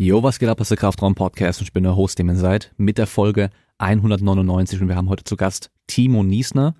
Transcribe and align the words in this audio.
Jo, 0.00 0.22
was 0.22 0.38
geht 0.38 0.48
ab, 0.48 0.60
ist 0.60 0.70
der 0.70 0.78
Kraftraum 0.78 1.16
Podcast 1.16 1.58
und 1.58 1.66
ich 1.66 1.72
bin 1.72 1.82
der 1.82 1.96
Host, 1.96 2.20
dem 2.20 2.28
ihr 2.28 2.36
seid, 2.36 2.72
mit 2.76 2.98
der 2.98 3.08
Folge 3.08 3.50
199 3.78 4.80
und 4.80 4.86
wir 4.86 4.94
haben 4.94 5.08
heute 5.08 5.24
zu 5.24 5.36
Gast 5.36 5.72
Timo 5.88 6.22
Niesner. 6.22 6.74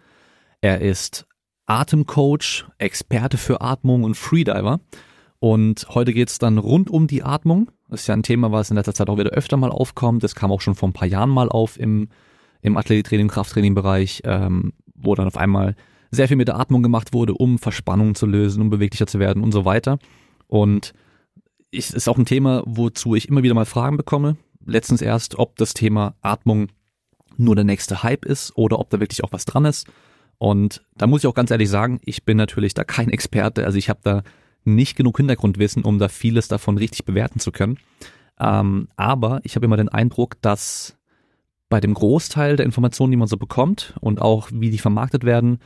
Er 0.60 0.80
ist 0.82 1.26
Atemcoach, 1.66 2.66
Experte 2.78 3.36
für 3.36 3.60
Atmung 3.60 4.04
und 4.04 4.16
Freediver 4.16 4.78
und 5.40 5.88
heute 5.88 6.12
geht's 6.12 6.38
dann 6.38 6.58
rund 6.58 6.90
um 6.90 7.08
die 7.08 7.24
Atmung. 7.24 7.72
Das 7.88 8.02
ist 8.02 8.06
ja 8.06 8.14
ein 8.14 8.22
Thema, 8.22 8.52
was 8.52 8.70
in 8.70 8.76
letzter 8.76 8.94
Zeit 8.94 9.10
auch 9.10 9.18
wieder 9.18 9.30
öfter 9.30 9.56
mal 9.56 9.72
aufkommt. 9.72 10.22
Das 10.22 10.36
kam 10.36 10.52
auch 10.52 10.60
schon 10.60 10.76
vor 10.76 10.88
ein 10.88 10.92
paar 10.92 11.08
Jahren 11.08 11.30
mal 11.30 11.48
auf 11.48 11.76
im, 11.76 12.10
im 12.62 12.76
Athletiktraining, 12.76 13.26
Krafttraining-Bereich, 13.26 14.22
ähm, 14.26 14.74
wo 14.94 15.16
dann 15.16 15.26
auf 15.26 15.36
einmal 15.36 15.74
sehr 16.12 16.28
viel 16.28 16.36
mit 16.36 16.46
der 16.46 16.60
Atmung 16.60 16.84
gemacht 16.84 17.12
wurde, 17.12 17.34
um 17.34 17.58
Verspannungen 17.58 18.14
zu 18.14 18.26
lösen, 18.26 18.62
um 18.62 18.70
beweglicher 18.70 19.08
zu 19.08 19.18
werden 19.18 19.42
und 19.42 19.50
so 19.50 19.64
weiter. 19.64 19.98
Und 20.46 20.92
ich, 21.70 21.92
ist 21.92 22.08
auch 22.08 22.18
ein 22.18 22.26
Thema, 22.26 22.62
wozu 22.66 23.14
ich 23.14 23.28
immer 23.28 23.42
wieder 23.42 23.54
mal 23.54 23.64
Fragen 23.64 23.96
bekomme. 23.96 24.36
Letztens 24.64 25.02
erst, 25.02 25.38
ob 25.38 25.56
das 25.56 25.74
Thema 25.74 26.14
Atmung 26.20 26.68
nur 27.36 27.54
der 27.54 27.64
nächste 27.64 28.02
Hype 28.02 28.24
ist 28.24 28.56
oder 28.56 28.78
ob 28.78 28.90
da 28.90 29.00
wirklich 29.00 29.24
auch 29.24 29.32
was 29.32 29.44
dran 29.44 29.64
ist. 29.64 29.86
Und 30.38 30.82
da 30.96 31.06
muss 31.06 31.22
ich 31.22 31.26
auch 31.26 31.34
ganz 31.34 31.50
ehrlich 31.50 31.68
sagen, 31.68 32.00
ich 32.04 32.24
bin 32.24 32.36
natürlich 32.36 32.74
da 32.74 32.84
kein 32.84 33.10
Experte. 33.10 33.64
Also 33.64 33.78
ich 33.78 33.88
habe 33.88 34.00
da 34.02 34.22
nicht 34.64 34.96
genug 34.96 35.16
Hintergrundwissen, 35.16 35.84
um 35.84 35.98
da 35.98 36.08
vieles 36.08 36.48
davon 36.48 36.78
richtig 36.78 37.04
bewerten 37.04 37.40
zu 37.40 37.52
können. 37.52 37.78
Ähm, 38.38 38.88
aber 38.96 39.40
ich 39.44 39.56
habe 39.56 39.66
immer 39.66 39.76
den 39.76 39.88
Eindruck, 39.88 40.40
dass 40.42 40.96
bei 41.68 41.80
dem 41.80 41.94
Großteil 41.94 42.56
der 42.56 42.66
Informationen, 42.66 43.10
die 43.10 43.16
man 43.16 43.28
so 43.28 43.36
bekommt 43.36 43.94
und 44.00 44.20
auch 44.20 44.48
wie 44.52 44.70
die 44.70 44.78
vermarktet 44.78 45.24
werden, 45.24 45.58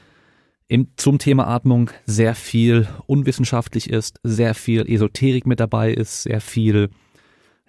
im, 0.68 0.88
zum 0.96 1.18
Thema 1.18 1.46
Atmung 1.46 1.90
sehr 2.06 2.34
viel 2.34 2.88
unwissenschaftlich 3.06 3.90
ist, 3.90 4.18
sehr 4.22 4.54
viel 4.54 4.88
Esoterik 4.90 5.46
mit 5.46 5.60
dabei 5.60 5.92
ist, 5.92 6.22
sehr 6.22 6.40
viel, 6.40 6.90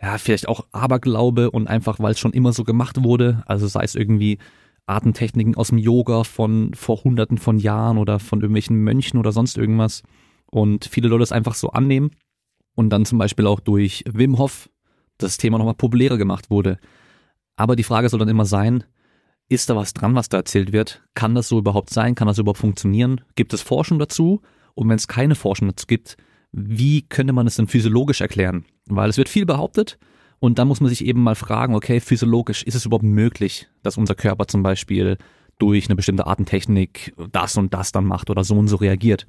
ja, 0.02 0.17
vielleicht 0.17 0.47
auch 0.47 0.66
Aberglaube 0.71 1.52
und 1.52 1.67
einfach, 1.67 1.99
weil 1.99 2.11
es 2.11 2.19
schon 2.19 2.33
immer 2.33 2.53
so 2.53 2.63
gemacht 2.63 3.03
wurde, 3.03 3.43
also 3.45 3.67
sei 3.67 3.83
es 3.83 3.95
irgendwie 3.95 4.38
Atemtechniken 4.85 5.55
aus 5.55 5.69
dem 5.69 5.77
Yoga 5.77 6.23
von 6.23 6.73
vor 6.73 7.03
hunderten 7.03 7.38
von 7.38 7.58
Jahren 7.58 7.97
oder 7.97 8.19
von 8.19 8.41
irgendwelchen 8.41 8.77
Mönchen 8.77 9.19
oder 9.19 9.31
sonst 9.31 9.57
irgendwas 9.57 10.03
und 10.52 10.85
viele 10.85 11.07
Leute 11.07 11.23
es 11.23 11.31
einfach 11.31 11.55
so 11.55 11.69
annehmen 11.69 12.11
und 12.75 12.89
dann 12.89 13.05
zum 13.05 13.17
Beispiel 13.17 13.47
auch 13.47 13.59
durch 13.59 14.03
Wim 14.11 14.38
Hof 14.38 14.69
das 15.17 15.38
Thema 15.38 15.57
nochmal 15.57 15.75
populärer 15.75 16.17
gemacht 16.17 16.50
wurde. 16.50 16.80
Aber 17.55 17.75
die 17.75 17.83
Frage 17.83 18.09
soll 18.09 18.19
dann 18.19 18.30
immer 18.30 18.45
sein, 18.45 18.83
ist 19.49 19.69
da 19.69 19.75
was 19.75 19.94
dran, 19.94 20.16
was 20.16 20.30
da 20.30 20.38
erzählt 20.38 20.73
wird? 20.73 21.03
Kann 21.13 21.36
das 21.36 21.47
so 21.47 21.59
überhaupt 21.59 21.89
sein? 21.89 22.16
Kann 22.16 22.27
das 22.27 22.38
überhaupt 22.38 22.59
funktionieren? 22.59 23.22
Gibt 23.36 23.53
es 23.53 23.61
Forschung 23.61 24.00
dazu? 24.00 24.41
Und 24.75 24.89
wenn 24.89 24.95
es 24.95 25.08
keine 25.08 25.35
Forschung 25.35 25.67
dazu 25.67 25.85
gibt, 25.85 26.17
wie 26.52 27.02
könnte 27.03 27.33
man 27.33 27.47
es 27.47 27.55
denn 27.55 27.67
physiologisch 27.67 28.22
erklären? 28.22 28.66
Weil 28.88 29.09
es 29.09 29.17
wird 29.17 29.30
viel 29.30 29.45
behauptet 29.45 29.97
und 30.39 30.59
dann 30.59 30.67
muss 30.67 30.81
man 30.81 30.89
sich 30.89 31.05
eben 31.05 31.22
mal 31.22 31.35
fragen, 31.35 31.75
okay, 31.75 32.00
physiologisch, 32.00 32.63
ist 32.63 32.75
es 32.75 32.85
überhaupt 32.85 33.03
möglich, 33.03 33.69
dass 33.81 33.97
unser 33.97 34.16
Körper 34.16 34.47
zum 34.47 34.63
Beispiel 34.63 35.17
durch 35.59 35.88
eine 35.88 35.95
bestimmte 35.95 36.28
Artentechnik 36.28 37.13
das 37.31 37.57
und 37.57 37.73
das 37.73 37.91
dann 37.91 38.05
macht 38.05 38.30
oder 38.30 38.44
so 38.44 38.55
und 38.55 38.67
so 38.67 38.78
reagiert? 38.78 39.25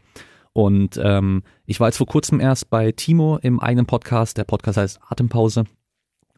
Und 0.53 1.01
ähm, 1.03 1.43
ich 1.67 1.81
war 1.81 1.89
jetzt 1.89 1.99
vor 1.99 2.07
kurzem 2.07 2.41
erst 2.41 2.71
bei 2.71 2.93
Timo 2.93 3.39
im 3.39 3.61
eigenen 3.61 3.87
Podcast, 3.87 4.39
der 4.39 4.45
Podcast 4.45 4.79
heißt 4.79 5.01
Atempause 5.09 5.65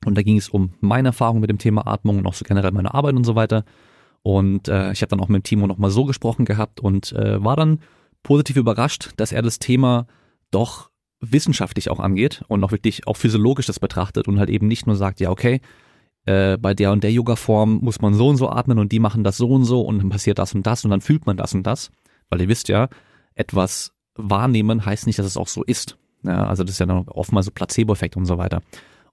und 0.05 0.17
da 0.17 0.23
ging 0.23 0.37
es 0.37 0.49
um 0.49 0.75
meine 0.81 1.09
Erfahrung 1.09 1.41
mit 1.41 1.51
dem 1.51 1.59
Thema 1.59 1.87
Atmung 1.87 2.19
und 2.19 2.27
auch 2.27 2.35
so 2.35 2.45
generell 2.45 2.73
meine 2.73 2.95
Arbeit 2.95 3.15
und 3.15 3.25
so 3.25 3.35
weiter. 3.35 3.65
Und 4.23 4.69
äh, 4.69 4.93
ich 4.93 5.03
habe 5.03 5.11
dann 5.11 5.21
auch 5.21 5.29
mit 5.29 5.45
Timo 5.45 5.67
nochmal 5.67 5.91
so 5.91 6.05
gesprochen 6.05 6.45
gehabt 6.45 6.81
und 6.81 7.13
äh, 7.13 7.43
war 7.43 7.57
dann 7.57 7.81
positiv 8.23 8.57
überrascht, 8.57 9.11
dass 9.17 9.33
er 9.33 9.43
das 9.43 9.59
Thema 9.59 10.07
doch 10.51 10.91
wissenschaftlich 11.21 11.91
auch 11.91 12.01
angeht 12.01 12.43
und 12.49 12.63
auch 12.63 12.73
wirklich 12.73 13.07
auch 13.07 13.17
physiologisch 13.17 13.67
das 13.67 13.81
betrachtet 13.81 14.29
und 14.29 14.39
halt 14.39 14.51
eben 14.51 14.67
nicht 14.67 14.87
nur 14.87 14.97
sagt, 14.97 15.21
ja, 15.21 15.31
okay, 15.31 15.61
äh, 16.27 16.59
bei 16.59 16.75
der 16.75 16.93
und 16.93 17.05
der 17.05 17.13
Yoga-Form 17.13 17.79
muss 17.83 18.01
man 18.01 18.15
so 18.15 18.29
und 18.29 18.37
so 18.37 18.51
atmen 18.51 18.79
und 18.79 18.93
die 18.93 18.99
machen 18.99 19.25
das 19.25 19.37
so 19.37 19.49
und 19.49 19.65
so 19.65 19.81
und 19.81 19.99
dann 19.99 20.09
passiert 20.09 20.39
das 20.39 20.55
und 20.55 20.67
das 20.67 20.85
und 20.85 20.91
dann 20.91 21.01
fühlt 21.01 21.25
man 21.25 21.37
das 21.37 21.55
und 21.55 21.63
das. 21.65 21.91
Weil 22.29 22.41
ihr 22.41 22.49
wisst 22.49 22.69
ja, 22.69 22.89
etwas 23.35 23.93
wahrnehmen 24.17 24.85
heißt 24.85 25.07
nicht, 25.07 25.19
dass 25.19 25.27
es 25.27 25.37
auch 25.37 25.49
so 25.49 25.63
ist. 25.63 25.97
Ja, 26.25 26.47
also 26.47 26.65
das 26.65 26.73
ist 26.73 26.79
ja 26.81 26.87
dann 26.87 27.07
oftmals 27.09 27.47
so 27.47 27.53
Placebo-Effekt 27.53 28.17
und 28.17 28.27
so 28.27 28.39
weiter. 28.39 28.63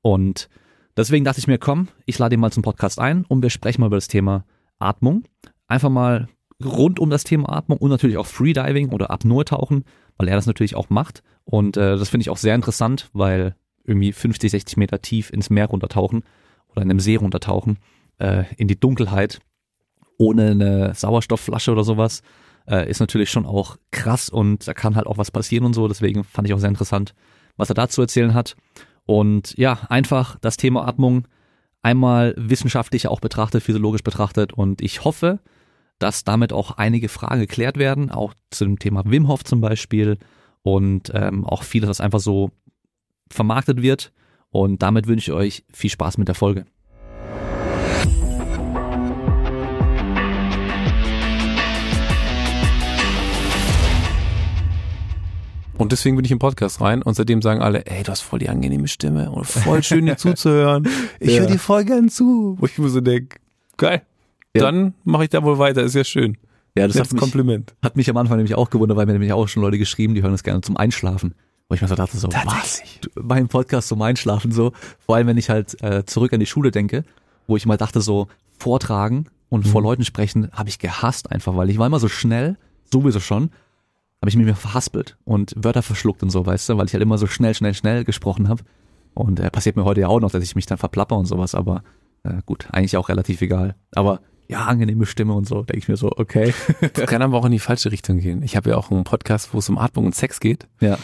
Und 0.01 0.49
Deswegen 0.95 1.25
dachte 1.25 1.39
ich 1.39 1.47
mir, 1.47 1.57
komm, 1.57 1.87
ich 2.05 2.19
lade 2.19 2.35
ihn 2.35 2.39
mal 2.39 2.51
zum 2.51 2.63
Podcast 2.63 2.99
ein 2.99 3.25
und 3.25 3.41
wir 3.41 3.49
sprechen 3.49 3.81
mal 3.81 3.87
über 3.87 3.97
das 3.97 4.07
Thema 4.07 4.45
Atmung. 4.79 5.23
Einfach 5.67 5.89
mal 5.89 6.27
rund 6.63 6.99
um 6.99 7.09
das 7.09 7.23
Thema 7.23 7.51
Atmung 7.51 7.79
und 7.79 7.89
natürlich 7.89 8.17
auch 8.17 8.27
Freediving 8.27 8.89
oder 8.89 9.09
Apnoe-Tauchen, 9.09 9.85
weil 10.17 10.27
er 10.27 10.35
das 10.35 10.45
natürlich 10.45 10.75
auch 10.75 10.89
macht. 10.89 11.23
Und 11.45 11.77
äh, 11.77 11.97
das 11.97 12.09
finde 12.09 12.23
ich 12.23 12.29
auch 12.29 12.37
sehr 12.37 12.55
interessant, 12.55 13.09
weil 13.13 13.55
irgendwie 13.83 14.11
50, 14.11 14.51
60 14.51 14.77
Meter 14.77 15.01
tief 15.01 15.31
ins 15.31 15.49
Meer 15.49 15.67
runtertauchen 15.67 16.23
oder 16.69 16.83
in 16.83 16.89
einem 16.89 16.99
See 16.99 17.15
runtertauchen, 17.15 17.79
äh, 18.19 18.43
in 18.57 18.67
die 18.67 18.79
Dunkelheit, 18.79 19.39
ohne 20.17 20.51
eine 20.51 20.93
Sauerstoffflasche 20.93 21.71
oder 21.71 21.83
sowas, 21.83 22.21
äh, 22.67 22.89
ist 22.89 22.99
natürlich 22.99 23.29
schon 23.29 23.45
auch 23.45 23.77
krass 23.91 24.29
und 24.29 24.67
da 24.67 24.73
kann 24.73 24.95
halt 24.95 25.07
auch 25.07 25.17
was 25.17 25.31
passieren 25.31 25.65
und 25.65 25.73
so. 25.73 25.87
Deswegen 25.87 26.23
fand 26.23 26.47
ich 26.47 26.53
auch 26.53 26.59
sehr 26.59 26.69
interessant, 26.69 27.13
was 27.57 27.69
er 27.69 27.75
dazu 27.75 28.01
erzählen 28.01 28.33
hat. 28.33 28.55
Und 29.05 29.57
ja, 29.57 29.79
einfach 29.89 30.37
das 30.39 30.57
Thema 30.57 30.87
Atmung 30.87 31.27
einmal 31.81 32.33
wissenschaftlich 32.37 33.07
auch 33.07 33.19
betrachtet, 33.19 33.63
physiologisch 33.63 34.03
betrachtet. 34.03 34.53
Und 34.53 34.81
ich 34.81 35.03
hoffe, 35.03 35.39
dass 35.99 36.23
damit 36.23 36.53
auch 36.53 36.71
einige 36.71 37.09
Fragen 37.09 37.41
geklärt 37.41 37.77
werden, 37.77 38.09
auch 38.09 38.33
zu 38.49 38.65
dem 38.65 38.79
Thema 38.79 39.03
Wim 39.05 39.27
Hof 39.27 39.43
zum 39.43 39.61
Beispiel 39.61 40.17
und 40.61 41.11
ähm, 41.13 41.45
auch 41.45 41.63
vieles, 41.63 41.89
was 41.89 42.01
einfach 42.01 42.19
so 42.19 42.51
vermarktet 43.29 43.81
wird. 43.81 44.11
Und 44.49 44.81
damit 44.81 45.07
wünsche 45.07 45.31
ich 45.31 45.37
euch 45.37 45.65
viel 45.73 45.89
Spaß 45.89 46.17
mit 46.17 46.27
der 46.27 46.35
Folge. 46.35 46.65
Und 55.77 55.91
deswegen 55.91 56.15
bin 56.15 56.25
ich 56.25 56.31
im 56.31 56.39
Podcast 56.39 56.81
rein 56.81 57.01
und 57.01 57.15
seitdem 57.15 57.41
sagen 57.41 57.61
alle, 57.61 57.85
ey, 57.87 58.03
du 58.03 58.11
hast 58.11 58.21
voll 58.21 58.39
die 58.39 58.49
angenehme 58.49 58.87
Stimme 58.87 59.31
und 59.31 59.45
voll 59.45 59.81
schön 59.81 60.05
dir 60.05 60.17
zuzuhören. 60.17 60.87
Ich 61.19 61.33
ja. 61.33 61.41
höre 61.41 61.47
dir 61.47 61.59
voll 61.59 61.83
gern 61.83 62.09
zu. 62.09 62.55
Wo 62.59 62.65
ich 62.65 62.77
mir 62.77 62.89
so 62.89 63.01
denke, 63.01 63.39
geil, 63.77 64.03
ja. 64.55 64.61
dann 64.61 64.93
mache 65.03 65.23
ich 65.23 65.29
da 65.29 65.43
wohl 65.43 65.57
weiter, 65.57 65.81
ist 65.81 65.95
ja 65.95 66.03
schön. 66.03 66.37
Ja, 66.75 66.87
das 66.87 66.99
hat 66.99 67.11
mich, 67.11 67.19
Kompliment. 67.19 67.75
Hat 67.83 67.95
mich 67.95 68.09
am 68.09 68.17
Anfang 68.17 68.37
nämlich 68.37 68.55
auch 68.55 68.69
gewundert, 68.69 68.97
weil 68.97 69.05
mir 69.05 69.13
nämlich 69.13 69.33
auch 69.33 69.47
schon 69.47 69.61
Leute 69.61 69.77
geschrieben, 69.77 70.15
die 70.15 70.23
hören 70.23 70.31
das 70.31 70.43
gerne 70.43 70.61
zum 70.61 70.77
Einschlafen. 70.77 71.35
Wo 71.69 71.75
ich 71.75 71.81
mir 71.81 71.87
so 71.87 71.95
dachte, 71.95 72.17
so, 72.17 72.27
was? 72.27 72.81
Mein 73.15 73.47
Podcast 73.47 73.87
zum 73.87 74.01
Einschlafen 74.01 74.51
so. 74.51 74.73
Vor 75.05 75.15
allem, 75.15 75.27
wenn 75.27 75.37
ich 75.37 75.49
halt 75.49 75.81
äh, 75.81 76.03
zurück 76.05 76.33
an 76.33 76.39
die 76.39 76.45
Schule 76.45 76.71
denke, 76.71 77.03
wo 77.47 77.55
ich 77.55 77.65
mal 77.65 77.77
dachte, 77.77 78.01
so 78.01 78.27
vortragen 78.59 79.27
und 79.49 79.65
mhm. 79.65 79.69
vor 79.69 79.81
Leuten 79.81 80.03
sprechen, 80.03 80.49
habe 80.51 80.69
ich 80.69 80.79
gehasst 80.79 81.31
einfach, 81.31 81.55
weil 81.55 81.69
ich 81.69 81.77
war 81.77 81.87
immer 81.87 81.99
so 81.99 82.09
schnell, 82.09 82.57
sowieso 82.91 83.19
schon, 83.19 83.49
habe 84.23 84.29
ich 84.29 84.37
mich 84.37 84.45
mir 84.45 84.55
verhaspelt 84.55 85.17
und 85.25 85.53
Wörter 85.57 85.81
verschluckt 85.81 86.23
und 86.23 86.29
so, 86.29 86.45
weißt 86.45 86.69
du, 86.69 86.77
weil 86.77 86.85
ich 86.85 86.93
halt 86.93 87.03
immer 87.03 87.17
so 87.17 87.27
schnell, 87.27 87.53
schnell, 87.53 87.73
schnell 87.73 88.05
gesprochen 88.05 88.47
habe. 88.47 88.63
Und 89.13 89.41
äh, 89.41 89.51
passiert 89.51 89.75
mir 89.75 89.83
heute 89.83 89.99
ja 89.99 90.07
auch 90.07 90.21
noch, 90.21 90.31
dass 90.31 90.41
ich 90.41 90.55
mich 90.55 90.65
dann 90.65 90.77
verplapper 90.77 91.17
und 91.17 91.25
sowas, 91.25 91.55
aber 91.55 91.83
äh, 92.23 92.35
gut, 92.45 92.69
eigentlich 92.71 92.95
auch 92.95 93.09
relativ 93.09 93.41
egal. 93.41 93.75
Aber 93.93 94.21
ja, 94.47 94.63
angenehme 94.63 95.05
Stimme 95.07 95.33
und 95.33 95.45
so, 95.45 95.63
denke 95.63 95.79
ich 95.79 95.89
mir 95.89 95.97
so, 95.97 96.09
okay. 96.15 96.53
Das 96.93 97.05
kann 97.09 97.21
aber 97.21 97.37
auch 97.37 97.43
in 97.43 97.51
die 97.51 97.59
falsche 97.59 97.91
Richtung 97.91 98.19
gehen. 98.19 98.43
Ich 98.43 98.55
habe 98.55 98.69
ja 98.69 98.77
auch 98.77 98.91
einen 98.91 99.03
Podcast, 99.03 99.53
wo 99.53 99.57
es 99.57 99.67
um 99.67 99.77
Atmung 99.77 100.05
und 100.05 100.15
Sex 100.15 100.39
geht. 100.39 100.69
Ja. 100.79 100.97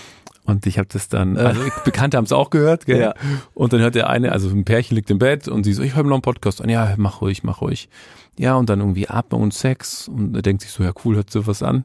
Und 0.45 0.65
ich 0.65 0.77
habe 0.77 0.87
das 0.89 1.09
dann, 1.09 1.35
äh. 1.35 1.39
also 1.39 1.61
Bekannte 1.83 2.15
haben 2.15 2.23
es 2.23 2.31
auch 2.31 2.51
gehört, 2.51 2.85
gell? 2.85 3.01
Ja. 3.01 3.15
Und 3.53 3.73
dann 3.73 3.81
hört 3.81 3.95
der 3.95 4.09
eine, 4.09 4.31
also 4.31 4.47
ein 4.47 4.63
Pärchen 4.63 4.95
liegt 4.95 5.11
im 5.11 5.19
Bett 5.19 5.49
und 5.49 5.65
sie 5.65 5.73
so, 5.73 5.83
ich 5.83 5.93
höre 5.93 6.03
noch 6.03 6.13
einen 6.13 6.21
Podcast 6.21 6.61
an, 6.61 6.69
ja, 6.69 6.93
mach 6.95 7.19
ruhig, 7.19 7.43
mach 7.43 7.59
ruhig. 7.59 7.89
Ja, 8.37 8.55
und 8.55 8.69
dann 8.69 8.79
irgendwie 8.79 9.09
Atmung 9.09 9.41
und 9.41 9.53
Sex 9.53 10.07
und 10.07 10.37
er 10.37 10.41
denkt 10.41 10.61
sich 10.61 10.71
so, 10.71 10.83
ja 10.83 10.93
cool, 11.03 11.17
hört 11.17 11.29
so 11.29 11.45
was 11.47 11.61
an. 11.63 11.83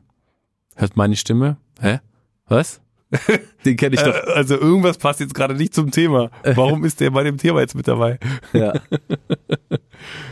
Hört 0.74 0.96
meine 0.96 1.16
Stimme? 1.16 1.56
Hä? 1.80 2.00
Was? 2.48 2.80
Den 3.64 3.76
kenne 3.76 3.94
ich 3.94 4.02
doch. 4.02 4.14
Äh, 4.14 4.32
also 4.34 4.56
irgendwas 4.58 4.98
passt 4.98 5.20
jetzt 5.20 5.34
gerade 5.34 5.54
nicht 5.54 5.74
zum 5.74 5.90
Thema. 5.90 6.30
Warum 6.42 6.84
ist 6.84 7.00
der 7.00 7.10
bei 7.10 7.22
dem 7.22 7.38
Thema 7.38 7.60
jetzt 7.60 7.74
mit 7.74 7.88
dabei? 7.88 8.18
Ja. 8.52 8.72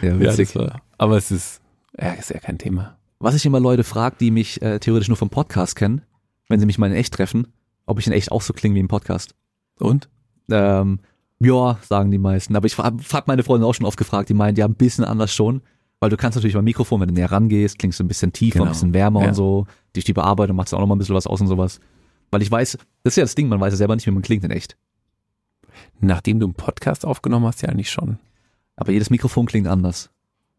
Ja, 0.02 0.18
witzig. 0.20 0.52
Ja, 0.54 0.60
war, 0.60 0.82
aber 0.98 1.16
es 1.16 1.30
ist, 1.30 1.62
ja, 1.98 2.12
ist 2.12 2.28
ja 2.28 2.38
kein 2.40 2.58
Thema. 2.58 2.98
Was 3.20 3.34
ich 3.34 3.46
immer 3.46 3.60
Leute 3.60 3.84
frage, 3.84 4.16
die 4.20 4.30
mich 4.30 4.60
äh, 4.60 4.80
theoretisch 4.80 5.08
nur 5.08 5.16
vom 5.16 5.30
Podcast 5.30 5.76
kennen, 5.76 6.02
wenn 6.48 6.60
sie 6.60 6.66
mich 6.66 6.76
mal 6.76 6.90
in 6.90 6.96
echt 6.96 7.14
treffen, 7.14 7.46
ob 7.86 7.98
ich 7.98 8.06
in 8.06 8.12
echt 8.12 8.30
auch 8.32 8.42
so 8.42 8.52
klinge 8.52 8.74
wie 8.74 8.80
im 8.80 8.88
Podcast. 8.88 9.34
Und? 9.78 10.10
Ähm, 10.50 11.00
ja, 11.38 11.78
sagen 11.82 12.10
die 12.10 12.18
meisten. 12.18 12.54
Aber 12.54 12.66
ich 12.66 12.76
habe 12.76 13.24
meine 13.26 13.42
Freundin 13.44 13.66
auch 13.66 13.72
schon 13.72 13.86
oft 13.86 13.96
gefragt, 13.96 14.28
die 14.28 14.34
meinen, 14.34 14.56
ja, 14.56 14.66
ein 14.66 14.74
bisschen 14.74 15.04
anders 15.04 15.32
schon. 15.32 15.62
Weil 16.02 16.10
du 16.10 16.16
kannst 16.16 16.34
natürlich 16.34 16.56
beim 16.56 16.64
Mikrofon, 16.64 17.00
wenn 17.00 17.06
du 17.06 17.14
näher 17.14 17.30
rangehst, 17.30 17.78
klingst 17.78 18.00
du 18.00 18.04
ein 18.04 18.08
bisschen 18.08 18.32
tiefer, 18.32 18.58
genau. 18.58 18.64
ein 18.64 18.72
bisschen 18.72 18.92
wärmer 18.92 19.22
ja. 19.22 19.28
und 19.28 19.34
so. 19.34 19.68
Durch 19.92 20.04
die 20.04 20.12
Bearbeitung 20.12 20.56
macht 20.56 20.66
es 20.66 20.74
auch 20.74 20.80
noch 20.80 20.88
mal 20.88 20.96
ein 20.96 20.98
bisschen 20.98 21.14
was 21.14 21.28
aus 21.28 21.40
und 21.40 21.46
sowas. 21.46 21.78
Weil 22.32 22.42
ich 22.42 22.50
weiß, 22.50 22.76
das 23.04 23.12
ist 23.12 23.16
ja 23.18 23.22
das 23.22 23.36
Ding, 23.36 23.46
man 23.46 23.60
weiß 23.60 23.72
ja 23.72 23.76
selber 23.76 23.94
nicht, 23.94 24.04
wie 24.04 24.10
man 24.10 24.24
klingt 24.24 24.42
in 24.42 24.50
echt. 24.50 24.76
Nachdem 26.00 26.40
du 26.40 26.46
einen 26.46 26.54
Podcast 26.54 27.06
aufgenommen 27.06 27.46
hast, 27.46 27.62
ja 27.62 27.68
eigentlich 27.68 27.92
schon. 27.92 28.18
Aber 28.74 28.90
jedes 28.90 29.10
Mikrofon 29.10 29.46
klingt 29.46 29.68
anders. 29.68 30.10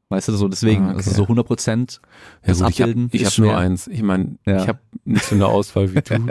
Weißt 0.08 0.30
du, 0.30 0.32
so 0.32 0.48
deswegen, 0.48 0.86
ah, 0.86 0.90
okay. 0.92 0.98
also 1.00 1.12
so 1.12 1.24
100 1.24 1.46
Prozent 1.46 2.00
ja, 2.48 2.54
gut, 2.54 2.64
Abbilden 2.64 3.10
Ich 3.12 3.26
habe 3.26 3.32
hab 3.32 3.40
nur 3.40 3.58
eins. 3.58 3.88
Ich 3.88 4.02
meine, 4.02 4.38
ja. 4.46 4.62
ich 4.62 4.70
habe 4.70 4.80
nicht 5.04 5.26
so 5.26 5.36
eine 5.36 5.48
Auswahl 5.48 5.94
wie 5.94 6.02
du. 6.02 6.26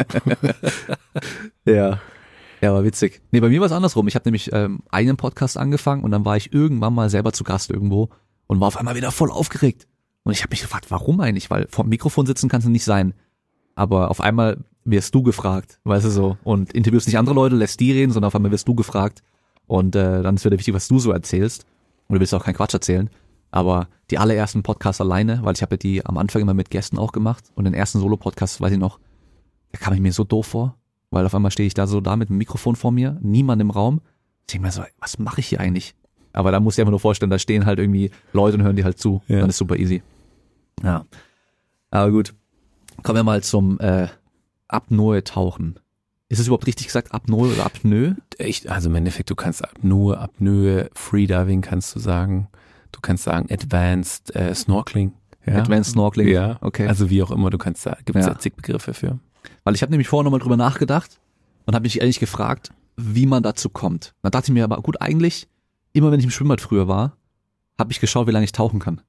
ja. 1.71 2.01
Ja, 2.63 2.73
war 2.73 2.83
witzig. 2.83 3.21
Nee, 3.31 3.41
bei 3.41 3.51
mir 3.51 3.61
war 3.61 3.67
es 3.67 3.73
andersrum. 3.73 4.09
Ich 4.09 4.15
habe 4.15 4.25
nämlich 4.25 4.55
ähm, 4.55 4.81
einen 4.91 5.19
Podcast 5.19 5.59
angefangen 5.59 6.03
und 6.03 6.13
dann 6.13 6.25
war 6.25 6.39
ich 6.39 6.55
irgendwann 6.55 6.95
mal 6.95 7.11
selber 7.11 7.35
zu 7.35 7.45
Gast 7.45 7.69
irgendwo 7.69 8.09
und 8.47 8.61
war 8.61 8.69
auf 8.69 8.77
einmal 8.77 8.95
wieder 8.95 9.11
voll 9.11 9.31
aufgeregt. 9.31 9.87
Und 10.25 10.33
ich 10.33 10.43
habe 10.43 10.51
mich 10.51 10.61
gefragt, 10.61 10.91
warum 10.91 11.21
eigentlich? 11.21 11.51
Weil 11.51 11.67
vor 11.69 11.85
dem 11.85 11.91
Mikrofon 11.91 12.27
sitzen 12.27 12.49
kannst 12.49 12.67
du 12.67 12.71
nicht 12.71 12.85
sein. 12.85 13.15
Aber 13.75 14.11
auf 14.11 14.21
einmal 14.21 14.65
wirst 14.85 15.15
du 15.15 15.23
gefragt, 15.23 15.81
weißt 15.85 16.07
du 16.07 16.11
so. 16.11 16.37
Und 16.45 16.73
interviewst 16.73 17.07
nicht 17.07 17.19
andere 17.19 17.35
Leute, 17.35 17.57
lässt 17.57 17.81
die 17.81 17.93
reden, 17.93 18.13
sondern 18.13 18.29
auf 18.29 18.35
einmal 18.35 18.53
wirst 18.53 18.69
du 18.69 18.75
gefragt. 18.75 19.23
Und 19.67 19.97
äh, 19.97 20.23
dann 20.23 20.37
ist 20.37 20.45
wieder 20.45 20.59
wichtig, 20.59 20.75
was 20.75 20.89
du 20.89 20.99
so 20.99 21.13
erzählst. 21.13 21.67
Und 22.09 22.15
du 22.15 22.21
willst 22.21 22.35
auch 22.35 22.45
keinen 22.45 22.55
Quatsch 22.55 22.75
erzählen. 22.75 23.11
Aber 23.51 23.89
die 24.11 24.19
allerersten 24.19 24.63
Podcasts 24.63 25.01
alleine, 25.01 25.41
weil 25.43 25.55
ich 25.55 25.63
habe 25.63 25.75
ja 25.75 25.79
die 25.79 26.07
am 26.07 26.19
Anfang 26.19 26.43
immer 26.43 26.55
mit 26.55 26.71
Gästen 26.71 26.99
auch 26.99 27.13
gemacht. 27.13 27.51
Und 27.55 27.65
den 27.65 27.75
ersten 27.75 27.99
Solo-Podcast, 27.99 28.61
weiß 28.61 28.73
ich 28.73 28.79
noch, 28.79 28.99
da 29.73 29.79
kam 29.79 29.95
ich 29.95 30.01
mir 30.01 30.13
so 30.13 30.25
doof 30.25 30.47
vor. 30.47 30.77
Weil 31.11 31.27
auf 31.27 31.35
einmal 31.35 31.51
stehe 31.51 31.67
ich 31.67 31.75
da 31.75 31.87
so 31.87 32.01
da 32.01 32.17
mit 32.17 32.31
dem 32.31 32.39
Mikrofon 32.39 32.77
vor 32.77 32.91
mir, 32.91 33.19
niemand 33.21 33.61
im 33.61 33.71
Raum. 33.71 34.01
Ich 34.41 34.53
denke 34.53 34.67
mir 34.67 34.73
so, 34.73 34.83
was 34.99 35.19
mache 35.19 35.41
ich 35.41 35.47
hier 35.47 35.61
eigentlich? 35.61 35.95
Aber 36.33 36.51
da 36.53 36.61
musst 36.61 36.77
du 36.77 36.81
dir 36.81 36.83
einfach 36.85 36.93
nur 36.93 37.01
vorstellen, 37.01 37.31
da 37.31 37.39
stehen 37.39 37.67
halt 37.67 37.79
irgendwie 37.79 38.11
Leute 38.33 38.57
und 38.57 38.63
hören 38.63 38.77
die 38.77 38.85
halt 38.85 38.99
zu. 38.99 39.23
Ja. 39.29 39.41
Dann 39.41 39.51
ist 39.51 39.59
super 39.59 39.77
easy. 39.77 40.03
Ja. 40.83 41.05
Aber 41.91 42.11
gut. 42.11 42.35
Kommen 43.03 43.17
wir 43.17 43.25
mal 43.25 43.43
zum 43.43 43.79
äh, 43.81 44.09
Apnoe-Tauchen. 44.69 45.79
Ist 46.29 46.39
es 46.39 46.47
überhaupt 46.47 46.67
richtig 46.67 46.87
gesagt, 46.87 47.13
Apnoe 47.13 47.53
oder 47.53 47.67
Apnoe? 47.67 48.17
Echt, 48.39 48.67
also 48.69 48.89
im 48.89 48.95
Endeffekt, 48.95 49.29
du 49.29 49.35
kannst 49.35 49.63
Apnoe, 49.63 50.17
Apnoe, 50.17 50.89
Freediving 50.95 51.61
kannst 51.61 51.95
du 51.95 51.99
sagen. 51.99 52.49
Du 52.91 53.01
kannst 53.03 53.25
sagen 53.25 53.49
Advanced 53.51 54.35
äh, 54.35 54.55
Snorkeling. 54.55 55.13
Ja? 55.45 55.57
Advanced 55.57 55.93
Snorkeling. 55.93 56.29
Ja, 56.29 56.57
okay. 56.63 56.87
Also 56.87 57.11
wie 57.11 57.23
auch 57.23 57.31
immer, 57.31 57.51
du 57.51 57.59
kannst 57.59 57.85
da, 57.85 57.99
gibt 58.05 58.19
es 58.19 58.27
ja. 58.27 58.39
zig 58.39 58.55
Begriffe 58.55 58.95
für. 58.95 59.19
Weil 59.65 59.75
ich 59.75 59.83
habe 59.83 59.91
nämlich 59.91 60.09
vorher 60.09 60.25
nochmal 60.25 60.41
drüber 60.41 60.57
nachgedacht 60.57 61.21
und 61.67 61.75
habe 61.75 61.83
mich 61.83 62.01
ehrlich 62.01 62.19
gefragt, 62.19 62.73
wie 62.97 63.27
man 63.27 63.43
dazu 63.43 63.69
kommt. 63.69 64.15
Dann 64.23 64.33
dachte 64.33 64.47
ich 64.47 64.55
mir 64.55 64.65
aber, 64.65 64.77
gut, 64.81 65.03
eigentlich, 65.03 65.49
immer 65.93 66.11
wenn 66.11 66.19
ich 66.19 66.25
im 66.25 66.31
Schwimmbad 66.31 66.61
früher 66.61 66.89
war, 66.89 67.17
habe 67.79 67.93
ich 67.93 68.01
geschaut, 68.01 68.27
wie 68.27 68.33
lange 68.33 68.45
ich 68.45 68.53
tauchen 68.53 68.81
kann. 68.81 69.01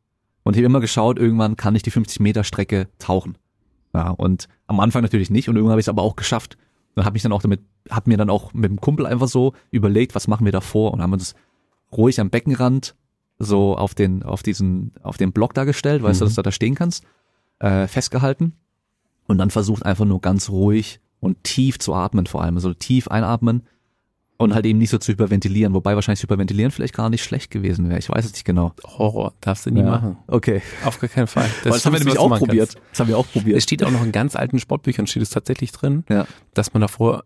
Und 0.44 0.56
ich 0.56 0.60
habe 0.60 0.66
immer 0.66 0.82
geschaut, 0.82 1.20
irgendwann 1.20 1.56
kann 1.56 1.76
ich 1.76 1.84
die 1.84 1.92
50 1.92 2.20
Meter 2.20 2.44
Strecke 2.44 2.90
tauchen. 3.00 3.38
Ja, 3.94 4.10
und 4.10 4.48
am 4.68 4.80
Anfang 4.80 5.04
natürlich 5.04 5.30
nicht 5.30 5.48
und 5.50 5.56
irgendwann 5.56 5.74
habe 5.74 5.82
ich 5.82 5.86
es 5.86 5.90
aber 5.90 6.02
auch 6.02 6.16
geschafft. 6.16 6.58
Und 6.96 7.06
habe 7.06 7.14
mich 7.14 7.24
dann 7.24 7.32
auch 7.32 7.42
damit, 7.42 7.62
hab 7.90 8.08
mir 8.08 8.18
dann 8.18 8.30
auch 8.30 8.54
mit 8.54 8.70
dem 8.70 8.80
Kumpel 8.80 9.06
einfach 9.06 9.28
so 9.28 9.54
überlegt, 9.72 10.14
was 10.14 10.28
machen 10.28 10.46
wir 10.46 10.52
davor 10.52 10.94
und 10.94 11.02
haben 11.02 11.14
uns 11.14 11.34
ruhig 11.92 12.20
am 12.20 12.30
Beckenrand 12.30 12.96
so 13.40 13.76
auf 13.76 13.96
den, 13.96 14.22
auf 14.24 14.44
diesen, 14.44 14.94
auf 15.02 15.18
den 15.18 15.32
Block 15.32 15.54
da 15.54 15.64
gestellt, 15.64 16.04
weißt 16.04 16.20
mhm. 16.20 16.26
du, 16.26 16.26
dass 16.26 16.36
du 16.36 16.42
da 16.44 16.52
stehen 16.52 16.76
kannst, 16.76 17.04
äh, 17.60 17.88
festgehalten 17.88 18.54
und 19.28 19.38
dann 19.40 19.50
versucht 19.50 19.86
einfach 19.86 20.06
nur 20.06 20.22
ganz 20.22 20.50
ruhig 20.50 21.00
und 21.20 21.44
tief 21.44 21.80
zu 21.80 21.96
atmen 21.96 22.28
vor 22.28 22.44
allem, 22.44 22.56
also 22.56 22.74
tief 22.74 23.08
einatmen 23.08 23.64
und 24.38 24.54
halt 24.54 24.66
eben 24.66 24.80
nicht 24.80 24.90
so 24.90 24.98
zu 24.98 25.12
hyperventilieren, 25.12 25.74
wobei 25.74 25.96
wahrscheinlich 25.96 26.24
hyperventilieren 26.24 26.72
vielleicht 26.72 26.94
gar 26.94 27.10
nicht 27.10 27.24
schlecht 27.24 27.52
gewesen 27.52 27.90
wäre. 27.90 28.00
Ich 28.00 28.10
weiß 28.10 28.26
es 28.26 28.34
nicht 28.34 28.46
genau. 28.46 28.74
Horror, 28.84 29.34
darfst 29.42 29.66
du 29.66 29.72
nie 29.72 29.82
ja. 29.82 29.86
machen. 29.86 30.18
Okay. 30.28 30.62
Auf 30.84 31.00
gar 31.00 31.10
keinen 31.10 31.28
Fall. 31.28 31.50
Das, 31.64 31.76
das 31.76 31.86
haben 31.86 31.94
wir 31.94 32.00
nämlich 32.00 32.18
auch 32.18 32.38
probiert. 32.38 32.76
Das 32.92 33.00
haben 33.00 33.08
wir 33.08 33.18
auch 33.18 33.28
probiert. 33.28 33.58
Es 33.58 33.64
steht 33.64 33.84
auch 33.84 33.92
noch 33.92 34.04
in 34.04 34.12
ganz 34.12 34.36
alten 34.36 34.60
Sportbüchern, 34.60 35.08
steht 35.08 35.24
es 35.24 35.30
tatsächlich 35.30 35.72
drin, 35.72 36.04
ja. 36.10 36.26
dass 36.54 36.74
man 36.74 36.82
davor, 36.82 37.24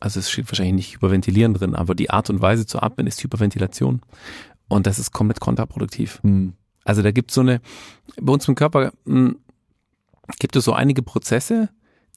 also 0.00 0.20
es 0.20 0.30
steht 0.30 0.50
wahrscheinlich 0.50 0.74
nicht 0.74 0.94
hyperventilieren 0.94 1.54
drin, 1.54 1.74
aber 1.74 1.94
die 1.94 2.10
Art 2.10 2.30
und 2.30 2.40
Weise 2.40 2.66
zu 2.66 2.80
atmen 2.82 3.06
ist 3.06 3.22
Hyperventilation. 3.22 4.00
Und 4.68 4.86
das 4.86 4.98
ist 4.98 5.12
komplett 5.12 5.40
kontraproduktiv. 5.40 6.20
Hm. 6.22 6.54
Also 6.84 7.02
da 7.02 7.10
gibt 7.10 7.30
es 7.30 7.34
so 7.34 7.40
eine, 7.40 7.60
bei 8.20 8.32
uns 8.32 8.46
im 8.48 8.54
Körper 8.54 8.92
mh, 9.04 9.30
hm, 9.30 9.38
gibt 10.38 10.56
es 10.56 10.64
so 10.64 10.72
einige 10.72 11.02
Prozesse, 11.02 11.68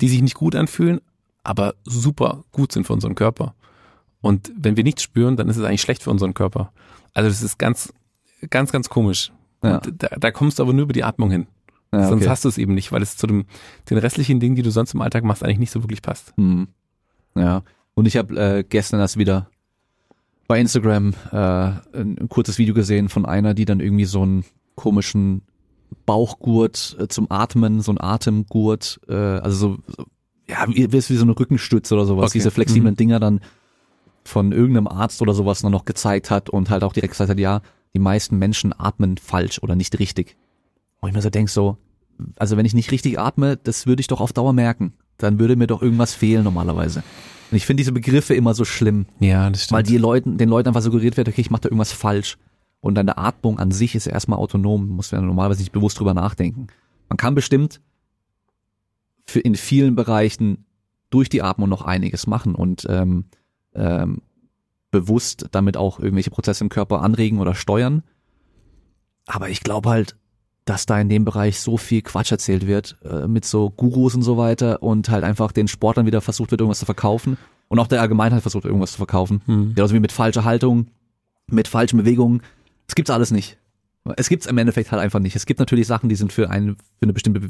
die 0.01 0.09
sich 0.09 0.21
nicht 0.21 0.35
gut 0.35 0.55
anfühlen, 0.55 1.01
aber 1.43 1.75
super 1.83 2.43
gut 2.51 2.71
sind 2.71 2.87
für 2.87 2.93
unseren 2.93 3.15
Körper. 3.15 3.55
Und 4.21 4.51
wenn 4.55 4.75
wir 4.75 4.83
nichts 4.83 5.03
spüren, 5.03 5.37
dann 5.37 5.49
ist 5.49 5.57
es 5.57 5.63
eigentlich 5.63 5.81
schlecht 5.81 6.03
für 6.03 6.11
unseren 6.11 6.33
Körper. 6.33 6.71
Also 7.13 7.29
das 7.29 7.41
ist 7.41 7.57
ganz, 7.57 7.93
ganz, 8.49 8.71
ganz 8.71 8.89
komisch. 8.89 9.31
Ja. 9.63 9.79
Da, 9.79 10.07
da, 10.17 10.31
kommst 10.31 10.59
du 10.59 10.63
aber 10.63 10.73
nur 10.73 10.83
über 10.83 10.93
die 10.93 11.03
Atmung 11.03 11.31
hin. 11.31 11.47
Ja, 11.91 12.07
sonst 12.07 12.21
okay. 12.21 12.29
hast 12.29 12.45
du 12.45 12.49
es 12.49 12.57
eben 12.57 12.73
nicht, 12.75 12.91
weil 12.91 13.01
es 13.01 13.17
zu 13.17 13.27
dem, 13.27 13.45
den 13.89 13.97
restlichen 13.97 14.39
Dingen, 14.39 14.55
die 14.55 14.61
du 14.61 14.71
sonst 14.71 14.93
im 14.93 15.01
Alltag 15.01 15.23
machst, 15.23 15.43
eigentlich 15.43 15.59
nicht 15.59 15.71
so 15.71 15.83
wirklich 15.83 16.01
passt. 16.01 16.33
Hm. 16.37 16.67
Ja. 17.35 17.63
Und 17.95 18.05
ich 18.05 18.15
habe 18.15 18.35
äh, 18.39 18.63
gestern 18.63 18.99
erst 18.99 19.17
wieder 19.17 19.49
bei 20.47 20.59
Instagram 20.59 21.13
äh, 21.31 21.37
ein, 21.37 22.27
kurzes 22.29 22.57
Video 22.57 22.73
gesehen 22.73 23.09
von 23.09 23.25
einer, 23.25 23.53
die 23.53 23.65
dann 23.65 23.79
irgendwie 23.79 24.05
so 24.05 24.21
einen 24.21 24.45
komischen 24.75 25.41
Bauchgurt 26.05 26.97
äh, 26.99 27.07
zum 27.07 27.29
Atmen, 27.29 27.81
so 27.81 27.91
ein 27.91 27.99
Atemgurt, 27.99 28.99
äh, 29.07 29.13
also 29.13 29.57
so, 29.57 29.77
so 29.87 30.05
ja, 30.47 30.65
wie, 30.67 30.91
wie 30.91 30.99
so 30.99 31.23
eine 31.23 31.37
Rückenstütze 31.37 31.93
oder 31.93 32.05
sowas, 32.05 32.31
okay. 32.31 32.39
diese 32.39 32.51
flexiblen 32.51 32.93
mhm. 32.93 32.97
Dinger 32.97 33.19
dann 33.19 33.41
von 34.29 34.51
irgendeinem 34.51 34.87
Arzt 34.87 35.21
oder 35.21 35.33
sowas 35.33 35.63
noch 35.63 35.85
gezeigt 35.85 36.29
hat 36.29 36.49
und 36.49 36.69
halt 36.69 36.83
auch 36.83 36.93
direkt 36.93 37.11
gesagt 37.11 37.29
hat, 37.29 37.39
ja, 37.39 37.61
die 37.93 37.99
meisten 37.99 38.37
Menschen 38.37 38.73
atmen 38.77 39.17
falsch 39.17 39.59
oder 39.61 39.75
nicht 39.75 39.97
richtig. 39.99 40.37
Und 40.99 41.09
ich 41.09 41.15
mir 41.15 41.21
so 41.21 41.29
denke 41.29 41.51
so, 41.51 41.77
also 42.37 42.55
wenn 42.57 42.65
ich 42.65 42.73
nicht 42.73 42.91
richtig 42.91 43.19
atme, 43.19 43.57
das 43.57 43.87
würde 43.87 44.01
ich 44.01 44.07
doch 44.07 44.21
auf 44.21 44.33
Dauer 44.33 44.53
merken. 44.53 44.93
Dann 45.17 45.39
würde 45.39 45.55
mir 45.55 45.67
doch 45.67 45.81
irgendwas 45.81 46.13
fehlen 46.13 46.43
normalerweise. 46.43 47.03
Und 47.51 47.57
ich 47.57 47.65
finde 47.65 47.81
diese 47.81 47.91
Begriffe 47.91 48.35
immer 48.35 48.53
so 48.53 48.63
schlimm. 48.63 49.05
Ja, 49.19 49.49
das 49.49 49.63
stimmt. 49.63 49.77
Weil 49.77 49.83
die 49.83 49.97
Leuten, 49.97 50.37
den 50.37 50.49
Leuten 50.49 50.67
einfach 50.67 50.81
suggeriert 50.81 51.17
wird, 51.17 51.27
okay, 51.27 51.41
ich 51.41 51.49
mache 51.49 51.61
da 51.61 51.67
irgendwas 51.67 51.91
falsch. 51.91 52.37
Und 52.81 52.95
deine 52.95 53.17
Atmung 53.17 53.59
an 53.59 53.71
sich 53.71 53.95
ist 53.95 54.07
erstmal 54.07 54.39
autonom, 54.39 54.87
muss 54.87 55.11
man 55.11 55.25
normalerweise 55.25 55.61
nicht 55.61 55.71
bewusst 55.71 55.99
drüber 55.99 56.13
nachdenken. 56.13 56.67
Man 57.09 57.17
kann 57.17 57.35
bestimmt 57.35 57.81
für 59.25 59.39
in 59.39 59.55
vielen 59.55 59.95
Bereichen 59.95 60.65
durch 61.09 61.27
die 61.27 61.41
Atmung 61.41 61.69
noch 61.69 61.81
einiges 61.81 62.27
machen 62.27 62.55
und 62.55 62.85
ähm, 62.87 63.25
ähm, 63.75 64.21
bewusst 64.91 65.47
damit 65.51 65.77
auch 65.77 65.99
irgendwelche 65.99 66.31
Prozesse 66.31 66.63
im 66.63 66.69
Körper 66.69 67.01
anregen 67.01 67.39
oder 67.39 67.55
steuern. 67.55 68.03
Aber 69.27 69.49
ich 69.49 69.61
glaube 69.61 69.89
halt, 69.89 70.15
dass 70.65 70.85
da 70.85 70.99
in 70.99 71.09
dem 71.09 71.25
Bereich 71.25 71.59
so 71.59 71.77
viel 71.77 72.01
Quatsch 72.01 72.31
erzählt 72.31 72.67
wird, 72.67 72.97
äh, 73.03 73.27
mit 73.27 73.45
so 73.45 73.69
Gurus 73.69 74.15
und 74.15 74.21
so 74.21 74.37
weiter 74.37 74.83
und 74.83 75.09
halt 75.09 75.23
einfach 75.23 75.51
den 75.51 75.67
Sportlern 75.67 76.05
wieder 76.05 76.21
versucht 76.21 76.51
wird, 76.51 76.61
irgendwas 76.61 76.79
zu 76.79 76.85
verkaufen 76.85 77.37
und 77.69 77.79
auch 77.79 77.87
der 77.87 78.01
Allgemeinheit 78.01 78.41
versucht, 78.41 78.65
irgendwas 78.65 78.91
zu 78.91 78.97
verkaufen. 78.97 79.41
Hm. 79.45 79.73
Genauso 79.75 79.95
wie 79.95 79.99
mit 79.99 80.11
falscher 80.11 80.43
Haltung, 80.43 80.87
mit 81.47 81.67
falschen 81.67 81.97
Bewegungen. 81.97 82.41
Es 82.87 82.95
gibt's 82.95 83.11
alles 83.11 83.31
nicht. 83.31 83.57
Es 84.15 84.29
gibt's 84.29 84.45
im 84.45 84.57
Endeffekt 84.57 84.91
halt 84.91 85.01
einfach 85.01 85.19
nicht. 85.19 85.35
Es 85.35 85.45
gibt 85.45 85.59
natürlich 85.59 85.87
Sachen, 85.87 86.09
die 86.09 86.15
sind 86.15 86.33
für, 86.33 86.49
einen, 86.49 86.75
für 86.75 87.03
eine 87.03 87.13
bestimmte 87.13 87.49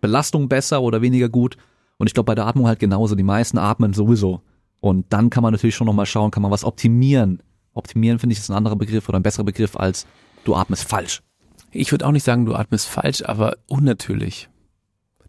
Belastung 0.00 0.48
besser 0.48 0.82
oder 0.82 1.02
weniger 1.02 1.28
gut. 1.28 1.56
Und 1.98 2.06
ich 2.06 2.14
glaube 2.14 2.26
bei 2.26 2.34
der 2.34 2.46
Atmung 2.46 2.66
halt 2.66 2.78
genauso. 2.78 3.14
Die 3.14 3.22
meisten 3.22 3.58
atmen 3.58 3.92
sowieso. 3.92 4.42
Und 4.80 5.12
dann 5.12 5.30
kann 5.30 5.42
man 5.42 5.52
natürlich 5.52 5.74
schon 5.74 5.86
nochmal 5.86 6.06
schauen, 6.06 6.30
kann 6.30 6.42
man 6.42 6.50
was 6.50 6.64
optimieren. 6.64 7.42
Optimieren 7.74 8.18
finde 8.18 8.32
ich 8.32 8.38
ist 8.38 8.50
ein 8.50 8.56
anderer 8.56 8.76
Begriff 8.76 9.08
oder 9.08 9.18
ein 9.18 9.22
besserer 9.22 9.44
Begriff 9.44 9.76
als 9.76 10.06
du 10.44 10.54
atmest 10.54 10.84
falsch. 10.84 11.22
Ich 11.70 11.92
würde 11.92 12.06
auch 12.06 12.12
nicht 12.12 12.24
sagen, 12.24 12.46
du 12.46 12.54
atmest 12.54 12.88
falsch, 12.88 13.22
aber 13.22 13.56
unnatürlich. 13.68 14.48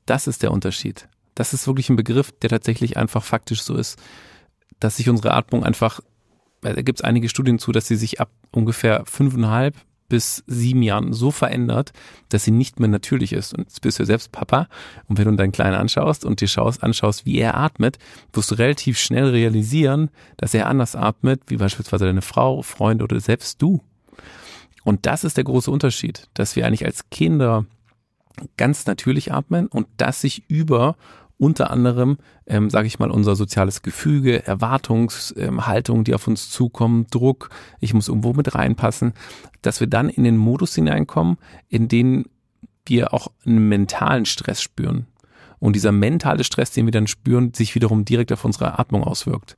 Das 0.06 0.28
ist 0.28 0.42
der 0.42 0.52
Unterschied. 0.52 1.08
Das 1.36 1.54
ist 1.54 1.68
wirklich 1.68 1.90
ein 1.90 1.96
Begriff, 1.96 2.32
der 2.32 2.50
tatsächlich 2.50 2.98
einfach 2.98 3.24
faktisch 3.24 3.62
so 3.62 3.76
ist, 3.76 4.02
dass 4.80 4.98
sich 4.98 5.10
unsere 5.10 5.34
Atmung 5.34 5.64
einfach, 5.64 6.00
da 6.62 6.74
gibt 6.82 7.00
es 7.00 7.04
einige 7.04 7.30
Studien 7.30 7.60
zu, 7.60 7.72
dass 7.72 7.88
sie 7.88 7.96
sich 7.96 8.20
ab 8.20 8.32
ungefähr 8.52 9.04
fünfeinhalb 9.06 9.76
bis 10.12 10.44
sieben 10.46 10.84
Jahren 10.84 11.14
so 11.14 11.32
verändert, 11.32 11.94
dass 12.28 12.44
sie 12.44 12.52
nicht 12.52 12.82
mehr 12.82 12.90
natürlich 12.90 13.32
ist. 13.32 13.54
Und 13.54 13.62
jetzt 13.62 13.80
bist 13.80 13.98
du 13.98 14.04
ja 14.04 14.08
selbst 14.08 14.34
Papa. 14.34 14.68
Und 15.08 15.18
wenn 15.18 15.24
du 15.24 15.36
deinen 15.38 15.54
Kleinen 15.54 15.78
anschaust 15.78 16.26
und 16.26 16.42
dir 16.42 16.50
schaust, 16.50 16.84
anschaust, 16.84 17.26
wie 17.26 17.38
er 17.38 17.56
atmet, 17.56 17.98
wirst 18.34 18.52
du 18.52 18.56
relativ 18.56 19.00
schnell 19.00 19.30
realisieren, 19.30 20.10
dass 20.36 20.54
er 20.54 20.68
anders 20.68 20.98
atmet, 20.98 21.44
wie 21.48 21.56
beispielsweise 21.56 22.04
deine 22.04 22.22
Frau, 22.22 22.62
Freunde 22.62 23.06
oder 23.06 23.22
selbst 23.22 23.62
du. 23.62 23.80
Und 24.84 25.06
das 25.06 25.24
ist 25.24 25.38
der 25.38 25.46
große 25.46 25.72
Unterschied, 25.72 26.28
dass 26.34 26.58
wir 26.58 26.68
eigentlich 26.68 26.86
als 26.86 27.10
Kinder 27.10 27.66
ganz 28.58 28.86
natürlich 28.86 29.32
atmen 29.32 29.68
und 29.68 29.88
das 29.96 30.20
sich 30.20 30.44
über 30.50 30.98
unter 31.42 31.72
anderem, 31.72 32.20
ähm, 32.46 32.70
sage 32.70 32.86
ich 32.86 33.00
mal, 33.00 33.10
unser 33.10 33.36
soziales 33.36 33.82
Gefüge, 33.82 34.46
Erwartungshaltung, 34.46 35.98
ähm, 35.98 36.04
die 36.04 36.14
auf 36.14 36.28
uns 36.28 36.52
zukommen, 36.52 37.08
Druck, 37.10 37.50
ich 37.80 37.96
muss 37.96 38.10
irgendwo 38.10 38.34
mit 38.34 38.54
reinpassen, 38.54 39.14
dass 39.64 39.80
wir 39.80 39.88
dann 39.88 40.10
in 40.10 40.24
den 40.24 40.38
Modus 40.38 40.76
hineinkommen, 40.76 41.38
in 41.68 41.88
den 41.88 42.26
wir 42.86 43.12
auch 43.12 43.30
einen 43.44 43.68
mentalen 43.70 44.26
Stress 44.26 44.62
spüren. 44.62 45.08
Und 45.58 45.76
dieser 45.76 45.92
mentale 45.92 46.44
Stress, 46.44 46.70
den 46.70 46.86
wir 46.86 46.92
dann 46.92 47.08
spüren, 47.08 47.56
sich 47.56 47.74
wiederum 47.74 48.06
direkt 48.06 48.32
auf 48.32 48.46
unsere 48.46 48.78
Atmung 48.78 49.04
auswirkt. 49.04 49.58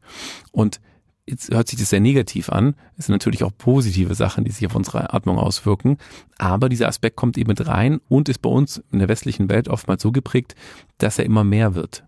Und 0.53 0.79
jetzt 1.25 1.53
hört 1.53 1.67
sich 1.67 1.79
das 1.79 1.89
sehr 1.89 1.99
negativ 1.99 2.49
an. 2.49 2.75
Es 2.97 3.05
sind 3.05 3.13
natürlich 3.13 3.43
auch 3.43 3.51
positive 3.57 4.15
Sachen, 4.15 4.43
die 4.43 4.51
sich 4.51 4.65
auf 4.65 4.75
unsere 4.75 5.13
Atmung 5.13 5.37
auswirken. 5.37 5.97
Aber 6.37 6.69
dieser 6.69 6.87
Aspekt 6.87 7.15
kommt 7.15 7.37
eben 7.37 7.49
mit 7.49 7.65
rein 7.67 7.99
und 8.09 8.29
ist 8.29 8.41
bei 8.41 8.49
uns 8.49 8.83
in 8.91 8.99
der 8.99 9.09
westlichen 9.09 9.49
Welt 9.49 9.67
oftmals 9.67 10.01
so 10.01 10.11
geprägt, 10.11 10.55
dass 10.97 11.19
er 11.19 11.25
immer 11.25 11.43
mehr 11.43 11.75
wird. 11.75 12.03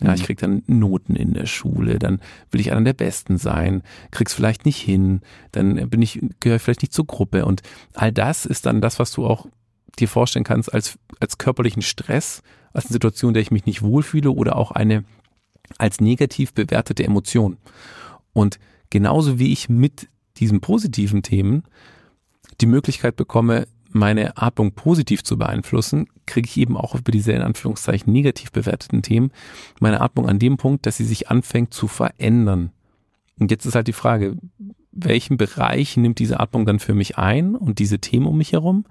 Ja, 0.00 0.12
ich 0.12 0.22
mhm. 0.22 0.26
krieg 0.26 0.38
dann 0.38 0.62
Noten 0.66 1.16
in 1.16 1.32
der 1.32 1.46
Schule, 1.46 1.98
dann 1.98 2.20
will 2.50 2.60
ich 2.60 2.70
einer 2.70 2.82
der 2.82 2.92
Besten 2.92 3.38
sein, 3.38 3.82
krieg's 4.10 4.34
vielleicht 4.34 4.66
nicht 4.66 4.78
hin, 4.78 5.22
dann 5.52 5.88
bin 5.88 6.02
ich, 6.02 6.20
gehöre 6.40 6.58
vielleicht 6.58 6.82
nicht 6.82 6.92
zur 6.92 7.06
Gruppe. 7.06 7.46
Und 7.46 7.62
all 7.94 8.12
das 8.12 8.44
ist 8.44 8.66
dann 8.66 8.82
das, 8.82 8.98
was 8.98 9.10
du 9.12 9.26
auch 9.26 9.46
dir 9.98 10.08
vorstellen 10.08 10.44
kannst 10.44 10.72
als, 10.72 10.98
als 11.18 11.38
körperlichen 11.38 11.80
Stress, 11.80 12.42
als 12.74 12.86
eine 12.86 12.92
Situation, 12.92 13.30
in 13.30 13.34
der 13.34 13.42
ich 13.42 13.50
mich 13.50 13.64
nicht 13.64 13.80
wohlfühle 13.80 14.30
oder 14.30 14.56
auch 14.56 14.70
eine 14.70 15.04
als 15.78 16.00
negativ 16.00 16.52
bewertete 16.52 17.04
Emotion. 17.04 17.56
Und 18.36 18.58
genauso 18.90 19.38
wie 19.38 19.50
ich 19.50 19.70
mit 19.70 20.10
diesen 20.36 20.60
positiven 20.60 21.22
Themen 21.22 21.62
die 22.60 22.66
Möglichkeit 22.66 23.16
bekomme, 23.16 23.66
meine 23.88 24.36
Atmung 24.36 24.72
positiv 24.72 25.24
zu 25.24 25.38
beeinflussen, 25.38 26.06
kriege 26.26 26.46
ich 26.46 26.58
eben 26.58 26.76
auch 26.76 26.94
über 26.94 27.10
diese 27.10 27.32
in 27.32 27.40
Anführungszeichen 27.40 28.12
negativ 28.12 28.52
bewerteten 28.52 29.00
Themen 29.00 29.30
meine 29.80 30.02
Atmung 30.02 30.28
an 30.28 30.38
dem 30.38 30.58
Punkt, 30.58 30.84
dass 30.84 30.98
sie 30.98 31.06
sich 31.06 31.30
anfängt 31.30 31.72
zu 31.72 31.88
verändern. 31.88 32.72
Und 33.40 33.50
jetzt 33.50 33.64
ist 33.64 33.74
halt 33.74 33.88
die 33.88 33.94
Frage, 33.94 34.36
welchen 34.92 35.38
Bereich 35.38 35.96
nimmt 35.96 36.18
diese 36.18 36.38
Atmung 36.38 36.66
dann 36.66 36.78
für 36.78 36.92
mich 36.92 37.16
ein 37.16 37.54
und 37.54 37.78
diese 37.78 38.00
Themen 38.00 38.26
um 38.26 38.36
mich 38.36 38.52
herum? 38.52 38.84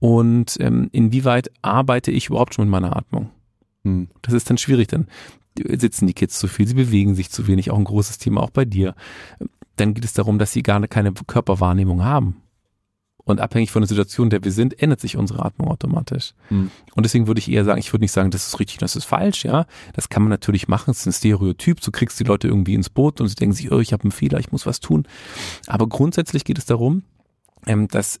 Und 0.00 0.56
ähm, 0.58 0.88
inwieweit 0.90 1.52
arbeite 1.62 2.10
ich 2.10 2.30
überhaupt 2.30 2.54
schon 2.54 2.64
mit 2.64 2.72
meiner 2.72 2.96
Atmung? 2.96 3.30
Hm. 3.84 4.08
Das 4.22 4.34
ist 4.34 4.50
dann 4.50 4.58
schwierig, 4.58 4.88
dann 4.88 5.06
sitzen 5.58 6.06
die 6.06 6.14
Kids 6.14 6.38
zu 6.38 6.48
viel, 6.48 6.66
sie 6.66 6.74
bewegen 6.74 7.14
sich 7.14 7.30
zu 7.30 7.46
wenig, 7.46 7.70
auch 7.70 7.78
ein 7.78 7.84
großes 7.84 8.18
Thema 8.18 8.42
auch 8.42 8.50
bei 8.50 8.64
dir. 8.64 8.94
Dann 9.76 9.94
geht 9.94 10.04
es 10.04 10.12
darum, 10.12 10.38
dass 10.38 10.52
sie 10.52 10.62
gar 10.62 10.86
keine 10.86 11.12
Körperwahrnehmung 11.12 12.04
haben. 12.04 12.42
Und 13.24 13.40
abhängig 13.40 13.70
von 13.70 13.82
der 13.82 13.88
Situation, 13.88 14.26
in 14.26 14.30
der 14.30 14.44
wir 14.44 14.50
sind, 14.50 14.82
ändert 14.82 15.00
sich 15.00 15.16
unsere 15.16 15.44
Atmung 15.44 15.68
automatisch. 15.68 16.34
Mhm. 16.50 16.70
Und 16.94 17.04
deswegen 17.04 17.28
würde 17.28 17.38
ich 17.38 17.50
eher 17.50 17.64
sagen, 17.64 17.78
ich 17.78 17.92
würde 17.92 18.02
nicht 18.02 18.12
sagen, 18.12 18.32
das 18.32 18.48
ist 18.48 18.58
richtig, 18.58 18.78
das 18.78 18.96
ist 18.96 19.04
falsch, 19.04 19.44
ja. 19.44 19.66
Das 19.92 20.08
kann 20.08 20.22
man 20.22 20.30
natürlich 20.30 20.66
machen, 20.66 20.90
es 20.90 21.00
ist 21.00 21.06
ein 21.06 21.12
Stereotyp, 21.12 21.80
du 21.80 21.92
kriegst 21.92 22.18
die 22.18 22.24
Leute 22.24 22.48
irgendwie 22.48 22.74
ins 22.74 22.90
Boot 22.90 23.20
und 23.20 23.28
sie 23.28 23.36
denken 23.36 23.54
sich, 23.54 23.70
oh, 23.70 23.78
ich 23.78 23.92
habe 23.92 24.02
einen 24.02 24.12
Fehler, 24.12 24.40
ich 24.40 24.50
muss 24.50 24.66
was 24.66 24.80
tun. 24.80 25.06
Aber 25.68 25.88
grundsätzlich 25.88 26.44
geht 26.44 26.58
es 26.58 26.64
darum, 26.64 27.04
ähm, 27.66 27.86
dass 27.86 28.20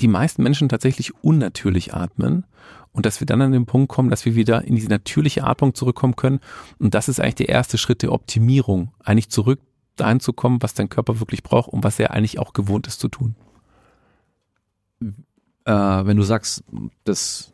die 0.00 0.08
meisten 0.08 0.42
Menschen 0.42 0.68
tatsächlich 0.68 1.14
unnatürlich 1.22 1.94
atmen 1.94 2.44
und 2.92 3.06
dass 3.06 3.20
wir 3.20 3.26
dann 3.26 3.42
an 3.42 3.52
den 3.52 3.66
Punkt 3.66 3.88
kommen, 3.88 4.10
dass 4.10 4.24
wir 4.24 4.34
wieder 4.34 4.64
in 4.64 4.76
diese 4.76 4.88
natürliche 4.88 5.44
Atmung 5.44 5.74
zurückkommen 5.74 6.16
können. 6.16 6.40
Und 6.78 6.94
das 6.94 7.08
ist 7.08 7.20
eigentlich 7.20 7.36
der 7.36 7.48
erste 7.48 7.78
Schritt 7.78 8.02
der 8.02 8.12
Optimierung, 8.12 8.92
eigentlich 9.00 9.30
zurück 9.30 9.60
dahin 9.96 10.20
zu 10.20 10.32
kommen, 10.32 10.62
was 10.62 10.74
dein 10.74 10.88
Körper 10.88 11.20
wirklich 11.20 11.42
braucht 11.42 11.68
und 11.68 11.84
was 11.84 11.98
er 11.98 12.12
eigentlich 12.12 12.38
auch 12.38 12.52
gewohnt 12.52 12.86
ist 12.86 13.00
zu 13.00 13.08
tun 13.08 13.34
äh, 15.64 15.72
wenn 15.72 16.16
du 16.16 16.22
sagst, 16.22 16.64
das 17.04 17.52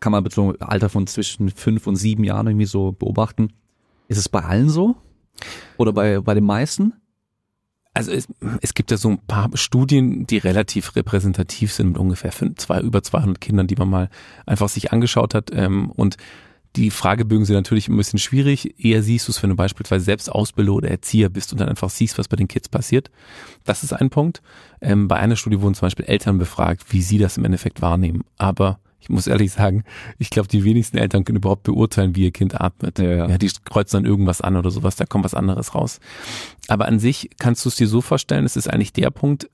kann 0.00 0.12
man 0.12 0.22
mit 0.22 0.38
einem 0.38 0.56
Alter 0.60 0.88
von 0.88 1.06
zwischen 1.06 1.50
fünf 1.50 1.86
und 1.86 1.96
sieben 1.96 2.24
Jahren 2.24 2.46
irgendwie 2.46 2.66
so 2.66 2.92
beobachten, 2.92 3.52
ist 4.08 4.18
es 4.18 4.28
bei 4.28 4.40
allen 4.40 4.68
so? 4.68 4.96
Oder 5.78 5.92
bei, 5.92 6.20
bei 6.20 6.34
den 6.34 6.44
meisten? 6.44 6.94
Also 7.96 8.12
es, 8.12 8.28
es 8.60 8.74
gibt 8.74 8.90
ja 8.90 8.98
so 8.98 9.08
ein 9.08 9.18
paar 9.26 9.48
Studien, 9.54 10.26
die 10.26 10.36
relativ 10.36 10.96
repräsentativ 10.96 11.72
sind 11.72 11.88
mit 11.88 11.96
ungefähr 11.96 12.30
fünf, 12.30 12.58
zwei, 12.58 12.78
über 12.80 13.02
200 13.02 13.40
Kindern, 13.40 13.68
die 13.68 13.76
man 13.76 13.88
mal 13.88 14.10
einfach 14.44 14.68
sich 14.68 14.92
angeschaut 14.92 15.32
hat. 15.32 15.48
Ähm, 15.50 15.90
und 15.92 16.18
die 16.76 16.90
Fragebögen 16.90 17.46
sind 17.46 17.56
natürlich 17.56 17.88
ein 17.88 17.96
bisschen 17.96 18.18
schwierig. 18.18 18.74
Eher 18.78 19.02
siehst 19.02 19.28
du 19.28 19.32
es, 19.32 19.42
wenn 19.42 19.48
du 19.48 19.56
beispielsweise 19.56 20.04
selbst 20.04 20.30
Ausbilder 20.30 20.74
oder 20.74 20.90
Erzieher 20.90 21.30
bist 21.30 21.52
und 21.52 21.58
dann 21.58 21.70
einfach 21.70 21.88
siehst, 21.88 22.18
was 22.18 22.28
bei 22.28 22.36
den 22.36 22.48
Kids 22.48 22.68
passiert. 22.68 23.10
Das 23.64 23.82
ist 23.82 23.94
ein 23.94 24.10
Punkt. 24.10 24.42
Ähm, 24.82 25.08
bei 25.08 25.16
einer 25.16 25.36
Studie 25.36 25.62
wurden 25.62 25.72
zum 25.72 25.86
Beispiel 25.86 26.04
Eltern 26.04 26.36
befragt, 26.36 26.92
wie 26.92 27.00
sie 27.00 27.16
das 27.16 27.38
im 27.38 27.46
Endeffekt 27.46 27.80
wahrnehmen. 27.80 28.24
Aber 28.36 28.78
ich 29.06 29.10
muss 29.10 29.28
ehrlich 29.28 29.52
sagen, 29.52 29.84
ich 30.18 30.30
glaube, 30.30 30.48
die 30.48 30.64
wenigsten 30.64 30.98
Eltern 30.98 31.24
können 31.24 31.36
überhaupt 31.36 31.62
beurteilen, 31.62 32.16
wie 32.16 32.24
ihr 32.24 32.32
Kind 32.32 32.60
atmet. 32.60 32.98
Ja, 32.98 33.04
ja. 33.04 33.28
ja, 33.28 33.38
die 33.38 33.48
kreuzen 33.64 33.98
dann 33.98 34.10
irgendwas 34.10 34.40
an 34.40 34.56
oder 34.56 34.72
sowas, 34.72 34.96
da 34.96 35.06
kommt 35.06 35.24
was 35.24 35.34
anderes 35.34 35.76
raus. 35.76 36.00
Aber 36.66 36.86
an 36.88 36.98
sich 36.98 37.30
kannst 37.38 37.64
du 37.64 37.68
es 37.68 37.76
dir 37.76 37.86
so 37.86 38.00
vorstellen, 38.00 38.44
es 38.44 38.56
ist 38.56 38.68
eigentlich 38.68 38.92
der 38.92 39.10
Punkt, 39.10 39.48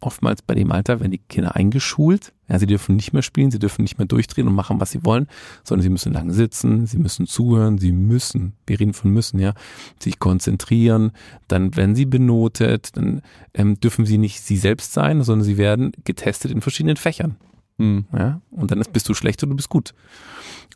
oftmals 0.00 0.42
bei 0.42 0.56
dem 0.56 0.72
Alter 0.72 0.98
werden 0.98 1.12
die 1.12 1.18
Kinder 1.18 1.54
eingeschult. 1.54 2.32
Ja, 2.48 2.58
sie 2.58 2.66
dürfen 2.66 2.96
nicht 2.96 3.12
mehr 3.12 3.22
spielen, 3.22 3.52
sie 3.52 3.60
dürfen 3.60 3.82
nicht 3.82 3.98
mehr 3.98 4.08
durchdrehen 4.08 4.48
und 4.48 4.56
machen, 4.56 4.80
was 4.80 4.90
sie 4.90 5.04
wollen, 5.04 5.28
sondern 5.62 5.84
sie 5.84 5.88
müssen 5.88 6.12
lang 6.12 6.32
sitzen, 6.32 6.86
sie 6.86 6.98
müssen 6.98 7.28
zuhören, 7.28 7.78
sie 7.78 7.92
müssen, 7.92 8.54
wir 8.66 8.80
reden 8.80 8.92
von 8.92 9.12
müssen, 9.12 9.38
ja, 9.38 9.54
sich 10.00 10.18
konzentrieren. 10.18 11.12
Dann 11.46 11.76
werden 11.76 11.94
sie 11.94 12.06
benotet, 12.06 12.96
dann 12.96 13.22
ähm, 13.54 13.78
dürfen 13.78 14.04
sie 14.04 14.18
nicht 14.18 14.40
sie 14.40 14.56
selbst 14.56 14.92
sein, 14.92 15.22
sondern 15.22 15.44
sie 15.44 15.58
werden 15.58 15.92
getestet 16.02 16.50
in 16.50 16.60
verschiedenen 16.60 16.96
Fächern. 16.96 17.36
Mhm. 17.78 18.06
Ja, 18.12 18.40
und 18.50 18.70
dann 18.70 18.80
ist, 18.80 18.92
bist 18.92 19.08
du 19.08 19.14
schlecht 19.14 19.42
oder 19.42 19.50
du 19.50 19.56
bist 19.56 19.68
gut. 19.68 19.94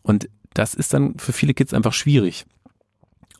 Und 0.02 0.28
das 0.54 0.74
ist 0.74 0.94
dann 0.94 1.18
für 1.18 1.32
viele 1.32 1.54
Kids 1.54 1.74
einfach 1.74 1.92
schwierig. 1.92 2.46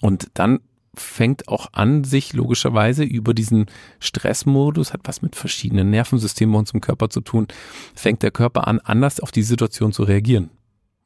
Und 0.01 0.29
dann 0.35 0.61
fängt 0.95 1.49
auch 1.49 1.73
an, 1.73 2.05
sich 2.05 2.33
logischerweise 2.33 3.05
über 3.05 3.35
diesen 3.35 3.67
Stressmodus, 4.01 4.93
hat 4.93 5.03
was 5.05 5.23
mit 5.23 5.37
verschiedenen 5.37 5.91
Nervensystemen 5.91 6.55
uns 6.55 6.73
im 6.73 6.81
Körper 6.81 7.11
zu 7.11 7.21
tun, 7.21 7.49
fängt 7.95 8.23
der 8.23 8.31
Körper 8.31 8.67
an, 8.67 8.81
anders 8.81 9.21
auf 9.21 9.31
die 9.31 9.43
Situation 9.43 9.93
zu 9.93 10.05
reagieren. 10.05 10.51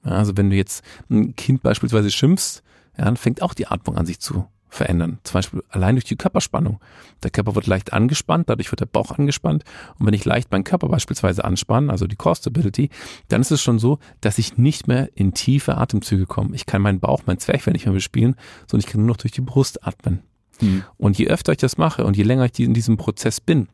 Ja, 0.04 0.12
also 0.12 0.36
wenn 0.36 0.50
du 0.50 0.56
jetzt 0.56 0.84
ein 1.10 1.34
Kind 1.36 1.62
beispielsweise 1.62 2.10
schimpfst, 2.10 2.62
ja, 2.96 3.04
dann 3.04 3.16
fängt 3.16 3.42
auch 3.42 3.54
die 3.54 3.66
Atmung 3.66 3.96
an 3.96 4.06
sich 4.06 4.20
zu 4.20 4.46
verändern. 4.70 5.18
Zum 5.24 5.34
Beispiel 5.34 5.62
allein 5.68 5.96
durch 5.96 6.04
die 6.04 6.16
Körperspannung. 6.16 6.80
Der 7.22 7.30
Körper 7.30 7.54
wird 7.54 7.66
leicht 7.66 7.92
angespannt, 7.92 8.48
dadurch 8.48 8.70
wird 8.70 8.80
der 8.80 8.86
Bauch 8.86 9.10
angespannt. 9.10 9.64
Und 9.98 10.06
wenn 10.06 10.14
ich 10.14 10.24
leicht 10.24 10.50
meinen 10.50 10.64
Körper 10.64 10.88
beispielsweise 10.88 11.44
anspanne, 11.44 11.90
also 11.90 12.06
die 12.06 12.16
Core 12.16 12.36
Stability, 12.36 12.88
dann 13.28 13.40
ist 13.40 13.50
es 13.50 13.60
schon 13.60 13.78
so, 13.78 13.98
dass 14.20 14.38
ich 14.38 14.56
nicht 14.56 14.86
mehr 14.86 15.10
in 15.14 15.34
tiefe 15.34 15.76
Atemzüge 15.76 16.26
komme. 16.26 16.54
Ich 16.54 16.66
kann 16.66 16.82
meinen 16.82 17.00
Bauch, 17.00 17.22
mein 17.26 17.38
Zwerchfell 17.38 17.72
nicht 17.72 17.86
mehr 17.86 17.94
bespielen, 17.94 18.36
sondern 18.66 18.86
ich 18.86 18.92
kann 18.92 19.00
nur 19.00 19.08
noch 19.08 19.16
durch 19.16 19.32
die 19.32 19.40
Brust 19.40 19.86
atmen. 19.86 20.22
Mhm. 20.60 20.84
Und 20.96 21.18
je 21.18 21.28
öfter 21.28 21.52
ich 21.52 21.58
das 21.58 21.76
mache 21.76 22.04
und 22.04 22.16
je 22.16 22.22
länger 22.22 22.44
ich 22.44 22.58
in 22.60 22.74
diesem 22.74 22.96
Prozess 22.96 23.40
bin, 23.40 23.68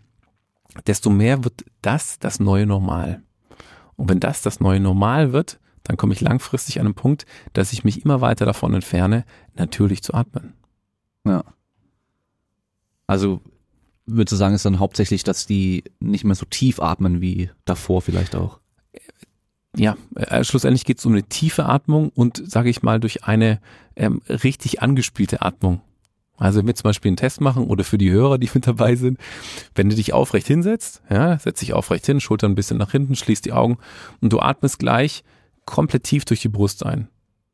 desto 0.87 1.11
mehr 1.11 1.45
wird 1.45 1.65
das 1.83 2.19
das 2.19 2.41
neue 2.41 2.67
Normal. 2.67 3.23
Und 3.97 4.09
wenn 4.09 4.21
das 4.21 4.43
das 4.43 4.61
neue 4.61 4.81
Normal 4.81 5.33
wird, 5.33 5.59
dann 5.85 5.97
komme 5.97 6.15
ich 6.15 6.21
langfristig 6.21 6.81
an 6.81 6.87
einen 6.87 6.95
Punkt, 6.95 7.27
dass 7.53 7.73
ich 7.73 7.85
mich 7.85 8.05
immer 8.05 8.21
weiter 8.21 8.45
davon 8.45 8.75
entferne, 8.75 9.25
natürlich 9.55 10.03
zu 10.03 10.15
atmen. 10.15 10.55
Ja. 11.27 11.45
Also 13.07 13.41
würdest 14.07 14.33
du 14.33 14.37
sagen, 14.37 14.55
ist 14.55 14.65
dann 14.65 14.79
hauptsächlich, 14.79 15.25
dass 15.25 15.47
die 15.47 15.85
nicht 16.01 16.25
mehr 16.25 16.35
so 16.35 16.47
tief 16.47 16.81
atmen 16.81 17.21
wie 17.21 17.51
davor 17.65 18.03
vielleicht 18.03 18.37
auch? 18.37 18.61
Ja, 19.77 19.97
äh, 20.15 20.43
schlussendlich 20.43 20.85
geht 20.85 20.99
es 20.99 21.07
um 21.07 21.13
eine 21.13 21.25
tiefe 21.25 21.67
Atmung 21.67 22.09
und, 22.15 22.43
sage 22.51 22.71
ich 22.71 22.83
mal, 22.83 22.99
durch 22.99 23.25
eine 23.25 23.61
ähm, 23.95 24.23
richtig 24.29 24.81
angespielte 24.81 25.43
Atmung. 25.43 25.83
Also 26.39 26.59
wenn 26.59 26.67
wir 26.67 26.75
zum 26.75 26.85
Beispiel 26.85 27.11
einen 27.11 27.17
Test 27.17 27.41
machen 27.41 27.65
oder 27.65 27.85
für 27.85 27.99
die 27.99 28.11
Hörer, 28.11 28.39
die 28.39 28.51
mit 28.55 28.67
dabei 28.67 28.97
sind, 28.97 29.19
wenn 29.75 29.91
du 29.91 29.97
dich 29.97 30.13
aufrecht 30.15 30.47
hinsetzt, 30.47 31.03
ja, 31.11 31.39
setz 31.39 31.61
dich 31.61 31.75
aufrecht 31.75 32.07
hin, 32.07 32.21
Schultern 32.21 32.53
ein 32.53 32.57
bisschen 32.57 32.79
nach 32.79 32.93
hinten, 32.93 33.17
schließ 33.17 33.43
die 33.43 33.53
Augen 33.53 33.77
und 34.21 34.33
du 34.33 34.41
atmest 34.41 34.79
gleich 34.79 35.25
komplett 35.67 36.05
tief 36.05 36.25
durch 36.25 36.41
die 36.41 36.49
Brust 36.49 36.87
ein. 36.87 37.09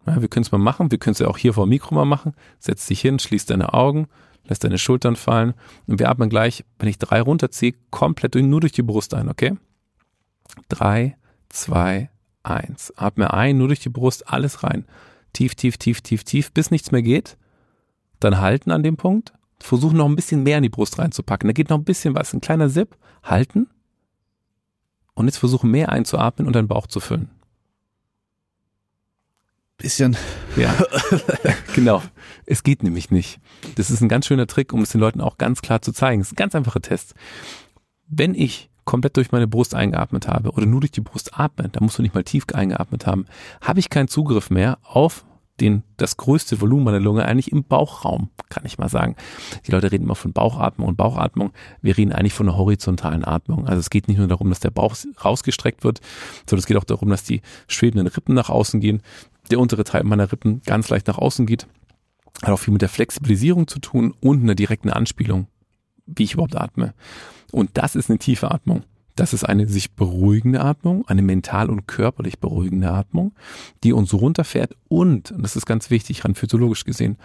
Ja, 0.06 0.20
wir 0.20 0.28
können 0.28 0.44
es 0.44 0.52
mal 0.52 0.58
machen, 0.58 0.90
wir 0.90 0.98
können 0.98 1.12
es 1.12 1.20
ja 1.20 1.28
auch 1.28 1.38
hier 1.38 1.54
vor 1.54 1.66
dem 1.66 1.70
Mikro 1.70 1.94
mal 1.94 2.04
machen. 2.04 2.34
Setz 2.58 2.86
dich 2.86 3.00
hin, 3.00 3.18
schließ 3.18 3.46
deine 3.46 3.72
Augen, 3.72 4.08
lässt 4.44 4.64
deine 4.64 4.78
Schultern 4.78 5.16
fallen 5.16 5.54
und 5.86 6.00
wir 6.00 6.08
atmen 6.08 6.28
gleich, 6.28 6.64
wenn 6.78 6.88
ich 6.88 6.98
drei 6.98 7.20
runterziehe, 7.20 7.74
komplett 7.90 8.34
nur 8.34 8.60
durch 8.60 8.72
die 8.72 8.82
Brust 8.82 9.14
ein, 9.14 9.28
okay? 9.28 9.56
Drei, 10.68 11.16
zwei, 11.48 12.10
eins. 12.42 12.92
Atme 12.96 13.32
ein, 13.32 13.58
nur 13.58 13.68
durch 13.68 13.80
die 13.80 13.88
Brust, 13.88 14.28
alles 14.28 14.64
rein. 14.64 14.86
Tief, 15.32 15.54
tief, 15.54 15.76
tief, 15.76 16.00
tief, 16.00 16.24
tief, 16.24 16.52
bis 16.52 16.70
nichts 16.70 16.90
mehr 16.90 17.02
geht. 17.02 17.36
Dann 18.20 18.40
halten 18.40 18.70
an 18.70 18.82
dem 18.82 18.96
Punkt. 18.96 19.32
Versuchen 19.60 19.96
noch 19.96 20.06
ein 20.06 20.16
bisschen 20.16 20.42
mehr 20.42 20.56
in 20.58 20.64
die 20.64 20.68
Brust 20.68 20.98
reinzupacken. 20.98 21.48
Da 21.48 21.52
geht 21.52 21.70
noch 21.70 21.78
ein 21.78 21.84
bisschen 21.84 22.14
was, 22.14 22.34
ein 22.34 22.40
kleiner 22.40 22.68
Sip. 22.68 22.96
Halten. 23.22 23.68
Und 25.14 25.26
jetzt 25.26 25.38
versuchen 25.38 25.70
mehr 25.70 25.90
einzuatmen 25.90 26.46
und 26.46 26.56
deinen 26.56 26.68
Bauch 26.68 26.88
zu 26.88 26.98
füllen 26.98 27.30
bisschen. 29.82 30.16
Ja, 30.56 30.74
genau. 31.74 32.02
Es 32.46 32.62
geht 32.62 32.82
nämlich 32.82 33.10
nicht. 33.10 33.40
Das 33.74 33.90
ist 33.90 34.00
ein 34.00 34.08
ganz 34.08 34.26
schöner 34.26 34.46
Trick, 34.46 34.72
um 34.72 34.82
es 34.82 34.90
den 34.90 35.00
Leuten 35.00 35.20
auch 35.20 35.38
ganz 35.38 35.60
klar 35.60 35.82
zu 35.82 35.92
zeigen. 35.92 36.20
Es 36.20 36.28
ist 36.28 36.32
ein 36.34 36.36
ganz 36.36 36.54
einfacher 36.54 36.80
Test. 36.80 37.14
Wenn 38.08 38.34
ich 38.34 38.70
komplett 38.84 39.16
durch 39.16 39.32
meine 39.32 39.48
Brust 39.48 39.74
eingeatmet 39.74 40.28
habe 40.28 40.50
oder 40.52 40.66
nur 40.66 40.80
durch 40.80 40.92
die 40.92 41.00
Brust 41.00 41.38
atme, 41.38 41.68
da 41.68 41.80
musst 41.80 41.98
du 41.98 42.02
nicht 42.02 42.14
mal 42.14 42.24
tief 42.24 42.44
eingeatmet 42.52 43.06
haben, 43.06 43.26
habe 43.60 43.80
ich 43.80 43.90
keinen 43.90 44.08
Zugriff 44.08 44.50
mehr 44.50 44.78
auf 44.82 45.24
den, 45.60 45.82
das 45.96 46.16
größte 46.16 46.60
Volumen 46.60 46.84
meiner 46.84 46.98
Lunge 46.98 47.24
eigentlich 47.24 47.52
im 47.52 47.62
Bauchraum, 47.62 48.30
kann 48.48 48.64
ich 48.64 48.78
mal 48.78 48.88
sagen. 48.88 49.16
Die 49.66 49.70
Leute 49.70 49.92
reden 49.92 50.04
immer 50.04 50.14
von 50.14 50.32
Bauchatmung 50.32 50.88
und 50.88 50.96
Bauchatmung. 50.96 51.52
Wir 51.82 51.96
reden 51.96 52.12
eigentlich 52.12 52.32
von 52.32 52.48
einer 52.48 52.56
horizontalen 52.56 53.24
Atmung. 53.24 53.66
Also 53.66 53.78
es 53.78 53.90
geht 53.90 54.08
nicht 54.08 54.18
nur 54.18 54.26
darum, 54.28 54.48
dass 54.48 54.60
der 54.60 54.70
Bauch 54.70 54.96
rausgestreckt 55.24 55.84
wird, 55.84 56.00
sondern 56.48 56.60
es 56.60 56.66
geht 56.66 56.76
auch 56.76 56.84
darum, 56.84 57.10
dass 57.10 57.22
die 57.22 57.42
schwebenden 57.68 58.08
Rippen 58.08 58.34
nach 58.34 58.50
außen 58.50 58.80
gehen, 58.80 59.02
der 59.50 59.60
untere 59.60 59.84
Teil 59.84 60.04
meiner 60.04 60.30
Rippen 60.30 60.62
ganz 60.62 60.88
leicht 60.88 61.06
nach 61.06 61.18
außen 61.18 61.46
geht. 61.46 61.66
Hat 62.42 62.50
auch 62.50 62.58
viel 62.58 62.72
mit 62.72 62.82
der 62.82 62.88
Flexibilisierung 62.88 63.66
zu 63.66 63.78
tun 63.78 64.14
und 64.20 64.42
einer 64.42 64.54
direkten 64.54 64.90
Anspielung, 64.90 65.46
wie 66.06 66.24
ich 66.24 66.34
überhaupt 66.34 66.56
atme. 66.56 66.94
Und 67.50 67.70
das 67.74 67.94
ist 67.94 68.08
eine 68.08 68.18
tiefe 68.18 68.50
Atmung. 68.50 68.84
Das 69.16 69.34
ist 69.34 69.44
eine 69.44 69.68
sich 69.68 69.92
beruhigende 69.92 70.60
Atmung, 70.60 71.06
eine 71.06 71.22
mental 71.22 71.68
und 71.68 71.86
körperlich 71.86 72.38
beruhigende 72.38 72.90
Atmung, 72.90 73.32
die 73.84 73.92
uns 73.92 74.14
runterfährt 74.14 74.74
und, 74.88 75.30
und 75.30 75.42
das 75.42 75.56
ist 75.56 75.66
ganz 75.66 75.90
wichtig, 75.90 76.24
rein 76.24 76.34
physiologisch 76.34 76.84
gesehen, 76.84 77.18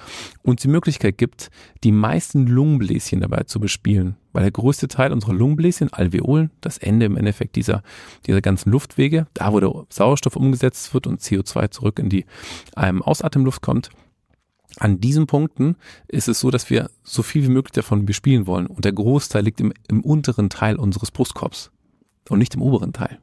uns 0.43 0.61
die 0.61 0.67
Möglichkeit 0.67 1.17
gibt, 1.17 1.49
die 1.83 1.93
meisten 1.93 2.45
Lungenbläschen 2.45 3.21
dabei 3.21 3.43
zu 3.43 3.59
bespielen. 3.59 4.17
Weil 4.33 4.43
der 4.43 4.51
größte 4.51 4.87
Teil 4.87 5.13
unserer 5.13 5.33
Lungenbläschen, 5.33 5.91
Alveolen, 5.93 6.51
das 6.61 6.77
Ende 6.77 7.05
im 7.05 7.17
Endeffekt 7.17 7.55
dieser, 7.55 7.83
dieser 8.25 8.41
ganzen 8.41 8.71
Luftwege, 8.71 9.27
da 9.33 9.53
wo 9.53 9.59
der 9.59 9.85
Sauerstoff 9.89 10.35
umgesetzt 10.35 10.93
wird 10.93 11.07
und 11.07 11.21
CO2 11.21 11.71
zurück 11.71 11.99
in 11.99 12.09
die 12.09 12.25
ähm, 12.75 13.01
Ausatemluft 13.01 13.61
kommt, 13.61 13.89
an 14.79 14.99
diesen 14.99 15.25
Punkten 15.25 15.75
ist 16.07 16.27
es 16.27 16.39
so, 16.39 16.51
dass 16.51 16.69
wir 16.69 16.91
so 17.03 17.23
viel 17.23 17.43
wie 17.43 17.49
möglich 17.49 17.71
davon 17.71 18.05
bespielen 18.05 18.45
wollen. 18.45 18.67
Und 18.67 18.85
der 18.85 18.91
Großteil 18.91 19.43
liegt 19.43 19.59
im, 19.59 19.73
im 19.87 20.01
unteren 20.01 20.49
Teil 20.49 20.75
unseres 20.75 21.09
Brustkorbs 21.09 21.71
und 22.29 22.39
nicht 22.39 22.55
im 22.55 22.61
oberen 22.61 22.93
Teil. 22.93 23.19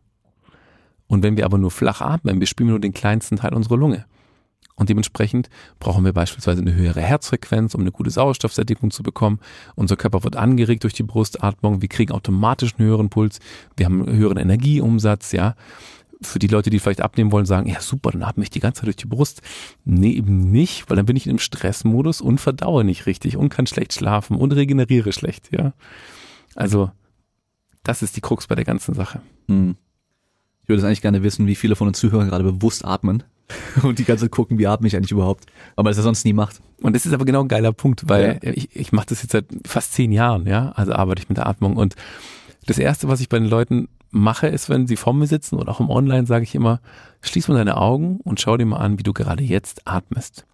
Und 1.07 1.23
wenn 1.23 1.37
wir 1.37 1.45
aber 1.45 1.59
nur 1.59 1.71
flach 1.71 2.01
atmen, 2.01 2.39
bespielen 2.39 2.69
wir 2.69 2.73
nur 2.73 2.81
den 2.81 2.95
kleinsten 2.95 3.37
Teil 3.37 3.55
unserer 3.55 3.77
Lunge. 3.77 4.07
Und 4.77 4.89
dementsprechend 4.89 5.51
brauchen 5.79 6.05
wir 6.05 6.13
beispielsweise 6.13 6.61
eine 6.61 6.75
höhere 6.75 7.01
Herzfrequenz, 7.01 7.75
um 7.75 7.83
eine 7.83 7.93
gute 7.93 8.11
Sauerstoffsättigung 8.11 8.91
zu 8.91 9.05
bekommen. 9.05 9.39
Unser 9.77 9.97
Körper 9.97 10.25
wird 10.25 10.35
angeregt 10.35 10.83
durch 10.83 10.95
die 10.95 11.05
Brustatmung. 11.05 11.81
Wir 11.81 11.89
kriegen 11.89 12.13
automatisch 12.13 12.75
einen 12.77 12.89
höheren 12.89 13.09
Puls. 13.09 13.39
Wir 13.77 13.87
haben 13.87 14.03
einen 14.03 14.17
höheren 14.17 14.37
Energieumsatz, 14.37 15.31
ja 15.31 15.55
für 16.23 16.39
die 16.39 16.47
Leute, 16.47 16.71
die 16.71 16.79
vielleicht 16.79 17.01
abnehmen 17.01 17.33
wollen, 17.33 17.47
sagen, 17.47 17.69
ja 17.69 17.81
super, 17.81 18.11
dann 18.11 18.23
atme 18.23 18.45
ich 18.45 18.51
die 18.51 18.61
ganze 18.61 18.81
Zeit 18.81 18.87
durch 18.87 18.97
die 18.97 19.07
Brust. 19.07 19.43
Nee, 19.85 20.13
eben 20.13 20.51
nicht, 20.51 20.89
weil 20.89 20.97
dann 20.97 21.07
bin 21.07 21.17
ich 21.17 21.27
in 21.27 21.31
einem 21.31 21.39
Stressmodus 21.39 22.21
und 22.21 22.41
verdaue 22.41 22.85
nicht 22.85 23.07
richtig 23.07 23.37
und 23.37 23.49
kann 23.49 23.67
schlecht 23.67 23.93
schlafen 23.93 24.37
und 24.37 24.53
regeneriere 24.53 25.13
schlecht, 25.13 25.51
ja. 25.53 25.73
Also, 26.55 26.91
das 27.85 28.03
ist 28.03 28.17
die 28.17 28.21
Krux 28.21 28.47
bei 28.47 28.55
der 28.55 28.65
ganzen 28.65 28.95
Sache. 28.95 29.21
Hm. 29.49 29.77
Ich 30.63 30.69
würde 30.69 30.81
es 30.81 30.85
eigentlich 30.85 31.03
gerne 31.03 31.23
wissen, 31.23 31.47
wie 31.47 31.55
viele 31.55 31.77
von 31.77 31.89
uns 31.89 31.99
Zuhörern 31.99 32.29
gerade 32.29 32.45
bewusst 32.45 32.85
atmen 32.85 33.23
und 33.83 33.99
die 33.99 34.05
ganze 34.05 34.25
Zeit 34.25 34.33
gucken, 34.33 34.59
wie 34.59 34.67
atme 34.67 34.89
ich 34.89 34.97
eigentlich 34.97 35.13
überhaupt. 35.13 35.47
Aber 35.77 35.91
das 35.91 35.99
er 35.99 36.03
sonst 36.03 36.25
nie 36.25 36.33
macht. 36.33 36.61
Und 36.81 36.97
das 36.97 37.07
ist 37.07 37.13
aber 37.13 37.25
genau 37.25 37.43
ein 37.43 37.49
geiler 37.49 37.73
Punkt, 37.73 38.09
weil 38.09 38.41
ja. 38.43 38.51
ich, 38.53 38.75
ich 38.75 38.93
mache 38.93 39.07
das 39.07 39.23
jetzt 39.23 39.33
seit 39.33 39.47
fast 39.67 39.93
zehn 39.93 40.11
Jahren, 40.11 40.47
ja. 40.47 40.73
Also 40.73 40.95
arbeite 40.95 41.23
ich 41.23 41.29
mit 41.29 41.39
der 41.39 41.47
Atmung 41.47 41.77
und 41.77 41.95
das 42.67 42.79
erste, 42.79 43.09
was 43.09 43.21
ich 43.21 43.29
bei 43.29 43.39
den 43.39 43.49
Leuten 43.49 43.89
mache, 44.11 44.47
ist, 44.47 44.71
wenn 44.71 44.87
sie 44.87 44.97
vor 44.97 45.13
mir 45.13 45.27
sitzen 45.27 45.57
oder 45.57 45.71
auch 45.71 45.81
im 45.81 45.91
Online, 45.91 46.27
sage 46.27 46.45
ich 46.45 46.55
immer, 46.55 46.81
schließ 47.21 47.49
mal 47.49 47.57
deine 47.57 47.77
Augen 47.77 48.21
und 48.25 48.41
schau 48.41 48.57
dir 48.57 48.65
mal 48.65 48.79
an, 48.79 48.99
wie 48.99 49.03
du 49.03 49.13
gerade 49.13 49.43
jetzt 49.43 49.87
atmest. 49.87 50.47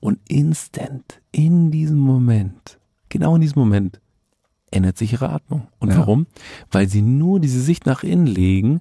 Und 0.00 0.18
instant, 0.26 1.20
in 1.30 1.70
diesem 1.70 1.98
Moment, 1.98 2.80
genau 3.08 3.36
in 3.36 3.40
diesem 3.40 3.60
Moment, 3.60 4.00
ändert 4.72 4.98
sich 4.98 5.12
ihre 5.12 5.30
Atmung. 5.30 5.68
Und 5.78 5.90
ja. 5.90 5.98
warum? 5.98 6.26
Weil 6.70 6.88
sie 6.88 7.02
nur 7.02 7.40
diese 7.40 7.60
Sicht 7.60 7.86
nach 7.86 8.02
innen 8.02 8.26
legen 8.26 8.80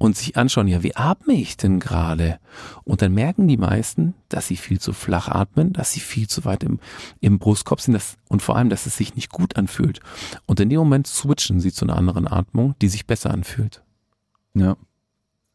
und 0.00 0.16
sich 0.16 0.36
anschauen, 0.38 0.66
ja, 0.66 0.82
wie 0.82 0.96
atme 0.96 1.34
ich 1.34 1.58
denn 1.58 1.78
gerade? 1.78 2.38
Und 2.84 3.02
dann 3.02 3.12
merken 3.12 3.46
die 3.48 3.58
meisten, 3.58 4.14
dass 4.30 4.46
sie 4.46 4.56
viel 4.56 4.80
zu 4.80 4.94
flach 4.94 5.28
atmen, 5.28 5.74
dass 5.74 5.92
sie 5.92 6.00
viel 6.00 6.26
zu 6.26 6.46
weit 6.46 6.64
im, 6.64 6.80
im 7.20 7.38
Brustkorb 7.38 7.82
sind 7.82 7.92
dass, 7.92 8.16
und 8.28 8.40
vor 8.40 8.56
allem, 8.56 8.70
dass 8.70 8.86
es 8.86 8.96
sich 8.96 9.14
nicht 9.14 9.30
gut 9.30 9.56
anfühlt. 9.56 10.00
Und 10.46 10.58
in 10.58 10.70
dem 10.70 10.78
Moment 10.78 11.06
switchen 11.06 11.60
sie 11.60 11.70
zu 11.70 11.84
einer 11.84 11.96
anderen 11.96 12.26
Atmung, 12.26 12.74
die 12.80 12.88
sich 12.88 13.06
besser 13.06 13.30
anfühlt. 13.30 13.82
Ja. 14.54 14.76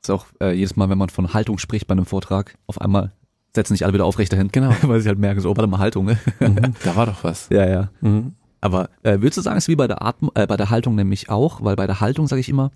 ist 0.04 0.12
auch 0.12 0.28
äh, 0.40 0.52
jedes 0.52 0.76
Mal, 0.76 0.90
wenn 0.90 0.98
man 1.00 1.10
von 1.10 1.34
Haltung 1.34 1.58
spricht 1.58 1.88
bei 1.88 1.94
einem 1.94 2.06
Vortrag, 2.06 2.56
auf 2.68 2.80
einmal 2.80 3.14
setzen 3.56 3.74
sich 3.74 3.84
alle 3.84 3.94
wieder 3.94 4.06
aufrechter 4.06 4.38
hin. 4.38 4.50
Genau. 4.52 4.76
Weil 4.84 5.02
sie 5.02 5.10
halt 5.10 5.18
merken, 5.18 5.42
so, 5.42 5.50
oh, 5.50 5.58
warte 5.58 5.68
mal, 5.68 5.80
Haltung. 5.80 6.06
Ne? 6.06 6.20
Mhm, 6.40 6.76
da 6.84 6.96
war 6.96 7.08
doch 7.08 7.24
was. 7.24 7.50
Ja, 7.50 7.68
ja. 7.68 7.90
Mhm. 8.02 8.36
Aber 8.66 8.90
äh, 9.04 9.22
würdest 9.22 9.38
du 9.38 9.42
sagen, 9.44 9.58
es 9.58 9.66
ist 9.66 9.68
wie 9.68 9.76
bei 9.76 9.86
der 9.86 10.02
Atmung, 10.02 10.32
äh, 10.34 10.48
bei 10.48 10.58
der 10.58 10.72
Haltung 10.72 10.96
nämlich 10.96 11.30
auch, 11.30 11.64
weil 11.64 11.76
bei 11.76 11.86
der 11.86 12.02
Haltung 12.02 12.26
sage 12.26 12.40
ich 12.40 12.50
immer, 12.50 12.72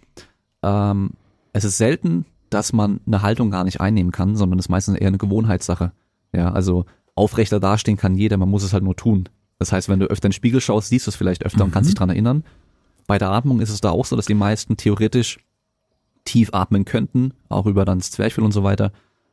ähm, 0.61 1.13
es 1.51 1.63
ist 1.63 1.79
selten, 1.79 2.27
dass 2.51 2.73
man 2.73 2.99
eine 3.07 3.23
Haltung 3.23 3.49
gar 3.49 3.63
nicht 3.63 3.81
einnehmen 3.81 4.11
kann, 4.11 4.35
sondern 4.35 4.59
es 4.59 4.65
ist 4.65 4.69
meistens 4.69 4.99
eher 4.99 5.07
eine 5.07 5.17
Gewohnheitssache. 5.17 5.91
Ja, 6.31 6.51
also 6.51 6.85
aufrechter 7.15 7.59
dastehen 7.59 7.97
kann 7.97 8.13
jeder, 8.13 8.37
man 8.37 8.49
muss 8.49 8.61
es 8.61 8.71
halt 8.71 8.83
nur 8.83 8.95
tun. 8.95 9.29
Das 9.57 9.71
heißt, 9.71 9.89
wenn 9.89 9.99
du 9.99 10.05
öfter 10.05 10.27
in 10.27 10.29
den 10.29 10.35
Spiegel 10.35 10.61
schaust, 10.61 10.89
siehst 10.89 11.07
du 11.07 11.09
es 11.09 11.15
vielleicht 11.15 11.43
öfter 11.43 11.63
mhm. 11.63 11.69
und 11.69 11.71
kannst 11.71 11.89
dich 11.89 11.95
dran 11.95 12.11
erinnern. 12.11 12.43
Bei 13.07 13.17
der 13.17 13.31
Atmung 13.31 13.59
ist 13.59 13.71
es 13.71 13.81
da 13.81 13.89
auch 13.89 14.05
so, 14.05 14.15
dass 14.15 14.27
die 14.27 14.35
meisten 14.35 14.77
theoretisch 14.77 15.39
tief 16.23 16.49
atmen 16.53 16.85
könnten, 16.85 17.33
auch 17.49 17.65
über 17.65 17.83
dann 17.83 17.97
das 17.97 18.11
Zwerchfell 18.11 18.43
und 18.43 18.51
so 18.51 18.63
weiter, 18.63 18.91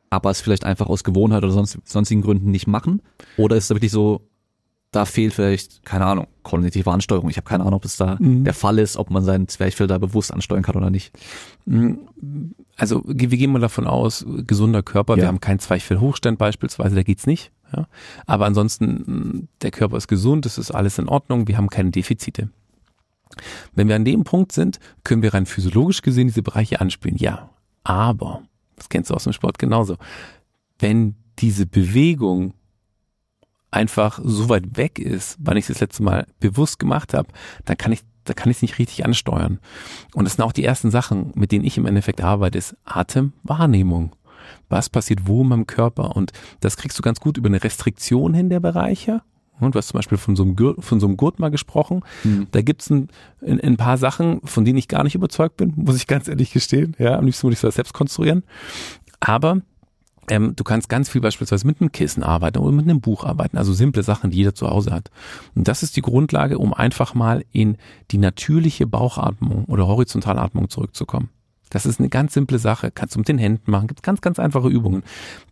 aber 0.09 0.31
es 0.31 0.41
vielleicht 0.41 0.63
einfach 0.63 0.87
aus 0.87 1.03
Gewohnheit 1.03 1.43
oder 1.43 1.53
sonst, 1.53 1.77
sonstigen 1.83 2.23
Gründen 2.23 2.49
nicht 2.49 2.65
machen. 2.65 3.03
Oder 3.37 3.57
ist 3.57 3.65
es 3.65 3.69
wirklich 3.69 3.91
so, 3.91 4.21
da 4.91 5.05
fehlt 5.05 5.33
vielleicht, 5.33 5.85
keine 5.85 6.05
Ahnung, 6.05 6.27
kognitive 6.43 6.89
Ansteuerung. 6.89 7.29
Ich 7.29 7.37
habe 7.37 7.47
keine 7.47 7.63
Ahnung, 7.63 7.75
ob 7.75 7.85
es 7.85 7.97
da 7.97 8.17
mhm. 8.19 8.45
der 8.45 8.53
Fall 8.53 8.79
ist, 8.79 8.97
ob 8.97 9.09
man 9.09 9.23
seinen 9.23 9.47
Zwerchfell 9.47 9.87
da 9.87 9.97
bewusst 9.97 10.33
ansteuern 10.33 10.63
kann 10.63 10.75
oder 10.75 10.89
nicht. 10.89 11.11
Mhm. 11.65 11.99
Also 12.77 13.03
wir 13.05 13.27
gehen 13.27 13.51
mal 13.51 13.59
davon 13.59 13.85
aus, 13.85 14.25
gesunder 14.45 14.83
Körper, 14.83 15.15
ja. 15.15 15.23
wir 15.23 15.27
haben 15.27 15.41
keinen 15.41 15.59
Zwerchfellhochstand 15.59 16.37
beispielsweise, 16.37 16.95
da 16.95 17.03
geht's 17.03 17.27
nicht. 17.27 17.51
Ja? 17.75 17.87
Aber 18.25 18.45
ansonsten, 18.45 19.49
der 19.61 19.71
Körper 19.71 19.97
ist 19.97 20.07
gesund, 20.07 20.45
es 20.45 20.57
ist 20.57 20.71
alles 20.71 20.97
in 20.99 21.09
Ordnung, 21.09 21.47
wir 21.47 21.57
haben 21.57 21.69
keine 21.69 21.91
Defizite. 21.91 22.49
Wenn 23.73 23.87
wir 23.87 23.95
an 23.95 24.05
dem 24.05 24.23
Punkt 24.23 24.51
sind, 24.51 24.79
können 25.03 25.21
wir 25.21 25.33
rein 25.33 25.45
physiologisch 25.45 26.01
gesehen 26.01 26.27
diese 26.27 26.43
Bereiche 26.43 26.79
anspielen. 26.79 27.17
Ja, 27.17 27.49
aber, 27.83 28.43
das 28.77 28.89
kennst 28.89 29.09
du 29.09 29.15
aus 29.15 29.25
dem 29.25 29.33
Sport 29.33 29.59
genauso, 29.59 29.97
wenn 30.79 31.15
diese 31.39 31.65
Bewegung 31.65 32.53
einfach 33.71 34.19
so 34.23 34.49
weit 34.49 34.77
weg 34.77 34.99
ist, 34.99 35.37
wann 35.39 35.57
ich 35.57 35.63
es 35.63 35.67
das 35.67 35.81
letzte 35.81 36.03
Mal 36.03 36.27
bewusst 36.39 36.79
gemacht 36.79 37.13
habe, 37.13 37.29
dann 37.65 37.77
kann 37.77 37.91
ich 37.91 38.01
da 38.27 38.33
kann 38.33 38.51
ich 38.51 38.57
es 38.57 38.61
nicht 38.61 38.77
richtig 38.77 39.05
ansteuern. 39.05 39.59
Und 40.13 40.25
das 40.25 40.33
sind 40.33 40.43
auch 40.43 40.51
die 40.51 40.65
ersten 40.65 40.91
Sachen, 40.91 41.31
mit 41.35 41.53
denen 41.53 41.63
ich 41.63 41.77
im 41.77 41.85
Endeffekt 41.85 42.21
arbeite, 42.21 42.57
ist 42.57 42.75
Atemwahrnehmung. 42.83 44.15
Was 44.69 44.89
passiert 44.89 45.27
wo 45.27 45.41
in 45.43 45.47
meinem 45.47 45.67
Körper? 45.67 46.15
Und 46.15 46.31
das 46.59 46.77
kriegst 46.77 46.97
du 46.97 47.01
ganz 47.01 47.19
gut 47.19 47.37
über 47.37 47.47
eine 47.47 47.63
Restriktion 47.63 48.33
hin 48.33 48.49
der 48.49 48.59
Bereiche. 48.59 49.21
Und 49.59 49.73
du 49.73 49.79
hast 49.79 49.87
zum 49.87 49.97
Beispiel 49.97 50.17
von 50.17 50.35
so 50.35 50.43
einem 50.43 50.55
Gurt, 50.55 50.83
von 50.83 50.99
so 50.99 51.07
einem 51.07 51.17
Gurt 51.17 51.39
mal 51.39 51.49
gesprochen. 51.49 52.01
Mhm. 52.23 52.47
Da 52.51 52.61
gibt's 52.61 52.89
ein, 52.89 53.09
ein, 53.41 53.59
ein, 53.59 53.77
paar 53.77 53.97
Sachen, 53.97 54.41
von 54.43 54.65
denen 54.65 54.77
ich 54.77 54.87
gar 54.87 55.03
nicht 55.03 55.15
überzeugt 55.15 55.57
bin, 55.57 55.73
muss 55.75 55.95
ich 55.95 56.07
ganz 56.07 56.27
ehrlich 56.27 56.51
gestehen. 56.51 56.95
Ja, 56.99 57.17
am 57.17 57.25
liebsten 57.25 57.43
würde 57.43 57.55
ich 57.55 57.61
das 57.61 57.75
selbst 57.75 57.93
konstruieren. 57.93 58.43
Aber 59.19 59.61
ähm, 60.29 60.55
du 60.55 60.63
kannst 60.63 60.89
ganz 60.89 61.09
viel 61.09 61.21
beispielsweise 61.21 61.65
mit 61.65 61.81
einem 61.81 61.91
Kissen 61.91 62.23
arbeiten 62.23 62.59
oder 62.59 62.71
mit 62.71 62.85
einem 62.85 63.01
Buch 63.01 63.23
arbeiten, 63.23 63.57
also 63.57 63.73
simple 63.73 64.03
Sachen, 64.03 64.31
die 64.31 64.37
jeder 64.37 64.53
zu 64.53 64.69
Hause 64.69 64.91
hat. 64.91 65.09
Und 65.55 65.67
das 65.67 65.83
ist 65.83 65.95
die 65.95 66.01
Grundlage, 66.01 66.57
um 66.57 66.73
einfach 66.73 67.13
mal 67.13 67.45
in 67.51 67.77
die 68.11 68.17
natürliche 68.17 68.87
Bauchatmung 68.87 69.65
oder 69.65 69.87
Horizontalatmung 69.87 70.69
zurückzukommen. 70.69 71.29
Das 71.69 71.85
ist 71.85 71.99
eine 71.99 72.09
ganz 72.09 72.33
simple 72.33 72.59
Sache, 72.59 72.91
kannst 72.91 73.15
du 73.15 73.19
mit 73.19 73.27
den 73.27 73.37
Händen 73.37 73.69
machen, 73.69 73.87
gibt 73.87 74.03
ganz, 74.03 74.21
ganz 74.21 74.39
einfache 74.39 74.69
Übungen. 74.69 75.03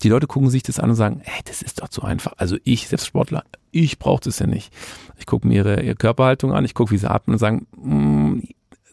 Die 0.01 0.09
Leute 0.09 0.27
gucken 0.27 0.49
sich 0.49 0.63
das 0.63 0.79
an 0.79 0.89
und 0.89 0.95
sagen, 0.95 1.21
hey, 1.23 1.41
das 1.45 1.61
ist 1.61 1.81
doch 1.81 1.89
zu 1.89 2.03
einfach. 2.03 2.33
Also 2.37 2.57
ich, 2.63 2.87
selbst 2.87 3.07
Sportler, 3.07 3.43
ich 3.71 3.99
brauche 3.99 4.23
das 4.23 4.39
ja 4.39 4.47
nicht. 4.47 4.73
Ich 5.17 5.25
gucke 5.25 5.47
mir 5.47 5.55
ihre, 5.55 5.83
ihre 5.83 5.95
Körperhaltung 5.95 6.53
an, 6.53 6.63
ich 6.63 6.73
gucke, 6.73 6.91
wie 6.91 6.97
sie 6.97 7.09
atmen 7.09 7.35
und 7.35 7.39
sagen, 7.39 7.67
mm, 7.75 8.43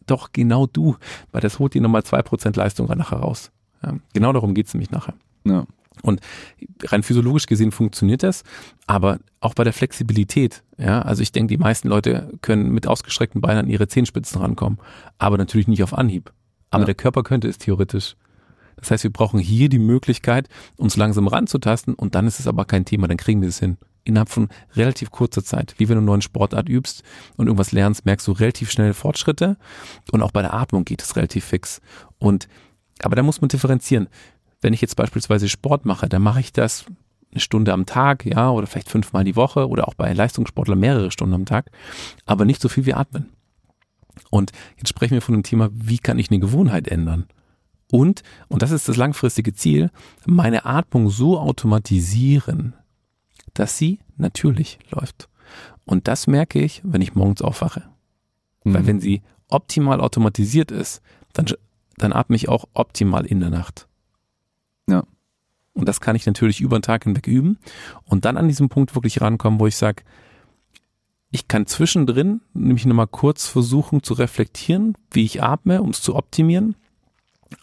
doch 0.06 0.32
genau 0.32 0.66
du, 0.66 0.96
weil 1.30 1.40
das 1.40 1.60
holt 1.60 1.74
dir 1.74 1.80
nochmal 1.80 2.02
zwei 2.02 2.22
Prozent 2.22 2.56
Leistung 2.56 2.88
nachher 2.88 3.18
raus. 3.18 3.52
Ja, 3.84 3.94
genau 4.12 4.32
darum 4.32 4.54
geht's 4.54 4.74
nämlich 4.74 4.90
nachher. 4.90 5.14
Ja. 5.44 5.66
Und 6.02 6.20
rein 6.84 7.02
physiologisch 7.02 7.46
gesehen 7.46 7.70
funktioniert 7.70 8.22
das, 8.22 8.42
aber 8.86 9.18
auch 9.40 9.54
bei 9.54 9.64
der 9.64 9.72
Flexibilität, 9.72 10.62
ja, 10.78 11.02
also 11.02 11.22
ich 11.22 11.32
denke, 11.32 11.54
die 11.54 11.58
meisten 11.58 11.88
Leute 11.88 12.32
können 12.42 12.70
mit 12.70 12.86
ausgestreckten 12.86 13.40
Beinen 13.40 13.66
an 13.66 13.68
ihre 13.68 13.88
Zehenspitzen 13.88 14.40
rankommen, 14.40 14.78
aber 15.18 15.38
natürlich 15.38 15.68
nicht 15.68 15.82
auf 15.82 15.96
Anhieb. 15.96 16.32
Aber 16.70 16.82
ja. 16.82 16.86
der 16.86 16.94
Körper 16.94 17.22
könnte 17.22 17.48
es 17.48 17.58
theoretisch. 17.58 18.16
Das 18.76 18.90
heißt, 18.90 19.04
wir 19.04 19.12
brauchen 19.12 19.38
hier 19.38 19.68
die 19.68 19.78
Möglichkeit, 19.78 20.48
uns 20.76 20.96
langsam 20.96 21.28
ranzutasten 21.28 21.94
und 21.94 22.14
dann 22.14 22.26
ist 22.26 22.40
es 22.40 22.48
aber 22.48 22.64
kein 22.64 22.84
Thema, 22.84 23.06
dann 23.06 23.18
kriegen 23.18 23.40
wir 23.40 23.48
es 23.48 23.60
hin. 23.60 23.76
Innerhalb 24.04 24.30
von 24.30 24.48
relativ 24.74 25.12
kurzer 25.12 25.44
Zeit. 25.44 25.74
Wie 25.78 25.88
wenn 25.88 25.94
du 25.94 26.00
eine 26.00 26.06
neue 26.06 26.22
Sportart 26.22 26.68
übst 26.68 27.04
und 27.36 27.46
irgendwas 27.46 27.70
lernst, 27.70 28.04
merkst 28.04 28.26
du 28.26 28.32
relativ 28.32 28.72
schnell 28.72 28.94
Fortschritte 28.94 29.56
und 30.10 30.22
auch 30.22 30.32
bei 30.32 30.42
der 30.42 30.54
Atmung 30.54 30.84
geht 30.84 31.02
es 31.02 31.14
relativ 31.14 31.44
fix. 31.44 31.80
Und, 32.18 32.48
aber 33.02 33.14
da 33.14 33.22
muss 33.22 33.40
man 33.40 33.48
differenzieren 33.48 34.08
wenn 34.62 34.72
ich 34.72 34.80
jetzt 34.80 34.96
beispielsweise 34.96 35.48
Sport 35.48 35.84
mache, 35.84 36.08
dann 36.08 36.22
mache 36.22 36.40
ich 36.40 36.52
das 36.52 36.86
eine 37.30 37.40
Stunde 37.40 37.72
am 37.72 37.86
Tag, 37.86 38.24
ja, 38.24 38.50
oder 38.50 38.66
vielleicht 38.66 38.90
fünfmal 38.90 39.24
die 39.24 39.36
Woche 39.36 39.68
oder 39.68 39.88
auch 39.88 39.94
bei 39.94 40.12
Leistungssportlern 40.12 40.78
mehrere 40.78 41.10
Stunden 41.10 41.34
am 41.34 41.44
Tag, 41.44 41.70
aber 42.26 42.44
nicht 42.44 42.60
so 42.60 42.68
viel 42.68 42.86
wie 42.86 42.94
atmen. 42.94 43.30
Und 44.30 44.52
jetzt 44.76 44.88
sprechen 44.88 45.14
wir 45.14 45.22
von 45.22 45.34
dem 45.34 45.42
Thema, 45.42 45.70
wie 45.72 45.98
kann 45.98 46.18
ich 46.18 46.30
eine 46.30 46.40
Gewohnheit 46.40 46.88
ändern? 46.88 47.26
Und, 47.90 48.22
und 48.48 48.62
das 48.62 48.70
ist 48.70 48.88
das 48.88 48.96
langfristige 48.96 49.52
Ziel, 49.52 49.90
meine 50.24 50.64
Atmung 50.64 51.10
so 51.10 51.38
automatisieren, 51.38 52.74
dass 53.54 53.76
sie 53.76 53.98
natürlich 54.16 54.78
läuft. 54.90 55.28
Und 55.84 56.08
das 56.08 56.26
merke 56.26 56.60
ich, 56.60 56.80
wenn 56.84 57.02
ich 57.02 57.14
morgens 57.14 57.42
aufwache. 57.42 57.82
Mhm. 58.64 58.74
Weil 58.74 58.86
wenn 58.86 59.00
sie 59.00 59.22
optimal 59.48 60.00
automatisiert 60.00 60.70
ist, 60.70 61.02
dann, 61.32 61.46
dann 61.96 62.12
atme 62.12 62.36
ich 62.36 62.48
auch 62.48 62.66
optimal 62.72 63.26
in 63.26 63.40
der 63.40 63.50
Nacht. 63.50 63.88
Ja. 64.88 65.04
Und 65.74 65.88
das 65.88 66.00
kann 66.00 66.16
ich 66.16 66.26
natürlich 66.26 66.60
über 66.60 66.78
den 66.78 66.82
Tag 66.82 67.04
hinweg 67.04 67.26
üben 67.26 67.58
und 68.04 68.24
dann 68.24 68.36
an 68.36 68.48
diesem 68.48 68.68
Punkt 68.68 68.94
wirklich 68.94 69.20
rankommen, 69.20 69.58
wo 69.58 69.66
ich 69.66 69.76
sage, 69.76 70.02
ich 71.30 71.48
kann 71.48 71.66
zwischendrin 71.66 72.42
nämlich 72.52 72.84
nochmal 72.84 73.06
kurz 73.06 73.48
versuchen 73.48 74.02
zu 74.02 74.12
reflektieren, 74.12 74.94
wie 75.10 75.24
ich 75.24 75.42
atme, 75.42 75.80
um 75.80 75.90
es 75.90 76.02
zu 76.02 76.14
optimieren. 76.14 76.76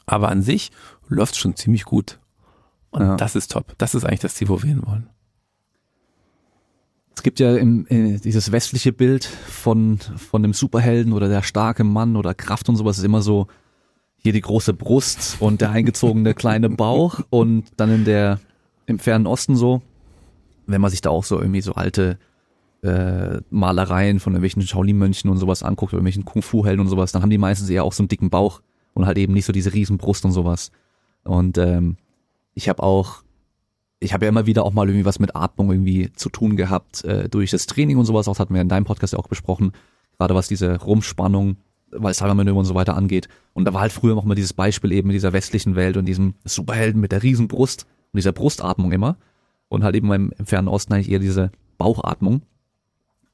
Aber 0.08 0.30
an 0.30 0.42
sich 0.42 0.72
läuft 1.08 1.34
es 1.34 1.40
schon 1.40 1.56
ziemlich 1.56 1.84
gut. 1.84 2.20
Und 2.90 3.02
ja. 3.02 3.16
das 3.16 3.36
ist 3.36 3.52
top. 3.52 3.76
Das 3.78 3.94
ist 3.94 4.06
eigentlich 4.06 4.22
das 4.22 4.34
Ziel, 4.34 4.50
wo 4.50 4.64
wir 4.64 4.70
hin 4.70 4.82
wollen. 4.86 5.10
Es 7.16 7.22
gibt 7.22 7.40
ja 7.40 7.56
im, 7.58 7.86
äh, 7.90 8.18
dieses 8.18 8.52
westliche 8.52 8.92
Bild 8.92 9.26
von, 9.26 10.00
von 10.00 10.42
dem 10.42 10.54
Superhelden 10.54 11.14
oder 11.14 11.28
der 11.28 11.44
starke 11.44 11.84
Mann 11.84 12.16
oder 12.16 12.34
Kraft 12.34 12.70
und 12.70 12.76
sowas 12.76 12.98
ist 12.98 13.04
immer 13.04 13.22
so, 13.22 13.48
hier 14.22 14.34
die 14.34 14.42
große 14.42 14.74
Brust 14.74 15.38
und 15.40 15.62
der 15.62 15.72
eingezogene 15.72 16.34
kleine 16.34 16.70
Bauch 16.70 17.22
und 17.30 17.66
dann 17.78 17.92
in 17.94 18.06
der 18.06 18.40
im 18.86 19.00
fernen 19.00 19.28
Osten 19.28 19.56
so 19.56 19.82
wenn 20.70 20.82
man 20.82 20.92
sich 20.92 21.02
da 21.02 21.10
auch 21.10 21.24
so 21.24 21.40
irgendwie 21.40 21.62
so 21.62 21.74
alte 21.74 22.18
äh, 22.84 23.42
Malereien 23.50 24.20
von 24.20 24.34
irgendwelchen 24.34 24.62
Shaolin-Mönchen 24.62 25.30
und 25.30 25.38
sowas 25.38 25.64
anguckt, 25.64 25.94
oder 25.94 26.00
irgendwelchen 26.00 26.26
Kung-Fu-Helden 26.26 26.80
und 26.80 26.88
sowas, 26.88 27.12
dann 27.12 27.22
haben 27.22 27.30
die 27.30 27.38
meistens 27.38 27.70
eher 27.70 27.84
auch 27.84 27.94
so 27.94 28.04
einen 28.04 28.08
dicken 28.08 28.30
Bauch 28.30 28.62
und 28.94 29.06
halt 29.06 29.18
eben 29.18 29.34
nicht 29.34 29.46
so 29.46 29.52
diese 29.52 29.74
Riesenbrust 29.74 30.26
und 30.26 30.32
sowas. 30.32 30.72
Und 31.24 31.58
ähm, 31.58 31.98
ich 32.54 32.70
habe 32.70 32.84
auch, 32.84 33.24
ich 34.00 34.14
habe 34.14 34.26
ja 34.26 34.30
immer 34.30 34.46
wieder 34.46 34.64
auch 34.64 34.74
mal 34.74 34.88
irgendwie 34.88 35.06
was 35.06 35.20
mit 35.20 35.36
Atmung 35.36 35.72
irgendwie 35.72 36.14
zu 36.14 36.30
tun 36.30 36.56
gehabt 36.56 37.04
äh, 37.04 37.28
durch 37.28 37.52
das 37.52 37.66
Training 37.66 37.98
und 37.98 38.06
sowas. 38.06 38.28
Auch 38.28 38.34
das 38.34 38.40
hatten 38.40 38.54
wir 38.54 38.62
in 38.62 38.70
deinem 38.70 38.86
Podcast 38.86 39.14
ja 39.14 39.20
auch 39.20 39.28
besprochen, 39.28 39.74
gerade 40.18 40.36
was 40.36 40.48
diese 40.48 40.80
Rumspannung, 40.80 41.58
weil 41.92 42.14
Cybermanöver 42.14 42.60
und 42.60 42.66
so 42.66 42.76
weiter 42.76 42.96
angeht. 42.96 43.28
Und 43.54 43.66
da 43.66 43.74
war 43.74 43.82
halt 43.82 43.92
früher 43.92 44.16
noch 44.16 44.26
mal 44.26 44.36
dieses 44.36 44.54
Beispiel 44.54 44.92
eben 44.92 45.10
in 45.10 45.14
dieser 45.14 45.34
westlichen 45.34 45.76
Welt 45.76 45.98
und 45.98 46.06
diesem 46.06 46.36
Superhelden 46.46 47.02
mit 47.02 47.12
der 47.12 47.24
Riesenbrust 47.24 47.86
und 48.12 48.18
dieser 48.18 48.32
Brustatmung 48.32 48.92
immer. 48.92 49.18
Und 49.68 49.84
halt 49.84 49.96
eben 49.96 50.12
im, 50.12 50.34
im 50.38 50.46
Fernen 50.46 50.68
Osten 50.68 50.94
eigentlich 50.94 51.12
eher 51.12 51.20
diese 51.20 51.52
Bauchatmung. 51.78 52.42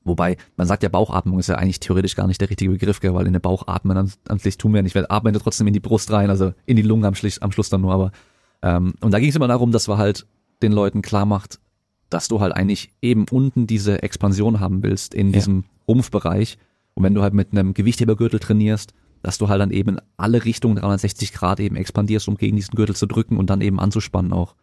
Wobei, 0.04 0.38
man 0.56 0.68
sagt 0.68 0.84
ja, 0.84 0.90
Bauchatmung 0.90 1.40
ist 1.40 1.48
ja 1.48 1.56
eigentlich 1.56 1.80
theoretisch 1.80 2.16
gar 2.16 2.28
nicht 2.28 2.40
der 2.40 2.50
richtige 2.50 2.72
Begriff, 2.72 3.00
gell, 3.00 3.14
weil 3.14 3.26
in 3.26 3.34
der 3.34 3.40
Bauchatmen 3.40 3.98
an, 3.98 4.12
an 4.28 4.38
sich 4.38 4.58
tun 4.58 4.74
wir 4.74 4.84
nicht. 4.84 4.94
Wir 4.94 5.10
atmen 5.10 5.34
ja 5.34 5.40
trotzdem 5.40 5.66
in 5.66 5.74
die 5.74 5.80
Brust 5.80 6.12
rein, 6.12 6.30
also 6.30 6.54
in 6.66 6.76
die 6.76 6.84
Lunge 6.84 7.08
am, 7.08 7.16
Schluss, 7.16 7.40
am 7.40 7.52
Schluss 7.52 7.70
dann 7.70 7.82
nur. 7.82 7.94
Aber 7.94 8.12
ähm, 8.62 8.94
und 9.02 9.12
da 9.12 9.20
ging 9.20 9.30
es 9.30 9.36
immer 9.36 9.48
darum, 9.48 9.72
dass 9.72 9.88
man 9.88 9.98
halt 9.98 10.28
den 10.62 10.72
Leuten 10.72 11.02
klar 11.02 11.26
macht, 11.26 11.60
dass 12.10 12.28
du 12.28 12.40
halt 12.40 12.54
eigentlich 12.54 12.92
eben 13.02 13.26
unten 13.30 13.68
diese 13.68 14.04
Expansion 14.04 14.60
haben 14.60 14.84
willst 14.84 15.14
in 15.14 15.32
diesem 15.32 15.62
ja. 15.62 15.64
Rumpfbereich. 15.88 16.58
Und 16.96 17.04
wenn 17.04 17.14
du 17.14 17.22
halt 17.22 17.34
mit 17.34 17.52
einem 17.52 17.74
Gewichthebergürtel 17.74 18.40
trainierst, 18.40 18.94
dass 19.22 19.38
du 19.38 19.50
halt 19.50 19.62
dann 19.62 19.72
eben 19.72 19.98
in 19.98 20.02
alle 20.18 20.46
Richtungen 20.46 20.76
360 20.76 21.34
Grad 21.34 21.60
eben 21.60 21.76
expandierst, 21.76 22.28
um 22.28 22.38
gegen 22.38 22.56
diesen 22.56 22.76
Gürtel 22.76 22.96
zu 22.96 23.06
drücken 23.06 23.38
und 23.38 23.50
dann 23.50 23.62
eben 23.62 23.80
anzuspannen 23.80 24.34
auch. 24.34 24.56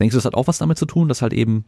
Denkst 0.00 0.12
du, 0.12 0.18
das 0.18 0.24
hat 0.24 0.34
auch 0.34 0.46
was 0.46 0.58
damit 0.58 0.78
zu 0.78 0.86
tun, 0.86 1.08
dass 1.08 1.22
halt 1.22 1.32
eben 1.32 1.64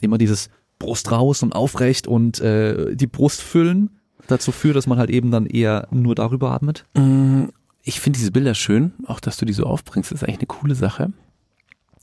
immer 0.00 0.18
dieses 0.18 0.50
Brust 0.78 1.10
raus 1.10 1.42
und 1.42 1.54
aufrecht 1.54 2.06
und 2.06 2.40
äh, 2.40 2.94
die 2.94 3.06
Brust 3.06 3.40
füllen 3.40 3.90
dazu 4.26 4.52
führt, 4.52 4.76
dass 4.76 4.86
man 4.86 4.98
halt 4.98 5.10
eben 5.10 5.30
dann 5.30 5.46
eher 5.46 5.88
nur 5.90 6.14
darüber 6.14 6.52
atmet? 6.52 6.84
Mm, 6.94 7.44
ich 7.82 8.00
finde 8.00 8.18
diese 8.18 8.32
Bilder 8.32 8.54
schön, 8.54 8.92
auch 9.06 9.20
dass 9.20 9.36
du 9.36 9.44
die 9.44 9.52
so 9.52 9.64
aufbringst, 9.64 10.12
ist 10.12 10.22
eigentlich 10.22 10.38
eine 10.38 10.46
coole 10.46 10.74
Sache. 10.74 11.12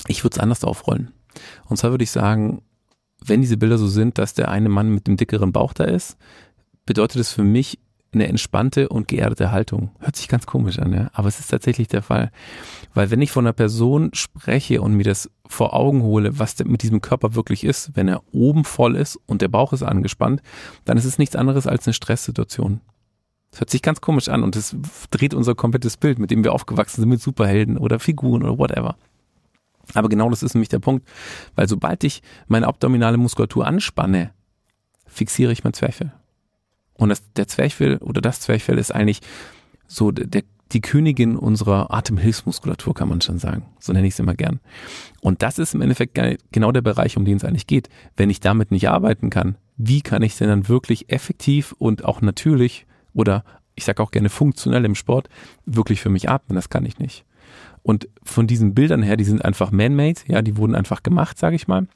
Ich 0.07 0.23
würde 0.23 0.35
es 0.35 0.39
anders 0.39 0.63
aufrollen. 0.63 1.11
Und 1.67 1.77
zwar 1.77 1.91
würde 1.91 2.03
ich 2.03 2.11
sagen, 2.11 2.61
wenn 3.23 3.41
diese 3.41 3.57
Bilder 3.57 3.77
so 3.77 3.87
sind, 3.87 4.17
dass 4.17 4.33
der 4.33 4.49
eine 4.49 4.69
Mann 4.69 4.89
mit 4.89 5.07
dem 5.07 5.17
dickeren 5.17 5.51
Bauch 5.51 5.73
da 5.73 5.83
ist, 5.83 6.17
bedeutet 6.87 7.21
es 7.21 7.31
für 7.31 7.43
mich, 7.43 7.77
eine 8.13 8.27
entspannte 8.27 8.89
und 8.89 9.07
geerdete 9.07 9.51
Haltung. 9.51 9.91
Hört 9.99 10.15
sich 10.15 10.27
ganz 10.27 10.45
komisch 10.45 10.79
an, 10.79 10.93
ja. 10.93 11.09
Aber 11.13 11.27
es 11.27 11.39
ist 11.39 11.51
tatsächlich 11.51 11.87
der 11.87 12.01
Fall. 12.01 12.31
Weil 12.93 13.11
wenn 13.11 13.21
ich 13.21 13.31
von 13.31 13.45
einer 13.45 13.53
Person 13.53 14.11
spreche 14.13 14.81
und 14.81 14.93
mir 14.93 15.03
das 15.03 15.29
vor 15.45 15.73
Augen 15.73 16.01
hole, 16.01 16.39
was 16.39 16.57
mit 16.63 16.83
diesem 16.83 17.01
Körper 17.01 17.35
wirklich 17.35 17.63
ist, 17.63 17.95
wenn 17.95 18.07
er 18.07 18.23
oben 18.31 18.63
voll 18.63 18.95
ist 18.95 19.19
und 19.27 19.41
der 19.41 19.49
Bauch 19.49 19.73
ist 19.73 19.83
angespannt, 19.83 20.41
dann 20.85 20.97
ist 20.97 21.05
es 21.05 21.19
nichts 21.19 21.35
anderes 21.35 21.67
als 21.67 21.85
eine 21.85 21.93
Stresssituation. 21.93 22.81
Das 23.51 23.61
hört 23.61 23.69
sich 23.69 23.81
ganz 23.81 24.01
komisch 24.01 24.29
an 24.29 24.43
und 24.43 24.55
es 24.55 24.75
dreht 25.11 25.33
unser 25.33 25.53
komplettes 25.53 25.97
Bild, 25.97 26.17
mit 26.19 26.31
dem 26.31 26.43
wir 26.43 26.53
aufgewachsen 26.53 27.01
sind, 27.01 27.09
mit 27.09 27.21
Superhelden 27.21 27.77
oder 27.77 27.99
Figuren 27.99 28.43
oder 28.43 28.57
whatever. 28.57 28.95
Aber 29.93 30.09
genau 30.09 30.29
das 30.29 30.43
ist 30.43 30.53
nämlich 30.53 30.69
der 30.69 30.79
Punkt. 30.79 31.07
Weil 31.55 31.67
sobald 31.67 32.03
ich 32.03 32.21
meine 32.47 32.67
abdominale 32.67 33.17
Muskulatur 33.17 33.65
anspanne, 33.65 34.31
fixiere 35.05 35.51
ich 35.51 35.63
mein 35.63 35.73
Zwerchfell. 35.73 36.13
Und 36.97 37.09
das, 37.09 37.23
der 37.33 37.47
Zwerchfell 37.47 37.97
oder 37.97 38.21
das 38.21 38.41
Zwerchfell 38.41 38.77
ist 38.77 38.91
eigentlich 38.91 39.21
so 39.87 40.11
der, 40.11 40.43
die 40.71 40.81
Königin 40.81 41.37
unserer 41.37 41.93
Atemhilfsmuskulatur, 41.93 42.93
kann 42.93 43.07
man 43.09 43.21
schon 43.21 43.39
sagen. 43.39 43.65
So 43.79 43.93
nenne 43.93 44.07
ich 44.07 44.13
es 44.13 44.19
immer 44.19 44.35
gern. 44.35 44.59
Und 45.21 45.41
das 45.41 45.59
ist 45.59 45.73
im 45.73 45.81
Endeffekt 45.81 46.19
genau 46.51 46.71
der 46.71 46.81
Bereich, 46.81 47.15
um 47.17 47.25
den 47.25 47.37
es 47.37 47.45
eigentlich 47.45 47.67
geht. 47.67 47.89
Wenn 48.17 48.29
ich 48.29 48.39
damit 48.39 48.71
nicht 48.71 48.89
arbeiten 48.89 49.29
kann, 49.29 49.55
wie 49.77 50.01
kann 50.01 50.23
ich 50.23 50.37
denn 50.37 50.49
dann 50.49 50.67
wirklich 50.67 51.09
effektiv 51.09 51.73
und 51.77 52.03
auch 52.03 52.21
natürlich 52.21 52.85
oder 53.13 53.43
ich 53.75 53.85
sage 53.85 54.01
auch 54.01 54.11
gerne 54.11 54.29
funktionell 54.29 54.83
im 54.85 54.95
Sport 54.95 55.29
wirklich 55.65 56.01
für 56.01 56.09
mich 56.09 56.29
atmen? 56.29 56.55
Das 56.55 56.69
kann 56.69 56.85
ich 56.85 56.99
nicht. 56.99 57.23
Und 57.83 58.09
von 58.23 58.47
diesen 58.47 58.73
Bildern 58.73 59.03
her, 59.03 59.15
die 59.15 59.23
sind 59.23 59.45
einfach 59.45 59.71
man-made, 59.71 60.19
ja, 60.27 60.41
die 60.41 60.57
wurden 60.57 60.75
einfach 60.75 61.03
gemacht, 61.03 61.37
sage 61.37 61.55
ich 61.55 61.67
mal. 61.67 61.87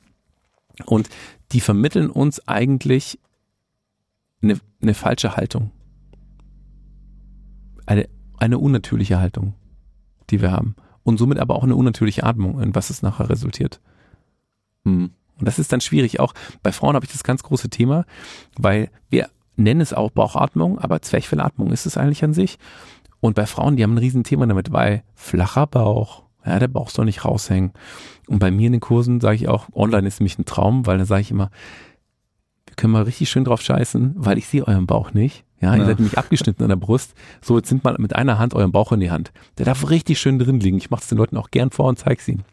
Und 0.85 1.09
die 1.51 1.59
vermitteln 1.59 2.09
uns 2.09 2.47
eigentlich 2.47 3.19
eine, 4.41 4.59
eine 4.81 4.93
falsche 4.93 5.35
Haltung. 5.35 5.71
Eine, 7.85 8.07
eine 8.37 8.57
unnatürliche 8.57 9.19
Haltung, 9.19 9.53
die 10.29 10.41
wir 10.41 10.51
haben. 10.51 10.75
Und 11.03 11.17
somit 11.17 11.39
aber 11.39 11.55
auch 11.55 11.63
eine 11.63 11.75
unnatürliche 11.75 12.23
Atmung, 12.23 12.61
in 12.61 12.75
was 12.75 12.89
es 12.89 13.01
nachher 13.01 13.29
resultiert. 13.29 13.81
Hm. 14.85 15.11
Und 15.39 15.47
das 15.47 15.57
ist 15.57 15.73
dann 15.73 15.81
schwierig. 15.81 16.19
Auch 16.19 16.33
bei 16.61 16.71
Frauen 16.71 16.95
habe 16.95 17.05
ich 17.05 17.11
das 17.11 17.23
ganz 17.23 17.41
große 17.41 17.69
Thema, 17.69 18.05
weil 18.57 18.91
wir 19.09 19.29
nennen 19.55 19.81
es 19.81 19.93
auch 19.93 20.11
Bauchatmung, 20.11 20.79
aber 20.79 21.01
Zwerchfellatmung 21.01 21.71
ist 21.71 21.85
es 21.85 21.97
eigentlich 21.97 22.23
an 22.23 22.33
sich. 22.33 22.59
Und 23.19 23.35
bei 23.35 23.45
Frauen, 23.45 23.75
die 23.75 23.83
haben 23.83 23.93
ein 23.93 23.99
Riesenthema 23.99 24.45
damit, 24.45 24.71
weil 24.71 25.03
flacher 25.13 25.67
Bauch, 25.67 26.23
ja, 26.45 26.59
der 26.59 26.67
Bauch 26.67 26.89
soll 26.89 27.05
nicht 27.05 27.25
raushängen. 27.25 27.71
Und 28.27 28.39
bei 28.39 28.51
mir 28.51 28.67
in 28.67 28.73
den 28.73 28.81
Kursen 28.81 29.19
sage 29.19 29.35
ich 29.35 29.47
auch, 29.47 29.67
online 29.73 30.07
ist 30.07 30.19
nämlich 30.19 30.39
ein 30.39 30.45
Traum, 30.45 30.85
weil 30.85 30.97
da 30.97 31.05
sage 31.05 31.21
ich 31.21 31.31
immer, 31.31 31.51
wir 32.71 32.75
können 32.77 32.93
mal 32.93 33.03
richtig 33.03 33.29
schön 33.29 33.43
drauf 33.43 33.61
scheißen, 33.61 34.13
weil 34.15 34.37
ich 34.37 34.47
sehe 34.47 34.65
euren 34.65 34.87
Bauch 34.87 35.13
nicht. 35.13 35.43
Ja, 35.59 35.73
ihr 35.73 35.81
ja. 35.81 35.85
seid 35.87 35.99
nämlich 35.99 36.17
abgeschnitten 36.17 36.63
an 36.63 36.69
der 36.69 36.77
Brust. 36.77 37.13
So, 37.41 37.57
jetzt 37.57 37.69
nimmt 37.69 37.83
mal 37.83 37.97
mit 37.99 38.15
einer 38.15 38.39
Hand 38.39 38.53
euren 38.53 38.71
Bauch 38.71 38.93
in 38.93 39.01
die 39.01 39.11
Hand. 39.11 39.33
Der 39.57 39.65
darf 39.65 39.89
richtig 39.89 40.19
schön 40.19 40.39
drin 40.39 40.61
liegen. 40.61 40.77
Ich 40.77 40.89
mache 40.89 41.01
es 41.01 41.09
den 41.09 41.17
Leuten 41.17 41.35
auch 41.35 41.51
gern 41.51 41.69
vor 41.69 41.87
und 41.87 41.99
zeige 41.99 42.31
ihnen. 42.31 42.45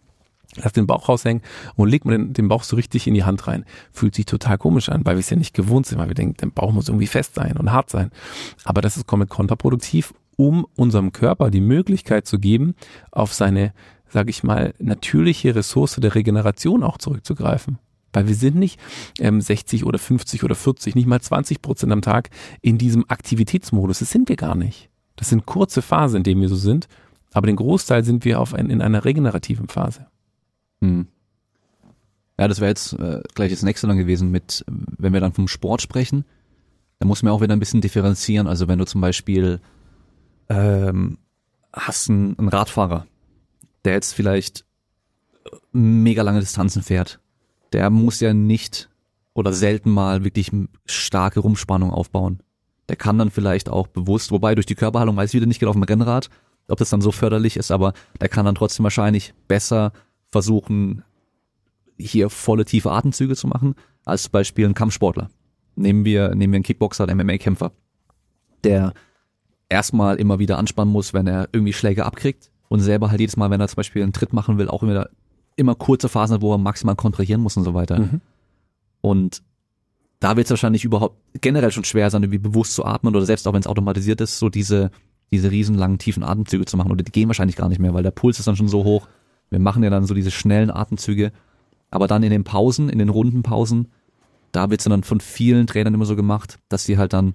Lass 0.57 0.73
den 0.73 0.89
Bauch 0.89 1.09
raushängen 1.09 1.41
und 1.77 1.89
legt 1.89 2.05
mal 2.05 2.19
den, 2.19 2.33
den, 2.33 2.49
Bauch 2.49 2.65
so 2.65 2.75
richtig 2.75 3.07
in 3.07 3.15
die 3.15 3.23
Hand 3.23 3.47
rein. 3.47 3.65
Fühlt 3.93 4.17
sich 4.17 4.27
total 4.27 4.59
komisch 4.59 4.89
an, 4.89 5.07
weil 5.07 5.15
wir 5.15 5.21
es 5.21 5.31
ja 5.31 5.37
nicht 5.37 5.55
gewohnt 5.55 5.87
sind, 5.87 5.99
weil 5.99 6.09
wir 6.09 6.15
denken, 6.15 6.37
der 6.37 6.49
Bauch 6.49 6.73
muss 6.73 6.89
irgendwie 6.89 7.07
fest 7.07 7.37
sein 7.37 7.57
und 7.57 7.71
hart 7.71 7.91
sein. 7.91 8.11
Aber 8.65 8.81
das 8.81 8.97
ist 8.97 9.07
komplett 9.07 9.31
kontraproduktiv, 9.31 10.15
um 10.37 10.67
unserem 10.75 11.13
Körper 11.13 11.53
die 11.53 11.61
Möglichkeit 11.61 12.27
zu 12.27 12.41
geben, 12.41 12.75
auf 13.13 13.35
seine, 13.35 13.73
sage 14.09 14.31
ich 14.31 14.43
mal, 14.43 14.75
natürliche 14.81 15.55
Ressource 15.55 15.97
der 16.01 16.17
Regeneration 16.17 16.83
auch 16.83 16.99
zurückzugreifen. 16.99 17.79
Weil 18.13 18.27
wir 18.27 18.35
sind 18.35 18.57
nicht 18.57 18.81
ähm, 19.19 19.41
60 19.41 19.85
oder 19.85 19.99
50 19.99 20.45
oder 20.45 20.55
40, 20.55 20.95
nicht 20.95 21.07
mal 21.07 21.21
20 21.21 21.61
Prozent 21.61 21.93
am 21.93 22.03
Tag 22.03 22.31
in 22.63 22.79
diesem 22.79 23.05
Aktivitätsmodus. 23.09 23.99
Das 23.99 24.11
sind 24.11 24.29
wir 24.29 24.37
gar 24.37 24.55
nicht. 24.55 24.89
Das 25.17 25.29
sind 25.29 25.47
kurze 25.47 25.83
Phasen, 25.83 26.19
in 26.19 26.23
denen 26.23 26.41
wir 26.41 26.49
so 26.49 26.57
sind. 26.57 26.89
Aber 27.33 27.47
den 27.47 27.57
Großteil 27.57 28.05
sind 28.05 28.25
wir 28.25 28.41
auf 28.41 28.55
ein, 28.55 28.71
in 28.71 28.81
einer 28.81 29.05
regenerativen 29.05 29.69
Phase. 29.69 30.07
Hm. 30.81 31.09
Ja, 32.39 32.49
das 32.49 32.61
wäre 32.61 32.71
jetzt 32.71 32.93
äh, 32.95 33.23
gleich 33.35 33.51
das 33.51 33.63
nächste 33.63 33.87
dann 33.87 33.99
gewesen 33.99 34.31
mit, 34.31 34.65
wenn 34.67 35.13
wir 35.13 35.21
dann 35.21 35.33
vom 35.33 35.49
Sport 35.49 35.83
sprechen, 35.83 36.25
dann 36.99 37.09
muss 37.09 37.23
man 37.23 37.33
auch 37.33 37.41
wieder 37.41 37.53
ein 37.53 37.61
bisschen 37.61 37.81
differenzieren. 37.81 38.47
Also 38.47 38.69
wenn 38.69 38.79
du 38.79 38.87
zum 38.87 39.01
Beispiel 39.01 39.61
ähm, 40.49 41.19
hast 41.73 42.09
einen, 42.09 42.39
einen 42.39 42.49
Radfahrer, 42.49 43.07
der 43.85 43.95
jetzt 43.95 44.15
vielleicht 44.15 44.65
mega 45.73 46.23
lange 46.23 46.41
Distanzen 46.41 46.83
fährt 46.83 47.21
der 47.73 47.91
muss 47.91 48.21
ja 48.21 48.33
nicht 48.35 48.89
oder 49.35 49.53
selten 49.53 49.91
mal 49.91 50.25
wirklich 50.25 50.51
starke 50.87 51.41
Rumspannung 51.41 51.91
aufbauen. 51.91 52.41
Der 52.89 52.97
kann 52.97 53.19
dann 53.19 53.31
vielleicht 53.31 53.69
auch 53.69 53.87
bewusst, 53.87 54.31
wobei 54.31 54.55
durch 54.55 54.67
die 54.67 54.75
Körperhaltung 54.75 55.17
weiß 55.17 55.31
ich 55.31 55.35
wieder 55.35 55.47
nicht 55.47 55.61
genau 55.61 55.71
auf 55.71 55.77
dem 55.77 55.83
Rennrad, 55.83 56.29
ob 56.69 56.79
das 56.79 56.91
dann 56.91 57.01
so 57.01 57.13
förderlich 57.13 57.57
ist, 57.57 57.71
aber 57.71 57.93
der 58.21 58.29
kann 58.29 58.47
dann 58.47 58.55
trotzdem 58.55 58.85
wahrscheinlich 58.85 59.35
besser 59.47 59.93
versuchen, 60.31 61.03
hier 61.99 62.31
volle 62.31 62.65
tiefe 62.65 62.91
Atemzüge 62.91 63.37
zu 63.37 63.47
machen, 63.47 63.75
als 64.05 64.25
zum 64.25 64.33
Beispiel 64.33 64.67
ein 64.67 64.75
Kampfsportler. 64.75 65.31
Nehmen 65.77 66.05
wir, 66.05 66.35
nehmen 66.35 66.53
wir 66.53 66.59
einen 66.59 66.65
Kickboxer, 66.65 67.09
einen 67.09 67.27
MMA-Kämpfer, 67.27 67.73
der 68.65 68.93
erstmal 69.69 70.17
immer 70.17 70.39
wieder 70.39 70.59
anspannen 70.59 70.93
muss, 70.93 71.15
wenn 71.15 71.27
er 71.27 71.49
irgendwie 71.53 71.73
Schläge 71.73 72.05
abkriegt 72.05 72.51
und 72.69 72.81
selber 72.81 73.11
halt 73.11 73.21
jedes 73.21 73.37
Mal, 73.37 73.51
wenn 73.51 73.61
er 73.61 73.69
zum 73.69 73.77
Beispiel 73.77 74.03
einen 74.03 74.13
Tritt 74.13 74.33
machen 74.33 74.59
will, 74.59 74.69
auch 74.69 74.83
immer 74.83 75.09
immer 75.59 75.75
kurze 75.75 76.09
Phasen 76.09 76.35
hat, 76.35 76.43
wo 76.43 76.53
er 76.53 76.59
maximal 76.59 76.97
kontrahieren 76.97 77.43
muss 77.43 77.57
und 77.57 77.65
so 77.65 77.75
weiter. 77.75 77.99
Mhm. 77.99 78.21
Und 79.01 79.43
da 80.21 80.37
wird 80.37 80.47
es 80.47 80.51
wahrscheinlich 80.51 80.85
überhaupt 80.85 81.17
generell 81.41 81.71
schon 81.71 81.85
schwer 81.85 82.11
sein, 82.11 82.23
irgendwie 82.23 82.39
bewusst 82.39 82.75
zu 82.75 82.85
atmen 82.85 83.15
oder 83.15 83.27
selbst 83.27 83.47
auch 83.47 83.53
wenn 83.53 83.61
es 83.61 83.67
automatisiert 83.67 84.21
ist, 84.21 84.39
so 84.39 84.49
diese, 84.49 84.91
diese 85.31 85.51
riesenlangen, 85.51 85.99
tiefen 85.99 86.23
Atemzüge 86.23 86.65
zu 86.65 86.77
machen. 86.77 86.91
Oder 86.91 87.03
die 87.03 87.13
gehen 87.13 87.29
wahrscheinlich 87.29 87.57
gar 87.57 87.69
nicht 87.69 87.79
mehr, 87.79 87.95
weil 87.95 88.03
der 88.03 88.11
Puls 88.11 88.39
ist 88.39 88.49
dann 88.49 88.57
schon 88.57 88.69
so 88.69 88.85
hoch. 88.85 89.09
Wir 89.51 89.59
machen 89.59 89.83
ja 89.83 89.91
dann 89.91 90.05
so 90.05 90.15
diese 90.15 90.31
schnellen 90.31 90.71
Atemzüge. 90.71 91.33
Aber 91.91 92.07
dann 92.07 92.23
in 92.23 92.31
den 92.31 92.45
Pausen, 92.45 92.89
in 92.89 92.99
den 92.99 93.09
runden 93.09 93.43
Pausen, 93.43 93.89
da 94.53 94.71
wird 94.71 94.81
es 94.81 94.85
dann 94.85 95.05
von 95.05 95.21
vielen 95.21 95.67
Trainern 95.67 95.95
immer 95.95 96.05
so 96.05 96.17
gemacht, 96.17 96.59
dass 96.69 96.85
sie 96.85 96.99
halt 96.99 97.13
dann 97.13 97.35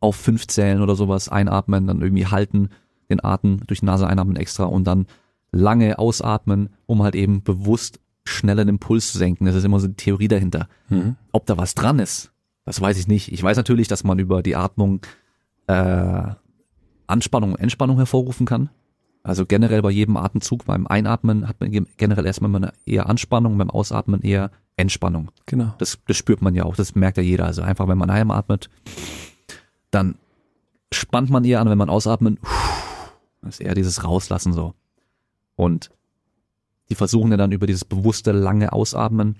auf 0.00 0.16
fünf 0.16 0.46
Zählen 0.48 0.82
oder 0.82 0.96
sowas 0.96 1.28
einatmen, 1.28 1.86
dann 1.86 2.02
irgendwie 2.02 2.26
halten, 2.26 2.70
den 3.08 3.22
Atem 3.22 3.60
durch 3.66 3.80
die 3.80 3.86
Nase 3.86 4.06
einatmen 4.06 4.36
extra 4.36 4.64
und 4.64 4.84
dann 4.84 5.06
lange 5.52 5.98
ausatmen, 5.98 6.70
um 6.86 7.02
halt 7.02 7.14
eben 7.14 7.42
bewusst 7.42 8.00
schneller 8.24 8.64
den 8.64 8.78
Puls 8.78 9.12
zu 9.12 9.18
senken. 9.18 9.46
Das 9.46 9.54
ist 9.54 9.64
immer 9.64 9.80
so 9.80 9.88
die 9.88 9.94
Theorie 9.94 10.28
dahinter. 10.28 10.68
Mhm. 10.88 11.16
Ob 11.32 11.46
da 11.46 11.56
was 11.58 11.74
dran 11.74 11.98
ist, 11.98 12.32
das 12.64 12.80
weiß 12.80 12.98
ich 12.98 13.08
nicht. 13.08 13.32
Ich 13.32 13.42
weiß 13.42 13.56
natürlich, 13.56 13.88
dass 13.88 14.04
man 14.04 14.18
über 14.18 14.42
die 14.42 14.56
Atmung 14.56 15.00
äh, 15.66 16.34
Anspannung 17.06 17.52
und 17.52 17.60
Entspannung 17.60 17.96
hervorrufen 17.96 18.46
kann. 18.46 18.70
Also 19.22 19.46
generell 19.46 19.82
bei 19.82 19.90
jedem 19.90 20.16
Atemzug, 20.16 20.64
beim 20.64 20.86
Einatmen 20.86 21.48
hat 21.48 21.60
man 21.60 21.70
generell 21.96 22.26
erstmal 22.26 22.54
eine 22.54 22.72
eher 22.86 23.08
Anspannung, 23.08 23.56
beim 23.56 23.70
Ausatmen 23.70 24.20
eher 24.22 24.50
Entspannung. 24.76 25.30
Genau. 25.46 25.74
Das, 25.78 25.98
das 26.06 26.16
spürt 26.16 26.42
man 26.42 26.54
ja 26.54 26.64
auch, 26.64 26.74
das 26.74 26.94
merkt 26.94 27.18
ja 27.18 27.22
jeder. 27.22 27.44
Also 27.46 27.62
einfach, 27.62 27.86
wenn 27.86 27.98
man 27.98 28.10
einatmet, 28.10 28.68
dann 29.90 30.16
spannt 30.92 31.30
man 31.30 31.44
eher 31.44 31.60
an, 31.60 31.68
wenn 31.70 31.78
man 31.78 31.90
ausatmet, 31.90 32.38
das 33.42 33.54
ist 33.54 33.60
eher 33.60 33.74
dieses 33.74 34.02
Rauslassen 34.02 34.52
so. 34.52 34.74
Und 35.56 35.90
die 36.88 36.94
versuchen 36.94 37.30
ja 37.30 37.36
dann 37.36 37.52
über 37.52 37.66
dieses 37.66 37.84
bewusste, 37.84 38.32
lange 38.32 38.72
Ausatmen 38.72 39.36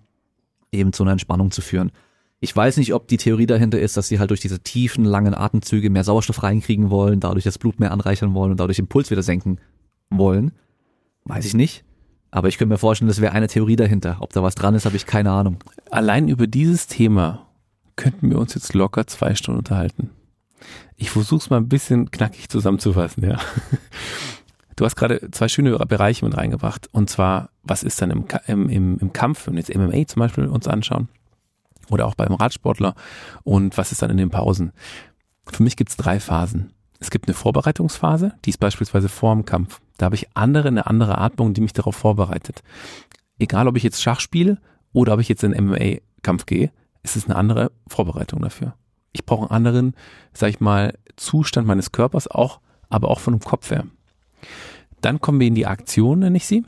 eben 0.70 0.92
zu 0.92 1.03
einer 1.03 1.12
Entspannung 1.12 1.51
zu 1.51 1.61
führen. 1.61 1.92
Ich 2.40 2.55
weiß 2.55 2.77
nicht, 2.79 2.92
ob 2.94 3.07
die 3.09 3.18
Theorie 3.18 3.46
dahinter 3.46 3.79
ist, 3.79 3.96
dass 3.96 4.09
sie 4.09 4.18
halt 4.18 4.31
durch 4.31 4.40
diese 4.40 4.61
tiefen, 4.61 5.05
langen 5.05 5.35
Atemzüge 5.35 5.90
mehr 5.90 6.03
Sauerstoff 6.03 6.42
reinkriegen 6.42 6.90
wollen, 6.90 7.20
dadurch 7.20 7.44
das 7.44 7.59
Blut 7.59 7.79
mehr 7.79 7.92
anreichern 7.92 8.35
wollen 8.35 8.51
und 8.51 8.59
dadurch 8.59 8.77
den 8.77 8.88
Puls 8.88 9.11
wieder 9.11 9.22
senken 9.22 9.59
wollen. 10.11 10.53
Weiß 11.25 11.44
ich 11.44 11.55
nicht. 11.55 11.85
Aber 12.33 12.48
ich 12.48 12.59
könnte 12.59 12.72
mir 12.72 12.79
vorstellen, 12.79 13.09
das 13.09 13.20
wäre 13.20 13.33
eine 13.33 13.46
Theorie 13.46 13.77
dahinter. 13.77 14.16
Ob 14.20 14.33
da 14.33 14.42
was 14.42 14.55
dran 14.55 14.75
ist, 14.75 14.87
habe 14.87 14.96
ich 14.96 15.07
keine 15.07 15.31
Ahnung. 15.31 15.59
Allein 15.90 16.29
über 16.29 16.46
dieses 16.46 16.87
Thema 16.87 17.46
könnten 17.94 18.31
wir 18.31 18.38
uns 18.38 18.55
jetzt 18.55 18.72
locker 18.72 19.07
zwei 19.07 19.35
Stunden 19.35 19.59
unterhalten. 19.59 20.11
Ich 20.96 21.11
versuche 21.11 21.42
es 21.42 21.51
mal 21.51 21.59
ein 21.59 21.68
bisschen 21.68 22.11
knackig 22.11 22.48
zusammenzufassen, 22.48 23.25
ja. 23.25 23.38
Du 24.83 24.87
hast 24.87 24.97
gerade 24.97 25.31
zwei 25.31 25.47
schöne 25.47 25.79
Bereiche 25.79 26.25
mit 26.25 26.37
reingebracht. 26.37 26.88
Und 26.90 27.09
zwar, 27.09 27.51
was 27.62 27.85
ist 27.85 28.03
dann 28.03 28.11
im, 28.11 28.68
im, 28.68 28.99
im 28.99 29.12
Kampf, 29.12 29.47
wenn 29.47 29.55
wir 29.55 29.61
jetzt 29.61 29.73
MMA 29.73 30.09
zum 30.09 30.18
Beispiel 30.18 30.49
uns 30.49 30.66
anschauen, 30.66 31.07
oder 31.88 32.05
auch 32.05 32.16
beim 32.16 32.35
Radsportler, 32.35 32.97
und 33.45 33.79
was 33.79 33.92
ist 33.92 34.03
dann 34.03 34.11
in 34.11 34.16
den 34.16 34.31
Pausen? 34.31 34.73
Für 35.47 35.62
mich 35.62 35.77
gibt 35.77 35.90
es 35.90 35.97
drei 35.97 36.18
Phasen. 36.18 36.73
Es 36.99 37.12
gibt 37.12 37.29
eine 37.29 37.35
Vorbereitungsphase, 37.35 38.35
die 38.45 38.51
ist 38.51 38.59
beispielsweise 38.59 39.09
vor 39.09 39.33
dem 39.33 39.45
Kampf. 39.45 39.81
Da 39.99 40.07
habe 40.07 40.16
ich 40.16 40.27
andere, 40.35 40.66
eine 40.66 40.85
andere 40.88 41.16
Atmung, 41.18 41.55
die 41.55 41.61
mich 41.61 41.75
darauf 41.75 41.95
vorbereitet. 41.95 42.64
Egal, 43.38 43.68
ob 43.68 43.77
ich 43.77 43.85
jetzt 43.85 44.03
Schach 44.03 44.18
spiele 44.18 44.59
oder 44.92 45.14
ob 45.14 45.21
ich 45.21 45.29
jetzt 45.29 45.45
in 45.45 45.53
MMA-Kampf 45.53 46.45
gehe, 46.45 46.73
ist 47.05 47.14
es 47.14 47.27
eine 47.27 47.37
andere 47.37 47.71
Vorbereitung 47.87 48.42
dafür. 48.42 48.75
Ich 49.12 49.27
brauche 49.27 49.42
einen 49.42 49.53
anderen, 49.53 49.95
sag 50.33 50.51
ich 50.51 50.59
mal, 50.59 50.99
Zustand 51.14 51.68
meines 51.68 51.92
Körpers 51.92 52.27
auch, 52.27 52.59
aber 52.88 53.12
auch 53.12 53.21
von 53.21 53.35
dem 53.35 53.45
Kopf 53.45 53.71
her. 53.71 53.85
Dann 55.03 55.21
kommen 55.21 55.41
wir 55.41 55.47
in 55.47 55.55
die 55.55 55.67
Aktion, 55.67 56.21
nenne 56.21 56.37
ich 56.37 56.47
sie. 56.47 56.65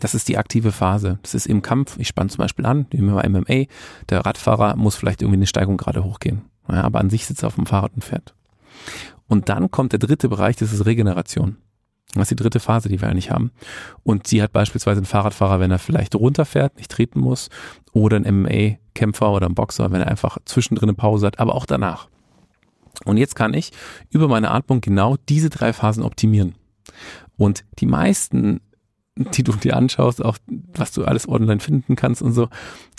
Das 0.00 0.14
ist 0.14 0.28
die 0.28 0.38
aktive 0.38 0.72
Phase. 0.72 1.18
Das 1.22 1.34
ist 1.34 1.46
im 1.46 1.62
Kampf. 1.62 1.98
Ich 1.98 2.08
spanne 2.08 2.30
zum 2.30 2.38
Beispiel 2.38 2.66
an, 2.66 2.86
wie 2.90 3.00
bei 3.00 3.28
MMA. 3.28 3.64
Der 4.08 4.24
Radfahrer 4.24 4.76
muss 4.76 4.96
vielleicht 4.96 5.22
irgendwie 5.22 5.38
eine 5.38 5.46
Steigung 5.46 5.76
gerade 5.76 6.04
hochgehen. 6.04 6.42
Ja, 6.68 6.82
aber 6.82 7.00
an 7.00 7.10
sich 7.10 7.26
sitzt 7.26 7.42
er 7.42 7.48
auf 7.48 7.54
dem 7.54 7.66
Fahrrad 7.66 7.92
und 7.94 8.04
fährt. 8.04 8.34
Und 9.26 9.48
dann 9.48 9.70
kommt 9.70 9.92
der 9.92 9.98
dritte 9.98 10.28
Bereich, 10.28 10.56
das 10.56 10.72
ist 10.72 10.86
Regeneration. 10.86 11.56
Das 12.14 12.24
ist 12.24 12.30
die 12.30 12.42
dritte 12.42 12.60
Phase, 12.60 12.88
die 12.88 13.00
wir 13.00 13.08
eigentlich 13.08 13.30
haben. 13.30 13.50
Und 14.02 14.26
sie 14.26 14.42
hat 14.42 14.52
beispielsweise 14.52 14.98
einen 14.98 15.06
Fahrradfahrer, 15.06 15.60
wenn 15.60 15.70
er 15.70 15.78
vielleicht 15.78 16.14
runterfährt, 16.14 16.76
nicht 16.76 16.90
treten 16.90 17.20
muss, 17.20 17.48
oder 17.92 18.16
ein 18.16 18.42
MMA-Kämpfer 18.42 19.30
oder 19.30 19.46
ein 19.46 19.54
Boxer, 19.54 19.90
wenn 19.90 20.00
er 20.00 20.08
einfach 20.08 20.38
zwischendrin 20.44 20.88
eine 20.90 20.96
Pause 20.96 21.26
hat, 21.26 21.40
aber 21.40 21.54
auch 21.54 21.66
danach. 21.66 22.08
Und 23.04 23.18
jetzt 23.18 23.36
kann 23.36 23.52
ich 23.54 23.72
über 24.10 24.28
meine 24.28 24.50
Atmung 24.50 24.80
genau 24.80 25.16
diese 25.28 25.50
drei 25.50 25.72
Phasen 25.72 26.02
optimieren. 26.02 26.54
Und 27.36 27.64
die 27.78 27.86
meisten, 27.86 28.60
die 29.16 29.42
du 29.42 29.52
dir 29.52 29.76
anschaust, 29.76 30.24
auch 30.24 30.38
was 30.74 30.92
du 30.92 31.04
alles 31.04 31.28
online 31.28 31.60
finden 31.60 31.96
kannst 31.96 32.22
und 32.22 32.32
so, 32.32 32.48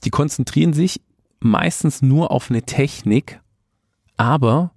die 0.03 0.09
konzentrieren 0.09 0.73
sich 0.73 1.01
meistens 1.39 2.01
nur 2.01 2.31
auf 2.31 2.49
eine 2.49 2.63
Technik, 2.63 3.39
aber 4.15 4.71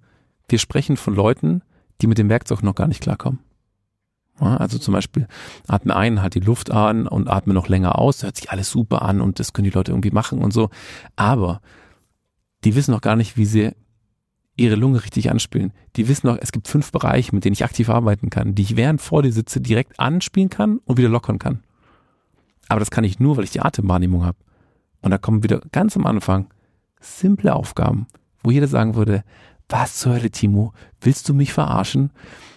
wir 0.47 0.59
sprechen 0.59 0.97
von 0.97 1.15
Leuten, 1.15 1.61
die 2.01 2.07
mit 2.07 2.17
dem 2.17 2.29
Werkzeug 2.29 2.63
noch 2.63 2.75
gar 2.75 2.87
nicht 2.87 3.01
klarkommen. 3.01 3.39
Also 4.39 4.79
zum 4.79 4.93
Beispiel 4.93 5.27
atme 5.67 5.95
ein, 5.95 6.21
halt 6.21 6.33
die 6.33 6.39
Luft 6.39 6.71
an 6.71 7.07
und 7.07 7.27
atme 7.27 7.53
noch 7.53 7.67
länger 7.67 7.99
aus, 7.99 8.23
hört 8.23 8.37
sich 8.37 8.49
alles 8.49 8.71
super 8.71 9.03
an 9.03 9.21
und 9.21 9.39
das 9.39 9.53
können 9.53 9.65
die 9.65 9.75
Leute 9.75 9.91
irgendwie 9.91 10.09
machen 10.09 10.39
und 10.39 10.51
so. 10.51 10.69
Aber 11.15 11.61
die 12.63 12.75
wissen 12.75 12.91
noch 12.91 13.01
gar 13.01 13.15
nicht, 13.15 13.37
wie 13.37 13.45
sie 13.45 13.71
ihre 14.61 14.75
Lunge 14.75 15.03
richtig 15.03 15.29
anspielen. 15.31 15.73
Die 15.95 16.07
wissen 16.07 16.27
noch, 16.27 16.37
es 16.39 16.51
gibt 16.51 16.67
fünf 16.67 16.91
Bereiche, 16.91 17.33
mit 17.33 17.45
denen 17.45 17.53
ich 17.53 17.63
aktiv 17.63 17.89
arbeiten 17.89 18.29
kann, 18.29 18.55
die 18.55 18.61
ich 18.61 18.75
während 18.75 19.01
vor 19.01 19.23
dir 19.23 19.31
sitze 19.31 19.61
direkt 19.61 19.99
anspielen 19.99 20.49
kann 20.49 20.79
und 20.85 20.97
wieder 20.97 21.09
lockern 21.09 21.39
kann. 21.39 21.63
Aber 22.67 22.79
das 22.79 22.91
kann 22.91 23.03
ich 23.03 23.19
nur, 23.19 23.37
weil 23.37 23.43
ich 23.43 23.51
die 23.51 23.61
Atemwahrnehmung 23.61 24.23
habe. 24.23 24.37
Und 25.01 25.11
da 25.11 25.17
kommen 25.17 25.43
wieder 25.43 25.61
ganz 25.71 25.97
am 25.97 26.05
Anfang 26.05 26.47
simple 26.99 27.53
Aufgaben, 27.53 28.07
wo 28.43 28.51
jeder 28.51 28.67
sagen 28.67 28.95
würde, 28.95 29.23
was 29.67 29.97
zur 29.97 30.13
Hölle, 30.13 30.31
Timo? 30.31 30.73
Willst 30.99 31.27
du 31.27 31.33
mich 31.33 31.53
verarschen? 31.53 32.11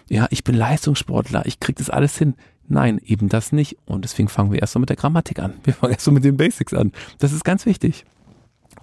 Ja, 0.09 0.27
ich 0.31 0.45
bin 0.45 0.55
Leistungssportler, 0.55 1.47
ich 1.47 1.61
krieg 1.61 1.77
das 1.77 1.91
alles 1.91 2.19
hin. 2.19 2.35
Nein, 2.67 3.01
eben 3.05 3.29
das 3.29 3.53
nicht. 3.53 3.77
Und 3.87 4.05
deswegen 4.05 4.29
fangen 4.29 4.53
wir 4.53 4.61
erst 4.61 4.73
so 4.73 4.79
mit 4.79 4.89
der 4.89 4.97
Grammatik 4.97 5.39
an. 5.39 5.55
Wir 5.65 5.75
fangen 5.75 5.93
erst 5.93 6.05
so 6.05 6.13
mit 6.13 6.25
den 6.25 6.37
Basics 6.37 6.75
an. 6.75 6.93
Das 7.19 7.33
ist 7.33 7.45
ganz 7.45 7.67
wichtig. 7.67 8.05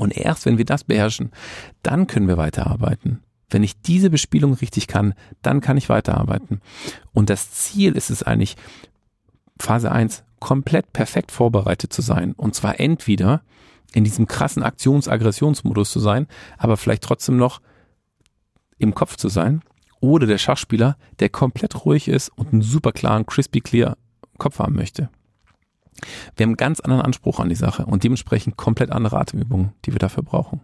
Und 0.01 0.17
erst 0.17 0.47
wenn 0.47 0.57
wir 0.57 0.65
das 0.65 0.83
beherrschen, 0.83 1.29
dann 1.83 2.07
können 2.07 2.27
wir 2.27 2.35
weiterarbeiten. 2.35 3.21
Wenn 3.51 3.61
ich 3.61 3.81
diese 3.81 4.09
Bespielung 4.09 4.55
richtig 4.55 4.87
kann, 4.87 5.13
dann 5.43 5.61
kann 5.61 5.77
ich 5.77 5.89
weiterarbeiten. 5.89 6.59
Und 7.13 7.29
das 7.29 7.51
Ziel 7.51 7.95
ist 7.95 8.09
es 8.09 8.23
eigentlich, 8.23 8.57
Phase 9.59 9.91
1 9.91 10.23
komplett 10.39 10.91
perfekt 10.91 11.31
vorbereitet 11.31 11.93
zu 11.93 12.01
sein. 12.01 12.33
Und 12.33 12.55
zwar 12.55 12.79
entweder 12.79 13.43
in 13.93 14.03
diesem 14.03 14.25
krassen 14.25 14.63
Aktions-Aggressionsmodus 14.63 15.91
zu 15.91 15.99
sein, 15.99 16.25
aber 16.57 16.77
vielleicht 16.77 17.03
trotzdem 17.03 17.37
noch 17.37 17.61
im 18.79 18.95
Kopf 18.95 19.17
zu 19.17 19.29
sein 19.29 19.61
oder 19.99 20.25
der 20.25 20.39
Schachspieler, 20.39 20.97
der 21.19 21.29
komplett 21.29 21.85
ruhig 21.85 22.07
ist 22.07 22.29
und 22.29 22.53
einen 22.53 22.63
super 22.63 22.91
klaren, 22.91 23.27
crispy 23.27 23.61
clear 23.61 23.97
Kopf 24.39 24.57
haben 24.57 24.73
möchte. 24.73 25.11
Wir 26.35 26.43
haben 26.43 26.51
einen 26.51 26.57
ganz 26.57 26.79
anderen 26.79 27.01
Anspruch 27.01 27.39
an 27.39 27.49
die 27.49 27.55
Sache 27.55 27.85
und 27.85 28.03
dementsprechend 28.03 28.57
komplett 28.57 28.91
andere 28.91 29.19
Atemübungen, 29.19 29.73
die 29.85 29.91
wir 29.91 29.99
dafür 29.99 30.23
brauchen. 30.23 30.61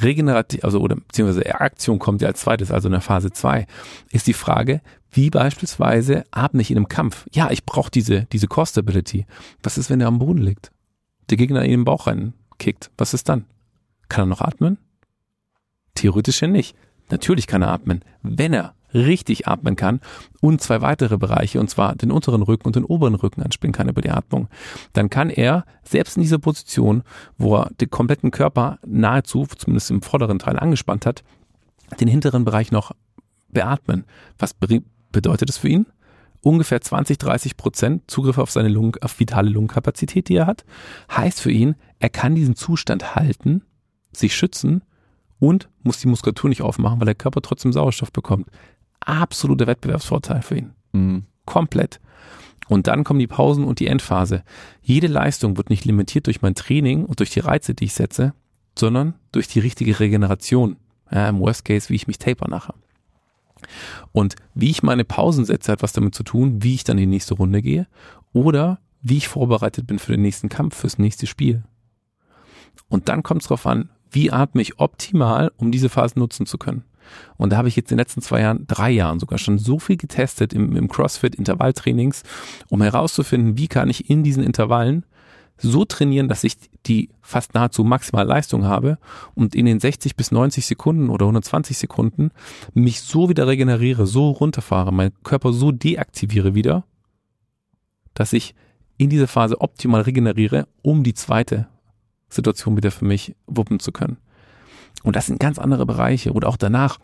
Regenerativ, 0.00 0.64
also 0.64 0.80
oder 0.80 0.96
beziehungsweise 0.96 1.60
Aktion 1.60 1.98
kommt 1.98 2.22
ja 2.22 2.28
als 2.28 2.40
zweites, 2.40 2.70
also 2.70 2.88
in 2.88 2.92
der 2.92 3.00
Phase 3.00 3.32
2, 3.32 3.66
ist 4.10 4.26
die 4.26 4.32
Frage, 4.32 4.80
wie 5.10 5.30
beispielsweise 5.30 6.24
atme 6.30 6.62
ich 6.62 6.70
in 6.70 6.76
einem 6.76 6.88
Kampf? 6.88 7.26
Ja, 7.32 7.50
ich 7.50 7.64
brauche 7.64 7.90
diese, 7.90 8.26
diese 8.26 8.46
Core 8.46 8.66
Stability. 8.66 9.26
Was 9.62 9.78
ist, 9.78 9.90
wenn 9.90 10.00
er 10.00 10.06
am 10.06 10.20
Boden 10.20 10.42
liegt? 10.42 10.70
Der 11.28 11.36
Gegner 11.36 11.64
in 11.64 11.70
den 11.70 11.84
Bauch 11.84 12.06
reinkickt. 12.06 12.90
Was 12.96 13.14
ist 13.14 13.28
dann? 13.28 13.46
Kann 14.08 14.24
er 14.24 14.26
noch 14.26 14.40
atmen? 14.40 14.78
Theoretisch 15.94 16.40
ja 16.42 16.48
nicht. 16.48 16.76
Natürlich 17.10 17.48
kann 17.48 17.62
er 17.62 17.72
atmen, 17.72 18.04
wenn 18.22 18.52
er 18.52 18.74
richtig 18.94 19.48
atmen 19.48 19.76
kann 19.76 20.00
und 20.40 20.60
zwei 20.60 20.80
weitere 20.80 21.18
Bereiche, 21.18 21.60
und 21.60 21.70
zwar 21.70 21.94
den 21.94 22.10
unteren 22.10 22.42
Rücken 22.42 22.66
und 22.66 22.76
den 22.76 22.84
oberen 22.84 23.14
Rücken 23.14 23.42
anspielen 23.42 23.72
kann 23.72 23.88
über 23.88 24.00
die 24.00 24.10
Atmung, 24.10 24.48
dann 24.92 25.10
kann 25.10 25.30
er 25.30 25.64
selbst 25.82 26.16
in 26.16 26.22
dieser 26.22 26.38
Position, 26.38 27.02
wo 27.38 27.56
er 27.56 27.70
den 27.80 27.90
kompletten 27.90 28.30
Körper 28.30 28.78
nahezu, 28.86 29.46
zumindest 29.56 29.90
im 29.90 30.02
vorderen 30.02 30.38
Teil 30.38 30.58
angespannt 30.58 31.06
hat, 31.06 31.22
den 32.00 32.08
hinteren 32.08 32.44
Bereich 32.44 32.72
noch 32.72 32.92
beatmen. 33.48 34.04
Was 34.38 34.54
bedeutet 34.54 35.48
das 35.48 35.58
für 35.58 35.68
ihn? 35.68 35.86
Ungefähr 36.42 36.80
20, 36.80 37.18
30 37.18 37.56
Prozent 37.56 38.10
Zugriff 38.10 38.38
auf 38.38 38.50
seine 38.50 38.68
Lungen, 38.68 38.94
auf 39.02 39.20
vitale 39.20 39.50
Lungenkapazität, 39.50 40.28
die 40.28 40.36
er 40.36 40.46
hat. 40.46 40.64
Heißt 41.14 41.40
für 41.40 41.50
ihn, 41.50 41.74
er 41.98 42.08
kann 42.08 42.34
diesen 42.34 42.56
Zustand 42.56 43.14
halten, 43.14 43.62
sich 44.12 44.34
schützen 44.34 44.82
und 45.38 45.68
muss 45.82 45.98
die 45.98 46.08
Muskulatur 46.08 46.48
nicht 46.48 46.62
aufmachen, 46.62 47.00
weil 47.00 47.06
der 47.06 47.14
Körper 47.14 47.42
trotzdem 47.42 47.72
Sauerstoff 47.72 48.12
bekommt. 48.12 48.48
Absoluter 49.00 49.66
Wettbewerbsvorteil 49.66 50.42
für 50.42 50.58
ihn. 50.58 50.70
Mhm. 50.92 51.24
Komplett. 51.46 52.00
Und 52.68 52.86
dann 52.86 53.02
kommen 53.02 53.18
die 53.18 53.26
Pausen 53.26 53.64
und 53.64 53.80
die 53.80 53.88
Endphase. 53.88 54.44
Jede 54.80 55.08
Leistung 55.08 55.56
wird 55.56 55.70
nicht 55.70 55.84
limitiert 55.84 56.26
durch 56.26 56.42
mein 56.42 56.54
Training 56.54 57.04
und 57.04 57.18
durch 57.18 57.30
die 57.30 57.40
Reize, 57.40 57.74
die 57.74 57.84
ich 57.84 57.94
setze, 57.94 58.32
sondern 58.78 59.14
durch 59.32 59.48
die 59.48 59.58
richtige 59.58 59.98
Regeneration. 59.98 60.76
Ja, 61.10 61.28
Im 61.28 61.40
Worst 61.40 61.64
Case, 61.64 61.88
wie 61.88 61.96
ich 61.96 62.06
mich 62.06 62.18
taper 62.18 62.48
nachher. 62.48 62.74
Und 64.12 64.36
wie 64.54 64.70
ich 64.70 64.82
meine 64.82 65.04
Pausen 65.04 65.44
setze, 65.44 65.72
hat 65.72 65.82
was 65.82 65.92
damit 65.92 66.14
zu 66.14 66.22
tun, 66.22 66.62
wie 66.62 66.74
ich 66.74 66.84
dann 66.84 66.98
in 66.98 67.10
die 67.10 67.16
nächste 67.16 67.34
Runde 67.34 67.62
gehe 67.62 67.88
oder 68.32 68.78
wie 69.02 69.16
ich 69.16 69.28
vorbereitet 69.28 69.86
bin 69.86 69.98
für 69.98 70.12
den 70.12 70.22
nächsten 70.22 70.48
Kampf, 70.48 70.76
fürs 70.76 70.98
nächste 70.98 71.26
Spiel. 71.26 71.64
Und 72.88 73.08
dann 73.08 73.22
kommt 73.22 73.42
es 73.42 73.48
darauf 73.48 73.66
an, 73.66 73.90
wie 74.10 74.30
atme 74.30 74.62
ich 74.62 74.78
optimal, 74.78 75.52
um 75.56 75.72
diese 75.72 75.88
Phase 75.88 76.18
nutzen 76.18 76.46
zu 76.46 76.58
können. 76.58 76.84
Und 77.36 77.52
da 77.52 77.56
habe 77.56 77.68
ich 77.68 77.76
jetzt 77.76 77.90
in 77.90 77.96
den 77.96 78.02
letzten 78.02 78.22
zwei 78.22 78.40
Jahren, 78.40 78.66
drei 78.66 78.90
Jahren 78.90 79.20
sogar 79.20 79.38
schon 79.38 79.58
so 79.58 79.78
viel 79.78 79.96
getestet 79.96 80.52
im, 80.52 80.76
im 80.76 80.88
CrossFit 80.88 81.34
Intervalltrainings, 81.34 82.22
um 82.68 82.82
herauszufinden, 82.82 83.56
wie 83.58 83.68
kann 83.68 83.88
ich 83.88 84.10
in 84.10 84.22
diesen 84.22 84.42
Intervallen 84.42 85.04
so 85.62 85.84
trainieren, 85.84 86.28
dass 86.28 86.44
ich 86.44 86.56
die 86.86 87.10
fast 87.20 87.54
nahezu 87.54 87.84
maximal 87.84 88.26
Leistung 88.26 88.64
habe 88.64 88.98
und 89.34 89.54
in 89.54 89.66
den 89.66 89.80
60 89.80 90.16
bis 90.16 90.32
90 90.32 90.64
Sekunden 90.64 91.10
oder 91.10 91.26
120 91.26 91.76
Sekunden 91.76 92.30
mich 92.72 93.02
so 93.02 93.28
wieder 93.28 93.46
regeneriere, 93.46 94.06
so 94.06 94.30
runterfahre, 94.30 94.92
meinen 94.92 95.12
Körper 95.22 95.52
so 95.52 95.70
deaktiviere 95.70 96.54
wieder, 96.54 96.84
dass 98.14 98.32
ich 98.32 98.54
in 98.96 99.10
dieser 99.10 99.28
Phase 99.28 99.60
optimal 99.60 100.02
regeneriere, 100.02 100.66
um 100.82 101.02
die 101.02 101.14
zweite 101.14 101.68
Situation 102.28 102.76
wieder 102.76 102.90
für 102.90 103.04
mich 103.04 103.34
wuppen 103.46 103.80
zu 103.80 103.92
können. 103.92 104.18
Und 105.02 105.16
das 105.16 105.26
sind 105.26 105.40
ganz 105.40 105.58
andere 105.58 105.86
Bereiche. 105.86 106.32
Oder 106.32 106.48
auch 106.48 106.56
danach. 106.56 106.98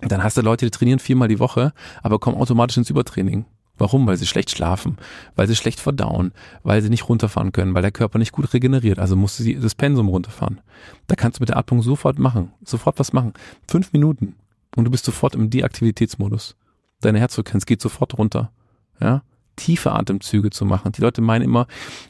Dann 0.00 0.22
hast 0.22 0.36
du 0.36 0.42
Leute, 0.42 0.66
die 0.66 0.70
trainieren 0.70 0.98
viermal 0.98 1.28
die 1.28 1.38
Woche, 1.38 1.72
aber 2.02 2.18
kommen 2.18 2.36
automatisch 2.36 2.76
ins 2.76 2.90
Übertraining. 2.90 3.46
Warum? 3.78 4.06
Weil 4.06 4.16
sie 4.16 4.26
schlecht 4.26 4.50
schlafen, 4.50 4.96
weil 5.34 5.48
sie 5.48 5.56
schlecht 5.56 5.80
verdauen, 5.80 6.32
weil 6.62 6.80
sie 6.80 6.88
nicht 6.88 7.08
runterfahren 7.08 7.52
können, 7.52 7.74
weil 7.74 7.82
der 7.82 7.90
Körper 7.92 8.18
nicht 8.18 8.32
gut 8.32 8.52
regeneriert. 8.54 8.98
Also 8.98 9.16
musst 9.16 9.38
du 9.38 9.54
das 9.60 9.74
Pensum 9.74 10.08
runterfahren. 10.08 10.60
Da 11.08 11.14
kannst 11.14 11.38
du 11.38 11.42
mit 11.42 11.50
der 11.50 11.58
Atmung 11.58 11.82
sofort 11.82 12.18
machen, 12.18 12.52
sofort 12.64 12.98
was 12.98 13.12
machen. 13.12 13.34
Fünf 13.68 13.92
Minuten 13.92 14.34
und 14.76 14.84
du 14.84 14.90
bist 14.90 15.04
sofort 15.04 15.34
im 15.34 15.50
Deaktivitätsmodus. 15.50 16.56
Deine 17.00 17.18
Herzfrequenz 17.18 17.66
geht 17.66 17.82
sofort 17.82 18.16
runter. 18.16 18.50
Ja, 18.98 19.22
tiefe 19.56 19.92
Atemzüge 19.92 20.50
zu 20.50 20.64
machen. 20.64 20.92
Die 20.92 21.02
Leute 21.02 21.20
meinen 21.20 21.42
immer, 21.42 21.66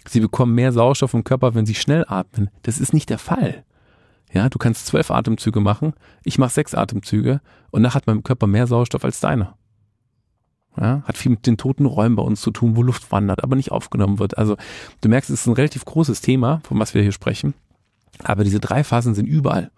sie 0.06 0.20
bekommen 0.20 0.54
mehr 0.54 0.72
Sauerstoff 0.72 1.14
im 1.14 1.24
Körper, 1.24 1.54
wenn 1.54 1.66
sie 1.66 1.74
schnell 1.74 2.04
atmen. 2.06 2.50
Das 2.62 2.78
ist 2.78 2.92
nicht 2.92 3.10
der 3.10 3.18
Fall. 3.18 3.64
Ja, 4.32 4.48
du 4.48 4.58
kannst 4.58 4.86
zwölf 4.86 5.10
Atemzüge 5.10 5.60
machen, 5.60 5.94
ich 6.24 6.38
mache 6.38 6.52
sechs 6.52 6.74
Atemzüge 6.74 7.40
und 7.70 7.82
nachher 7.82 7.96
hat 7.96 8.06
mein 8.06 8.22
Körper 8.22 8.46
mehr 8.46 8.66
Sauerstoff 8.66 9.04
als 9.04 9.20
deiner. 9.20 9.56
Ja, 10.78 11.02
hat 11.04 11.16
viel 11.16 11.30
mit 11.30 11.46
den 11.46 11.56
toten 11.56 11.86
Räumen 11.86 12.16
bei 12.16 12.22
uns 12.22 12.42
zu 12.42 12.50
tun, 12.50 12.76
wo 12.76 12.82
Luft 12.82 13.10
wandert, 13.10 13.42
aber 13.42 13.56
nicht 13.56 13.72
aufgenommen 13.72 14.18
wird. 14.18 14.36
Also 14.36 14.56
du 15.00 15.08
merkst, 15.08 15.30
es 15.30 15.40
ist 15.40 15.46
ein 15.46 15.54
relativ 15.54 15.84
großes 15.84 16.20
Thema, 16.20 16.60
von 16.64 16.78
was 16.78 16.92
wir 16.92 17.02
hier 17.02 17.12
sprechen. 17.12 17.54
Aber 18.22 18.44
diese 18.44 18.60
drei 18.60 18.84
Phasen 18.84 19.14
sind 19.14 19.26
überall. 19.26 19.70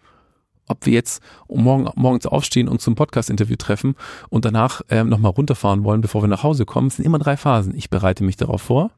Ob 0.67 0.85
wir 0.87 0.93
jetzt 0.93 1.23
morgen, 1.49 1.89
morgens 1.95 2.27
aufstehen 2.27 2.69
und 2.69 2.81
zum 2.81 2.95
Podcast-Interview 2.95 3.57
treffen 3.57 3.95
und 4.29 4.45
danach 4.45 4.83
ähm, 4.91 5.09
nochmal 5.09 5.33
runterfahren 5.33 5.85
wollen, 5.85 6.01
bevor 6.03 6.23
wir 6.23 6.29
nach 6.29 6.43
Hause 6.43 6.67
kommen, 6.67 6.91
sind 6.91 7.05
immer 7.05 7.19
drei 7.19 7.37
Phasen. 7.37 7.75
Ich 7.75 7.91
bereite 7.91 8.25
mich 8.25 8.37
darauf 8.37 8.63
vor. 8.63 8.91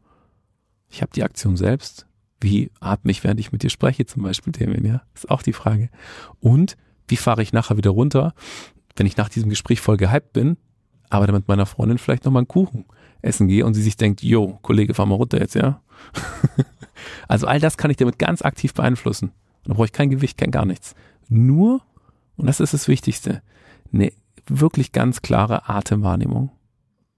Ich 0.89 1.03
habe 1.03 1.13
die 1.15 1.23
Aktion 1.23 1.57
selbst. 1.57 2.07
Wie 2.40 2.70
atme 2.81 3.11
ich, 3.11 3.22
während 3.22 3.40
ich 3.40 3.53
mit 3.53 3.62
dir 3.62 3.70
spreche, 3.70 4.07
zum 4.07 4.22
Beispiel, 4.22 4.53
Damien, 4.53 4.87
ja? 4.87 5.03
Ist 5.14 5.31
auch 5.31 5.42
die 5.42 5.53
Frage. 5.53 5.90
Und 6.40 6.76
wie 7.09 7.16
fahre 7.16 7.42
ich 7.42 7.53
nachher 7.53 7.76
wieder 7.76 7.90
runter, 7.90 8.35
wenn 8.96 9.07
ich 9.07 9.16
nach 9.16 9.29
diesem 9.29 9.50
Gespräch 9.50 9.81
voll 9.81 9.96
gehypt 9.96 10.33
bin, 10.33 10.57
aber 11.11 11.26
dann 11.26 11.37
mit 11.37 11.48
meiner 11.48 11.66
Freundin 11.66 11.98
vielleicht 11.98 12.24
nochmal 12.24 12.40
einen 12.40 12.48
Kuchen 12.48 12.85
essen 13.22 13.48
gehe 13.48 13.66
und 13.66 13.74
sie 13.74 13.83
sich 13.83 13.96
denkt, 13.96 14.22
yo, 14.22 14.59
Kollege, 14.62 14.94
fahr 14.94 15.07
mal 15.07 15.16
runter 15.16 15.38
jetzt, 15.38 15.55
ja? 15.55 15.83
also 17.29 17.46
all 17.46 17.61
das 17.61 17.76
kann 17.76 17.90
ich 17.90 17.96
damit 17.96 18.18
ganz 18.18 18.42
aktiv 18.42 18.72
beeinflussen. 18.72 19.33
Da 19.64 19.74
brauche 19.74 19.87
ich 19.87 19.92
kein 19.92 20.11
Gewicht, 20.11 20.38
kein 20.38 20.50
gar 20.50 20.64
nichts. 20.64 20.94
Nur, 21.29 21.83
und 22.37 22.46
das 22.46 22.61
ist 22.61 22.72
das 22.72 22.88
Wichtigste, 22.88 23.42
eine 23.92 24.12
wirklich 24.46 24.92
ganz 24.92 25.20
klare 25.20 25.68
Atemwahrnehmung. 25.68 26.50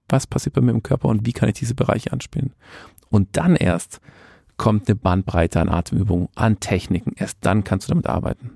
Was 0.09 0.27
passiert 0.27 0.55
bei 0.55 0.61
mir 0.61 0.71
im 0.71 0.83
Körper 0.83 1.07
und 1.07 1.25
wie 1.25 1.33
kann 1.33 1.49
ich 1.49 1.55
diese 1.55 1.75
Bereiche 1.75 2.11
anspielen? 2.11 2.53
Und 3.09 3.37
dann 3.37 3.55
erst 3.55 4.01
kommt 4.57 4.87
eine 4.87 4.95
Bandbreite 4.95 5.59
an 5.59 5.69
Atemübungen, 5.69 6.29
an 6.35 6.59
Techniken. 6.59 7.13
Erst 7.15 7.37
dann 7.41 7.63
kannst 7.63 7.87
du 7.87 7.91
damit 7.91 8.07
arbeiten. 8.07 8.51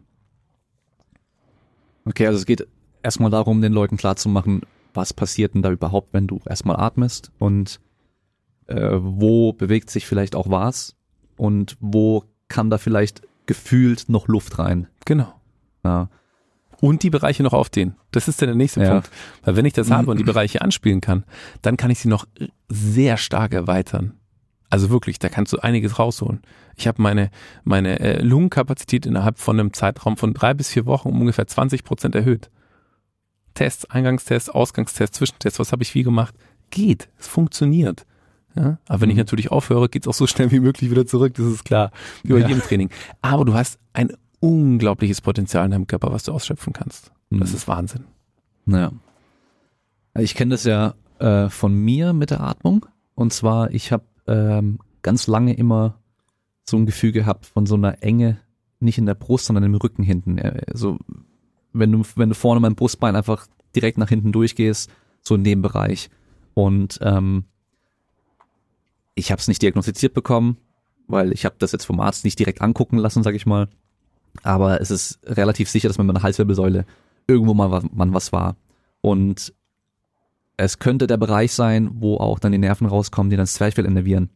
Okay, 2.05 2.27
also 2.27 2.39
es 2.39 2.45
geht 2.45 2.67
erstmal 3.03 3.31
darum, 3.31 3.61
den 3.61 3.73
Leuten 3.73 3.97
klarzumachen, 3.97 4.61
was 4.93 5.13
passiert 5.13 5.53
denn 5.53 5.61
da 5.61 5.71
überhaupt, 5.71 6.13
wenn 6.13 6.27
du 6.27 6.39
erstmal 6.45 6.77
atmest 6.77 7.31
und 7.39 7.79
äh, 8.67 8.97
wo 8.99 9.53
bewegt 9.53 9.89
sich 9.89 10.05
vielleicht 10.05 10.35
auch 10.35 10.49
was 10.49 10.95
und 11.35 11.77
wo 11.79 12.23
kann 12.47 12.69
da 12.69 12.77
vielleicht 12.77 13.21
gefühlt 13.45 14.09
noch 14.09 14.27
Luft 14.27 14.59
rein. 14.59 14.87
Genau. 15.05 15.33
Ja. 15.83 16.09
Und 16.79 17.03
die 17.03 17.09
Bereiche 17.09 17.43
noch 17.43 17.53
aufdehnen. 17.53 17.95
Das 18.11 18.27
ist 18.27 18.41
dann 18.41 18.47
der 18.47 18.55
nächste 18.55 18.81
ja. 18.81 18.91
Punkt. 18.91 19.09
Weil 19.43 19.55
wenn 19.55 19.65
ich 19.65 19.73
das 19.73 19.89
habe 19.89 20.11
und 20.11 20.17
die 20.17 20.23
Bereiche 20.25 20.61
anspielen 20.61 21.01
kann, 21.01 21.23
dann 21.61 21.77
kann 21.77 21.89
ich 21.89 21.99
sie 21.99 22.09
noch 22.09 22.27
sehr 22.69 23.17
stark 23.17 23.53
erweitern. 23.53 24.13
Also 24.69 24.89
wirklich, 24.89 25.19
da 25.19 25.29
kannst 25.29 25.53
du 25.53 25.59
einiges 25.59 25.97
rausholen. 25.97 26.41
Ich 26.75 26.87
habe 26.87 27.01
meine, 27.01 27.31
meine 27.63 27.99
äh, 27.99 28.21
Lungenkapazität 28.21 29.05
innerhalb 29.05 29.39
von 29.39 29.59
einem 29.59 29.73
Zeitraum 29.73 30.17
von 30.17 30.33
drei 30.33 30.53
bis 30.53 30.69
vier 30.69 30.85
Wochen 30.85 31.09
um 31.09 31.21
ungefähr 31.21 31.47
20 31.47 31.83
Prozent 31.83 32.15
erhöht. 32.15 32.49
Tests, 33.53 33.85
Eingangstests, 33.85 34.49
Ausgangstests, 34.49 35.17
Zwischentests, 35.17 35.59
was 35.59 35.71
habe 35.71 35.83
ich 35.83 35.95
wie 35.95 36.03
gemacht? 36.03 36.35
Geht, 36.69 37.09
es 37.17 37.27
funktioniert. 37.27 38.05
Ja? 38.55 38.77
Aber 38.87 39.01
wenn 39.01 39.07
mhm. 39.07 39.11
ich 39.13 39.17
natürlich 39.17 39.51
aufhöre, 39.51 39.89
geht's 39.89 40.07
auch 40.07 40.13
so 40.13 40.27
schnell 40.27 40.51
wie 40.51 40.59
möglich 40.59 40.91
wieder 40.91 41.05
zurück, 41.05 41.33
das 41.35 41.45
ist 41.45 41.65
klar, 41.65 41.91
wie 42.23 42.33
bei 42.33 42.39
ja. 42.39 42.47
jedem 42.47 42.61
Training. 42.61 42.89
Aber 43.21 43.45
du 43.45 43.53
hast 43.53 43.79
ein 43.93 44.11
unglaubliches 44.39 45.21
Potenzial 45.21 45.65
in 45.65 45.71
deinem 45.71 45.87
Körper, 45.87 46.11
was 46.11 46.23
du 46.23 46.33
ausschöpfen 46.33 46.73
kannst. 46.73 47.11
Mhm. 47.29 47.39
Das 47.39 47.53
ist 47.53 47.67
Wahnsinn. 47.67 48.03
Naja. 48.65 48.91
Ich 50.19 50.35
kenne 50.35 50.51
das 50.51 50.63
ja 50.65 50.95
äh, 51.19 51.49
von 51.49 51.73
mir 51.73 52.13
mit 52.13 52.31
der 52.31 52.41
Atmung. 52.41 52.85
Und 53.15 53.33
zwar, 53.33 53.71
ich 53.71 53.91
habe 53.91 54.03
ähm, 54.27 54.79
ganz 55.01 55.27
lange 55.27 55.53
immer 55.53 55.99
so 56.69 56.77
ein 56.77 56.85
Gefühl 56.85 57.11
gehabt 57.11 57.45
von 57.45 57.65
so 57.65 57.75
einer 57.75 58.03
Enge, 58.03 58.39
nicht 58.79 58.97
in 58.97 59.05
der 59.05 59.15
Brust, 59.15 59.45
sondern 59.45 59.63
im 59.63 59.75
Rücken 59.75 60.03
hinten. 60.03 60.37
Äh, 60.37 60.61
so, 60.73 60.99
wenn 61.73 61.91
du, 61.91 62.03
wenn 62.15 62.29
du 62.29 62.35
vorne 62.35 62.59
mein 62.59 62.75
Brustbein 62.75 63.15
einfach 63.15 63.47
direkt 63.75 63.97
nach 63.97 64.09
hinten 64.09 64.31
durchgehst, 64.31 64.89
so 65.21 65.35
in 65.35 65.43
dem 65.43 65.61
Bereich. 65.61 66.09
Und 66.53 66.99
ähm, 67.01 67.45
ich 69.15 69.31
habe 69.31 69.39
es 69.39 69.47
nicht 69.47 69.61
diagnostiziert 69.61 70.13
bekommen, 70.13 70.57
weil 71.07 71.31
ich 71.31 71.45
habe 71.45 71.55
das 71.59 71.71
jetzt 71.71 71.85
vom 71.85 71.99
Arzt 71.99 72.25
nicht 72.25 72.39
direkt 72.39 72.61
angucken 72.61 72.97
lassen, 72.97 73.23
sag 73.23 73.35
ich 73.35 73.45
mal. 73.45 73.67
Aber 74.43 74.81
es 74.81 74.91
ist 74.91 75.19
relativ 75.25 75.69
sicher, 75.69 75.87
dass 75.87 75.97
mit 75.97 76.07
meiner 76.07 76.21
Halswirbelsäule 76.21 76.85
irgendwo 77.27 77.53
mal 77.53 77.83
man 77.91 78.13
was 78.13 78.31
war. 78.31 78.55
Und 79.01 79.53
es 80.57 80.79
könnte 80.79 81.07
der 81.07 81.17
Bereich 81.17 81.53
sein, 81.53 81.89
wo 81.93 82.17
auch 82.17 82.39
dann 82.39 82.51
die 82.51 82.57
Nerven 82.57 82.87
rauskommen, 82.87 83.29
die 83.29 83.35
dann 83.35 83.43
das 83.43 83.53
Zwerchfell 83.53 83.85
innervieren. 83.85 84.29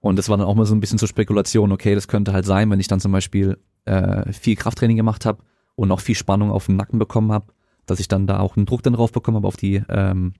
Und 0.00 0.16
das 0.16 0.28
war 0.28 0.36
dann 0.36 0.46
auch 0.46 0.54
mal 0.54 0.66
so 0.66 0.74
ein 0.74 0.80
bisschen 0.80 0.98
zur 0.98 1.08
Spekulation, 1.08 1.72
okay, 1.72 1.96
das 1.96 2.06
könnte 2.06 2.32
halt 2.32 2.46
sein, 2.46 2.70
wenn 2.70 2.78
ich 2.78 2.86
dann 2.86 3.00
zum 3.00 3.10
Beispiel 3.10 3.58
äh, 3.86 4.32
viel 4.32 4.54
Krafttraining 4.54 4.96
gemacht 4.96 5.26
habe 5.26 5.42
und 5.74 5.88
noch 5.88 6.00
viel 6.00 6.14
Spannung 6.14 6.52
auf 6.52 6.66
den 6.66 6.76
Nacken 6.76 7.00
bekommen 7.00 7.32
habe, 7.32 7.52
dass 7.86 7.98
ich 7.98 8.06
dann 8.06 8.28
da 8.28 8.38
auch 8.38 8.56
einen 8.56 8.66
Druck 8.66 8.84
dann 8.84 8.92
drauf 8.92 9.10
bekommen 9.10 9.36
habe 9.36 9.48
auf 9.48 9.56
die, 9.56 9.82
ähm, 9.88 10.34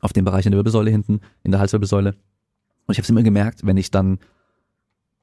auf 0.00 0.12
den 0.12 0.24
Bereich 0.24 0.46
in 0.46 0.52
der 0.52 0.58
Wirbelsäule 0.58 0.90
hinten, 0.90 1.20
in 1.44 1.52
der 1.52 1.60
Halswirbelsäule. 1.60 2.10
Und 2.10 2.92
ich 2.92 2.98
habe 2.98 3.04
es 3.04 3.10
immer 3.10 3.22
gemerkt, 3.22 3.64
wenn 3.64 3.76
ich 3.76 3.92
dann 3.92 4.18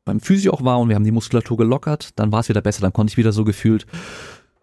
beim 0.06 0.22
Physio 0.22 0.54
auch 0.54 0.64
war 0.64 0.80
und 0.80 0.88
wir 0.88 0.96
haben 0.96 1.04
die 1.04 1.12
Muskulatur 1.12 1.58
gelockert, 1.58 2.18
dann 2.18 2.32
war 2.32 2.42
es 2.42 2.50
wieder 2.50 2.62
besser, 2.62 2.82
dann 2.82 2.94
konnte 2.94 3.12
ich 3.12 3.18
wieder 3.18 3.34
so 3.34 3.44
gefühlt 3.44 3.88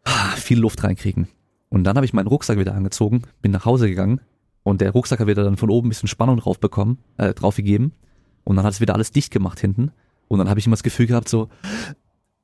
ah, 0.05 0.31
viel 0.37 0.59
Luft 0.59 0.83
reinkriegen. 0.85 1.29
Und 1.73 1.85
dann 1.85 1.97
habe 1.97 2.05
ich 2.05 2.13
meinen 2.13 2.27
Rucksack 2.27 2.59
wieder 2.59 2.75
angezogen, 2.75 3.23
bin 3.41 3.51
nach 3.51 3.65
Hause 3.65 3.89
gegangen 3.89 4.21
und 4.63 4.83
der 4.83 4.91
Rucksack 4.91 5.21
hat 5.21 5.27
wieder 5.27 5.43
dann 5.43 5.57
von 5.57 5.71
oben 5.71 5.87
ein 5.87 5.89
bisschen 5.89 6.07
Spannung 6.07 6.37
drauf 6.37 6.61
bekommen, 6.61 6.99
äh, 7.17 7.33
drauf 7.33 7.57
gegeben. 7.57 7.93
Und 8.45 8.57
dann 8.57 8.67
hat 8.67 8.75
es 8.75 8.83
wieder 8.83 8.95
alles 8.95 9.11
dicht 9.11 9.33
gemacht 9.33 9.59
hinten. 9.59 9.91
Und 10.29 10.39
dann 10.39 10.51
habe 10.51 10.61
ich 10.61 10.67
immer 10.67 10.75
das 10.75 10.83
Gefühl 10.83 11.07
gehabt, 11.07 11.31
so, 11.31 11.49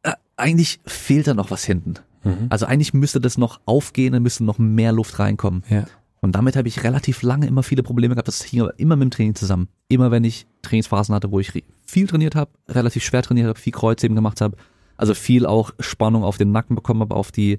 äh, 0.03 0.13
eigentlich 0.39 0.81
fehlt 0.87 1.27
da 1.27 1.35
noch 1.35 1.51
was 1.51 1.63
hinten. 1.63 1.97
Mhm. 2.25 2.47
Also 2.49 2.65
eigentlich 2.65 2.95
müsste 2.95 3.21
das 3.21 3.37
noch 3.37 3.61
aufgehen, 3.67 4.15
dann 4.15 4.23
müsste 4.23 4.45
noch 4.45 4.57
mehr 4.57 4.93
Luft 4.93 5.19
reinkommen. 5.19 5.63
Ja. 5.69 5.85
Und 6.21 6.35
damit 6.35 6.57
habe 6.57 6.67
ich 6.67 6.83
relativ 6.83 7.21
lange 7.21 7.47
immer 7.47 7.63
viele 7.63 7.83
Probleme 7.83 8.15
gehabt. 8.15 8.29
Das 8.29 8.43
hing 8.43 8.63
aber 8.63 8.79
immer 8.79 8.97
mit 8.97 9.09
dem 9.09 9.11
Training 9.11 9.35
zusammen. 9.35 9.69
Immer 9.89 10.11
wenn 10.11 10.25
ich 10.25 10.47
Trainingsphasen 10.63 11.15
hatte, 11.15 11.31
wo 11.31 11.39
ich 11.39 11.53
viel 11.85 12.07
trainiert 12.07 12.35
habe, 12.35 12.51
relativ 12.67 13.05
schwer 13.05 13.23
trainiert 13.23 13.49
habe, 13.49 13.59
viel 13.59 13.75
Kreuzheben 13.75 14.17
gemacht 14.17 14.41
habe, 14.41 14.57
also 14.97 15.13
viel 15.13 15.45
auch 15.45 15.73
Spannung 15.81 16.25
auf 16.25 16.39
den 16.39 16.51
Nacken 16.51 16.75
bekommen 16.75 17.03
habe, 17.03 17.15
auf 17.15 17.31
die 17.31 17.59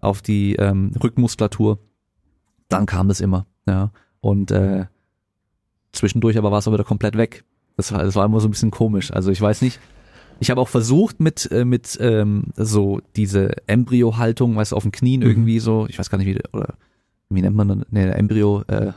auf 0.00 0.22
die 0.22 0.56
ähm, 0.56 0.92
Rückenmuskulatur, 1.02 1.78
dann 2.68 2.86
kam 2.86 3.08
das 3.08 3.20
immer. 3.20 3.46
Ja. 3.66 3.90
Und 4.20 4.50
äh, 4.50 4.86
zwischendurch 5.92 6.38
aber 6.38 6.50
war 6.50 6.58
es 6.58 6.68
auch 6.68 6.72
wieder 6.72 6.84
komplett 6.84 7.16
weg. 7.16 7.44
Das 7.76 7.92
war, 7.92 8.02
das 8.02 8.14
war 8.14 8.24
immer 8.24 8.40
so 8.40 8.48
ein 8.48 8.52
bisschen 8.52 8.70
komisch. 8.70 9.12
Also 9.12 9.30
ich 9.30 9.40
weiß 9.40 9.62
nicht. 9.62 9.80
Ich 10.38 10.50
habe 10.50 10.60
auch 10.60 10.68
versucht 10.68 11.18
mit 11.18 11.50
äh, 11.50 11.64
mit 11.64 11.96
ähm, 12.00 12.44
so 12.56 13.00
diese 13.16 13.66
Embryo-Haltung, 13.66 14.56
weißt 14.56 14.72
du, 14.72 14.76
auf 14.76 14.82
den 14.82 14.92
Knien 14.92 15.20
mhm. 15.20 15.26
irgendwie 15.26 15.60
so. 15.60 15.86
Ich 15.88 15.98
weiß 15.98 16.10
gar 16.10 16.18
nicht 16.18 16.26
wie 16.26 16.38
oder 16.52 16.74
wie 17.30 17.40
nennt 17.40 17.56
man 17.56 17.84
ne 17.90 18.14
Embryo. 18.14 18.62
Äh, 18.68 18.92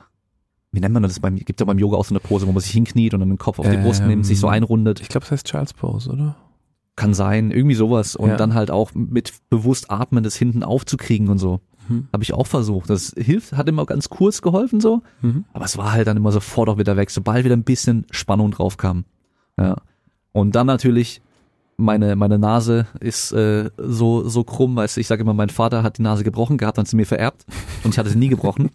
wie 0.72 0.82
nennt 0.82 0.94
man 0.94 1.04
das 1.04 1.20
beim 1.20 1.36
gibt 1.38 1.60
ja 1.60 1.66
beim 1.66 1.80
Yoga 1.80 1.98
auch 1.98 2.06
so 2.06 2.14
eine 2.14 2.20
Pose, 2.20 2.46
wo 2.46 2.52
man 2.52 2.62
sich 2.62 2.72
hinkniet 2.72 3.14
und 3.14 3.22
dann 3.22 3.30
den 3.30 3.38
Kopf 3.38 3.58
auf 3.58 3.70
die 3.70 3.78
Brust 3.78 4.04
nimmt, 4.04 4.26
sich 4.26 4.40
so 4.40 4.48
ähm, 4.48 4.54
einrundet. 4.54 5.00
Ich 5.00 5.08
glaube, 5.08 5.24
das 5.24 5.32
heißt 5.32 5.48
Child's 5.48 5.74
Pose, 5.74 6.12
oder? 6.12 6.36
Kann 7.00 7.14
sein, 7.14 7.52
irgendwie 7.52 7.76
sowas. 7.76 8.16
Und 8.16 8.30
ja. 8.30 8.36
dann 8.36 8.54
halt 8.54 8.72
auch 8.72 8.92
mit 8.94 9.34
bewusst 9.50 9.90
atmen, 9.90 10.24
das 10.24 10.36
hinten 10.36 10.64
aufzukriegen 10.64 11.30
und 11.30 11.38
so. 11.38 11.62
Mhm. 11.88 12.08
Habe 12.14 12.24
ich 12.24 12.34
auch 12.34 12.48
versucht. 12.48 12.90
Das 12.90 13.14
hilft, 13.18 13.54
hat 13.54 13.68
immer 13.70 13.86
ganz 13.86 14.10
kurz 14.10 14.42
geholfen 14.42 14.80
so. 14.80 15.02
Mhm. 15.22 15.46
Aber 15.54 15.66
es 15.66 15.78
war 15.78 15.94
halt 15.94 16.08
dann 16.08 16.18
immer 16.18 16.32
sofort 16.32 16.70
auch 16.70 16.78
wieder 16.78 16.98
weg, 16.98 17.10
sobald 17.10 17.46
wieder 17.46 17.56
ein 17.56 17.64
bisschen 17.64 18.06
Spannung 18.12 18.52
drauf 18.52 18.78
kam. 18.78 19.06
Ja. 19.58 19.78
Und 20.32 20.56
dann 20.56 20.68
natürlich 20.68 21.22
meine 21.78 22.16
meine 22.18 22.38
Nase 22.38 22.88
ist 23.00 23.32
äh, 23.32 23.70
so 23.78 24.28
so 24.28 24.44
krumm, 24.44 24.76
weißt 24.76 24.98
du, 24.98 25.02
ich 25.02 25.08
sage 25.08 25.22
immer, 25.22 25.34
mein 25.34 25.50
Vater 25.50 25.82
hat 25.82 25.98
die 25.98 26.02
Nase 26.02 26.24
gebrochen 26.24 26.58
gehabt, 26.58 26.78
dann 26.78 26.86
sie 26.86 26.98
mir 26.98 27.06
vererbt 27.06 27.46
und 27.84 27.92
ich 27.92 27.98
hatte 27.98 28.10
sie 28.10 28.18
nie 28.18 28.28
gebrochen. 28.28 28.70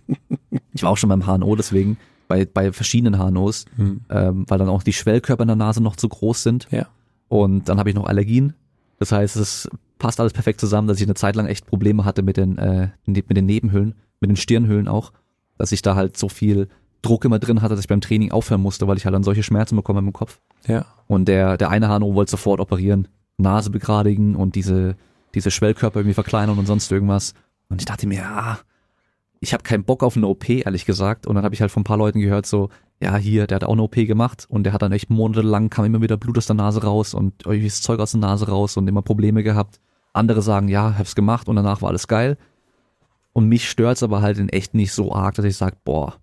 ich 0.72 0.82
war 0.82 0.90
auch 0.90 0.96
schon 0.96 1.10
beim 1.10 1.26
HNO 1.26 1.54
deswegen 1.56 1.98
bei 2.26 2.46
bei 2.46 2.72
verschiedenen 2.72 3.20
HNOs, 3.20 3.66
mhm. 3.76 4.00
ähm, 4.08 4.44
weil 4.48 4.58
dann 4.58 4.70
auch 4.70 4.82
die 4.82 4.94
Schwellkörper 4.94 5.42
in 5.42 5.48
der 5.48 5.56
Nase 5.56 5.82
noch 5.82 5.96
zu 5.96 6.08
groß 6.08 6.42
sind. 6.42 6.66
Ja. 6.70 6.86
Und 7.28 7.68
dann 7.68 7.78
habe 7.78 7.88
ich 7.90 7.96
noch 7.96 8.06
Allergien. 8.06 8.54
Das 8.98 9.12
heißt, 9.12 9.36
es 9.36 9.68
passt 9.98 10.20
alles 10.20 10.32
perfekt 10.32 10.60
zusammen, 10.60 10.88
dass 10.88 10.98
ich 10.98 11.06
eine 11.06 11.14
Zeit 11.14 11.36
lang 11.36 11.46
echt 11.46 11.66
Probleme 11.66 12.04
hatte 12.04 12.22
mit 12.22 12.36
den, 12.36 12.58
äh, 12.58 12.90
mit 13.06 13.36
den 13.36 13.46
Nebenhöhlen, 13.46 13.94
mit 14.20 14.30
den 14.30 14.36
Stirnhöhlen 14.36 14.88
auch, 14.88 15.12
dass 15.58 15.72
ich 15.72 15.82
da 15.82 15.94
halt 15.94 16.16
so 16.16 16.28
viel 16.28 16.68
Druck 17.02 17.24
immer 17.24 17.38
drin 17.38 17.62
hatte, 17.62 17.74
dass 17.74 17.84
ich 17.84 17.88
beim 17.88 18.00
Training 18.00 18.32
aufhören 18.32 18.62
musste, 18.62 18.88
weil 18.88 18.96
ich 18.96 19.04
halt 19.04 19.14
dann 19.14 19.22
solche 19.22 19.42
Schmerzen 19.42 19.76
bekomme 19.76 20.00
im 20.00 20.12
Kopf. 20.12 20.40
Ja. 20.66 20.86
Und 21.06 21.26
der, 21.28 21.56
der 21.56 21.70
eine 21.70 21.88
HNO 21.88 22.14
wollte 22.14 22.30
sofort 22.30 22.60
operieren, 22.60 23.08
Nase 23.36 23.70
begradigen 23.70 24.36
und 24.36 24.54
diese, 24.54 24.96
diese 25.34 25.50
Schwellkörper 25.50 26.00
irgendwie 26.00 26.14
verkleinern 26.14 26.58
und 26.58 26.66
sonst 26.66 26.90
irgendwas. 26.90 27.34
Und 27.68 27.80
ich 27.80 27.86
dachte 27.86 28.06
mir, 28.06 28.20
ja, 28.20 28.58
ich 29.40 29.52
habe 29.52 29.62
keinen 29.62 29.84
Bock 29.84 30.02
auf 30.02 30.16
eine 30.16 30.26
OP, 30.26 30.48
ehrlich 30.48 30.86
gesagt. 30.86 31.26
Und 31.26 31.34
dann 31.34 31.44
habe 31.44 31.54
ich 31.54 31.60
halt 31.60 31.70
von 31.70 31.82
ein 31.82 31.84
paar 31.84 31.98
Leuten 31.98 32.20
gehört, 32.20 32.46
so, 32.46 32.70
ja, 33.00 33.16
hier, 33.16 33.46
der 33.46 33.56
hat 33.56 33.64
auch 33.64 33.72
eine 33.72 33.82
OP 33.82 33.94
gemacht 33.94 34.46
und 34.48 34.64
der 34.64 34.72
hat 34.72 34.82
dann 34.82 34.92
echt 34.92 35.10
monatelang, 35.10 35.70
kam 35.70 35.84
immer 35.84 36.00
wieder 36.00 36.16
Blut 36.16 36.38
aus 36.38 36.46
der 36.46 36.56
Nase 36.56 36.82
raus 36.82 37.14
und 37.14 37.44
irgendwelches 37.44 37.82
Zeug 37.82 38.00
aus 38.00 38.12
der 38.12 38.20
Nase 38.20 38.48
raus 38.48 38.76
und 38.76 38.88
immer 38.88 39.02
Probleme 39.02 39.42
gehabt. 39.42 39.80
Andere 40.12 40.42
sagen, 40.42 40.68
ja, 40.68 40.96
hab's 40.96 41.14
gemacht 41.14 41.48
und 41.48 41.56
danach 41.56 41.82
war 41.82 41.90
alles 41.90 42.08
geil. 42.08 42.38
Und 43.32 43.48
mich 43.48 43.68
stört's 43.68 44.02
aber 44.02 44.22
halt 44.22 44.38
in 44.38 44.48
echt 44.48 44.74
nicht 44.74 44.92
so 44.92 45.12
arg, 45.12 45.34
dass 45.34 45.44
ich 45.44 45.56
sage, 45.56 45.76
boah, 45.84 46.14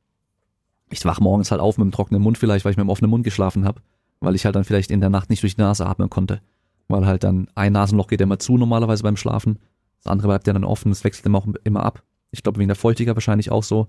ich 0.89 1.03
wach 1.03 1.19
morgens 1.19 1.51
halt 1.51 1.61
auf 1.61 1.77
mit 1.77 1.85
einem 1.85 1.91
trockenen 1.91 2.21
Mund 2.21 2.37
vielleicht, 2.37 2.63
weil 2.63 2.71
ich 2.71 2.77
mit 2.77 2.83
einem 2.83 2.89
offenen 2.89 3.11
Mund 3.11 3.23
geschlafen 3.23 3.65
habe, 3.65 3.81
weil 4.21 4.35
ich 4.35 4.45
halt 4.45 4.55
dann 4.55 4.63
vielleicht 4.63 4.91
in 4.91 5.01
der 5.01 5.09
Nacht 5.09 5.29
nicht 5.29 5.43
durch 5.43 5.55
die 5.55 5.61
Nase 5.61 5.85
atmen 5.85 6.09
konnte. 6.09 6.41
Weil 6.87 7.05
halt 7.05 7.23
dann 7.23 7.47
ein 7.55 7.73
Nasenloch 7.73 8.07
geht 8.07 8.21
immer 8.21 8.39
zu 8.39 8.57
normalerweise 8.57 9.03
beim 9.03 9.17
Schlafen, 9.17 9.59
das 10.03 10.11
andere 10.11 10.29
bleibt 10.29 10.47
ja 10.47 10.53
dann 10.53 10.63
offen, 10.63 10.91
es 10.91 11.03
wechselt 11.03 11.25
immer 11.25 11.37
auch 11.37 11.47
immer 11.63 11.83
ab. 11.83 12.03
Ich 12.31 12.43
glaube 12.43 12.59
wegen 12.59 12.69
der 12.69 12.75
Feuchtigkeit 12.75 13.15
wahrscheinlich 13.15 13.51
auch 13.51 13.63
so. 13.63 13.87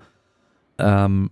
Ähm, 0.79 1.31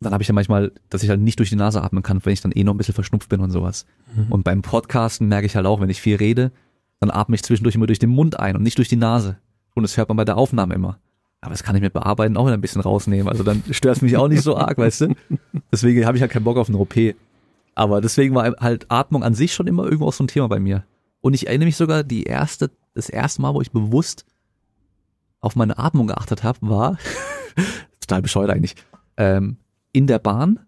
dann 0.00 0.12
habe 0.12 0.22
ich 0.22 0.28
ja 0.28 0.34
manchmal, 0.34 0.72
dass 0.90 1.02
ich 1.02 1.10
halt 1.10 1.20
nicht 1.20 1.38
durch 1.38 1.48
die 1.48 1.56
Nase 1.56 1.82
atmen 1.82 2.02
kann, 2.02 2.24
wenn 2.24 2.32
ich 2.32 2.40
dann 2.40 2.52
eh 2.52 2.62
noch 2.62 2.74
ein 2.74 2.78
bisschen 2.78 2.94
verschnupft 2.94 3.28
bin 3.28 3.40
und 3.40 3.50
sowas. 3.50 3.86
Mhm. 4.14 4.32
Und 4.32 4.44
beim 4.44 4.62
Podcasten 4.62 5.28
merke 5.28 5.46
ich 5.46 5.56
halt 5.56 5.66
auch, 5.66 5.80
wenn 5.80 5.90
ich 5.90 6.00
viel 6.00 6.16
rede, 6.16 6.52
dann 7.00 7.10
atme 7.10 7.34
ich 7.34 7.42
zwischendurch 7.42 7.74
immer 7.74 7.86
durch 7.86 7.98
den 7.98 8.10
Mund 8.10 8.38
ein 8.38 8.56
und 8.56 8.62
nicht 8.62 8.78
durch 8.78 8.88
die 8.88 8.96
Nase. 8.96 9.38
Und 9.74 9.82
das 9.82 9.96
hört 9.96 10.08
man 10.08 10.16
bei 10.16 10.24
der 10.24 10.36
Aufnahme 10.36 10.74
immer. 10.74 10.98
Aber 11.40 11.52
das 11.52 11.62
kann 11.62 11.76
ich 11.76 11.82
mit 11.82 11.92
Bearbeiten 11.92 12.36
auch 12.36 12.46
wieder 12.46 12.56
ein 12.56 12.60
bisschen 12.60 12.80
rausnehmen. 12.80 13.28
Also 13.28 13.44
dann 13.44 13.62
stört 13.70 13.96
es 13.96 14.02
mich 14.02 14.16
auch 14.16 14.28
nicht 14.28 14.42
so 14.42 14.56
arg, 14.56 14.78
weißt 14.78 15.02
du? 15.02 15.14
Deswegen 15.72 16.04
habe 16.04 16.16
ich 16.16 16.22
halt 16.22 16.32
keinen 16.32 16.44
Bock 16.44 16.56
auf 16.56 16.68
eine 16.68 16.78
OP. 16.78 16.94
Aber 17.74 18.00
deswegen 18.00 18.34
war 18.34 18.56
halt 18.58 18.86
Atmung 18.88 19.22
an 19.22 19.34
sich 19.34 19.54
schon 19.54 19.68
immer 19.68 19.84
irgendwo 19.84 20.10
so 20.10 20.24
ein 20.24 20.26
Thema 20.26 20.48
bei 20.48 20.58
mir. 20.58 20.82
Und 21.20 21.34
ich 21.34 21.46
erinnere 21.46 21.66
mich 21.66 21.76
sogar, 21.76 22.02
die 22.02 22.24
erste, 22.24 22.72
das 22.94 23.08
erste 23.08 23.40
Mal, 23.40 23.54
wo 23.54 23.60
ich 23.60 23.70
bewusst 23.70 24.24
auf 25.38 25.54
meine 25.54 25.78
Atmung 25.78 26.08
geachtet 26.08 26.42
habe, 26.42 26.58
war, 26.62 26.98
total 28.00 28.22
bescheuert 28.22 28.50
eigentlich, 28.50 28.74
ähm, 29.16 29.58
in 29.98 30.06
der 30.06 30.20
Bahn 30.20 30.60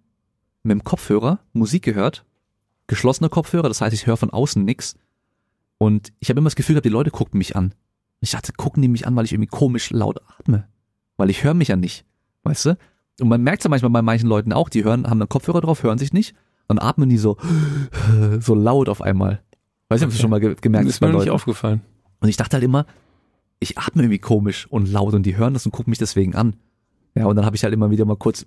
mit 0.65 0.73
dem 0.73 0.83
Kopfhörer 0.83 1.39
Musik 1.53 1.85
gehört, 1.85 2.25
geschlossene 2.89 3.29
Kopfhörer, 3.29 3.69
das 3.69 3.81
heißt, 3.81 3.95
ich 3.95 4.09
höre 4.09 4.17
von 4.17 4.31
außen 4.31 4.65
nix. 4.65 4.97
Und 5.79 6.13
ich 6.19 6.31
habe 6.31 6.41
immer 6.41 6.49
das 6.49 6.57
Gefühl 6.57 6.75
gehabt, 6.75 6.85
die 6.85 6.91
Leute 6.91 7.13
gucken 7.13 7.39
mich 7.39 7.55
an. 7.55 7.73
Ich 8.19 8.33
dachte, 8.33 8.53
gucken 8.53 8.83
die 8.83 8.89
mich 8.89 9.07
an, 9.07 9.15
weil 9.15 9.25
ich 9.25 9.33
irgendwie 9.33 9.49
komisch 9.49 9.91
laut 9.91 10.21
atme. 10.37 10.67
Weil 11.17 11.31
ich 11.31 11.45
höre 11.45 11.55
mich 11.55 11.69
ja 11.69 11.77
nicht. 11.77 12.05
Weißt 12.43 12.67
du? 12.67 12.79
Und 13.21 13.29
man 13.29 13.41
merkt 13.41 13.61
es 13.61 13.65
ja 13.65 13.71
manchmal 13.71 13.93
bei 13.93 14.03
manchen 14.03 14.29
Leuten 14.29 14.53
auch, 14.53 14.69
die 14.69 14.83
hören, 14.83 15.09
haben 15.09 15.21
dann 15.21 15.29
Kopfhörer 15.29 15.61
drauf, 15.61 15.85
hören 15.85 15.99
sich 15.99 16.13
nicht, 16.13 16.35
dann 16.67 16.81
atmen 16.81 17.09
die 17.09 17.17
so, 17.17 17.37
so 18.41 18.57
laut 18.57 18.89
auf 18.89 19.01
einmal. 19.01 19.41
Weiß 19.91 20.01
nicht, 20.01 20.09
ob 20.09 20.13
du 20.13 20.19
schon 20.19 20.31
mal 20.31 20.41
ge 20.41 20.57
gemerkt 20.61 20.89
hast. 20.89 21.01
Das 21.01 21.09
ist 21.09 21.15
mir 21.15 21.21
nicht 21.21 21.31
aufgefallen. 21.31 21.83
Und 22.19 22.29
ich 22.29 22.37
dachte 22.37 22.55
halt 22.55 22.65
immer, 22.65 22.85
ich 23.61 23.79
atme 23.79 24.03
irgendwie 24.03 24.19
komisch 24.19 24.67
und 24.67 24.91
laut 24.91 25.15
und 25.15 25.23
die 25.23 25.37
hören 25.37 25.55
das 25.55 25.67
und 25.67 25.71
gucken 25.71 25.93
mich 25.93 25.99
deswegen 25.99 26.35
an. 26.35 26.57
Ja, 27.15 27.27
und 27.27 27.37
dann 27.37 27.47
habe 27.47 27.55
ich 27.55 27.63
halt 27.63 27.73
immer 27.73 27.91
wieder 27.91 28.05
mal 28.05 28.17
kurz 28.17 28.47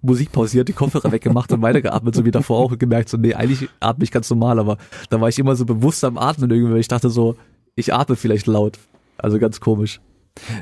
Musik 0.00 0.32
pausiert, 0.32 0.68
die 0.68 0.72
Kopfhörer 0.72 1.12
weggemacht 1.12 1.52
und 1.52 1.60
weitergeatmet, 1.62 2.14
so 2.14 2.24
wie 2.24 2.30
davor 2.30 2.58
auch 2.58 2.78
gemerkt, 2.78 3.08
so, 3.08 3.18
nee, 3.18 3.34
eigentlich 3.34 3.68
atme 3.80 4.04
ich 4.04 4.10
ganz 4.10 4.30
normal, 4.30 4.58
aber 4.58 4.78
da 5.10 5.20
war 5.20 5.28
ich 5.28 5.38
immer 5.38 5.54
so 5.54 5.66
bewusst 5.66 6.02
am 6.04 6.16
Atmen 6.16 6.50
irgendwie, 6.50 6.72
weil 6.72 6.80
ich 6.80 6.88
dachte 6.88 7.10
so, 7.10 7.36
ich 7.74 7.92
atme 7.92 8.16
vielleicht 8.16 8.46
laut. 8.46 8.78
Also 9.18 9.38
ganz 9.38 9.60
komisch. 9.60 10.00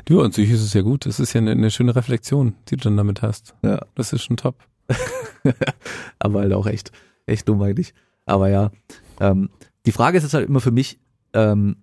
Du, 0.05 0.21
und 0.21 0.33
sich 0.33 0.49
ist 0.51 0.61
es 0.61 0.73
ja 0.73 0.81
gut. 0.81 1.05
Das 1.05 1.19
ist 1.19 1.33
ja 1.33 1.39
eine, 1.39 1.51
eine, 1.51 1.71
schöne 1.71 1.95
Reflexion, 1.95 2.55
die 2.67 2.75
du 2.75 2.83
dann 2.83 2.97
damit 2.97 3.21
hast. 3.21 3.55
Ja. 3.63 3.85
Das 3.95 4.13
ist 4.13 4.23
schon 4.23 4.37
top. 4.37 4.55
aber 6.19 6.41
halt 6.41 6.53
auch 6.53 6.67
echt, 6.67 6.91
echt 7.25 7.47
dumm 7.47 7.61
eigentlich. 7.61 7.93
Aber 8.25 8.49
ja, 8.49 8.71
ähm, 9.19 9.49
die 9.85 9.91
Frage 9.91 10.17
ist 10.17 10.23
jetzt 10.23 10.33
halt 10.33 10.47
immer 10.47 10.59
für 10.59 10.71
mich, 10.71 10.99
ähm, 11.33 11.77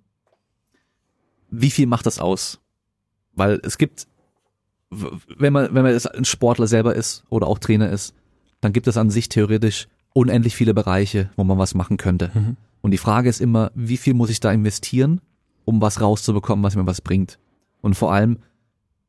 wie 1.51 1.70
viel 1.70 1.86
macht 1.86 2.07
das 2.07 2.18
aus? 2.18 2.61
Weil 3.34 3.61
es 3.62 3.78
gibt, 3.78 4.07
wenn 4.91 5.53
man, 5.53 5.74
wenn 5.74 5.82
man 5.82 5.99
ein 6.14 6.24
Sportler 6.24 6.66
selber 6.66 6.95
ist 6.95 7.24
oder 7.28 7.47
auch 7.47 7.59
Trainer 7.59 7.91
ist, 7.91 8.14
dann 8.61 8.72
gibt 8.72 8.86
es 8.86 8.97
an 8.97 9.11
sich 9.11 9.28
theoretisch 9.28 9.89
unendlich 10.12 10.57
viele 10.57 10.74
Bereiche, 10.74 11.30
wo 11.36 11.45
man 11.45 11.59
was 11.59 11.74
machen 11.74 11.97
könnte. 11.97 12.30
Mhm. 12.34 12.57
Und 12.80 12.91
die 12.93 12.99
Frage 12.99 13.28
ist 13.28 13.41
immer, 13.41 13.70
wie 13.74 13.97
viel 13.97 14.14
muss 14.14 14.30
ich 14.30 14.41
da 14.41 14.53
investieren, 14.53 15.20
um 15.64 15.80
was 15.80 16.01
rauszubekommen, 16.01 16.62
was 16.64 16.76
mir 16.76 16.86
was 16.86 17.01
bringt? 17.01 17.39
Und 17.82 17.95
vor 17.95 18.12
allem, 18.12 18.39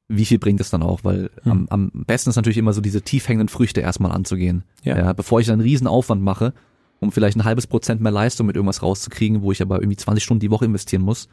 wie 0.08 0.26
viel 0.26 0.40
bringt 0.40 0.60
es 0.60 0.70
dann 0.70 0.84
auch? 0.84 1.04
Weil 1.04 1.30
mhm. 1.44 1.52
am, 1.52 1.68
am 1.70 1.92
besten 2.06 2.30
ist 2.30 2.36
natürlich 2.36 2.58
immer 2.58 2.74
so 2.74 2.82
diese 2.82 3.02
tief 3.02 3.28
hängenden 3.28 3.50
Früchte 3.50 3.82
erstmal 3.82 4.12
anzugehen. 4.12 4.64
Ja. 4.84 4.98
ja. 4.98 5.14
Bevor 5.14 5.40
ich 5.40 5.48
dann 5.48 5.54
einen 5.54 5.62
riesen 5.62 5.88
Aufwand 5.88 6.22
mache, 6.22 6.54
um 7.00 7.12
vielleicht 7.12 7.38
ein 7.38 7.46
halbes 7.46 7.68
Prozent 7.68 8.02
mehr 8.02 8.12
Leistung 8.12 8.48
mit 8.48 8.56
irgendwas 8.56 8.84
rauszukriegen, 8.84 9.42
wo 9.42 9.52
ich 9.52 9.62
aber 9.62 9.80
irgendwie 9.80 9.98
20 9.98 10.24
Stunden 10.24 10.42
die 10.42 10.52
Woche 10.52 10.66
investieren 10.66 11.04
muss. 11.04 11.30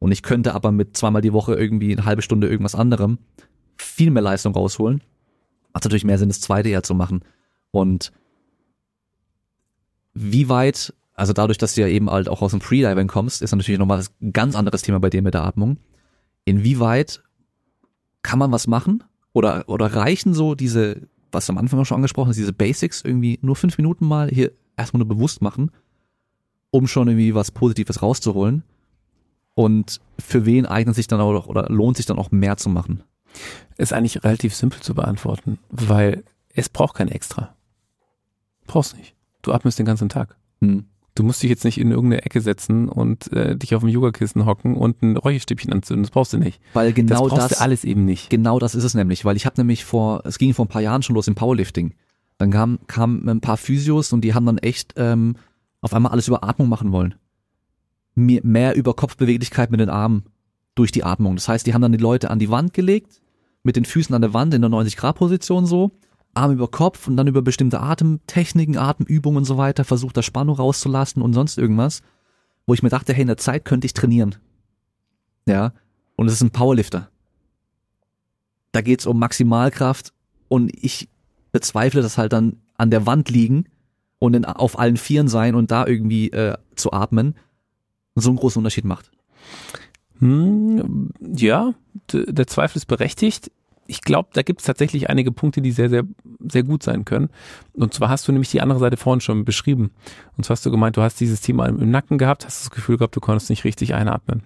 Und 0.00 0.12
ich 0.12 0.22
könnte 0.22 0.54
aber 0.54 0.72
mit 0.72 0.96
zweimal 0.96 1.22
die 1.22 1.32
Woche 1.32 1.54
irgendwie 1.54 1.92
eine 1.92 2.04
halbe 2.04 2.22
Stunde 2.22 2.48
irgendwas 2.48 2.74
anderem 2.74 3.18
viel 3.78 4.10
mehr 4.10 4.22
Leistung 4.22 4.54
rausholen. 4.54 5.02
Macht 5.72 5.84
natürlich 5.84 6.04
mehr 6.04 6.18
Sinn, 6.18 6.28
das 6.28 6.40
zweite 6.40 6.68
eher 6.68 6.82
zu 6.82 6.94
machen. 6.94 7.22
Und 7.70 8.12
wie 10.14 10.48
weit, 10.48 10.94
also 11.14 11.32
dadurch, 11.32 11.58
dass 11.58 11.74
du 11.74 11.82
ja 11.82 11.88
eben 11.88 12.10
halt 12.10 12.28
auch 12.28 12.42
aus 12.42 12.52
dem 12.52 12.60
Freediving 12.60 13.08
kommst, 13.08 13.42
ist 13.42 13.52
natürlich 13.54 13.78
nochmal 13.78 14.04
ein 14.20 14.32
ganz 14.32 14.56
anderes 14.56 14.82
Thema 14.82 15.00
bei 15.00 15.10
dir 15.10 15.22
mit 15.22 15.34
der 15.34 15.44
Atmung. 15.44 15.78
Inwieweit 16.44 17.22
kann 18.22 18.38
man 18.38 18.52
was 18.52 18.66
machen? 18.66 19.04
Oder, 19.32 19.68
oder 19.68 19.94
reichen 19.94 20.34
so 20.34 20.54
diese, 20.54 21.08
was 21.30 21.48
am 21.50 21.58
Anfang 21.58 21.84
schon 21.84 21.96
angesprochen 21.96 22.30
ist, 22.30 22.38
diese 22.38 22.52
Basics 22.52 23.02
irgendwie 23.02 23.38
nur 23.42 23.56
fünf 23.56 23.78
Minuten 23.78 24.06
mal 24.06 24.28
hier 24.28 24.52
erstmal 24.76 24.98
nur 24.98 25.08
bewusst 25.08 25.42
machen, 25.42 25.70
um 26.70 26.86
schon 26.86 27.08
irgendwie 27.08 27.34
was 27.34 27.50
Positives 27.50 28.02
rauszuholen? 28.02 28.64
Und 29.54 30.00
für 30.18 30.46
wen 30.46 30.66
eignet 30.66 30.94
sich 30.94 31.08
dann 31.08 31.20
auch 31.20 31.46
oder 31.46 31.68
lohnt 31.68 31.96
sich 31.96 32.06
dann 32.06 32.18
auch 32.18 32.30
mehr 32.30 32.56
zu 32.56 32.68
machen? 32.68 33.02
Ist 33.76 33.92
eigentlich 33.92 34.24
relativ 34.24 34.54
simpel 34.54 34.80
zu 34.80 34.94
beantworten, 34.94 35.58
weil 35.70 36.24
es 36.54 36.68
braucht 36.68 36.96
kein 36.96 37.08
Extra. 37.08 37.54
Brauchst 38.66 38.96
nicht. 38.96 39.14
Du 39.42 39.52
atmest 39.52 39.78
den 39.78 39.86
ganzen 39.86 40.08
Tag. 40.08 40.36
Hm. 40.60 40.84
Du 41.14 41.24
musst 41.24 41.42
dich 41.42 41.50
jetzt 41.50 41.64
nicht 41.64 41.78
in 41.78 41.90
irgendeine 41.90 42.22
Ecke 42.22 42.40
setzen 42.40 42.88
und 42.88 43.32
äh, 43.32 43.56
dich 43.56 43.74
auf 43.74 43.82
dem 43.82 43.88
Yogakissen 43.88 44.46
hocken 44.46 44.76
und 44.76 45.02
ein 45.02 45.16
Räucherstäbchen 45.16 45.72
anzünden. 45.72 46.04
Das 46.04 46.12
brauchst 46.12 46.32
du 46.32 46.38
nicht. 46.38 46.60
Weil 46.74 46.92
genau 46.92 47.28
das, 47.28 47.48
das 47.48 47.60
alles 47.60 47.82
eben 47.84 48.04
nicht. 48.04 48.30
Genau 48.30 48.60
das 48.60 48.76
ist 48.76 48.84
es 48.84 48.94
nämlich, 48.94 49.24
weil 49.24 49.36
ich 49.36 49.44
habe 49.44 49.56
nämlich 49.58 49.84
vor, 49.84 50.22
es 50.24 50.38
ging 50.38 50.54
vor 50.54 50.66
ein 50.66 50.68
paar 50.68 50.82
Jahren 50.82 51.02
schon 51.02 51.16
los 51.16 51.26
im 51.26 51.34
Powerlifting. 51.34 51.94
Dann 52.38 52.52
kamen 52.52 52.78
kam 52.86 53.28
ein 53.28 53.40
paar 53.40 53.56
Physios 53.56 54.12
und 54.12 54.20
die 54.20 54.32
haben 54.32 54.46
dann 54.46 54.58
echt 54.58 54.94
ähm, 54.96 55.34
auf 55.80 55.92
einmal 55.92 56.12
alles 56.12 56.28
über 56.28 56.44
Atmung 56.44 56.68
machen 56.68 56.92
wollen. 56.92 57.16
Mehr 58.14 58.76
über 58.76 58.94
Kopfbeweglichkeit 58.94 59.72
mit 59.72 59.80
den 59.80 59.90
Armen 59.90 60.24
durch 60.76 60.92
die 60.92 61.02
Atmung. 61.02 61.34
Das 61.34 61.48
heißt, 61.48 61.66
die 61.66 61.74
haben 61.74 61.82
dann 61.82 61.92
die 61.92 61.98
Leute 61.98 62.30
an 62.30 62.38
die 62.38 62.50
Wand 62.50 62.74
gelegt, 62.74 63.20
mit 63.68 63.76
den 63.76 63.84
Füßen 63.84 64.14
an 64.14 64.22
der 64.22 64.32
Wand 64.32 64.54
in 64.54 64.62
der 64.62 64.70
90-Grad-Position 64.70 65.66
so, 65.66 65.90
Arm 66.32 66.52
über 66.52 66.68
Kopf 66.68 67.06
und 67.06 67.18
dann 67.18 67.26
über 67.26 67.42
bestimmte 67.42 67.80
Atemtechniken, 67.80 68.78
Atemübungen 68.78 69.36
und 69.36 69.44
so 69.44 69.58
weiter, 69.58 69.84
versucht 69.84 70.16
da 70.16 70.22
Spannung 70.22 70.56
rauszulassen 70.56 71.20
und 71.20 71.34
sonst 71.34 71.58
irgendwas, 71.58 72.00
wo 72.66 72.72
ich 72.72 72.82
mir 72.82 72.88
dachte, 72.88 73.12
hey, 73.12 73.20
in 73.20 73.26
der 73.26 73.36
Zeit 73.36 73.66
könnte 73.66 73.84
ich 73.84 73.92
trainieren. 73.92 74.36
Ja, 75.46 75.74
und 76.16 76.28
es 76.28 76.32
ist 76.32 76.40
ein 76.40 76.50
Powerlifter. 76.50 77.10
Da 78.72 78.80
geht's 78.80 79.04
um 79.04 79.18
Maximalkraft 79.18 80.14
und 80.48 80.72
ich 80.74 81.10
bezweifle, 81.52 82.00
dass 82.00 82.16
halt 82.16 82.32
dann 82.32 82.62
an 82.78 82.90
der 82.90 83.04
Wand 83.04 83.28
liegen 83.28 83.66
und 84.18 84.32
in, 84.32 84.46
auf 84.46 84.78
allen 84.78 84.96
Vieren 84.96 85.28
sein 85.28 85.54
und 85.54 85.70
da 85.70 85.86
irgendwie 85.86 86.30
äh, 86.30 86.56
zu 86.74 86.94
atmen 86.94 87.34
so 88.14 88.30
einen 88.30 88.38
großen 88.38 88.60
Unterschied 88.60 88.86
macht. 88.86 89.10
Hm, 90.20 91.10
ja, 91.20 91.74
der 92.10 92.46
Zweifel 92.46 92.78
ist 92.78 92.86
berechtigt. 92.86 93.50
Ich 93.90 94.02
glaube, 94.02 94.28
da 94.34 94.42
gibt 94.42 94.60
es 94.60 94.66
tatsächlich 94.66 95.08
einige 95.08 95.32
Punkte, 95.32 95.62
die 95.62 95.72
sehr, 95.72 95.88
sehr, 95.88 96.04
sehr 96.40 96.62
gut 96.62 96.82
sein 96.82 97.06
können. 97.06 97.30
Und 97.72 97.94
zwar 97.94 98.10
hast 98.10 98.28
du 98.28 98.32
nämlich 98.32 98.50
die 98.50 98.60
andere 98.60 98.78
Seite 98.78 98.98
vorhin 98.98 99.22
schon 99.22 99.46
beschrieben. 99.46 99.92
Und 100.36 100.44
zwar 100.44 100.56
hast 100.56 100.66
du 100.66 100.70
gemeint, 100.70 100.98
du 100.98 101.02
hast 101.02 101.18
dieses 101.20 101.40
Thema 101.40 101.66
im 101.66 101.90
Nacken 101.90 102.18
gehabt, 102.18 102.44
hast 102.44 102.60
das 102.60 102.70
Gefühl 102.70 102.98
gehabt, 102.98 103.16
du 103.16 103.20
konntest 103.20 103.48
nicht 103.48 103.64
richtig 103.64 103.94
einatmen. 103.94 104.42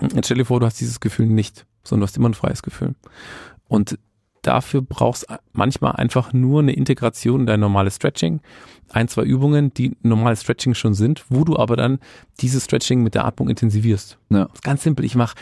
Jetzt 0.00 0.26
stell 0.26 0.38
dir 0.38 0.46
vor, 0.46 0.58
du 0.58 0.66
hast 0.66 0.80
dieses 0.80 1.00
Gefühl 1.00 1.26
nicht, 1.26 1.66
sondern 1.84 2.00
du 2.00 2.06
hast 2.08 2.16
immer 2.16 2.30
ein 2.30 2.34
freies 2.34 2.62
Gefühl. 2.62 2.94
Und 3.68 3.98
dafür 4.46 4.82
brauchst 4.82 5.26
manchmal 5.52 5.92
einfach 5.92 6.32
nur 6.32 6.60
eine 6.60 6.72
Integration 6.72 7.40
in 7.40 7.46
dein 7.46 7.60
normales 7.60 7.96
Stretching, 7.96 8.40
ein, 8.90 9.08
zwei 9.08 9.22
Übungen, 9.22 9.74
die 9.74 9.96
normales 10.02 10.42
Stretching 10.42 10.74
schon 10.74 10.94
sind, 10.94 11.24
wo 11.28 11.44
du 11.44 11.56
aber 11.56 11.76
dann 11.76 11.98
dieses 12.40 12.64
Stretching 12.64 13.02
mit 13.02 13.14
der 13.14 13.24
Atmung 13.24 13.48
intensivierst. 13.48 14.18
Ja. 14.30 14.48
ganz 14.62 14.82
simpel. 14.82 15.04
Ich 15.04 15.16
mach, 15.16 15.34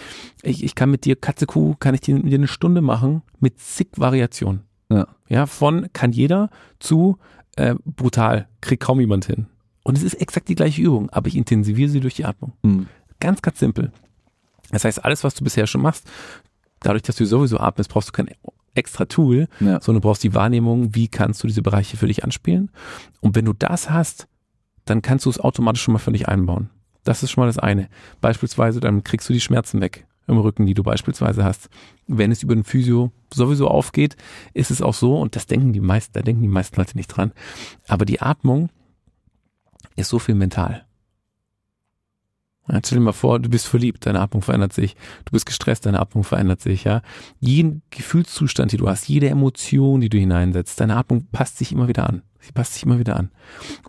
ich, 0.43 0.65
ich 0.65 0.75
kann 0.75 0.91
mit 0.91 1.05
dir 1.05 1.17
Katze-Kuh, 1.17 1.77
kann 1.79 1.95
ich 1.95 2.01
dir, 2.01 2.19
dir 2.19 2.39
eine 2.39 2.49
Stunde 2.49 2.81
machen 2.81 3.23
mit 3.41 3.61
zig 3.61 3.89
Variationen. 3.97 4.63
Ja. 4.91 5.09
ja, 5.29 5.47
von 5.47 5.89
kann 5.93 6.13
jeder 6.13 6.51
zu 6.79 7.19
äh, 7.57 7.75
brutal, 7.85 8.49
kriegt 8.61 8.83
kaum 8.83 9.01
jemand 9.01 9.27
hin. 9.27 9.47
Und 9.83 9.99
es 9.99 10.05
ist 10.05 10.15
exakt 10.15 10.49
die 10.49 10.55
gleiche 10.55 10.81
Übung, 10.81 11.11
aber 11.11 11.29
ich 11.29 11.37
intensiviere 11.37 11.91
sie 11.91 12.01
durch 12.01 12.15
die 12.15 12.25
Atmung. 12.25 12.53
Mhm. 12.63 12.87
Ganz, 13.21 13.43
ganz 13.43 13.59
simpel. 13.59 13.93
Das 14.71 14.85
heißt, 14.85 15.05
alles, 15.05 15.25
was 15.25 15.35
du 15.35 15.45
bisher 15.45 15.67
schon 15.67 15.83
machst, 15.83 16.05
dadurch, 16.81 17.03
dass 17.03 17.17
du 17.17 17.27
sowieso 17.27 17.59
atmest, 17.59 17.91
brauchst 17.91 18.09
du 18.09 18.13
kein 18.13 18.29
extra 18.75 19.05
Tool, 19.07 19.49
ja. 19.61 19.81
sondern 19.81 20.01
du 20.03 20.09
brauchst 20.09 20.25
die 20.25 20.35
Wahrnehmung, 20.35 20.95
wie 20.95 21.09
kannst 21.09 21.43
du 21.43 21.47
diese 21.47 21.63
Bereiche 21.63 21.97
für 21.97 22.07
dich 22.07 22.25
anspielen. 22.25 22.71
Und 23.21 23.35
wenn 23.35 23.45
du 23.45 23.53
das 23.53 23.91
hast, 23.91 24.27
dann 24.85 25.03
kannst 25.03 25.27
du 25.27 25.31
es 25.31 25.41
automatisch 25.41 25.83
schon 25.83 25.93
mal 25.93 25.99
für 25.99 26.13
dich 26.13 26.29
einbauen. 26.29 26.71
Das 27.05 27.23
ist 27.23 27.31
schon 27.31 27.43
mal 27.43 27.47
das 27.47 27.59
eine. 27.59 27.89
Beispielsweise, 28.21 28.81
dann 28.81 29.05
kriegst 29.05 29.29
du 29.29 29.33
die 29.33 29.41
Schmerzen 29.41 29.81
weg. 29.81 30.07
im 30.27 30.39
Rücken, 30.39 30.65
die 30.65 30.73
du 30.73 30.83
beispielsweise 30.83 31.45
hast. 31.45 31.69
Wenn 32.07 32.33
es 32.33 32.43
über 32.43 32.55
den 32.55 32.65
Physio 32.65 33.13
sowieso 33.33 33.69
aufgeht, 33.69 34.17
ist 34.55 34.71
es 34.71 34.81
auch 34.81 34.95
so, 34.95 35.19
und 35.19 35.37
das 35.37 35.47
denken 35.47 35.75
die 35.75 35.81
meisten, 35.81 36.15
da 36.15 36.23
denken 36.23 36.41
die 36.41 36.49
meisten 36.49 36.77
Leute 36.77 36.97
nicht 36.97 37.09
dran, 37.09 37.33
aber 37.89 38.07
die 38.07 38.23
Atmung 38.23 38.71
ist 39.97 40.09
so 40.09 40.19
viel 40.19 40.35
mental. 40.35 40.87
Ja, 42.69 42.81
stell 42.85 42.99
dir 42.99 43.05
mal 43.05 43.13
vor, 43.13 43.41
du 43.41 43.51
bist 43.51 43.67
verliebt, 43.67 44.07
deine 44.07 44.21
Atmung 44.21 44.41
verändert 44.43 44.73
sich. 44.73 44.97
Du 45.27 45.33
bist 45.33 45.45
gestresst, 45.45 45.85
deine 45.85 46.01
Atmung 46.01 46.25
verändert 46.25 46.63
sich, 46.63 46.85
ja. 46.85 47.03
Jeden 47.39 47.83
Gefühlszustand, 47.91 48.73
den 48.73 48.79
du 48.79 48.89
hast, 48.89 49.07
jede 49.07 49.29
Emotion, 49.29 50.01
die 50.01 50.09
du 50.09 50.17
hineinsetzt, 50.17 50.81
deine 50.81 50.97
Atmung 50.97 51.27
passt 51.31 51.59
sich 51.59 51.73
immer 51.73 51.89
wieder 51.89 52.09
an. 52.09 52.23
Sie 52.41 52.53
passt 52.53 52.75
sich 52.75 52.85
immer 52.85 52.99
wieder 52.99 53.17
an. 53.17 53.31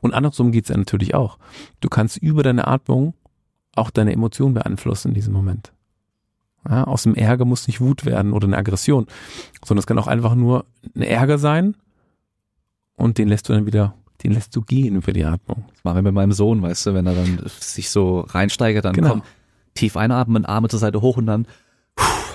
Und 0.01 0.13
andersrum 0.13 0.51
geht's 0.51 0.69
ja 0.69 0.77
natürlich 0.77 1.15
auch. 1.15 1.37
Du 1.79 1.87
kannst 1.87 2.17
über 2.17 2.43
deine 2.43 2.67
Atmung 2.67 3.13
auch 3.75 3.89
deine 3.89 4.13
Emotionen 4.13 4.53
beeinflussen 4.53 5.09
in 5.09 5.13
diesem 5.13 5.33
Moment. 5.33 5.71
Ja, 6.67 6.85
aus 6.85 7.03
dem 7.03 7.15
Ärger 7.15 7.45
muss 7.45 7.67
nicht 7.67 7.79
Wut 7.79 8.05
werden 8.05 8.33
oder 8.33 8.47
eine 8.47 8.57
Aggression, 8.57 9.05
sondern 9.63 9.79
es 9.79 9.87
kann 9.87 9.99
auch 9.99 10.07
einfach 10.07 10.35
nur 10.35 10.65
ein 10.95 11.03
Ärger 11.03 11.37
sein 11.37 11.75
und 12.95 13.17
den 13.17 13.27
lässt 13.27 13.47
du 13.47 13.53
dann 13.53 13.65
wieder 13.65 13.93
den 14.23 14.31
lässt 14.31 14.55
du 14.55 14.61
gehen 14.61 14.95
über 14.95 15.13
die 15.13 15.25
Atmung. 15.25 15.65
Das 15.73 15.83
machen 15.83 15.97
wir 15.97 16.01
mit 16.03 16.13
meinem 16.13 16.31
Sohn, 16.31 16.61
weißt 16.61 16.87
du, 16.87 16.93
wenn 16.93 17.05
er 17.05 17.15
dann 17.15 17.39
sich 17.59 17.89
so 17.89 18.21
reinsteigert, 18.21 18.85
dann 18.85 18.93
genau. 18.93 19.09
komm, 19.09 19.23
tief 19.73 19.97
einatmen, 19.97 20.45
Arme 20.45 20.69
zur 20.69 20.79
Seite 20.79 21.01
hoch 21.01 21.17
und 21.17 21.27
dann 21.27 21.47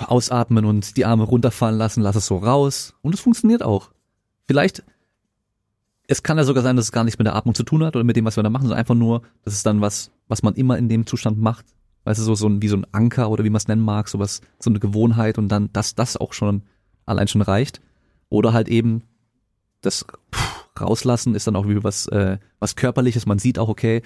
ausatmen 0.07 0.65
und 0.65 0.97
die 0.97 1.05
Arme 1.05 1.23
runterfallen 1.23 1.77
lassen, 1.77 2.01
lass 2.01 2.15
es 2.15 2.25
so 2.25 2.37
raus. 2.37 2.93
Und 3.01 3.13
es 3.13 3.21
funktioniert 3.21 3.63
auch. 3.63 3.91
Vielleicht, 4.47 4.83
es 6.07 6.23
kann 6.23 6.37
ja 6.37 6.43
sogar 6.43 6.63
sein, 6.63 6.75
dass 6.75 6.85
es 6.85 6.91
gar 6.91 7.03
nichts 7.03 7.17
mit 7.17 7.27
der 7.27 7.35
Atmung 7.35 7.55
zu 7.55 7.63
tun 7.63 7.83
hat 7.83 7.95
oder 7.95 8.03
mit 8.03 8.15
dem, 8.15 8.25
was 8.25 8.35
wir 8.35 8.43
da 8.43 8.49
machen, 8.49 8.63
sondern 8.63 8.79
einfach 8.79 8.95
nur, 8.95 9.21
das 9.43 9.53
ist 9.53 9.65
dann 9.65 9.81
was, 9.81 10.11
was 10.27 10.43
man 10.43 10.55
immer 10.55 10.77
in 10.77 10.89
dem 10.89 11.05
Zustand 11.05 11.39
macht. 11.39 11.65
Weißt 12.03 12.19
du, 12.19 12.23
so, 12.23 12.35
so 12.35 12.47
ein, 12.47 12.61
wie 12.61 12.67
so 12.67 12.77
ein 12.77 12.87
Anker 12.91 13.29
oder 13.29 13.43
wie 13.43 13.49
man 13.49 13.57
es 13.57 13.67
nennen 13.67 13.83
mag, 13.83 14.07
sowas, 14.07 14.41
so 14.59 14.69
eine 14.69 14.79
Gewohnheit 14.79 15.37
und 15.37 15.49
dann, 15.49 15.71
dass 15.71 15.93
das 15.93 16.17
auch 16.17 16.33
schon 16.33 16.63
allein 17.05 17.27
schon 17.27 17.41
reicht. 17.41 17.81
Oder 18.29 18.53
halt 18.53 18.69
eben 18.69 19.03
das 19.81 20.05
rauslassen 20.81 21.35
ist 21.35 21.47
dann 21.47 21.55
auch 21.55 21.67
wie 21.67 21.83
was, 21.83 22.07
äh, 22.07 22.37
was 22.59 22.75
körperliches. 22.75 23.25
Man 23.25 23.39
sieht 23.39 23.59
auch, 23.59 23.69
okay, 23.69 24.01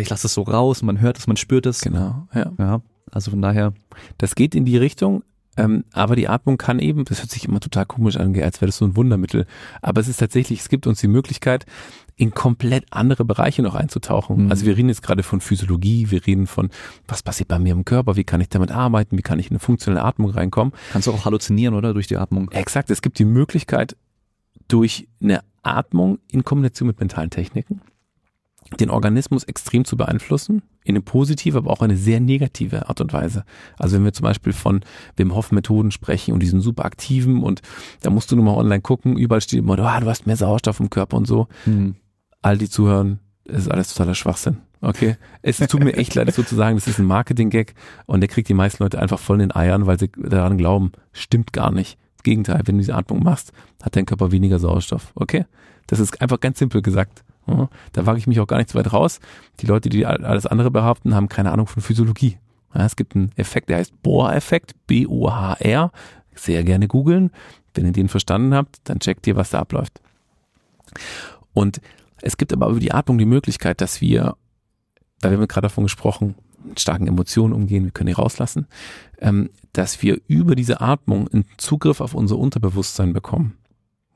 ich 0.00 0.10
lasse 0.10 0.26
es 0.26 0.34
so 0.34 0.42
raus, 0.42 0.82
man 0.82 1.00
hört 1.00 1.18
es, 1.18 1.26
man 1.26 1.36
spürt 1.36 1.66
es. 1.66 1.80
Genau, 1.80 2.28
ja. 2.34 2.52
ja. 2.58 2.82
Also 3.10 3.30
von 3.30 3.42
daher. 3.42 3.72
Das 4.18 4.34
geht 4.34 4.54
in 4.54 4.64
die 4.64 4.76
Richtung, 4.76 5.22
ähm, 5.56 5.84
aber 5.92 6.16
die 6.16 6.28
Atmung 6.28 6.56
kann 6.56 6.78
eben, 6.78 7.04
das 7.04 7.20
hört 7.20 7.30
sich 7.30 7.46
immer 7.46 7.60
total 7.60 7.84
komisch 7.84 8.16
an, 8.16 8.34
als 8.40 8.60
wäre 8.60 8.66
das 8.66 8.78
so 8.78 8.86
ein 8.86 8.96
Wundermittel. 8.96 9.46
Aber 9.82 10.00
es 10.00 10.08
ist 10.08 10.18
tatsächlich, 10.18 10.60
es 10.60 10.68
gibt 10.68 10.86
uns 10.86 11.00
die 11.00 11.08
Möglichkeit, 11.08 11.66
in 12.16 12.32
komplett 12.32 12.86
andere 12.90 13.24
Bereiche 13.24 13.62
noch 13.62 13.74
einzutauchen. 13.74 14.44
Mhm. 14.44 14.50
Also 14.50 14.64
wir 14.66 14.76
reden 14.76 14.88
jetzt 14.88 15.02
gerade 15.02 15.22
von 15.22 15.40
Physiologie, 15.40 16.10
wir 16.10 16.26
reden 16.26 16.46
von, 16.46 16.70
was 17.06 17.22
passiert 17.22 17.48
bei 17.48 17.58
mir 17.58 17.72
im 17.72 17.84
Körper, 17.84 18.16
wie 18.16 18.24
kann 18.24 18.40
ich 18.40 18.48
damit 18.48 18.70
arbeiten, 18.70 19.18
wie 19.18 19.22
kann 19.22 19.38
ich 19.38 19.46
in 19.46 19.52
eine 19.52 19.60
funktionelle 19.60 20.04
Atmung 20.04 20.30
reinkommen. 20.30 20.72
Kannst 20.92 21.08
du 21.08 21.12
auch 21.12 21.24
halluzinieren, 21.24 21.74
oder? 21.74 21.92
Durch 21.92 22.06
die 22.06 22.16
Atmung. 22.16 22.50
Exakt, 22.50 22.90
es 22.90 23.02
gibt 23.02 23.18
die 23.18 23.24
Möglichkeit, 23.24 23.96
durch 24.68 25.08
eine 25.22 25.42
Atmung 25.62 26.18
in 26.30 26.44
Kombination 26.44 26.88
mit 26.88 27.00
mentalen 27.00 27.30
Techniken 27.30 27.80
den 28.78 28.90
Organismus 28.90 29.44
extrem 29.44 29.84
zu 29.84 29.96
beeinflussen, 29.96 30.62
in 30.84 30.94
eine 30.94 31.02
positive, 31.02 31.58
aber 31.58 31.70
auch 31.70 31.82
eine 31.82 31.96
sehr 31.96 32.20
negative 32.20 32.88
Art 32.88 33.00
und 33.00 33.12
Weise. 33.12 33.44
Also 33.78 33.96
wenn 33.96 34.04
wir 34.04 34.12
zum 34.12 34.24
Beispiel 34.24 34.52
von 34.52 34.80
Wim 35.16 35.34
Hof 35.34 35.52
Methoden 35.52 35.90
sprechen 35.90 36.32
und 36.32 36.40
diesen 36.40 36.60
super 36.60 36.84
aktiven 36.84 37.42
und 37.42 37.62
da 38.00 38.10
musst 38.10 38.30
du 38.30 38.36
nur 38.36 38.44
mal 38.44 38.56
online 38.56 38.80
gucken, 38.80 39.16
überall 39.16 39.40
steht 39.40 39.60
immer, 39.60 39.74
oh, 39.74 40.00
du 40.00 40.06
hast 40.06 40.26
mehr 40.26 40.36
Sauerstoff 40.36 40.80
im 40.80 40.90
Körper 40.90 41.16
und 41.16 41.26
so. 41.26 41.48
Mhm. 41.66 41.96
All 42.40 42.58
die 42.58 42.68
zuhören, 42.68 43.20
ist 43.44 43.70
alles 43.70 43.92
totaler 43.92 44.14
Schwachsinn. 44.14 44.58
Okay, 44.80 45.16
es 45.42 45.58
tut 45.58 45.84
mir 45.84 45.94
echt 45.94 46.14
leid, 46.16 46.34
sozusagen, 46.34 46.76
das 46.76 46.88
ist 46.88 46.98
ein 46.98 47.04
Marketing-Gag 47.04 47.74
und 48.06 48.20
der 48.20 48.28
kriegt 48.28 48.48
die 48.48 48.54
meisten 48.54 48.82
Leute 48.82 48.98
einfach 48.98 49.20
voll 49.20 49.36
in 49.36 49.48
den 49.48 49.54
Eiern, 49.54 49.86
weil 49.86 49.96
sie 49.96 50.10
daran 50.16 50.58
glauben, 50.58 50.90
stimmt 51.12 51.52
gar 51.52 51.70
nicht. 51.70 51.98
Gegenteil, 52.22 52.60
wenn 52.64 52.76
du 52.76 52.80
diese 52.80 52.94
Atmung 52.94 53.22
machst, 53.22 53.52
hat 53.82 53.96
dein 53.96 54.06
Körper 54.06 54.32
weniger 54.32 54.58
Sauerstoff. 54.58 55.12
Okay? 55.14 55.44
Das 55.86 55.98
ist 55.98 56.20
einfach 56.20 56.40
ganz 56.40 56.58
simpel 56.58 56.82
gesagt. 56.82 57.24
Da 57.92 58.06
wage 58.06 58.18
ich 58.18 58.28
mich 58.28 58.38
auch 58.38 58.46
gar 58.46 58.58
nicht 58.58 58.70
so 58.70 58.78
weit 58.78 58.92
raus. 58.92 59.18
Die 59.60 59.66
Leute, 59.66 59.88
die 59.88 60.06
alles 60.06 60.46
andere 60.46 60.70
behaupten, 60.70 61.14
haben 61.14 61.28
keine 61.28 61.50
Ahnung 61.50 61.66
von 61.66 61.82
Physiologie. 61.82 62.38
Es 62.72 62.96
gibt 62.96 63.16
einen 63.16 63.32
Effekt, 63.36 63.68
der 63.68 63.78
heißt 63.78 64.00
Bohr-Effekt, 64.02 64.74
B-O-H-R. 64.86 65.90
Sehr 66.34 66.64
gerne 66.64 66.86
googeln. 66.88 67.30
Wenn 67.74 67.84
ihr 67.84 67.92
den 67.92 68.08
verstanden 68.08 68.54
habt, 68.54 68.78
dann 68.84 69.00
checkt 69.00 69.26
ihr, 69.26 69.34
was 69.36 69.50
da 69.50 69.58
abläuft. 69.58 70.00
Und 71.52 71.80
es 72.20 72.36
gibt 72.36 72.52
aber 72.52 72.68
über 72.68 72.80
die 72.80 72.92
Atmung 72.92 73.18
die 73.18 73.24
Möglichkeit, 73.24 73.80
dass 73.80 74.00
wir, 74.00 74.36
da 75.20 75.30
haben 75.30 75.40
wir 75.40 75.46
gerade 75.48 75.66
davon 75.66 75.84
gesprochen, 75.84 76.36
starken 76.76 77.06
Emotionen 77.06 77.52
umgehen, 77.52 77.84
wir 77.84 77.90
können 77.90 78.08
die 78.08 78.12
rauslassen, 78.12 78.66
ähm, 79.18 79.50
dass 79.72 80.02
wir 80.02 80.20
über 80.26 80.54
diese 80.54 80.80
Atmung 80.80 81.28
einen 81.28 81.44
Zugriff 81.56 82.00
auf 82.00 82.14
unser 82.14 82.38
Unterbewusstsein 82.38 83.12
bekommen. 83.12 83.56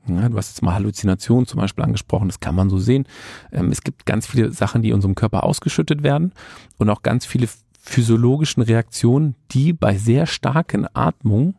Ja, 0.07 0.29
du 0.29 0.37
hast 0.37 0.49
jetzt 0.49 0.61
mal 0.61 0.73
Halluzinationen 0.73 1.47
zum 1.47 1.59
Beispiel 1.59 1.83
angesprochen, 1.83 2.29
das 2.29 2.39
kann 2.39 2.55
man 2.55 2.69
so 2.69 2.77
sehen. 2.77 3.05
Ähm, 3.51 3.71
es 3.71 3.81
gibt 3.81 4.05
ganz 4.05 4.27
viele 4.27 4.51
Sachen, 4.51 4.81
die 4.81 4.89
in 4.89 4.95
unserem 4.95 5.15
Körper 5.15 5.43
ausgeschüttet 5.43 6.03
werden 6.03 6.33
und 6.77 6.89
auch 6.89 7.03
ganz 7.03 7.25
viele 7.25 7.49
physiologischen 7.79 8.61
Reaktionen, 8.61 9.35
die 9.51 9.73
bei 9.73 9.97
sehr 9.97 10.25
starken 10.25 10.87
Atmung 10.93 11.55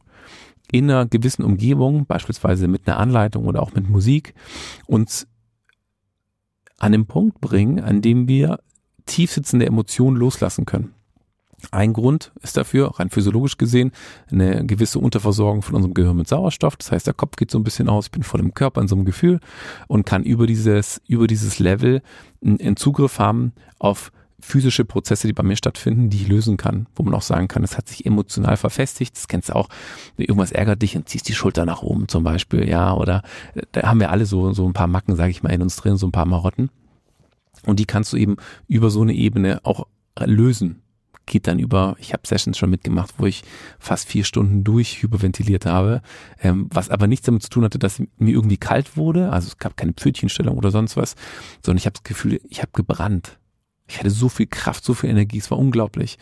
in 0.71 0.91
einer 0.91 1.07
gewissen 1.07 1.43
Umgebung, 1.45 2.07
beispielsweise 2.07 2.69
mit 2.69 2.87
einer 2.87 2.99
Anleitung 2.99 3.47
oder 3.47 3.63
auch 3.63 3.73
mit 3.73 3.89
Musik, 3.89 4.35
uns 4.87 5.27
an 6.79 6.93
den 6.93 7.07
Punkt 7.07 7.41
bringen, 7.41 7.81
an 7.81 8.03
dem 8.03 8.29
wir 8.29 8.61
tiefsitzende 9.09 9.67
Emotionen 9.67 10.17
loslassen 10.17 10.65
können. 10.65 10.95
Ein 11.73 11.93
Grund 11.93 12.31
ist 12.41 12.57
dafür, 12.57 12.99
rein 12.99 13.11
physiologisch 13.11 13.59
gesehen, 13.59 13.91
eine 14.31 14.65
gewisse 14.65 15.01
Unterversorgung 15.01 15.63
von 15.63 15.75
unserem 15.75 15.93
Gehirn 15.93 16.17
mit 16.17 16.29
Sauerstoff. 16.29 16.77
Das 16.77 16.93
heißt, 16.93 17.09
der 17.09 17.15
Kopf 17.15 17.35
geht 17.35 17.51
so 17.51 17.59
ein 17.59 17.65
bisschen 17.65 17.89
aus, 17.89 18.07
ich 18.07 18.11
bin 18.13 18.23
voll 18.23 18.41
im 18.41 18.55
Körper 18.55 18.81
in 18.81 18.87
so 18.87 18.95
einem 18.95 19.05
Gefühl 19.05 19.41
und 19.89 20.07
kann 20.07 20.23
über 20.23 20.47
dieses, 20.47 21.01
über 21.09 21.27
dieses 21.27 21.59
Level 21.59 22.01
einen 22.45 22.77
Zugriff 22.77 23.19
haben 23.19 23.53
auf 23.81 24.13
physische 24.41 24.85
Prozesse, 24.85 25.27
die 25.27 25.33
bei 25.33 25.43
mir 25.43 25.57
stattfinden, 25.57 26.11
die 26.11 26.19
ich 26.19 26.29
lösen 26.29 26.57
kann, 26.57 26.87
wo 26.95 27.03
man 27.03 27.15
auch 27.15 27.23
sagen 27.23 27.49
kann, 27.49 27.65
es 27.65 27.77
hat 27.77 27.89
sich 27.89 28.07
emotional 28.07 28.57
verfestigt. 28.57 29.17
Das 29.17 29.27
kennst 29.27 29.49
du 29.49 29.57
auch, 29.57 29.69
irgendwas 30.17 30.53
ärgert 30.53 30.81
dich 30.83 30.97
und 30.97 31.09
ziehst 31.09 31.29
die 31.29 31.35
Schulter 31.35 31.67
nach 31.67 31.83
oben 31.83 32.07
zum 32.07 32.23
Beispiel, 32.23 32.69
ja, 32.69 32.95
oder 32.95 33.23
äh, 33.55 33.63
da 33.73 33.89
haben 33.89 33.99
wir 33.99 34.11
alle 34.11 34.27
so, 34.27 34.53
so 34.53 34.67
ein 34.67 34.75
paar 34.75 34.87
Macken, 34.87 35.17
sage 35.17 35.31
ich 35.31 35.43
mal, 35.43 35.53
in 35.53 35.63
uns 35.63 35.77
drin, 35.77 35.97
so 35.97 36.07
ein 36.07 36.13
paar 36.13 36.27
Marotten. 36.27 36.71
Und 37.65 37.81
die 37.81 37.87
kannst 37.87 38.13
du 38.13 38.17
eben 38.17 38.37
über 38.67 38.91
so 38.91 39.03
eine 39.03 39.15
Ebene 39.15 39.61
auch 39.65 39.87
lösen. 40.19 40.83
Geht 41.27 41.47
dann 41.47 41.59
über, 41.59 41.97
ich 41.99 42.15
habe 42.15 42.27
Sessions 42.27 42.57
schon 42.57 42.71
mitgemacht, 42.71 43.15
wo 43.19 43.27
ich 43.27 43.45
fast 43.79 44.09
vier 44.09 44.25
Stunden 44.25 44.65
durch 44.65 45.03
hyperventiliert 45.03 45.67
habe, 45.67 46.01
ähm, 46.43 46.69
was 46.73 46.89
aber 46.89 47.07
nichts 47.07 47.27
damit 47.27 47.43
zu 47.43 47.51
tun 47.51 47.65
hatte, 47.65 47.79
dass 47.79 48.03
mir 48.17 48.33
irgendwie 48.33 48.57
kalt 48.57 48.97
wurde, 48.97 49.31
also 49.31 49.49
es 49.49 49.59
gab 49.59 49.77
keine 49.77 49.93
Pfötchenstellung 49.93 50.57
oder 50.57 50.71
sonst 50.71 50.97
was, 50.97 51.17
sondern 51.63 51.79
ich 51.79 51.87
habe 51.87 51.95
das 51.95 52.05
Gefühl, 52.05 52.41
ich 52.49 52.61
habe 52.63 52.73
gebrannt. 52.73 53.39
Ich 53.89 53.99
hatte 53.99 54.11
so 54.11 54.29
viel 54.29 54.47
Kraft, 54.47 54.85
so 54.85 54.93
viel 54.93 55.09
Energie, 55.09 55.39
es 55.39 55.51
war 55.51 55.59
unglaublich. 55.59 56.19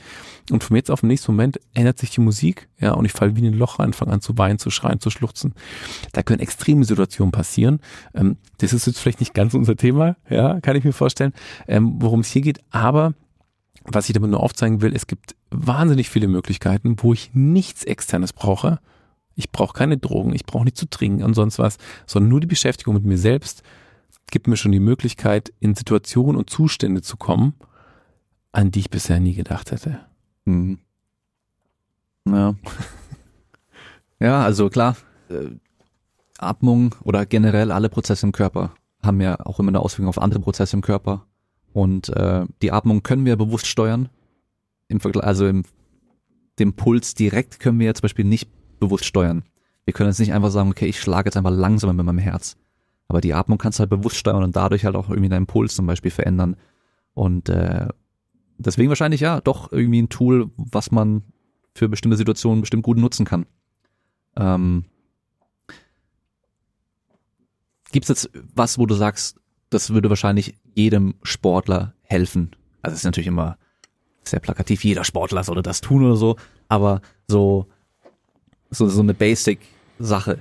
Und 0.51 0.63
von 0.63 0.77
jetzt 0.77 0.91
auf 0.91 1.01
den 1.01 1.09
nächsten 1.09 1.33
Moment 1.33 1.61
ändert 1.75 1.99
sich 1.99 2.11
die 2.11 2.21
Musik, 2.21 2.69
ja, 2.79 2.93
und 2.93 3.05
ich 3.05 3.13
falle 3.13 3.35
wie 3.35 3.41
in 3.41 3.53
ein 3.53 3.59
Loch 3.59 3.81
rein, 3.81 3.93
fange 3.93 4.13
an 4.13 4.21
zu 4.21 4.39
weinen, 4.39 4.59
zu 4.59 4.71
schreien, 4.71 5.01
zu 5.01 5.11
schluchzen. 5.11 5.53
Da 6.13 6.23
können 6.23 6.41
extreme 6.41 6.85
Situationen 6.85 7.33
passieren. 7.33 7.81
Ähm, 8.15 8.37
das 8.59 8.73
ist 8.73 8.87
jetzt 8.87 9.01
vielleicht 9.01 9.19
nicht 9.21 9.35
ganz 9.35 9.53
unser 9.55 9.77
Thema, 9.77 10.17
ja, 10.31 10.61
kann 10.61 10.77
ich 10.77 10.85
mir 10.85 10.93
vorstellen, 10.93 11.33
ähm, 11.67 11.97
worum 11.99 12.21
es 12.21 12.29
hier 12.29 12.43
geht. 12.43 12.61
Aber 12.71 13.15
was 13.85 14.09
ich 14.09 14.15
damit 14.15 14.31
nur 14.31 14.43
aufzeigen 14.43 14.81
will, 14.81 14.95
es 14.95 15.09
gibt 15.09 15.35
wahnsinnig 15.51 16.09
viele 16.09 16.29
Möglichkeiten, 16.29 16.97
wo 16.99 17.13
ich 17.13 17.31
nichts 17.35 17.85
Externes 17.85 18.33
brauche. 18.33 18.79
Ich 19.35 19.51
brauche 19.51 19.75
keine 19.75 19.99
Drogen, 19.99 20.35
ich 20.35 20.47
brauche 20.47 20.65
nicht 20.65 20.77
zu 20.77 20.89
trinken 20.89 21.23
und 21.23 21.35
sonst 21.35 21.59
was, 21.59 21.79
sondern 22.07 22.31
nur 22.31 22.41
die 22.41 22.47
Beschäftigung 22.47 22.95
mit 22.95 23.05
mir 23.05 23.19
selbst 23.19 23.63
gibt 24.31 24.49
mir 24.49 24.57
schon 24.57 24.73
die 24.73 24.81
Möglichkeit, 24.81 25.53
in 25.61 25.75
Situationen 25.75 26.37
und 26.37 26.51
Zustände 26.51 27.03
zu 27.03 27.17
kommen, 27.17 27.55
an 28.53 28.71
die 28.71 28.81
ich 28.81 28.91
bisher 28.91 29.21
nie 29.21 29.35
gedacht 29.35 29.71
hätte. 29.71 30.01
Mhm. 30.45 30.79
Ja. 32.29 32.55
ja, 34.21 34.43
also 34.43 34.69
klar, 34.69 34.97
äh, 35.29 35.51
Atmung 36.39 36.95
oder 37.03 37.27
generell 37.27 37.71
alle 37.71 37.89
Prozesse 37.89 38.27
im 38.27 38.33
Körper 38.33 38.75
haben 39.03 39.21
ja 39.21 39.39
auch 39.41 39.61
immer 39.61 39.69
eine 39.69 39.81
Auswirkung 39.81 40.09
auf 40.09 40.21
andere 40.21 40.41
Prozesse 40.41 40.77
im 40.77 40.83
Körper. 40.83 41.27
Und 41.73 42.09
äh, 42.11 42.47
die 42.63 42.73
Atmung 42.73 43.03
können 43.03 43.25
wir 43.25 43.37
bewusst 43.37 43.67
steuern. 43.67 44.09
Im 44.89 45.01
Vergleich, 45.01 45.25
also 45.25 45.47
im, 45.47 45.65
dem 46.59 46.75
Puls 46.75 47.15
direkt 47.15 47.61
können 47.61 47.79
wir 47.79 47.95
zum 47.95 48.03
Beispiel 48.03 48.25
nicht 48.25 48.49
bewusst 48.81 49.05
steuern. 49.05 49.45
Wir 49.85 49.93
können 49.93 50.11
jetzt 50.11 50.19
nicht 50.19 50.33
einfach 50.33 50.51
sagen, 50.51 50.71
okay, 50.71 50.87
ich 50.87 51.01
schlage 51.01 51.29
jetzt 51.29 51.37
einfach 51.37 51.51
langsamer 51.51 51.93
mit 51.93 52.07
meinem 52.07 52.19
Herz. 52.19 52.57
Aber 53.09 53.21
die 53.21 53.35
Atmung 53.35 53.59
kannst 53.59 53.79
du 53.79 53.81
halt 53.81 53.91
bewusst 53.91 54.17
steuern 54.17 54.43
und 54.43 54.57
dadurch 54.57 54.85
halt 54.85 54.97
auch 54.97 55.09
irgendwie 55.09 55.29
deinen 55.29 55.47
Puls 55.47 55.75
zum 55.77 55.87
Beispiel 55.87 56.11
verändern. 56.11 56.57
Und 57.15 57.49
äh, 57.49 57.89
deswegen 58.59 58.89
wahrscheinlich 58.89 59.21
ja 59.21 59.41
doch 59.41 59.73
irgendwie 59.73 60.03
ein 60.03 60.09
Tool, 60.09 60.51
was 60.57 60.91
man 60.91 61.23
für 61.75 61.89
bestimmte 61.89 62.17
Situationen 62.17 62.63
bestimmt 62.63 62.83
gut 62.83 62.99
nutzen 62.99 63.25
kann. 63.25 63.47
Ähm, 64.37 64.85
Gibt 67.93 68.05
es 68.05 68.09
jetzt 68.09 68.31
was, 68.55 68.79
wo 68.79 68.87
du 68.87 68.95
sagst, 68.95 69.39
das 69.71 69.91
würde 69.91 70.11
wahrscheinlich 70.11 70.57
jedem 70.75 71.15
Sportler 71.23 71.95
helfen? 72.03 72.55
Also 72.83 72.95
es 72.95 73.01
ist 73.01 73.05
natürlich 73.05 73.29
immer 73.29 73.59
sehr 74.25 74.41
plakativ, 74.41 74.85
jeder 74.85 75.05
Sportler 75.05 75.45
sollte 75.45 75.63
das 75.63 75.81
tun 75.81 76.05
oder 76.05 76.17
so, 76.17 76.37
aber 76.69 77.01
so, 77.29 77.67
so, 78.71 78.89
so 78.89 79.01
eine 79.01 79.15
Basic-Sache. 79.15 80.41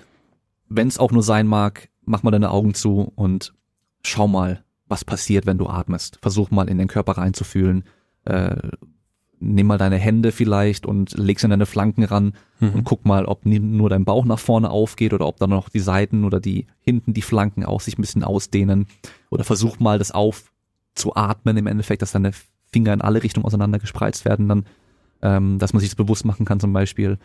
Wenn 0.67 0.87
es 0.87 0.97
auch 0.97 1.11
nur 1.11 1.23
sein 1.23 1.45
mag, 1.47 1.89
mach 2.05 2.23
mal 2.23 2.31
deine 2.31 2.51
Augen 2.51 2.73
zu 2.73 3.11
und 3.15 3.53
schau 4.01 4.27
mal, 4.27 4.63
was 4.87 5.03
passiert, 5.03 5.45
wenn 5.45 5.57
du 5.57 5.67
atmest. 5.67 6.19
Versuch 6.21 6.51
mal 6.51 6.69
in 6.69 6.77
den 6.77 6.87
Körper 6.87 7.13
reinzufühlen. 7.13 7.83
Äh, 8.25 8.55
nimm 9.39 9.67
mal 9.67 9.77
deine 9.77 9.97
Hände 9.97 10.31
vielleicht 10.31 10.85
und 10.85 11.17
leg 11.17 11.39
sie 11.39 11.45
an 11.45 11.51
deine 11.51 11.65
Flanken 11.65 12.03
ran 12.03 12.33
mhm. 12.59 12.69
und 12.69 12.83
guck 12.83 13.05
mal, 13.05 13.25
ob 13.25 13.45
nur 13.45 13.89
dein 13.89 14.05
Bauch 14.05 14.25
nach 14.25 14.39
vorne 14.39 14.69
aufgeht 14.69 15.13
oder 15.13 15.27
ob 15.27 15.37
dann 15.37 15.49
noch 15.49 15.69
die 15.69 15.79
Seiten 15.79 16.23
oder 16.23 16.39
die 16.39 16.67
hinten 16.79 17.13
die 17.13 17.21
Flanken 17.21 17.65
auch 17.65 17.81
sich 17.81 17.97
ein 17.97 18.01
bisschen 18.01 18.23
ausdehnen. 18.23 18.87
Oder 19.29 19.43
versuch 19.43 19.79
mal 19.79 19.99
das 19.99 20.11
aufzuatmen 20.11 21.57
im 21.57 21.67
Endeffekt, 21.67 22.01
dass 22.01 22.11
deine 22.11 22.31
Finger 22.71 22.93
in 22.93 23.01
alle 23.01 23.23
Richtungen 23.23 23.45
auseinander 23.45 23.79
gespreizt 23.79 24.25
werden, 24.25 24.47
dann, 24.47 24.65
ähm, 25.21 25.59
dass 25.59 25.73
man 25.73 25.79
sich 25.79 25.89
das 25.89 25.95
bewusst 25.95 26.25
machen 26.25 26.45
kann 26.45 26.59
zum 26.59 26.73
Beispiel. 26.73 27.17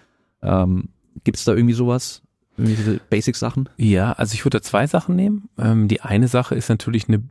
Ähm, 0.43 0.91
Gibt 1.25 1.39
es 1.39 1.45
da 1.45 1.55
irgendwie 1.55 1.75
sowas? 1.75 2.23
Diese 2.57 3.01
Basic-Sachen? 3.09 3.69
Ja, 3.77 4.13
also 4.13 4.35
ich 4.35 4.45
würde 4.45 4.59
da 4.59 4.63
zwei 4.63 4.87
Sachen 4.87 5.17
nehmen. 5.17 5.49
Ähm, 5.59 5.89
die 5.89 6.03
eine 6.03 6.29
Sache 6.29 6.55
ist 6.55 6.69
natürlich 6.69 7.09
eine 7.09 7.23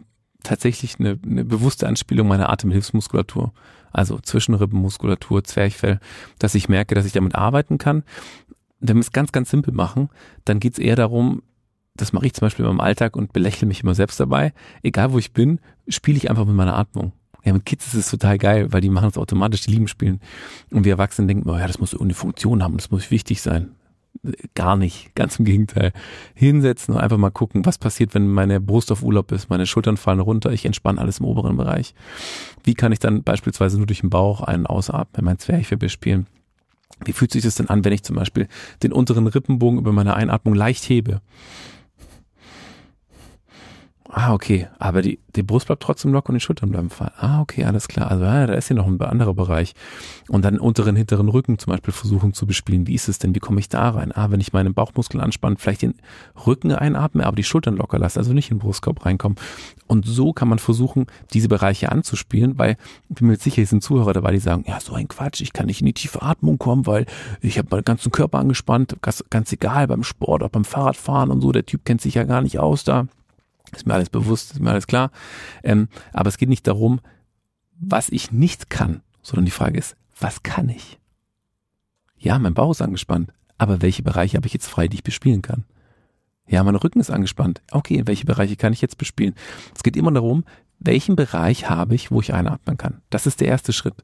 tatsächlich 0.43 0.99
eine, 0.99 1.19
eine 1.23 1.45
bewusste 1.45 1.87
Anspielung 1.87 2.27
meiner 2.27 2.49
Atemhilfsmuskulatur, 2.49 3.51
also 3.91 4.19
Zwischenrippenmuskulatur, 4.19 5.43
Zwerchfell, 5.43 5.99
dass 6.39 6.55
ich 6.55 6.69
merke, 6.69 6.95
dass 6.95 7.05
ich 7.05 7.11
damit 7.11 7.35
arbeiten 7.35 7.77
kann. 7.77 8.03
Wenn 8.79 8.97
wir 8.97 9.01
es 9.01 9.11
ganz, 9.11 9.31
ganz 9.31 9.49
simpel 9.49 9.73
machen, 9.73 10.09
dann 10.45 10.59
geht 10.59 10.73
es 10.73 10.79
eher 10.79 10.95
darum, 10.95 11.43
das 11.95 12.13
mache 12.13 12.25
ich 12.25 12.33
zum 12.33 12.45
Beispiel 12.45 12.63
in 12.63 12.71
meinem 12.71 12.79
Alltag 12.79 13.17
und 13.17 13.33
belächle 13.33 13.67
mich 13.67 13.83
immer 13.83 13.95
selbst 13.95 14.19
dabei. 14.19 14.53
Egal 14.83 15.11
wo 15.11 15.19
ich 15.19 15.33
bin, 15.33 15.59
spiele 15.89 16.17
ich 16.17 16.29
einfach 16.29 16.45
mit 16.45 16.55
meiner 16.55 16.77
Atmung. 16.77 17.11
Ja, 17.43 17.53
mit 17.53 17.65
Kids 17.65 17.87
ist 17.87 17.95
es 17.95 18.09
total 18.09 18.37
geil, 18.37 18.71
weil 18.71 18.81
die 18.81 18.89
machen 18.89 19.09
es 19.09 19.17
automatisch, 19.17 19.61
die 19.61 19.71
lieben 19.71 19.87
spielen. 19.87 20.21
Und 20.71 20.85
wir 20.85 20.93
Erwachsenen 20.93 21.27
denken, 21.27 21.49
oh 21.49 21.57
ja, 21.57 21.67
das 21.67 21.79
muss 21.79 21.93
irgendeine 21.93 22.15
Funktion 22.15 22.63
haben, 22.63 22.77
das 22.77 22.91
muss 22.91 23.11
wichtig 23.11 23.41
sein. 23.41 23.75
Gar 24.53 24.75
nicht, 24.75 25.15
ganz 25.15 25.39
im 25.39 25.45
Gegenteil. 25.45 25.93
Hinsetzen 26.33 26.93
und 26.93 26.99
einfach 26.99 27.17
mal 27.17 27.29
gucken, 27.29 27.65
was 27.65 27.77
passiert, 27.77 28.13
wenn 28.13 28.27
meine 28.27 28.59
Brust 28.59 28.91
auf 28.91 29.01
Urlaub 29.01 29.31
ist, 29.31 29.49
meine 29.49 29.65
Schultern 29.65 29.95
fallen 29.95 30.19
runter, 30.19 30.51
ich 30.51 30.65
entspanne 30.65 30.99
alles 30.99 31.19
im 31.19 31.25
oberen 31.25 31.55
Bereich. 31.55 31.93
Wie 32.63 32.73
kann 32.73 32.91
ich 32.91 32.99
dann 32.99 33.23
beispielsweise 33.23 33.77
nur 33.77 33.87
durch 33.87 34.01
den 34.01 34.09
Bauch 34.09 34.41
einen 34.41 34.65
ausatmen, 34.65 35.23
mein 35.23 35.39
Zwerchfell 35.39 35.77
bespielen? 35.77 36.27
Wie 37.05 37.13
fühlt 37.13 37.31
sich 37.31 37.43
das 37.43 37.55
denn 37.55 37.69
an, 37.69 37.85
wenn 37.85 37.93
ich 37.93 38.03
zum 38.03 38.17
Beispiel 38.17 38.47
den 38.83 38.91
unteren 38.91 39.27
Rippenbogen 39.27 39.79
über 39.79 39.93
meine 39.93 40.15
Einatmung 40.15 40.53
leicht 40.53 40.89
hebe? 40.89 41.21
Ah, 44.11 44.33
okay. 44.33 44.67
Aber 44.79 45.03
die, 45.03 45.19
die 45.35 45.43
Brust 45.43 45.67
bleibt 45.67 45.83
trotzdem 45.83 46.11
locker 46.11 46.29
und 46.29 46.33
die 46.33 46.39
Schultern 46.39 46.71
bleiben 46.71 46.89
frei. 46.89 47.11
Ah, 47.17 47.41
okay, 47.41 47.63
alles 47.63 47.87
klar. 47.87 48.09
Also 48.09 48.23
ja, 48.25 48.47
da 48.47 48.53
ist 48.55 48.67
hier 48.67 48.75
noch 48.75 48.87
ein 48.87 48.99
anderer 48.99 49.35
Bereich. 49.35 49.75
Und 50.27 50.43
dann 50.43 50.57
unteren, 50.57 50.95
hinteren 50.95 51.29
Rücken 51.29 51.59
zum 51.59 51.71
Beispiel 51.71 51.93
versuchen 51.93 52.33
zu 52.33 52.47
bespielen. 52.47 52.87
Wie 52.87 52.95
ist 52.95 53.07
es 53.07 53.19
denn? 53.19 53.35
Wie 53.35 53.39
komme 53.39 53.59
ich 53.59 53.69
da 53.69 53.89
rein? 53.89 54.11
Ah, 54.11 54.31
wenn 54.31 54.41
ich 54.41 54.51
meinen 54.51 54.73
Bauchmuskel 54.73 55.21
anspanne, 55.21 55.57
vielleicht 55.59 55.83
den 55.83 55.93
Rücken 56.47 56.71
einatme, 56.71 57.23
aber 57.23 57.35
die 57.35 57.43
Schultern 57.43 57.77
locker 57.77 57.99
lasse, 57.99 58.17
also 58.17 58.33
nicht 58.33 58.49
in 58.49 58.57
den 58.57 58.63
Brustkorb 58.63 59.05
reinkommen. 59.05 59.37
Und 59.85 60.07
so 60.07 60.33
kann 60.33 60.47
man 60.47 60.57
versuchen, 60.57 61.05
diese 61.31 61.47
Bereiche 61.47 61.91
anzuspielen, 61.91 62.57
weil 62.57 62.77
ich 63.09 63.15
bin 63.15 63.27
mir 63.27 63.35
sicher, 63.35 63.61
es 63.61 63.69
sind 63.69 63.83
Zuhörer 63.83 64.13
dabei, 64.13 64.31
die 64.31 64.39
sagen, 64.39 64.63
ja, 64.67 64.79
so 64.79 64.95
ein 64.95 65.07
Quatsch, 65.07 65.41
ich 65.41 65.53
kann 65.53 65.67
nicht 65.67 65.81
in 65.81 65.85
die 65.85 65.93
tiefe 65.93 66.23
Atmung 66.23 66.57
kommen, 66.57 66.87
weil 66.87 67.05
ich 67.41 67.59
habe 67.59 67.67
meinen 67.69 67.85
ganzen 67.85 68.11
Körper 68.11 68.39
angespannt, 68.39 68.97
ganz, 69.03 69.23
ganz 69.29 69.51
egal, 69.51 69.85
beim 69.87 70.03
Sport, 70.03 70.41
auch 70.41 70.49
beim 70.49 70.65
Fahrradfahren 70.65 71.29
und 71.29 71.41
so, 71.41 71.51
der 71.51 71.67
Typ 71.67 71.85
kennt 71.85 72.01
sich 72.01 72.15
ja 72.15 72.23
gar 72.23 72.41
nicht 72.41 72.57
aus 72.57 72.83
da. 72.83 73.07
Ist 73.73 73.87
mir 73.87 73.93
alles 73.93 74.09
bewusst, 74.09 74.51
ist 74.51 74.59
mir 74.59 74.71
alles 74.71 74.87
klar. 74.87 75.11
Ähm, 75.63 75.87
aber 76.13 76.29
es 76.29 76.37
geht 76.37 76.49
nicht 76.49 76.67
darum, 76.67 77.01
was 77.79 78.09
ich 78.09 78.31
nicht 78.31 78.69
kann, 78.69 79.01
sondern 79.21 79.45
die 79.45 79.51
Frage 79.51 79.77
ist, 79.77 79.95
was 80.19 80.43
kann 80.43 80.69
ich? 80.69 80.99
Ja, 82.17 82.37
mein 82.39 82.53
Bauch 82.53 82.71
ist 82.71 82.81
angespannt, 82.81 83.31
aber 83.57 83.81
welche 83.81 84.03
Bereiche 84.03 84.37
habe 84.37 84.47
ich 84.47 84.53
jetzt 84.53 84.67
frei, 84.67 84.87
die 84.87 84.97
ich 84.97 85.03
bespielen 85.03 85.41
kann? 85.41 85.63
Ja, 86.47 86.63
mein 86.63 86.75
Rücken 86.75 86.99
ist 86.99 87.11
angespannt. 87.11 87.61
Okay, 87.71 88.01
welche 88.05 88.25
Bereiche 88.25 88.55
kann 88.55 88.73
ich 88.73 88.81
jetzt 88.81 88.97
bespielen? 88.97 89.35
Es 89.75 89.83
geht 89.83 89.95
immer 89.95 90.11
darum, 90.11 90.43
welchen 90.79 91.15
Bereich 91.15 91.69
habe 91.69 91.93
ich, 91.93 92.09
wo 92.09 92.21
ich 92.21 92.33
einatmen 92.33 92.77
kann. 92.77 93.01
Das 93.09 93.27
ist 93.27 93.41
der 93.41 93.49
erste 93.49 93.73
Schritt. 93.73 93.95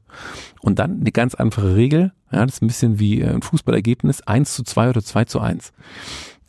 Und 0.60 0.78
dann 0.78 1.00
eine 1.00 1.10
ganz 1.10 1.34
einfache 1.34 1.74
Regel, 1.74 2.12
ja, 2.30 2.44
das 2.44 2.56
ist 2.56 2.62
ein 2.62 2.68
bisschen 2.68 2.98
wie 2.98 3.24
ein 3.24 3.42
Fußballergebnis, 3.42 4.22
1 4.22 4.54
zu 4.54 4.62
2 4.62 4.90
oder 4.90 5.02
2 5.02 5.24
zu 5.24 5.40
1. 5.40 5.72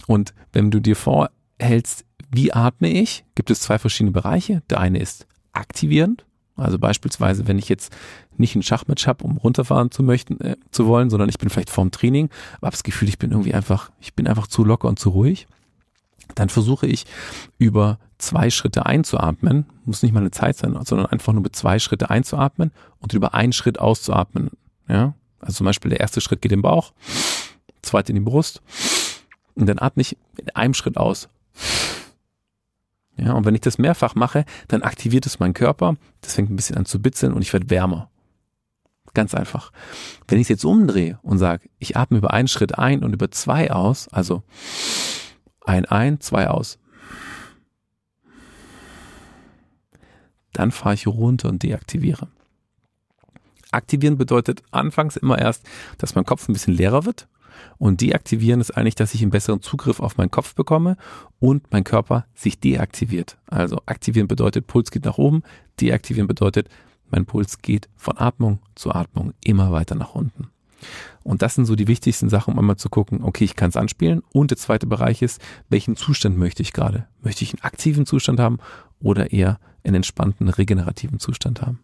Und 0.05 0.34
wenn 0.53 0.70
du 0.70 0.80
dir 0.80 0.95
vorhältst, 0.95 2.05
wie 2.30 2.54
atme 2.54 2.90
ich? 2.90 3.24
Gibt 3.36 3.52
es 3.52 3.62
zwei 3.62 3.80
verschiedene 3.80 4.12
Bereiche. 4.12 4.62
Der 4.70 4.80
eine 4.80 5.00
ist 5.00 5.28
aktivierend, 5.54 6.26
also 6.58 6.80
beispielsweise, 6.80 7.48
wenn 7.48 7.60
ich 7.60 7.70
jetzt 7.70 7.96
nicht 8.36 8.56
ein 8.56 8.64
Schachmatch 8.64 9.08
habe, 9.08 9.24
um 9.24 9.38
runterfahren 9.38 9.92
zu 9.92 10.04
möchten, 10.04 10.42
äh, 10.42 10.58
zu 10.72 10.88
wollen, 10.88 11.10
sondern 11.10 11.30
ich 11.30 11.38
bin 11.38 11.50
vielleicht 11.50 11.70
vorm 11.70 11.92
Training, 11.92 12.30
habe 12.62 12.72
das 12.72 12.84
Gefühl, 12.84 13.08
ich 13.10 13.20
bin 13.20 13.32
irgendwie 13.32 13.54
einfach, 13.54 13.92
ich 14.00 14.16
bin 14.16 14.28
einfach 14.28 14.48
zu 14.48 14.64
locker 14.64 14.88
und 14.88 15.00
zu 15.00 15.10
ruhig. 15.10 15.48
Dann 16.36 16.50
versuche 16.50 16.88
ich 16.88 17.06
über 17.58 18.00
zwei 18.18 18.50
Schritte 18.50 18.86
einzuatmen, 18.86 19.66
muss 19.86 20.04
nicht 20.04 20.14
mal 20.14 20.20
eine 20.20 20.32
Zeit 20.32 20.58
sein, 20.58 20.78
sondern 20.84 21.08
einfach 21.08 21.32
nur 21.32 21.44
mit 21.44 21.56
zwei 21.56 21.80
Schritte 21.80 22.10
einzuatmen 22.10 22.72
und 23.00 23.14
über 23.14 23.34
einen 23.34 23.54
Schritt 23.54 23.80
auszuatmen. 23.80 24.50
Ja, 24.90 25.14
also 25.40 25.58
zum 25.58 25.66
Beispiel 25.66 25.90
der 25.90 26.00
erste 26.00 26.22
Schritt 26.22 26.42
geht 26.42 26.52
im 26.52 26.64
Bauch, 26.64 26.92
zweite 27.82 28.12
in 28.12 28.16
die 28.16 28.22
Brust 28.22 28.62
und 29.56 29.68
dann 29.68 29.80
atme 29.80 30.02
ich 30.02 30.18
in 30.38 30.50
einem 30.56 30.74
Schritt 30.74 30.98
aus. 30.98 31.30
Ja, 33.28 33.34
und 33.34 33.46
wenn 33.46 33.56
ich 33.56 33.62
das 33.62 33.78
mehrfach 33.78 34.16
mache, 34.16 34.46
dann 34.70 34.84
aktiviert 34.84 35.26
es 35.26 35.38
meinen 35.40 35.54
Körper, 35.54 35.98
das 36.22 36.36
fängt 36.36 36.50
ein 36.50 36.56
bisschen 36.56 36.78
an 36.78 36.86
zu 36.86 37.02
bitzeln 37.02 37.34
und 37.34 37.42
ich 37.42 37.52
werde 37.52 37.70
wärmer. 37.70 38.10
Ganz 39.14 39.36
einfach. 39.36 39.74
Wenn 40.30 40.38
ich 40.38 40.44
es 40.44 40.50
jetzt 40.50 40.64
umdrehe 40.64 41.20
und 41.24 41.38
sage, 41.38 41.68
ich 41.78 41.98
atme 41.98 42.20
über 42.20 42.32
einen 42.32 42.48
Schritt 42.48 42.78
ein 42.78 43.04
und 43.04 43.12
über 43.12 43.30
zwei 43.30 43.70
aus, 43.70 44.08
also 44.14 44.44
ein 45.66 45.84
ein, 45.84 46.22
zwei 46.22 46.48
aus, 46.48 46.80
dann 50.54 50.72
fahre 50.72 50.96
ich 50.96 51.06
runter 51.06 51.50
und 51.50 51.64
deaktiviere. 51.64 52.30
Aktivieren 53.72 54.18
bedeutet 54.18 54.64
anfangs 54.72 55.18
immer 55.18 55.38
erst, 55.38 55.68
dass 55.98 56.16
mein 56.16 56.24
Kopf 56.24 56.48
ein 56.48 56.54
bisschen 56.54 56.76
leerer 56.76 57.04
wird 57.04 57.28
und 57.78 58.01
deaktivieren 58.01 58.62
ist 58.62 58.72
eigentlich, 58.72 58.95
dass 58.95 59.14
ich 59.14 59.22
einen 59.22 59.32
besseren 59.32 59.62
Zugriff 59.62 59.99
auf 59.99 60.18
meinen 60.18 60.32
Kopf 60.32 60.55
bekomme 60.55 60.97
und 61.39 61.72
mein 61.72 61.84
Körper 61.84 62.26
sich 62.34 62.60
deaktiviert. 62.60 63.38
Also 63.47 63.82
aktivieren 63.86 64.28
bedeutet, 64.28 64.68
Puls 64.68 64.91
geht 64.91 65.05
nach 65.05 65.18
oben, 65.18 65.43
deaktivieren 65.80 66.28
bedeutet, 66.28 66.70
mein 67.10 67.26
Puls 67.26 67.62
geht 67.62 67.88
von 67.95 68.18
Atmung 68.18 68.60
zu 68.76 68.93
Atmung 68.93 69.34
immer 69.43 69.72
weiter 69.72 69.95
nach 69.95 70.14
unten. 70.14 70.49
Und 71.24 71.41
das 71.41 71.55
sind 71.55 71.66
so 71.66 71.76
die 71.76 71.88
wichtigsten 71.88 72.30
Sachen, 72.30 72.53
um 72.53 72.60
einmal 72.60 72.78
zu 72.78 72.89
gucken, 72.89 73.24
okay, 73.24 73.43
ich 73.43 73.55
kann 73.55 73.70
es 73.70 73.78
anspielen. 73.78 74.22
Und 74.32 74.51
der 74.51 74.58
zweite 74.58 74.88
Bereich 74.88 75.22
ist, 75.22 75.41
welchen 75.70 75.95
Zustand 75.95 76.38
möchte 76.38 76.62
ich 76.62 76.74
gerade? 76.74 77.08
Möchte 77.22 77.43
ich 77.43 77.53
einen 77.53 77.64
aktiven 77.64 78.05
Zustand 78.05 78.39
haben 78.39 78.60
oder 78.99 79.32
eher 79.32 79.60
einen 79.84 79.95
entspannten, 79.95 80.49
regenerativen 80.49 81.20
Zustand 81.20 81.62
haben? 81.62 81.80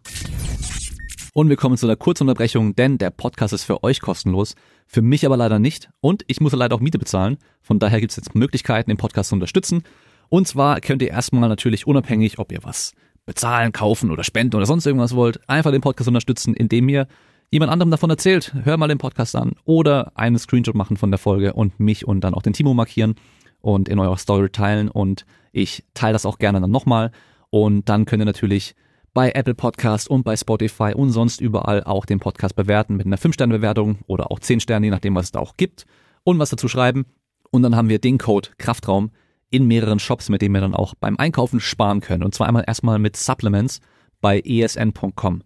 Und 1.36 1.48
wir 1.48 1.56
kommen 1.56 1.76
zu 1.76 1.86
einer 1.86 1.96
Kurzunterbrechung, 1.96 2.76
denn 2.76 2.96
der 2.96 3.10
Podcast 3.10 3.52
ist 3.52 3.64
für 3.64 3.82
euch 3.82 4.00
kostenlos, 4.00 4.54
für 4.86 5.02
mich 5.02 5.26
aber 5.26 5.36
leider 5.36 5.58
nicht. 5.58 5.90
Und 6.00 6.22
ich 6.28 6.40
muss 6.40 6.52
leider 6.52 6.76
auch 6.76 6.80
Miete 6.80 6.96
bezahlen. 6.96 7.38
Von 7.60 7.80
daher 7.80 7.98
gibt 7.98 8.12
es 8.12 8.16
jetzt 8.16 8.36
Möglichkeiten, 8.36 8.88
den 8.88 8.98
Podcast 8.98 9.30
zu 9.30 9.34
unterstützen. 9.34 9.82
Und 10.28 10.46
zwar 10.46 10.80
könnt 10.80 11.02
ihr 11.02 11.10
erstmal 11.10 11.48
natürlich 11.48 11.88
unabhängig, 11.88 12.38
ob 12.38 12.52
ihr 12.52 12.60
was 12.62 12.92
bezahlen, 13.26 13.72
kaufen 13.72 14.12
oder 14.12 14.22
spenden 14.22 14.54
oder 14.54 14.64
sonst 14.64 14.86
irgendwas 14.86 15.16
wollt, 15.16 15.40
einfach 15.48 15.72
den 15.72 15.80
Podcast 15.80 16.06
unterstützen, 16.06 16.54
indem 16.54 16.88
ihr 16.88 17.08
jemand 17.50 17.72
anderem 17.72 17.90
davon 17.90 18.10
erzählt, 18.10 18.54
hör 18.62 18.76
mal 18.76 18.86
den 18.86 18.98
Podcast 18.98 19.34
an 19.34 19.56
oder 19.64 20.12
einen 20.14 20.38
Screenshot 20.38 20.76
machen 20.76 20.96
von 20.96 21.10
der 21.10 21.18
Folge 21.18 21.54
und 21.54 21.80
mich 21.80 22.06
und 22.06 22.20
dann 22.20 22.34
auch 22.34 22.42
den 22.42 22.52
Timo 22.52 22.74
markieren 22.74 23.16
und 23.60 23.88
in 23.88 23.98
eurer 23.98 24.18
Story 24.18 24.50
teilen 24.50 24.88
und 24.88 25.26
ich 25.50 25.82
teile 25.94 26.12
das 26.12 26.26
auch 26.26 26.38
gerne 26.38 26.60
dann 26.60 26.70
nochmal 26.70 27.10
und 27.50 27.88
dann 27.88 28.04
könnt 28.04 28.22
ihr 28.22 28.26
natürlich 28.26 28.76
bei 29.14 29.30
Apple 29.30 29.54
Podcast 29.54 30.08
und 30.08 30.24
bei 30.24 30.36
Spotify 30.36 30.92
und 30.94 31.10
sonst 31.10 31.40
überall 31.40 31.84
auch 31.84 32.04
den 32.04 32.18
Podcast 32.18 32.56
bewerten 32.56 32.96
mit 32.96 33.06
einer 33.06 33.16
5-Sterne-Bewertung 33.16 33.98
oder 34.08 34.30
auch 34.30 34.40
10 34.40 34.60
Sterne, 34.60 34.86
je 34.86 34.90
nachdem, 34.90 35.14
was 35.14 35.26
es 35.26 35.32
da 35.32 35.38
auch 35.38 35.56
gibt 35.56 35.86
und 36.24 36.38
was 36.40 36.50
dazu 36.50 36.68
schreiben. 36.68 37.06
Und 37.50 37.62
dann 37.62 37.76
haben 37.76 37.88
wir 37.88 38.00
den 38.00 38.18
Code 38.18 38.50
Kraftraum 38.58 39.12
in 39.50 39.66
mehreren 39.68 40.00
Shops, 40.00 40.28
mit 40.28 40.42
dem 40.42 40.52
wir 40.52 40.60
dann 40.60 40.74
auch 40.74 40.94
beim 40.96 41.16
Einkaufen 41.16 41.60
sparen 41.60 42.00
können. 42.00 42.24
Und 42.24 42.34
zwar 42.34 42.48
einmal 42.48 42.64
erstmal 42.66 42.98
mit 42.98 43.16
Supplements 43.16 43.80
bei 44.20 44.40
esn.com. 44.44 45.42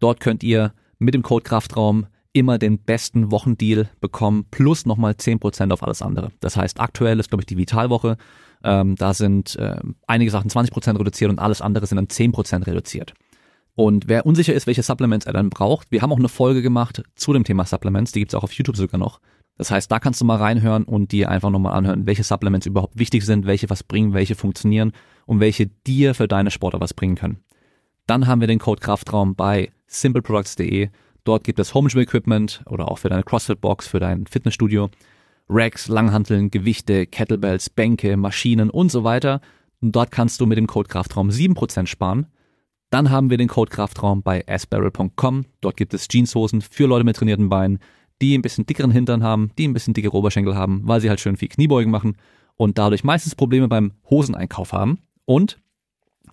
Dort 0.00 0.18
könnt 0.18 0.42
ihr 0.42 0.74
mit 0.98 1.14
dem 1.14 1.22
Code 1.22 1.44
Kraftraum 1.44 2.06
immer 2.32 2.58
den 2.58 2.78
besten 2.78 3.30
Wochendeal 3.30 3.88
bekommen, 4.00 4.46
plus 4.50 4.84
nochmal 4.84 5.12
10% 5.12 5.72
auf 5.72 5.84
alles 5.84 6.02
andere. 6.02 6.32
Das 6.40 6.56
heißt, 6.56 6.80
aktuell 6.80 7.20
ist, 7.20 7.28
glaube 7.28 7.42
ich, 7.42 7.46
die 7.46 7.58
Vitalwoche 7.58 8.16
ähm, 8.64 8.96
da 8.96 9.14
sind 9.14 9.56
äh, 9.56 9.76
einige 10.06 10.30
Sachen 10.30 10.50
20% 10.50 10.98
reduziert 10.98 11.30
und 11.30 11.38
alles 11.38 11.60
andere 11.60 11.86
sind 11.86 11.96
dann 11.96 12.06
10% 12.06 12.66
reduziert. 12.66 13.14
Und 13.74 14.08
wer 14.08 14.26
unsicher 14.26 14.52
ist, 14.52 14.66
welche 14.66 14.82
Supplements 14.82 15.26
er 15.26 15.32
dann 15.32 15.50
braucht, 15.50 15.90
wir 15.90 16.02
haben 16.02 16.12
auch 16.12 16.18
eine 16.18 16.28
Folge 16.28 16.62
gemacht 16.62 17.02
zu 17.14 17.32
dem 17.32 17.44
Thema 17.44 17.64
Supplements, 17.64 18.12
die 18.12 18.20
gibt's 18.20 18.34
auch 18.34 18.44
auf 18.44 18.52
YouTube 18.52 18.76
sogar 18.76 18.98
noch. 18.98 19.20
Das 19.58 19.70
heißt, 19.70 19.90
da 19.90 19.98
kannst 19.98 20.20
du 20.20 20.24
mal 20.24 20.36
reinhören 20.36 20.84
und 20.84 21.12
dir 21.12 21.30
einfach 21.30 21.50
nochmal 21.50 21.74
anhören, 21.74 22.06
welche 22.06 22.24
Supplements 22.24 22.66
überhaupt 22.66 22.98
wichtig 22.98 23.24
sind, 23.24 23.46
welche 23.46 23.70
was 23.70 23.82
bringen, 23.82 24.14
welche 24.14 24.34
funktionieren 24.34 24.92
und 25.26 25.40
welche 25.40 25.66
dir 25.66 26.14
für 26.14 26.28
deine 26.28 26.50
Sportler 26.50 26.80
was 26.80 26.94
bringen 26.94 27.16
können. 27.16 27.38
Dann 28.06 28.26
haben 28.26 28.40
wir 28.40 28.48
den 28.48 28.58
Code 28.58 28.80
Kraftraum 28.80 29.36
bei 29.36 29.70
simpleproducts.de. 29.86 30.88
Dort 31.24 31.44
gibt 31.44 31.58
es 31.60 31.74
Home 31.74 31.88
Gym 31.88 32.00
Equipment 32.00 32.62
oder 32.66 32.90
auch 32.90 32.98
für 32.98 33.08
deine 33.08 33.22
CrossFit 33.22 33.60
Box, 33.60 33.86
für 33.86 34.00
dein 34.00 34.26
Fitnessstudio. 34.26 34.90
Racks, 35.48 35.88
Langhanteln, 35.88 36.50
Gewichte, 36.50 37.06
Kettlebells, 37.06 37.70
Bänke, 37.70 38.16
Maschinen 38.16 38.70
und 38.70 38.90
so 38.90 39.04
weiter. 39.04 39.40
Und 39.80 39.92
dort 39.92 40.10
kannst 40.10 40.40
du 40.40 40.46
mit 40.46 40.58
dem 40.58 40.66
Code 40.66 40.88
Kraftraum 40.88 41.30
7% 41.30 41.86
sparen. 41.86 42.26
Dann 42.90 43.10
haben 43.10 43.30
wir 43.30 43.38
den 43.38 43.48
Code 43.48 43.70
Kraftraum 43.70 44.22
bei 44.22 44.46
asbarrel.com. 44.46 45.46
Dort 45.60 45.76
gibt 45.76 45.94
es 45.94 46.08
Jeanshosen 46.08 46.60
für 46.60 46.86
Leute 46.86 47.04
mit 47.04 47.16
trainierten 47.16 47.48
Beinen, 47.48 47.78
die 48.20 48.36
ein 48.36 48.42
bisschen 48.42 48.66
dickeren 48.66 48.90
Hintern 48.90 49.22
haben, 49.22 49.50
die 49.58 49.66
ein 49.66 49.72
bisschen 49.72 49.94
dickere 49.94 50.14
Oberschenkel 50.14 50.54
haben, 50.54 50.82
weil 50.84 51.00
sie 51.00 51.08
halt 51.08 51.20
schön 51.20 51.36
viel 51.36 51.48
Kniebeugen 51.48 51.90
machen 51.90 52.16
und 52.56 52.78
dadurch 52.78 53.02
meistens 53.02 53.34
Probleme 53.34 53.68
beim 53.68 53.92
Hoseneinkauf 54.08 54.72
haben. 54.72 54.98
Und 55.24 55.58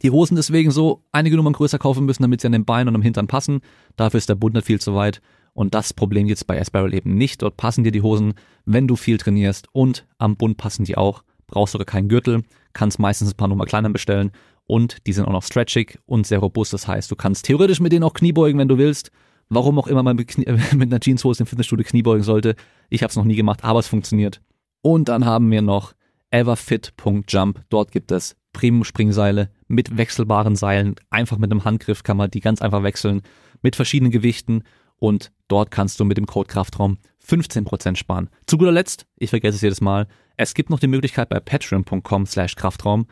die 0.03 0.11
Hosen 0.11 0.35
deswegen 0.35 0.71
so 0.71 1.03
einige 1.11 1.35
Nummern 1.35 1.53
größer 1.53 1.79
kaufen 1.79 2.05
müssen, 2.05 2.23
damit 2.23 2.41
sie 2.41 2.47
an 2.47 2.53
den 2.53 2.65
Beinen 2.65 2.89
und 2.89 2.95
am 2.95 3.01
Hintern 3.01 3.27
passen. 3.27 3.61
Dafür 3.95 4.17
ist 4.17 4.29
der 4.29 4.35
Bund 4.35 4.53
nicht 4.53 4.67
viel 4.67 4.79
zu 4.79 4.95
weit. 4.95 5.21
Und 5.59 5.73
das 5.73 5.93
Problem 5.93 6.25
jetzt 6.25 6.47
bei 6.47 6.57
Asparrel 6.57 6.93
eben 6.93 7.15
nicht. 7.15 7.41
Dort 7.41 7.57
passen 7.57 7.83
dir 7.83 7.91
die 7.91 8.01
Hosen, 8.01 8.33
wenn 8.63 8.87
du 8.87 8.95
viel 8.95 9.17
trainierst 9.17 9.67
und 9.73 10.07
am 10.17 10.37
Bund 10.37 10.55
passen 10.55 10.85
die 10.85 10.95
auch. 10.95 11.21
Brauchst 11.47 11.73
sogar 11.73 11.85
keinen 11.85 12.07
Gürtel, 12.07 12.43
kannst 12.71 12.97
meistens 12.97 13.33
ein 13.33 13.35
paar 13.35 13.49
Nummer 13.49 13.65
kleiner 13.65 13.89
bestellen 13.89 14.31
und 14.67 15.05
die 15.05 15.11
sind 15.11 15.25
auch 15.25 15.33
noch 15.33 15.43
stretchig 15.43 15.99
und 16.05 16.25
sehr 16.25 16.39
robust. 16.39 16.71
Das 16.71 16.87
heißt, 16.87 17.11
du 17.11 17.17
kannst 17.17 17.43
theoretisch 17.43 17.81
mit 17.81 17.91
denen 17.91 18.05
auch 18.05 18.13
Kniebeugen, 18.13 18.57
wenn 18.57 18.69
du 18.69 18.77
willst. 18.77 19.11
Warum 19.49 19.77
auch 19.79 19.87
immer 19.87 20.01
man 20.01 20.15
mit, 20.15 20.29
Knie, 20.29 20.45
mit 20.77 20.93
einer 20.93 21.01
Jeanshose 21.01 21.43
im 21.43 21.45
Fitnessstudio 21.45 21.85
Kniebeugen 21.85 22.23
sollte. 22.23 22.55
Ich 22.89 23.03
habe 23.03 23.09
es 23.09 23.17
noch 23.17 23.25
nie 23.25 23.35
gemacht, 23.35 23.65
aber 23.65 23.79
es 23.79 23.87
funktioniert. 23.89 24.39
Und 24.81 25.09
dann 25.09 25.25
haben 25.25 25.51
wir 25.51 25.61
noch 25.61 25.91
everfit.jump. 26.31 27.63
Dort 27.67 27.91
gibt 27.91 28.13
es 28.13 28.37
Premium-Springseile 28.53 29.49
mit 29.67 29.97
wechselbaren 29.97 30.55
Seilen. 30.55 30.95
Einfach 31.09 31.37
mit 31.37 31.51
einem 31.51 31.65
Handgriff 31.65 32.03
kann 32.03 32.15
man 32.15 32.31
die 32.31 32.39
ganz 32.39 32.61
einfach 32.61 32.83
wechseln. 32.83 33.23
Mit 33.61 33.75
verschiedenen 33.75 34.13
Gewichten. 34.13 34.63
Und 34.99 35.31
dort 35.47 35.71
kannst 35.71 35.99
du 35.99 36.05
mit 36.05 36.17
dem 36.17 36.25
Code 36.25 36.47
Kraftraum 36.47 36.97
15% 37.25 37.95
sparen. 37.95 38.29
Zu 38.45 38.57
guter 38.57 38.71
Letzt, 38.71 39.05
ich 39.17 39.29
vergesse 39.29 39.55
es 39.55 39.61
jedes 39.61 39.81
Mal, 39.81 40.07
es 40.37 40.53
gibt 40.53 40.69
noch 40.69 40.79
die 40.79 40.87
Möglichkeit 40.87 41.29
bei 41.29 41.39
patreon.com 41.39 42.25
slash 42.25 42.55
Kraftraum 42.55 43.07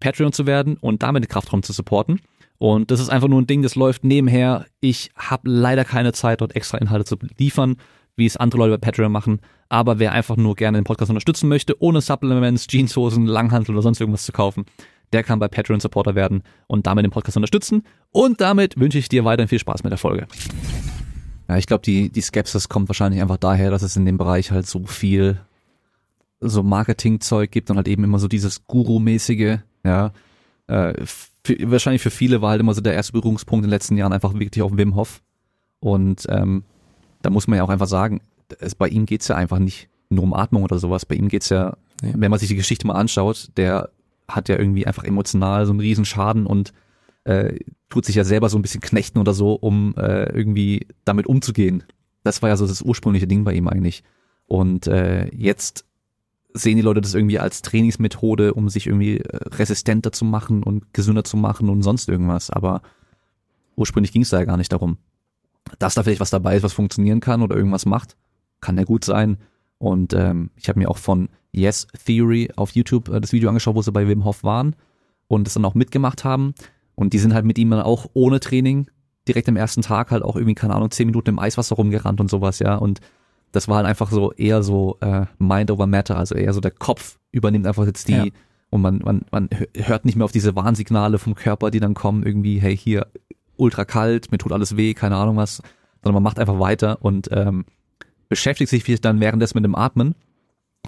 Patreon 0.00 0.32
zu 0.32 0.46
werden 0.46 0.76
und 0.76 1.02
damit 1.02 1.24
den 1.24 1.28
Kraftraum 1.28 1.62
zu 1.62 1.72
supporten. 1.72 2.20
Und 2.58 2.90
das 2.90 3.00
ist 3.00 3.08
einfach 3.08 3.28
nur 3.28 3.40
ein 3.40 3.46
Ding, 3.46 3.62
das 3.62 3.74
läuft 3.74 4.04
nebenher. 4.04 4.66
Ich 4.80 5.10
habe 5.16 5.50
leider 5.50 5.84
keine 5.84 6.12
Zeit, 6.12 6.40
dort 6.40 6.54
extra 6.56 6.78
Inhalte 6.78 7.04
zu 7.04 7.16
liefern, 7.38 7.76
wie 8.16 8.26
es 8.26 8.36
andere 8.36 8.60
Leute 8.60 8.78
bei 8.78 8.90
Patreon 8.90 9.10
machen. 9.10 9.40
Aber 9.68 9.98
wer 9.98 10.12
einfach 10.12 10.36
nur 10.36 10.54
gerne 10.54 10.78
den 10.78 10.84
Podcast 10.84 11.10
unterstützen 11.10 11.48
möchte, 11.48 11.80
ohne 11.80 12.00
Supplements, 12.00 12.66
Jeanshosen, 12.66 13.26
Langhantel 13.26 13.72
oder 13.72 13.82
sonst 13.82 14.00
irgendwas 14.00 14.24
zu 14.24 14.32
kaufen, 14.32 14.66
der 15.12 15.22
kann 15.22 15.38
bei 15.38 15.48
Patreon 15.48 15.80
Supporter 15.80 16.14
werden 16.14 16.42
und 16.66 16.86
damit 16.86 17.04
den 17.04 17.10
Podcast 17.10 17.36
unterstützen. 17.36 17.82
Und 18.10 18.40
damit 18.40 18.78
wünsche 18.78 18.98
ich 18.98 19.08
dir 19.08 19.24
weiterhin 19.24 19.48
viel 19.48 19.58
Spaß 19.58 19.84
mit 19.84 19.90
der 19.90 19.98
Folge. 19.98 20.26
Ja, 21.48 21.56
ich 21.56 21.66
glaube, 21.66 21.82
die, 21.82 22.10
die 22.10 22.20
Skepsis 22.20 22.68
kommt 22.68 22.88
wahrscheinlich 22.88 23.20
einfach 23.20 23.36
daher, 23.36 23.70
dass 23.70 23.82
es 23.82 23.96
in 23.96 24.06
dem 24.06 24.16
Bereich 24.16 24.50
halt 24.50 24.66
so 24.66 24.84
viel 24.86 25.40
so 26.40 26.62
Marketingzeug 26.62 27.50
gibt 27.50 27.70
und 27.70 27.76
halt 27.76 27.88
eben 27.88 28.04
immer 28.04 28.18
so 28.18 28.28
dieses 28.28 28.66
Guru-mäßige, 28.66 29.58
ja. 29.84 30.12
Äh, 30.66 31.04
für, 31.44 31.70
wahrscheinlich 31.70 32.02
für 32.02 32.10
viele 32.10 32.40
war 32.40 32.50
halt 32.50 32.60
immer 32.60 32.74
so 32.74 32.80
der 32.80 32.94
erste 32.94 33.12
Berührungspunkt 33.12 33.64
in 33.64 33.68
den 33.68 33.74
letzten 33.74 33.96
Jahren 33.96 34.12
einfach 34.12 34.32
wirklich 34.34 34.62
auf 34.62 34.76
Wim 34.76 34.94
Hof. 34.94 35.22
Und 35.80 36.26
ähm, 36.30 36.64
da 37.20 37.30
muss 37.30 37.46
man 37.46 37.58
ja 37.58 37.64
auch 37.64 37.68
einfach 37.68 37.86
sagen, 37.86 38.20
es, 38.58 38.74
bei 38.74 38.88
ihm 38.88 39.04
geht's 39.06 39.28
ja 39.28 39.36
einfach 39.36 39.58
nicht 39.58 39.88
nur 40.08 40.24
um 40.24 40.34
Atmung 40.34 40.62
oder 40.62 40.78
sowas. 40.78 41.04
Bei 41.04 41.14
ihm 41.14 41.28
geht's 41.28 41.50
ja, 41.50 41.76
ja, 42.02 42.10
wenn 42.14 42.30
man 42.30 42.40
sich 42.40 42.48
die 42.48 42.56
Geschichte 42.56 42.86
mal 42.86 42.94
anschaut, 42.94 43.50
der 43.56 43.90
hat 44.28 44.48
ja 44.48 44.58
irgendwie 44.58 44.86
einfach 44.86 45.04
emotional 45.04 45.66
so 45.66 45.72
einen 45.72 45.80
riesen 45.80 46.06
Schaden 46.06 46.46
und 46.46 46.72
äh, 47.24 47.58
tut 47.88 48.04
sich 48.04 48.16
ja 48.16 48.24
selber 48.24 48.48
so 48.48 48.58
ein 48.58 48.62
bisschen 48.62 48.80
knechten 48.80 49.18
oder 49.18 49.34
so, 49.34 49.54
um 49.54 49.94
äh, 49.96 50.30
irgendwie 50.30 50.86
damit 51.04 51.26
umzugehen. 51.26 51.84
Das 52.22 52.42
war 52.42 52.48
ja 52.48 52.56
so 52.56 52.66
das 52.66 52.82
ursprüngliche 52.82 53.26
Ding 53.26 53.44
bei 53.44 53.52
ihm 53.52 53.68
eigentlich. 53.68 54.02
Und 54.46 54.86
äh, 54.86 55.28
jetzt 55.34 55.84
sehen 56.54 56.76
die 56.76 56.82
Leute 56.82 57.00
das 57.00 57.14
irgendwie 57.14 57.38
als 57.38 57.62
Trainingsmethode, 57.62 58.54
um 58.54 58.68
sich 58.68 58.86
irgendwie 58.86 59.18
äh, 59.18 59.48
resistenter 59.56 60.12
zu 60.12 60.24
machen 60.24 60.62
und 60.62 60.92
gesünder 60.92 61.24
zu 61.24 61.36
machen 61.36 61.68
und 61.68 61.82
sonst 61.82 62.08
irgendwas. 62.08 62.50
Aber 62.50 62.82
ursprünglich 63.76 64.12
ging 64.12 64.22
es 64.22 64.30
da 64.30 64.38
ja 64.38 64.44
gar 64.44 64.56
nicht 64.56 64.72
darum. 64.72 64.98
Dass 65.78 65.94
da 65.94 66.02
vielleicht 66.02 66.20
was 66.20 66.30
dabei 66.30 66.56
ist, 66.56 66.62
was 66.62 66.72
funktionieren 66.72 67.20
kann 67.20 67.42
oder 67.42 67.56
irgendwas 67.56 67.86
macht, 67.86 68.16
kann 68.60 68.78
ja 68.78 68.84
gut 68.84 69.04
sein. 69.04 69.38
Und 69.78 70.12
ähm, 70.14 70.50
ich 70.56 70.68
habe 70.68 70.78
mir 70.78 70.88
auch 70.88 70.98
von 70.98 71.28
Yes 71.52 71.86
Theory 72.04 72.50
auf 72.56 72.70
YouTube 72.72 73.08
äh, 73.08 73.20
das 73.20 73.32
Video 73.32 73.48
angeschaut, 73.48 73.74
wo 73.74 73.82
sie 73.82 73.92
bei 73.92 74.06
Wim 74.06 74.24
Hof 74.24 74.44
waren 74.44 74.76
und 75.26 75.48
es 75.48 75.54
dann 75.54 75.64
auch 75.64 75.74
mitgemacht 75.74 76.24
haben. 76.24 76.54
Und 76.94 77.12
die 77.12 77.18
sind 77.18 77.34
halt 77.34 77.44
mit 77.44 77.58
ihm 77.58 77.70
dann 77.70 77.80
auch 77.80 78.06
ohne 78.14 78.40
Training 78.40 78.88
direkt 79.26 79.48
am 79.48 79.56
ersten 79.56 79.82
Tag 79.82 80.10
halt 80.10 80.22
auch 80.22 80.36
irgendwie, 80.36 80.54
keine 80.54 80.74
Ahnung, 80.74 80.90
zehn 80.90 81.06
Minuten 81.06 81.30
im 81.30 81.38
Eiswasser 81.38 81.76
rumgerannt 81.76 82.20
und 82.20 82.30
sowas, 82.30 82.58
ja. 82.58 82.76
Und 82.76 83.00
das 83.52 83.68
war 83.68 83.76
halt 83.76 83.86
einfach 83.86 84.10
so 84.10 84.32
eher 84.32 84.62
so 84.62 84.98
äh, 85.00 85.26
Mind 85.38 85.70
over 85.70 85.86
Matter, 85.86 86.16
also 86.16 86.34
eher 86.34 86.52
so 86.52 86.60
der 86.60 86.72
Kopf 86.72 87.18
übernimmt 87.30 87.66
einfach 87.66 87.86
jetzt 87.86 88.08
die 88.08 88.12
ja. 88.12 88.24
und 88.70 88.82
man, 88.82 88.98
man, 88.98 89.24
man 89.30 89.48
hört 89.76 90.04
nicht 90.04 90.16
mehr 90.16 90.24
auf 90.24 90.32
diese 90.32 90.56
Warnsignale 90.56 91.18
vom 91.18 91.34
Körper, 91.34 91.70
die 91.70 91.80
dann 91.80 91.94
kommen, 91.94 92.24
irgendwie, 92.24 92.58
hey, 92.58 92.76
hier 92.76 93.06
ultra 93.56 93.84
kalt, 93.84 94.32
mir 94.32 94.38
tut 94.38 94.52
alles 94.52 94.76
weh, 94.76 94.94
keine 94.94 95.16
Ahnung 95.16 95.36
was, 95.36 95.62
sondern 96.02 96.14
man 96.14 96.22
macht 96.24 96.38
einfach 96.38 96.58
weiter 96.58 96.98
und 97.02 97.28
ähm, 97.32 97.64
beschäftigt 98.28 98.70
sich 98.70 98.84
vielleicht 98.84 99.04
dann 99.04 99.20
währenddessen 99.20 99.56
mit 99.56 99.64
dem 99.64 99.74
Atmen, 99.74 100.14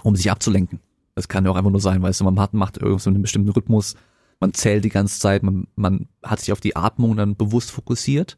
um 0.03 0.15
sich 0.15 0.29
abzulenken. 0.29 0.79
Das 1.15 1.27
kann 1.27 1.45
ja 1.45 1.51
auch 1.51 1.55
einfach 1.55 1.71
nur 1.71 1.81
sein, 1.81 2.01
weißt 2.01 2.19
du, 2.19 2.25
man 2.25 2.39
hat, 2.39 2.53
macht 2.53 2.77
irgendwie 2.77 2.99
so 2.99 3.09
einen 3.09 3.21
bestimmten 3.21 3.49
Rhythmus, 3.49 3.95
man 4.39 4.53
zählt 4.53 4.85
die 4.85 4.89
ganze 4.89 5.19
Zeit, 5.19 5.43
man, 5.43 5.67
man 5.75 6.07
hat 6.23 6.39
sich 6.39 6.51
auf 6.51 6.61
die 6.61 6.75
Atmung 6.75 7.15
dann 7.15 7.35
bewusst 7.35 7.71
fokussiert 7.71 8.37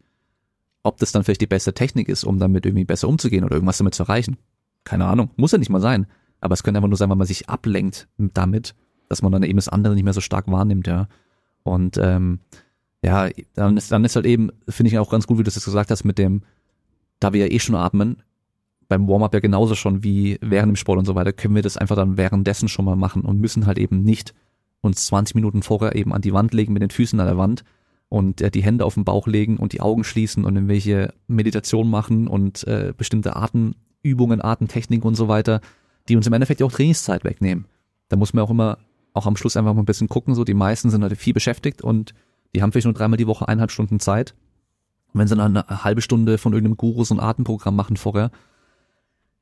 ob 0.83 0.97
das 0.97 1.11
dann 1.11 1.23
vielleicht 1.23 1.41
die 1.41 1.47
beste 1.47 1.73
Technik 1.73 2.09
ist, 2.09 2.23
um 2.23 2.39
damit 2.39 2.65
irgendwie 2.65 2.85
besser 2.85 3.07
umzugehen 3.07 3.43
oder 3.43 3.55
irgendwas 3.55 3.77
damit 3.77 3.93
zu 3.93 4.03
erreichen. 4.03 4.37
Keine 4.83 5.05
Ahnung. 5.05 5.29
Muss 5.35 5.51
ja 5.51 5.57
nicht 5.57 5.69
mal 5.69 5.81
sein. 5.81 6.07
Aber 6.41 6.53
es 6.53 6.63
könnte 6.63 6.77
einfach 6.77 6.89
nur 6.89 6.97
sein, 6.97 7.09
weil 7.09 7.17
man 7.17 7.27
sich 7.27 7.49
ablenkt 7.49 8.07
damit, 8.17 8.75
dass 9.09 9.21
man 9.21 9.31
dann 9.31 9.43
eben 9.43 9.57
das 9.57 9.67
andere 9.67 9.93
nicht 9.93 10.03
mehr 10.03 10.13
so 10.13 10.21
stark 10.21 10.49
wahrnimmt, 10.49 10.87
ja. 10.87 11.07
Und 11.63 11.97
ähm, 11.97 12.39
ja, 13.03 13.29
dann 13.55 13.75
ist, 13.75 13.91
dann 13.91 14.05
ist 14.05 14.15
halt 14.15 14.25
eben, 14.25 14.51
finde 14.69 14.91
ich 14.91 14.97
auch 14.97 15.09
ganz 15.09 15.27
gut, 15.27 15.37
wie 15.37 15.43
du 15.43 15.51
das 15.51 15.63
gesagt 15.63 15.91
hast, 15.91 16.05
mit 16.05 16.17
dem, 16.17 16.43
da 17.19 17.33
wir 17.33 17.45
ja 17.45 17.51
eh 17.51 17.59
schon 17.59 17.75
atmen, 17.75 18.23
beim 18.87 19.07
Warm-up 19.07 19.33
ja 19.33 19.41
genauso 19.41 19.75
schon 19.75 20.03
wie 20.03 20.39
während 20.41 20.69
dem 20.69 20.75
Sport 20.77 20.99
und 20.99 21.05
so 21.05 21.15
weiter, 21.15 21.33
können 21.33 21.55
wir 21.55 21.61
das 21.61 21.77
einfach 21.77 21.97
dann 21.97 22.17
währenddessen 22.17 22.69
schon 22.69 22.85
mal 22.85 22.95
machen 22.95 23.23
und 23.23 23.39
müssen 23.39 23.65
halt 23.65 23.77
eben 23.77 24.01
nicht 24.01 24.33
uns 24.81 25.05
20 25.07 25.35
Minuten 25.35 25.63
vorher 25.63 25.95
eben 25.95 26.13
an 26.13 26.21
die 26.21 26.33
Wand 26.33 26.53
legen 26.53 26.73
mit 26.73 26.81
den 26.81 26.89
Füßen 26.89 27.19
an 27.19 27.27
der 27.27 27.37
Wand, 27.37 27.63
und 28.09 28.41
äh, 28.41 28.51
die 28.51 28.63
Hände 28.63 28.85
auf 28.85 28.95
den 28.95 29.05
Bauch 29.05 29.27
legen 29.27 29.57
und 29.57 29.71
die 29.71 29.81
Augen 29.81 30.03
schließen 30.03 30.43
und 30.43 30.55
irgendwelche 30.55 31.13
Meditation 31.27 31.89
machen 31.89 32.27
und 32.27 32.67
äh, 32.67 32.93
bestimmte 32.97 33.35
Atemübungen, 33.35 34.43
Atemtechniken 34.43 35.07
und 35.07 35.15
so 35.15 35.27
weiter, 35.27 35.61
die 36.09 36.15
uns 36.15 36.27
im 36.27 36.33
Endeffekt 36.33 36.59
ja 36.59 36.65
auch 36.65 36.71
Trainingszeit 36.71 37.23
wegnehmen. 37.23 37.65
Da 38.09 38.17
muss 38.17 38.33
man 38.33 38.43
auch 38.43 38.49
immer 38.49 38.79
auch 39.13 39.27
am 39.27 39.37
Schluss 39.37 39.55
einfach 39.55 39.73
mal 39.73 39.81
ein 39.81 39.85
bisschen 39.85 40.09
gucken, 40.09 40.35
so 40.35 40.43
die 40.43 40.53
meisten 40.53 40.89
sind 40.89 41.03
halt 41.03 41.15
viel 41.17 41.33
beschäftigt 41.33 41.81
und 41.81 42.13
die 42.55 42.61
haben 42.61 42.71
vielleicht 42.71 42.85
nur 42.85 42.93
dreimal 42.93 43.17
die 43.17 43.27
Woche 43.27 43.47
eineinhalb 43.47 43.71
Stunden 43.71 43.99
Zeit. 43.99 44.35
wenn 45.13 45.27
sie 45.27 45.35
dann 45.35 45.57
eine 45.57 45.83
halbe 45.83 46.01
Stunde 46.01 46.37
von 46.37 46.53
irgendeinem 46.53 46.77
Guru 46.77 47.03
so 47.03 47.15
ein 47.15 47.19
Atemprogramm 47.19 47.75
machen 47.75 47.97
vorher, 47.97 48.31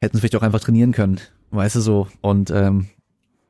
hätten 0.01 0.15
sie 0.15 0.21
vielleicht 0.21 0.35
auch 0.35 0.41
einfach 0.41 0.59
trainieren 0.59 0.91
können, 0.91 1.19
weißt 1.51 1.77
du 1.77 1.81
so. 1.81 2.07
Und 2.21 2.51
ähm, 2.51 2.87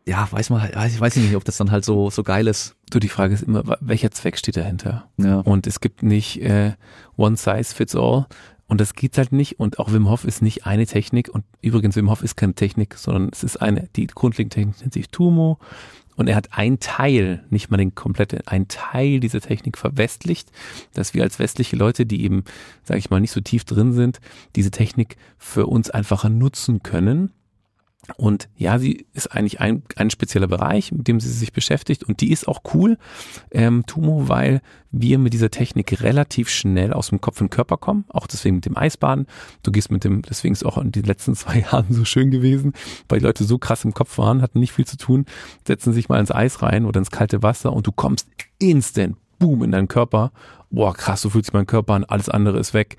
ja, 0.08 0.28
weiß 0.32 0.50
man, 0.52 0.74
weiß, 0.74 0.94
ich 0.94 1.02
weiß 1.02 1.18
nicht, 1.18 1.36
ob 1.36 1.44
das 1.44 1.58
dann 1.58 1.70
halt 1.70 1.84
so, 1.84 2.10
so 2.10 2.24
geil 2.24 2.48
ist. 2.48 2.76
Du, 2.90 3.00
die 3.00 3.10
Frage 3.10 3.34
ist 3.34 3.44
immer, 3.44 3.78
welcher 3.82 4.10
Zweck 4.10 4.38
steht 4.38 4.56
dahinter? 4.56 5.10
Ja. 5.18 5.40
Und 5.42 5.68
es 5.68 5.82
gibt 5.82 6.02
nicht 6.02 6.42
äh, 6.42 6.74
one 7.18 7.36
size 7.36 7.76
fits 7.76 7.94
all. 7.94 8.26
Und 8.68 8.80
das 8.80 8.94
geht 8.94 9.18
halt 9.18 9.34
nicht. 9.34 9.60
Und 9.60 9.80
auch 9.80 9.92
Wim 9.92 10.10
Hof 10.10 10.24
ist 10.24 10.42
nicht 10.42 10.66
eine 10.66 10.86
Technik. 10.86 11.28
Und 11.30 11.44
übrigens, 11.62 11.98
Wim 11.98 12.10
Hof 12.10 12.24
ist 12.24 12.38
keine 12.38 12.54
Technik, 12.54 12.96
sondern 12.96 13.30
es 13.34 13.44
ist 13.44 13.58
eine, 13.58 13.90
die 13.98 14.08
grundlegende 14.08 14.56
Technik 14.56 14.80
nennt 14.80 14.94
sich 14.94 15.10
Tumo. 15.10 15.60
Und 16.16 16.28
er 16.30 16.36
hat 16.36 16.50
ein 16.52 16.80
Teil, 16.80 17.44
nicht 17.50 17.70
mal 17.70 17.78
den 17.78 17.94
komplette, 17.94 18.42
ein 18.48 18.70
Teil 18.70 19.20
dieser 19.20 19.42
Technik 19.42 19.78
verwestlicht, 19.78 20.52
dass 20.94 21.14
wir 21.14 21.24
als 21.24 21.38
westliche 21.38 21.76
Leute, 21.76 22.06
die 22.06 22.24
eben, 22.24 22.46
sage 22.84 23.00
ich 23.00 23.10
mal, 23.10 23.20
nicht 23.20 23.32
so 23.32 23.42
tief 23.42 23.66
drin 23.66 23.94
sind, 23.94 24.20
diese 24.56 24.72
Technik 24.72 25.18
für 25.38 25.68
uns 25.68 25.90
einfacher 25.90 26.30
nutzen 26.30 26.82
können 26.82 27.34
und 28.16 28.48
ja, 28.56 28.80
sie 28.80 29.06
ist 29.14 29.28
eigentlich 29.28 29.60
ein, 29.60 29.84
ein 29.98 30.10
spezieller 30.10 30.48
Bereich, 30.48 30.92
mit 30.92 31.08
dem 31.08 31.20
sie 31.20 31.30
sich 31.30 31.52
beschäftigt. 31.52 32.04
Und 32.06 32.22
die 32.22 32.32
ist 32.32 32.48
auch 32.48 32.62
cool, 32.74 32.98
ähm, 33.52 33.86
Tumo, 33.86 34.30
weil 34.30 34.62
wir 34.92 35.18
mit 35.18 35.34
dieser 35.34 35.52
Technik 35.52 36.02
relativ 36.02 36.48
schnell 36.50 36.94
aus 36.94 37.10
dem 37.10 37.20
Kopf 37.20 37.40
den 37.40 37.50
Körper 37.50 37.76
kommen. 37.76 38.06
Auch 38.08 38.26
deswegen 38.26 38.56
mit 38.56 38.66
dem 38.66 38.78
Eisbaden. 38.78 39.28
Du 39.62 39.72
gehst 39.72 39.92
mit 39.92 40.06
dem, 40.06 40.22
deswegen 40.22 40.54
ist 40.54 40.66
auch 40.66 40.78
in 40.78 40.92
den 40.92 41.04
letzten 41.04 41.36
zwei 41.36 41.60
Jahren 41.60 41.88
so 41.90 42.06
schön 42.06 42.32
gewesen, 42.32 42.74
weil 43.10 43.20
die 43.20 43.26
Leute 43.26 43.44
so 43.44 43.58
krass 43.58 43.84
im 43.84 43.94
Kopf 43.94 44.18
waren, 44.18 44.42
hatten 44.42 44.60
nicht 44.60 44.72
viel 44.72 44.86
zu 44.86 44.98
tun, 44.98 45.26
setzen 45.66 45.92
sich 45.92 46.08
mal 46.08 46.20
ins 46.20 46.32
Eis 46.32 46.62
rein 46.62 46.86
oder 46.86 47.00
ins 47.00 47.12
kalte 47.12 47.44
Wasser 47.44 47.74
und 47.74 47.88
du 47.88 47.92
kommst 47.92 48.28
instant, 48.58 49.18
boom, 49.38 49.64
in 49.64 49.72
deinen 49.72 49.88
Körper 49.88 50.32
boah, 50.70 50.94
krass, 50.94 51.22
so 51.22 51.30
fühlt 51.30 51.46
sich 51.46 51.54
mein 51.54 51.66
Körper 51.66 51.94
an, 51.94 52.04
alles 52.04 52.30
andere 52.30 52.60
ist 52.60 52.74
weg. 52.74 52.98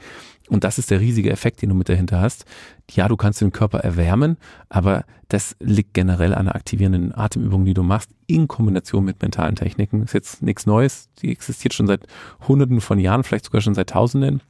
Und 0.48 0.64
das 0.64 0.78
ist 0.78 0.90
der 0.90 1.00
riesige 1.00 1.30
Effekt, 1.30 1.60
den 1.60 1.68
du 1.68 1.74
mit 1.74 1.88
dahinter 1.88 2.20
hast. 2.20 2.46
Ja, 2.90 3.06
du 3.08 3.16
kannst 3.16 3.40
den 3.40 3.52
Körper 3.52 3.80
erwärmen, 3.80 4.38
aber 4.70 5.04
das 5.28 5.56
liegt 5.60 5.92
generell 5.92 6.34
an 6.34 6.46
der 6.46 6.54
aktivierenden 6.54 7.14
Atemübung, 7.14 7.66
die 7.66 7.74
du 7.74 7.82
machst, 7.82 8.10
in 8.26 8.48
Kombination 8.48 9.04
mit 9.04 9.20
mentalen 9.20 9.56
Techniken. 9.56 10.02
ist 10.02 10.14
jetzt 10.14 10.42
nichts 10.42 10.64
Neues. 10.64 11.10
Die 11.20 11.30
existiert 11.30 11.74
schon 11.74 11.86
seit 11.86 12.06
Hunderten 12.46 12.80
von 12.80 12.98
Jahren, 12.98 13.24
vielleicht 13.24 13.44
sogar 13.44 13.60
schon 13.60 13.74
seit 13.74 13.90
Tausenden. 13.90 14.40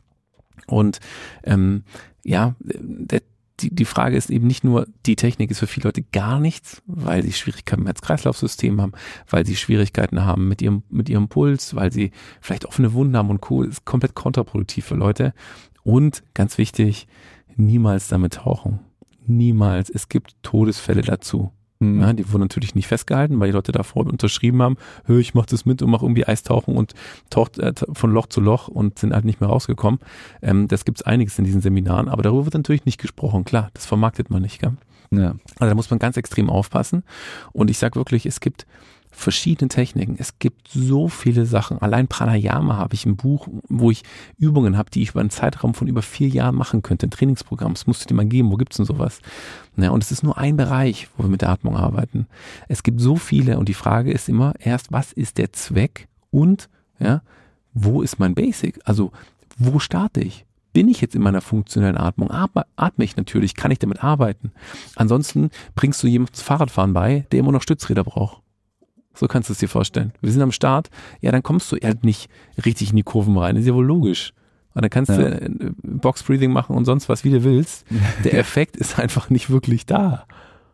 Und 0.67 1.01
ähm, 1.43 1.83
ja, 2.23 2.55
der 2.61 3.23
die, 3.61 3.75
die 3.75 3.85
Frage 3.85 4.17
ist 4.17 4.31
eben 4.31 4.47
nicht 4.47 4.65
nur, 4.65 4.87
die 5.07 5.17
Technik 5.17 5.51
ist 5.51 5.59
für 5.59 5.67
viele 5.67 5.85
Leute 5.89 6.03
gar 6.03 6.39
nichts, 6.39 6.83
weil 6.87 7.23
sie 7.23 7.33
Schwierigkeiten 7.33 7.83
im 7.83 7.87
Herz-Kreislauf-System 7.87 8.81
haben, 8.81 8.93
weil 9.29 9.47
sie 9.47 9.57
Schwierigkeiten 9.57 10.25
haben 10.25 10.49
mit 10.49 10.63
ihrem, 10.63 10.83
mit 10.89 11.09
ihrem 11.09 11.29
Puls, 11.29 11.75
weil 11.75 11.93
sie 11.93 12.13
vielleicht 12.41 12.67
offene 12.67 12.93
Wunden 12.93 13.17
haben 13.17 13.31
und 13.31 13.41
Co. 13.41 13.63
ist 13.63 13.85
komplett 13.85 14.15
kontraproduktiv 14.15 14.85
für 14.85 14.95
Leute. 14.95 15.35
Und 15.83 16.23
ganz 16.35 16.59
wichtig, 16.59 17.09
niemals 17.57 18.09
damit 18.09 18.35
tauchen. 18.35 18.81
Niemals. 19.27 19.91
Es 19.91 20.09
gibt 20.09 20.37
Todesfälle 20.43 21.03
dazu. 21.03 21.53
Mhm. 21.81 22.01
Ja, 22.01 22.13
die 22.13 22.31
wurden 22.31 22.43
natürlich 22.43 22.75
nicht 22.75 22.89
festgehalten, 22.89 23.39
weil 23.39 23.49
die 23.49 23.55
Leute 23.55 23.73
davor 23.73 24.07
unterschrieben 24.07 24.63
haben, 24.63 24.77
hör, 25.05 25.19
ich 25.19 25.35
mach 25.35 25.47
das 25.47 25.65
mit 25.65 25.81
und 25.83 25.91
mach 25.91 26.03
irgendwie 26.03 26.27
Eistauchen 26.27 26.77
und 26.77 26.95
taucht 27.31 27.59
äh, 27.59 27.73
von 27.93 28.11
Loch 28.13 28.27
zu 28.27 28.41
Loch 28.41 28.69
und 28.69 28.99
sind 28.99 29.15
halt 29.15 29.25
nicht 29.25 29.41
mehr 29.41 29.51
rausgekommen. 29.51 30.01
Ähm, 30.43 30.67
das 30.69 30.85
gibt's 30.85 31.03
einiges 31.03 31.39
in 31.39 31.45
diesen 31.45 31.61
Seminaren, 31.61 32.09
aber 32.09 32.23
darüber 32.23 32.47
wird 32.47 32.55
natürlich 32.55 32.85
nicht 32.85 33.01
gesprochen. 33.01 33.45
Klar, 33.45 33.71
das 33.75 33.87
vermarktet 33.87 34.31
man 34.31 34.43
nicht. 34.43 34.61
Gell? 34.61 34.73
Ja. 35.11 35.37
Also 35.59 35.71
da 35.71 35.75
muss 35.75 35.91
man 35.91 35.99
ganz 35.99 36.17
extrem 36.17 36.51
aufpassen. 36.51 37.05
Und 37.53 37.71
ich 37.71 37.79
sag 37.79 37.97
wirklich, 37.97 38.27
es 38.27 38.41
gibt 38.41 38.67
verschiedene 39.19 39.69
Techniken. 39.69 40.17
Es 40.19 40.39
gibt 40.39 40.69
so 40.69 41.09
viele 41.09 41.45
Sachen. 41.45 41.79
Allein 41.83 42.09
Pranayama 42.09 42.77
habe 42.77 42.95
ich 42.95 43.05
ein 43.05 43.17
Buch, 43.17 43.49
wo 43.69 43.91
ich 43.91 44.03
Übungen 44.39 44.77
habe, 44.77 44.91
die 44.91 45.03
ich 45.03 45.11
über 45.11 45.21
einen 45.21 45.31
Zeitraum 45.31 45.75
von 45.75 45.89
über 45.89 46.03
vier 46.03 46.29
Jahren 46.29 46.55
machen 46.55 46.83
könnte. 46.83 47.07
Ein 47.07 47.11
Trainingsprogramm. 47.11 47.75
Das 47.75 47.87
musst 47.87 48.03
du 48.03 48.07
dir 48.07 48.15
mal 48.15 48.27
geben. 48.27 48.51
Wo 48.51 48.57
gibt's 48.57 48.77
denn 48.77 48.87
sowas? 48.87 49.21
Ja, 49.77 49.91
und 49.91 50.03
es 50.03 50.13
ist 50.13 50.23
nur 50.23 50.39
ein 50.39 50.57
Bereich, 50.57 51.09
wo 51.17 51.25
wir 51.25 51.31
mit 51.31 51.43
der 51.43 51.51
Atmung 51.51 51.77
arbeiten. 51.77 52.27
Es 52.69 52.83
gibt 52.83 53.01
so 53.01 53.17
viele 53.17 53.59
und 53.59 53.69
die 53.69 53.75
Frage 53.75 54.13
ist 54.13 54.29
immer 54.29 54.55
erst, 54.59 54.93
was 54.93 55.13
ist 55.13 55.39
der 55.39 55.53
Zweck 55.53 56.09
und 56.31 56.69
ja, 56.99 57.23
wo 57.75 58.03
ist 58.03 58.19
mein 58.19 58.35
Basic? 58.35 58.81
Also 58.85 59.13
wo 59.59 59.79
starte 59.79 60.21
ich? 60.21 60.47
Bin 60.73 60.89
ich 60.89 61.01
jetzt 61.01 61.17
in 61.17 61.23
meiner 61.23 61.41
funktionellen 61.41 61.97
Atmung? 61.97 62.31
Atme 62.31 63.05
ich 63.05 63.17
natürlich? 63.17 63.57
Kann 63.57 63.71
ich 63.73 63.79
damit 63.81 64.05
arbeiten? 64.05 64.53
Ansonsten 64.95 65.51
bringst 65.75 66.03
du 66.03 66.07
jemandem 66.07 66.37
Fahrradfahren 66.37 66.93
bei, 66.93 67.27
der 67.33 67.41
immer 67.41 67.53
noch 67.53 67.63
Stützräder 67.63 68.05
braucht. 68.05 68.43
So 69.19 69.27
kannst 69.27 69.49
du 69.49 69.53
es 69.53 69.59
dir 69.59 69.69
vorstellen. 69.69 70.13
Wir 70.21 70.31
sind 70.31 70.43
am 70.43 70.53
Start, 70.53 70.91
ja, 71.21 71.33
dann 71.33 71.43
kommst 71.43 71.73
du 71.73 71.77
halt 71.83 72.05
nicht 72.05 72.31
richtig 72.65 72.91
in 72.91 72.97
die 72.97 73.03
Kurven 73.03 73.37
rein. 73.37 73.57
ist 73.57 73.67
ja 73.67 73.75
wohl 73.75 73.87
logisch. 73.87 74.33
Und 74.75 74.83
dann 74.83 74.91
kannst 74.91 75.11
ja. 75.11 75.17
du 75.17 75.25
äh, 75.25 75.73
Box 75.83 76.23
Breathing 76.23 76.53
machen 76.53 76.77
und 76.77 76.85
sonst 76.85 77.09
was, 77.09 77.25
wie 77.25 77.31
du 77.31 77.43
willst. 77.43 77.85
Der 78.25 78.35
Effekt 78.35 78.77
ist 78.77 78.99
einfach 78.99 79.29
nicht 79.29 79.51
wirklich 79.51 79.87
da. 79.87 80.25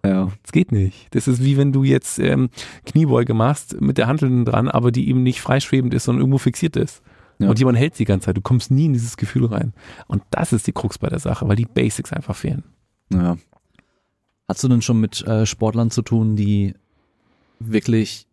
Ja. 0.04 0.30
Es 0.44 0.52
geht 0.52 0.72
nicht. 0.72 1.14
Das 1.14 1.26
ist 1.26 1.42
wie 1.42 1.56
wenn 1.56 1.72
du 1.72 1.84
jetzt 1.84 2.18
ähm, 2.18 2.50
Kniebeuge 2.84 3.32
machst 3.32 3.80
mit 3.80 3.96
der 3.96 4.06
Handel 4.06 4.44
dran, 4.44 4.68
aber 4.68 4.92
die 4.92 5.08
eben 5.08 5.22
nicht 5.22 5.40
freischwebend 5.40 5.94
ist, 5.94 6.04
sondern 6.04 6.20
irgendwo 6.20 6.36
fixiert 6.36 6.76
ist. 6.76 7.02
Ja. 7.38 7.48
Und 7.48 7.58
jemand 7.58 7.78
hält 7.78 7.98
die 7.98 8.04
ganze 8.04 8.26
Zeit. 8.26 8.36
Du 8.36 8.42
kommst 8.42 8.70
nie 8.70 8.84
in 8.84 8.92
dieses 8.92 9.16
Gefühl 9.16 9.46
rein. 9.46 9.72
Und 10.06 10.22
das 10.30 10.52
ist 10.52 10.66
die 10.66 10.72
Krux 10.72 10.98
bei 10.98 11.08
der 11.08 11.18
Sache, 11.18 11.48
weil 11.48 11.56
die 11.56 11.64
Basics 11.64 12.12
einfach 12.12 12.36
fehlen. 12.36 12.64
Ja. 13.10 13.38
Hast 14.46 14.62
du 14.62 14.68
denn 14.68 14.82
schon 14.82 15.00
mit 15.00 15.26
äh, 15.26 15.46
Sportlern 15.46 15.90
zu 15.90 16.02
tun, 16.02 16.36
die 16.36 16.74
wirklich 17.58 18.26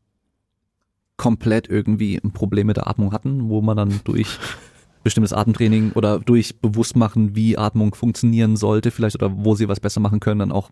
komplett 1.22 1.70
irgendwie 1.70 2.18
ein 2.18 2.32
Problem 2.32 2.66
mit 2.66 2.78
der 2.78 2.88
Atmung 2.88 3.14
hatten, 3.14 3.48
wo 3.48 3.62
man 3.62 3.78
dann 3.78 4.00
durch 4.06 4.40
bestimmtes 5.04 5.34
Atemtraining 5.34 5.92
oder 5.92 6.18
durch 6.18 6.60
Bewusstmachen, 6.60 7.36
wie 7.36 7.60
Atmung 7.60 7.94
funktionieren 7.94 8.58
sollte, 8.58 8.90
vielleicht 8.90 9.18
oder 9.18 9.32
wo 9.32 9.54
sie 9.54 9.68
was 9.68 9.80
besser 9.80 10.00
machen 10.00 10.20
können, 10.20 10.40
dann 10.40 10.52
auch 10.52 10.72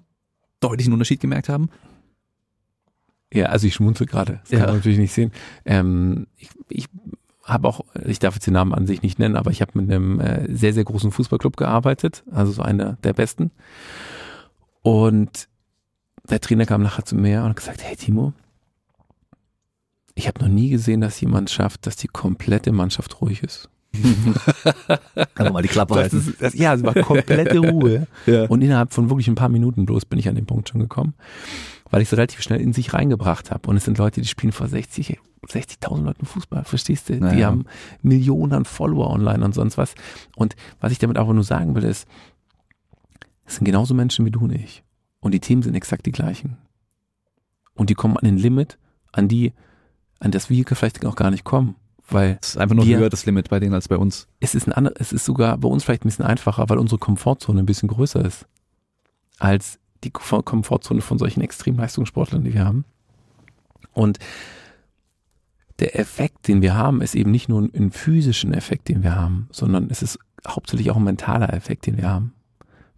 deutlich 0.60 0.88
einen 0.88 0.94
Unterschied 0.94 1.20
gemerkt 1.20 1.50
haben? 1.50 1.70
Ja, 3.32 3.46
also 3.46 3.68
ich 3.68 3.76
schmunzel 3.76 4.08
gerade. 4.08 4.40
Das 4.42 4.50
kann 4.50 4.60
ja. 4.60 4.66
man 4.66 4.76
natürlich 4.78 4.98
nicht 4.98 5.14
sehen. 5.14 5.32
Ähm, 5.66 6.26
ich, 6.36 6.50
ich 6.68 6.88
habe 7.44 7.68
auch, 7.68 7.82
ich 8.08 8.18
darf 8.18 8.34
jetzt 8.34 8.48
den 8.48 8.56
Namen 8.56 8.74
an 8.74 8.88
sich 8.88 9.04
nicht 9.04 9.20
nennen, 9.20 9.36
aber 9.36 9.52
ich 9.52 9.62
habe 9.62 9.80
mit 9.80 9.92
einem 9.92 10.20
äh, 10.20 10.52
sehr, 10.52 10.74
sehr 10.74 10.84
großen 10.84 11.12
Fußballclub 11.12 11.58
gearbeitet, 11.58 12.24
also 12.32 12.52
so 12.52 12.64
einer 12.64 12.94
der 13.04 13.14
besten. 13.14 13.52
Und 14.82 15.48
der 16.28 16.42
Trainer 16.42 16.66
kam 16.66 16.82
nachher 16.82 17.06
zu 17.06 17.16
mir 17.16 17.44
und 17.44 17.50
hat 17.50 17.56
gesagt, 17.56 17.84
hey 17.84 17.96
Timo, 17.96 18.34
ich 20.20 20.28
habe 20.28 20.42
noch 20.42 20.50
nie 20.50 20.70
gesehen, 20.70 21.00
dass 21.00 21.20
jemand 21.22 21.50
schafft, 21.50 21.88
dass 21.88 21.96
die 21.96 22.10
komplette 22.10 22.74
Mannschaft 22.74 23.22
ruhig 23.22 23.42
ist. 23.42 23.70
Kann 25.34 25.46
man 25.46 25.54
mal 25.54 25.62
die 25.62 25.70
Klappe 25.70 25.96
halten. 25.96 26.18
Ist, 26.18 26.42
das, 26.42 26.54
ja, 26.56 26.74
es 26.74 26.84
war 26.84 26.94
komplette 26.94 27.58
Ruhe. 27.72 28.06
ja. 28.26 28.44
Und 28.48 28.62
innerhalb 28.62 28.92
von 28.92 29.10
wirklich 29.10 29.30
ein 29.30 29.36
paar 29.36 29.48
Minuten 29.48 29.86
bloß 29.86 30.04
bin 30.04 30.20
ich 30.20 30.28
an 30.28 30.36
den 30.36 30.46
Punkt 30.46 30.68
schon 30.68 30.82
gekommen, 30.82 31.14
weil 31.90 32.02
ich 32.02 32.10
es 32.10 32.12
relativ 32.12 32.42
schnell 32.42 32.60
in 32.60 32.74
sich 32.74 32.94
reingebracht 32.94 33.50
habe. 33.50 33.70
Und 33.70 33.78
es 33.78 33.86
sind 33.86 33.98
Leute, 33.98 34.20
die 34.20 34.28
spielen 34.28 34.52
vor 34.52 34.68
60, 34.68 35.18
60.000 35.48 36.04
Leuten 36.04 36.26
Fußball, 36.26 36.66
verstehst 36.66 37.08
du? 37.08 37.16
Naja. 37.16 37.36
Die 37.36 37.46
haben 37.46 37.66
Millionen 38.02 38.66
Follower 38.66 39.10
online 39.10 39.44
und 39.44 39.56
sonst 39.56 39.78
was. 39.78 39.96
Und 40.36 40.58
was 40.82 40.92
ich 40.92 41.00
damit 41.00 41.18
auch 41.18 41.32
nur 41.32 41.46
sagen 41.46 41.76
will, 41.76 41.86
ist, 41.86 42.10
es 43.46 43.56
sind 43.56 43.64
genauso 43.64 43.94
Menschen 43.94 44.26
wie 44.26 44.32
du 44.32 44.42
und 44.42 44.52
ich. 44.52 44.84
Und 45.22 45.34
die 45.34 45.40
Themen 45.40 45.64
sind 45.64 45.76
exakt 45.76 46.06
die 46.06 46.12
gleichen. 46.12 46.58
Und 47.74 47.90
die 47.90 47.96
kommen 47.96 48.18
an 48.18 48.26
den 48.26 48.38
Limit, 48.38 48.78
an 49.14 49.30
die 49.30 49.54
an 50.20 50.32
das 50.32 50.50
wir 50.50 50.66
vielleicht 50.66 51.06
auch 51.06 51.16
gar 51.16 51.32
nicht 51.32 51.44
kommen. 51.44 51.76
Weil 52.12 52.40
es 52.42 52.50
ist 52.50 52.58
einfach 52.58 52.76
nur 52.76 52.86
wir, 52.86 52.98
höher 52.98 53.10
das 53.10 53.26
Limit 53.28 53.50
bei 53.50 53.60
denen 53.60 53.76
als 53.76 53.88
bei 53.88 53.98
uns. 53.98 54.28
Es 54.40 54.56
ist 54.56 54.68
ein 54.68 54.74
anderes, 54.74 54.98
es 55.00 55.14
ist 55.14 55.26
sogar 55.26 55.58
bei 55.58 55.68
uns 55.68 55.84
vielleicht 55.84 56.04
ein 56.04 56.10
bisschen 56.10 56.26
einfacher, 56.26 56.68
weil 56.68 56.80
unsere 56.80 56.98
Komfortzone 56.98 57.60
ein 57.60 57.68
bisschen 57.68 57.88
größer 57.88 58.26
ist 58.26 58.48
als 59.38 59.80
die 60.04 60.12
Komfortzone 60.12 61.02
von 61.02 61.18
solchen 61.18 61.42
Extremleistungssportlern, 61.42 62.44
die 62.44 62.54
wir 62.54 62.66
haben. 62.66 62.86
Und 63.94 64.20
der 65.80 65.98
Effekt, 66.00 66.48
den 66.48 66.62
wir 66.62 66.76
haben, 66.76 67.02
ist 67.02 67.16
eben 67.16 67.32
nicht 67.32 67.48
nur 67.48 67.62
ein 67.62 67.92
physischen 67.92 68.54
Effekt, 68.54 68.90
den 68.90 69.04
wir 69.04 69.16
haben, 69.16 69.48
sondern 69.52 69.90
es 69.90 70.02
ist 70.02 70.20
hauptsächlich 70.48 70.92
auch 70.92 70.98
ein 70.98 71.04
mentaler 71.04 71.54
Effekt, 71.54 71.86
den 71.86 71.98
wir 71.98 72.10
haben. 72.10 72.34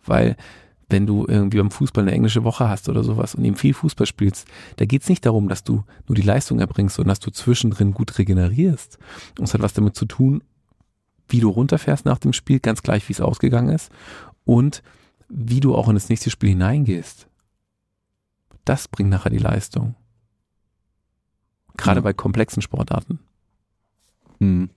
Weil 0.05 0.35
wenn 0.91 1.05
du 1.05 1.25
irgendwie 1.27 1.57
beim 1.57 1.71
Fußball 1.71 2.03
eine 2.03 2.11
englische 2.11 2.43
Woche 2.43 2.67
hast 2.67 2.89
oder 2.89 3.03
sowas 3.03 3.35
und 3.35 3.45
eben 3.45 3.55
viel 3.55 3.73
Fußball 3.73 4.05
spielst, 4.05 4.47
da 4.75 4.85
geht 4.85 5.03
es 5.03 5.09
nicht 5.09 5.25
darum, 5.25 5.47
dass 5.47 5.63
du 5.63 5.83
nur 6.07 6.15
die 6.15 6.21
Leistung 6.21 6.59
erbringst, 6.59 6.95
sondern 6.95 7.11
dass 7.11 7.19
du 7.19 7.31
zwischendrin 7.31 7.93
gut 7.93 8.17
regenerierst. 8.17 8.97
Und 9.39 9.45
es 9.45 9.53
hat 9.53 9.61
was 9.61 9.73
damit 9.73 9.95
zu 9.95 10.05
tun, 10.05 10.43
wie 11.29 11.39
du 11.39 11.49
runterfährst 11.49 12.05
nach 12.05 12.19
dem 12.19 12.33
Spiel, 12.33 12.59
ganz 12.59 12.83
gleich, 12.83 13.07
wie 13.07 13.13
es 13.13 13.21
ausgegangen 13.21 13.69
ist, 13.69 13.91
und 14.43 14.83
wie 15.29 15.61
du 15.61 15.75
auch 15.75 15.87
in 15.87 15.95
das 15.95 16.09
nächste 16.09 16.29
Spiel 16.29 16.49
hineingehst. 16.49 17.27
Das 18.65 18.87
bringt 18.87 19.09
nachher 19.09 19.29
die 19.29 19.37
Leistung. 19.37 19.95
Gerade 21.77 21.99
ja. 21.99 22.01
bei 22.01 22.13
komplexen 22.13 22.61
Sportarten. 22.61 23.19
Hm. 24.39 24.69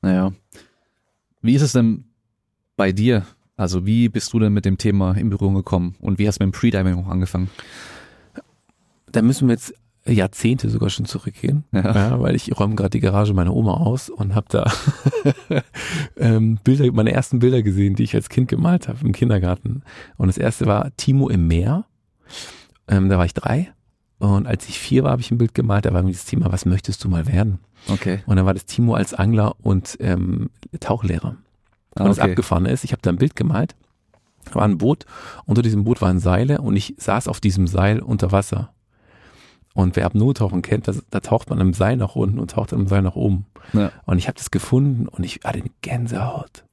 Naja. 0.00 0.32
Wie 1.42 1.54
ist 1.54 1.62
es 1.62 1.72
denn 1.72 2.04
bei 2.76 2.92
dir? 2.92 3.26
Also 3.56 3.86
wie 3.86 4.08
bist 4.08 4.32
du 4.32 4.38
denn 4.38 4.52
mit 4.52 4.64
dem 4.64 4.76
Thema 4.76 5.12
in 5.12 5.30
Berührung 5.30 5.54
gekommen 5.54 5.94
und 6.00 6.18
wie 6.18 6.28
hast 6.28 6.40
du 6.40 6.44
mit 6.44 6.54
dem 6.54 6.58
Freediving 6.58 6.94
auch 7.02 7.08
angefangen? 7.08 7.50
Da 9.10 9.22
müssen 9.22 9.48
wir 9.48 9.54
jetzt 9.54 9.74
Jahrzehnte 10.06 10.68
sogar 10.68 10.90
schon 10.90 11.06
zurückgehen, 11.06 11.64
ja. 11.72 11.94
ja 11.94 12.20
weil 12.20 12.36
ich 12.36 12.58
räume 12.58 12.74
gerade 12.74 12.90
die 12.90 13.00
Garage 13.00 13.34
meiner 13.34 13.54
Oma 13.54 13.74
aus 13.74 14.10
und 14.10 14.34
habe 14.34 14.46
da 14.50 14.70
ähm, 16.16 16.58
Bilder, 16.62 16.92
meine 16.92 17.12
ersten 17.12 17.38
Bilder 17.38 17.62
gesehen, 17.62 17.96
die 17.96 18.04
ich 18.04 18.14
als 18.14 18.28
Kind 18.28 18.48
gemalt 18.48 18.88
habe 18.88 18.98
im 19.02 19.12
Kindergarten. 19.12 19.82
Und 20.16 20.28
das 20.28 20.38
erste 20.38 20.66
war 20.66 20.94
Timo 20.96 21.28
im 21.28 21.48
Meer. 21.48 21.86
Ähm, 22.88 23.08
da 23.08 23.18
war 23.18 23.24
ich 23.24 23.34
drei. 23.34 23.72
Und 24.18 24.46
als 24.46 24.68
ich 24.68 24.78
vier 24.78 25.02
war, 25.02 25.12
habe 25.12 25.22
ich 25.22 25.30
ein 25.30 25.38
Bild 25.38 25.54
gemalt, 25.54 25.84
da 25.84 25.92
war 25.92 26.00
irgendwie 26.00 26.14
das 26.14 26.24
Thema, 26.24 26.52
was 26.52 26.66
möchtest 26.66 27.02
du 27.04 27.08
mal 27.08 27.26
werden? 27.26 27.58
Okay. 27.88 28.20
Und 28.26 28.36
dann 28.36 28.46
war 28.46 28.54
das 28.54 28.64
Timo 28.64 28.94
als 28.94 29.12
Angler 29.12 29.56
und 29.60 29.96
ähm, 30.00 30.50
Tauchlehrer 30.80 31.36
und 32.04 32.10
okay. 32.10 32.30
abgefahren 32.30 32.66
ist. 32.66 32.84
Ich 32.84 32.92
habe 32.92 33.02
da 33.02 33.10
ein 33.10 33.16
Bild 33.16 33.36
gemalt, 33.36 33.74
war 34.52 34.64
ein 34.64 34.78
Boot, 34.78 35.06
unter 35.44 35.62
diesem 35.62 35.84
Boot 35.84 36.00
waren 36.00 36.18
Seile 36.18 36.60
und 36.60 36.76
ich 36.76 36.94
saß 36.98 37.28
auf 37.28 37.40
diesem 37.40 37.66
Seil 37.66 38.00
unter 38.00 38.32
Wasser. 38.32 38.72
Und 39.74 39.94
wer 39.94 40.06
Abnotauchen 40.06 40.62
kennt, 40.62 40.88
das, 40.88 41.02
da 41.10 41.20
taucht 41.20 41.50
man 41.50 41.60
im 41.60 41.74
Seil 41.74 41.98
nach 41.98 42.16
unten 42.16 42.38
und 42.38 42.52
taucht 42.52 42.72
im 42.72 42.88
Seil 42.88 43.02
nach 43.02 43.14
oben. 43.14 43.44
Ja. 43.74 43.92
Und 44.06 44.16
ich 44.16 44.26
habe 44.26 44.38
das 44.38 44.50
gefunden 44.50 45.06
und 45.06 45.22
ich 45.22 45.40
hatte 45.44 45.58
eine 45.58 45.70
Gänsehaut. 45.82 46.64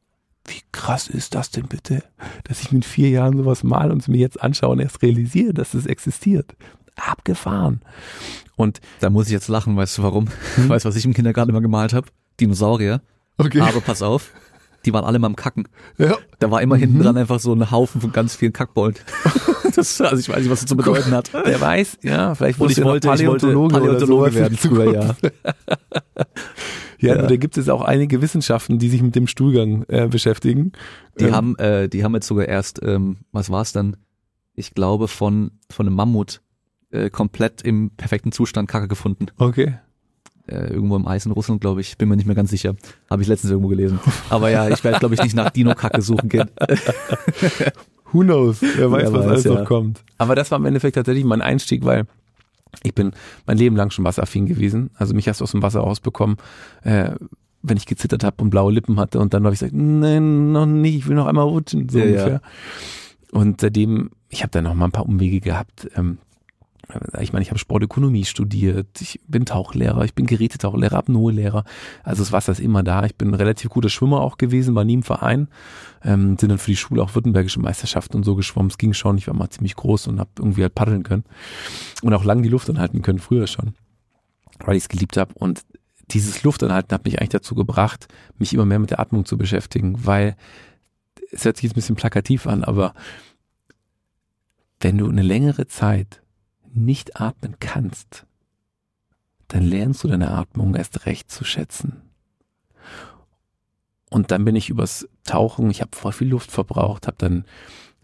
Wie 0.46 0.62
krass 0.72 1.08
ist 1.08 1.36
das 1.36 1.52
denn 1.52 1.68
bitte, 1.68 2.04
dass 2.46 2.62
ich 2.62 2.72
mit 2.72 2.86
vier 2.86 3.10
Jahren 3.10 3.38
sowas 3.38 3.64
mal 3.64 3.92
und 3.92 4.02
es 4.02 4.08
mir 4.08 4.20
jetzt 4.20 4.42
anschaue 4.42 4.72
und 4.72 4.80
erst 4.80 5.02
realisiere, 5.02 5.54
dass 5.54 5.74
es 5.74 5.86
existiert. 5.86 6.56
Abgefahren. 6.96 7.82
Und 8.56 8.80
da 9.00 9.10
muss 9.10 9.28
ich 9.28 9.34
jetzt 9.34 9.48
lachen, 9.48 9.76
weißt 9.76 9.98
du 9.98 10.04
warum? 10.04 10.28
Hm? 10.56 10.70
Weißt 10.70 10.86
du, 10.86 10.90
was 10.90 10.96
ich 10.96 11.06
im 11.06 11.14
Kindergarten 11.14 11.50
immer 11.50 11.62
gemalt 11.62 11.94
habe? 11.94 12.08
Dinosaurier. 12.40 13.02
Okay. 13.38 13.62
Aber 13.62 13.82
pass 13.82 14.02
auf, 14.02 14.32
die 14.86 14.94
waren 14.94 15.06
alle 15.06 15.20
mal 15.20 15.28
am 15.28 15.36
Kacken. 15.36 15.68
Ja. 15.98 16.18
Da 16.40 16.52
war 16.52 16.62
immer 16.62 16.76
mhm. 16.76 16.80
hinten 16.80 17.00
dran 17.00 17.18
einfach 17.18 17.40
so 17.40 17.54
ein 17.54 17.72
Haufen 17.72 18.02
von 18.02 18.12
ganz 18.12 18.36
vielen 18.36 18.54
Kackbollen. 18.54 18.96
das, 19.76 20.02
also 20.02 20.18
ich 20.18 20.30
weiß 20.30 20.40
nicht, 20.40 20.50
was 20.50 20.62
das 20.62 20.70
zu 20.70 20.76
bedeuten 20.76 21.12
hat. 21.12 21.32
Wer 21.34 21.60
weiß, 21.60 22.00
ja, 22.02 22.36
vielleicht 22.36 22.60
wollte 22.60 22.80
ich 22.80 22.84
wollte, 22.84 23.08
Paläontologe, 23.08 23.74
Paläontologe 23.74 24.34
werden 24.34 24.58
früher, 24.58 24.94
ja. 24.94 25.16
Ja, 27.00 27.18
ja. 27.18 27.28
da 27.28 27.36
gibt 27.36 27.58
es 27.58 27.68
auch 27.68 27.82
einige 27.82 28.22
Wissenschaften, 28.22 28.80
die 28.80 28.88
sich 28.88 29.02
mit 29.02 29.14
dem 29.14 29.28
Stuhlgang 29.28 29.84
äh, 29.90 30.08
beschäftigen. 30.08 30.72
Die 31.20 31.26
ähm, 31.26 31.36
haben, 31.36 31.58
äh, 31.58 31.90
die 31.90 32.06
haben 32.06 32.14
jetzt 32.14 32.28
sogar 32.28 32.48
erst, 32.48 32.82
ähm, 32.82 33.18
was 33.34 33.50
war 33.50 33.62
es 33.62 33.74
dann? 33.74 33.98
Ich 34.56 34.74
glaube 34.74 35.10
von 35.10 35.52
von 35.70 35.86
einem 35.86 35.98
Mammut 35.98 36.42
äh, 36.92 37.10
komplett 37.10 37.62
im 37.62 37.90
perfekten 37.90 38.32
Zustand 38.32 38.70
Kacke 38.70 38.88
gefunden. 38.88 39.26
Okay. 39.38 39.80
Äh, 40.46 40.74
irgendwo 40.74 40.98
im 40.98 41.08
Eis 41.08 41.26
in 41.26 41.32
Russland, 41.32 41.62
glaube 41.62 41.82
ich. 41.82 41.98
Bin 41.98 42.10
mir 42.10 42.18
nicht 42.18 42.26
mehr 42.26 42.36
ganz 42.36 42.50
sicher. 42.50 42.76
Habe 43.10 43.22
ich 43.22 43.28
letztens 43.28 43.52
irgendwo 43.52 43.70
gelesen. 43.70 44.00
Aber 44.30 44.50
ja, 44.50 44.68
ich 44.68 44.84
werde, 44.84 45.00
glaube 45.00 45.16
ich, 45.16 45.24
nicht 45.24 45.36
nach 45.36 45.50
Dino-Kacke 45.50 46.02
suchen 46.02 46.28
gehen. 46.28 46.50
Who 48.12 48.22
knows? 48.22 48.62
Wer 48.62 48.92
weiß, 48.92 49.04
Wer 49.04 49.14
was 49.14 49.20
weiß, 49.22 49.32
alles 49.32 49.44
ja. 49.46 49.54
noch 49.54 49.66
kommt. 49.66 50.04
Aber 50.18 50.36
das 50.36 50.52
war 50.52 50.60
im 50.60 50.66
Endeffekt 50.66 50.96
tatsächlich 50.96 51.24
mein 51.24 51.42
Einstieg, 51.42 51.86
weil 51.86 52.06
ich 52.84 52.94
bin 52.94 53.12
mein 53.46 53.58
Leben 53.58 53.76
lang 53.76 53.92
schon 53.92 54.04
wasseraffin 54.04 54.46
gewesen. 54.46 54.90
Also 54.96 55.14
mich 55.14 55.30
hast 55.30 55.40
du 55.40 55.44
aus 55.44 55.52
dem 55.52 55.62
Wasser 55.62 55.80
rausbekommen, 55.80 56.38
äh, 56.84 57.12
wenn 57.62 57.78
ich 57.78 57.86
gezittert 57.86 58.24
habe 58.24 58.44
und 58.44 58.50
blaue 58.50 58.74
Lippen 58.74 59.00
hatte. 59.00 59.20
Und 59.20 59.34
dann 59.34 59.46
habe 59.46 59.54
ich 59.54 59.60
gesagt, 59.60 59.76
nein, 59.76 60.52
noch 60.52 60.66
nicht, 60.66 60.96
ich 60.96 61.08
will 61.08 61.16
noch 61.16 61.28
einmal 61.28 61.46
rutschen, 61.46 61.88
so 61.88 62.00
ja, 62.00 62.06
ungefähr. 62.06 62.34
Ja. 62.34 62.42
Und 63.32 63.62
seitdem, 63.62 64.10
ich 64.30 64.44
habe 64.44 64.52
da 64.52 64.62
noch 64.62 64.74
mal 64.74 64.86
ein 64.86 64.92
paar 64.92 65.08
Umwege 65.08 65.40
gehabt. 65.40 65.90
Ähm, 65.96 66.18
ich 67.22 67.32
meine, 67.32 67.44
ich 67.44 67.50
habe 67.50 67.60
Sportökonomie 67.60 68.26
studiert, 68.26 69.02
ich 69.02 69.22
bin 69.28 69.46
Tauchlehrer, 69.46 70.04
ich 70.04 70.14
bin 70.14 70.26
Gerätetauchlehrer, 70.26 70.98
Apnoe-Lehrer. 70.98 71.64
Also 72.04 72.24
das 72.24 72.32
Wasser 72.32 72.52
ist 72.52 72.60
immer 72.60 72.84
da. 72.84 73.06
Ich 73.06 73.16
bin 73.16 73.30
ein 73.30 73.36
relativ 73.36 73.70
guter 73.70 73.90
Schwimmer 73.90 74.22
auch 74.22 74.38
gewesen, 74.38 74.76
war 74.76 74.84
nie 74.84 74.96
im 74.96 75.04
Verein. 75.04 75.48
Ähm, 76.04 76.38
sind 76.38 76.50
dann 76.50 76.58
für 76.58 76.72
die 76.72 76.78
Schule 76.78 77.02
auch 77.02 77.16
württembergische 77.16 77.62
Meisterschaften 77.62 78.18
und 78.18 78.24
so 78.24 78.36
geschwommen. 78.36 78.70
Es 78.70 78.78
ging 78.78 78.94
schon, 78.94 79.18
ich 79.18 79.28
war 79.28 79.34
mal 79.34 79.50
ziemlich 79.50 79.76
groß 79.76 80.08
und 80.08 80.20
habe 80.20 80.30
irgendwie 80.38 80.64
halt 80.64 80.76
paddeln 80.76 81.04
können. 81.04 81.24
Und 82.02 82.14
auch 82.14 82.26
lang 82.26 82.44
die 82.44 82.50
Luft 82.50 82.70
anhalten 82.70 83.02
können, 83.02 83.20
früher 83.20 83.48
schon. 83.48 83.76
Weil 84.60 84.76
ich 84.76 84.84
es 84.84 84.90
geliebt 84.90 85.16
habe. 85.16 85.34
Und 85.36 85.62
dieses 86.12 86.44
Luftanhalten 86.44 86.94
hat 86.94 87.06
mich 87.06 87.20
eigentlich 87.20 87.30
dazu 87.30 87.56
gebracht, 87.56 88.08
mich 88.38 88.54
immer 88.54 88.66
mehr 88.66 88.80
mit 88.80 88.92
der 88.92 89.00
Atmung 89.00 89.26
zu 89.26 89.38
beschäftigen, 89.38 90.06
weil 90.06 90.36
es 91.32 91.46
hört 91.46 91.56
sich 91.56 91.64
jetzt 91.64 91.74
ein 91.74 91.76
bisschen 91.76 91.96
plakativ 91.96 92.46
an, 92.46 92.64
aber 92.64 92.94
wenn 94.82 94.98
du 94.98 95.08
eine 95.08 95.22
längere 95.22 95.66
Zeit 95.66 96.23
nicht 96.76 97.20
atmen 97.20 97.56
kannst, 97.60 98.26
dann 99.48 99.64
lernst 99.64 100.04
du 100.04 100.08
deine 100.08 100.32
Atmung 100.32 100.76
erst 100.76 101.06
recht 101.06 101.30
zu 101.30 101.44
schätzen. 101.44 102.02
Und 104.10 104.32
dann 104.32 104.46
bin 104.46 104.56
ich 104.56 104.70
übers 104.70 105.08
Tauchen, 105.24 105.72
ich 105.72 105.82
habe 105.82 105.96
voll 105.96 106.12
viel 106.12 106.28
Luft 106.28 106.52
verbraucht, 106.52 107.08
habe 107.08 107.18
dann 107.18 107.46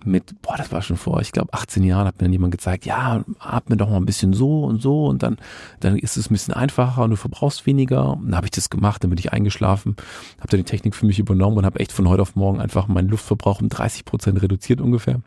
mit, 0.05 0.41
boah, 0.41 0.55
das 0.57 0.71
war 0.71 0.81
schon 0.81 0.97
vor, 0.97 1.19
ich 1.21 1.31
glaube 1.31 1.53
18 1.53 1.83
Jahren 1.83 2.07
hat 2.07 2.15
mir 2.15 2.25
dann 2.25 2.31
jemand 2.31 2.51
gezeigt, 2.51 2.85
ja, 2.85 3.23
atme 3.39 3.77
doch 3.77 3.89
mal 3.89 3.97
ein 3.97 4.05
bisschen 4.05 4.33
so 4.33 4.63
und 4.63 4.81
so 4.81 5.07
und 5.07 5.23
dann, 5.23 5.37
dann 5.81 5.97
ist 5.97 6.17
es 6.17 6.29
ein 6.29 6.33
bisschen 6.33 6.53
einfacher 6.53 7.03
und 7.03 7.11
du 7.11 7.15
verbrauchst 7.15 7.65
weniger. 7.65 8.13
Und 8.13 8.27
dann 8.27 8.35
habe 8.35 8.47
ich 8.47 8.51
das 8.51 8.69
gemacht, 8.69 9.03
dann 9.03 9.09
bin 9.09 9.19
ich 9.19 9.33
eingeschlafen, 9.33 9.95
habe 10.39 10.49
dann 10.49 10.59
die 10.59 10.63
Technik 10.63 10.95
für 10.95 11.05
mich 11.05 11.19
übernommen 11.19 11.57
und 11.57 11.65
habe 11.65 11.79
echt 11.79 11.91
von 11.91 12.07
heute 12.07 12.21
auf 12.21 12.35
morgen 12.35 12.61
einfach 12.61 12.87
meinen 12.87 13.09
Luftverbrauch 13.09 13.61
um 13.61 13.69
30 13.69 14.05
Prozent 14.05 14.41
reduziert 14.41 14.81
ungefähr. 14.81 15.21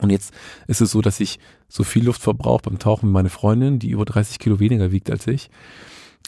Und 0.00 0.10
jetzt 0.10 0.32
ist 0.66 0.80
es 0.80 0.90
so, 0.90 1.00
dass 1.00 1.20
ich 1.20 1.38
so 1.68 1.84
viel 1.84 2.04
Luft 2.04 2.22
verbrauche 2.22 2.62
beim 2.62 2.78
Tauchen 2.78 3.08
wie 3.08 3.12
meine 3.12 3.30
Freundin, 3.30 3.78
die 3.78 3.90
über 3.90 4.04
30 4.04 4.38
Kilo 4.38 4.60
weniger 4.60 4.92
wiegt 4.92 5.10
als 5.10 5.26
ich. 5.26 5.50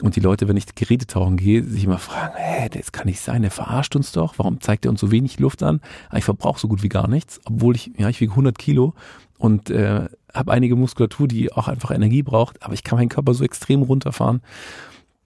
Und 0.03 0.17
die 0.17 0.21
Leute, 0.21 0.49
wenn 0.49 0.57
ich 0.57 0.75
Geräte 0.75 1.07
tauchen 1.07 1.37
gehe, 1.37 1.63
sich 1.63 1.85
immer 1.85 1.99
fragen, 1.99 2.35
hä, 2.37 2.69
das 2.71 2.93
kann 2.93 3.07
nicht 3.07 3.21
sein, 3.21 3.43
der 3.43 3.51
verarscht 3.51 3.95
uns 3.97 4.13
doch, 4.13 4.39
warum 4.39 4.61
zeigt 4.61 4.87
er 4.87 4.91
uns 4.91 5.01
so 5.01 5.11
wenig 5.11 5.39
Luft 5.39 5.63
an? 5.63 5.81
Ich 6.15 6.25
verbrauche 6.25 6.59
so 6.59 6.69
gut 6.69 6.83
wie 6.83 6.89
gar 6.89 7.07
nichts, 7.07 7.41
obwohl 7.45 7.77
ich, 7.77 7.93
ja, 7.99 8.09
ich 8.09 8.21
wiege 8.21 8.33
100 8.33 8.59
Kilo 8.59 8.95
und 9.39 9.69
äh, 9.69 10.09
habe 10.33 10.53
einige 10.53 10.77
Muskulatur, 10.77 11.29
die 11.29 11.53
auch 11.53 11.69
einfach 11.69 11.91
Energie 11.91 12.23
braucht, 12.23 12.63
aber 12.63 12.75
ich 12.75 12.83
kann 12.83 12.99
meinen 12.99 13.09
Körper 13.09 13.35
so 13.35 13.45
extrem 13.45 13.83
runterfahren, 13.83 14.41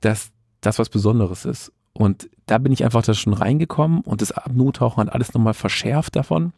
dass 0.01 0.31
das 0.61 0.79
was 0.79 0.89
Besonderes 0.89 1.45
ist. 1.45 1.73
Und 1.93 2.29
da 2.47 2.59
bin 2.59 2.73
ich 2.73 2.85
einfach 2.85 3.03
da 3.03 3.15
schon 3.15 3.35
reingekommen 3.35 4.01
und 4.01 4.23
das 4.23 4.33
Abnotauchen 4.33 5.05
hat 5.05 5.13
alles 5.13 5.35
nochmal 5.35 5.55
verschärft 5.55 6.17
davon. 6.17 6.53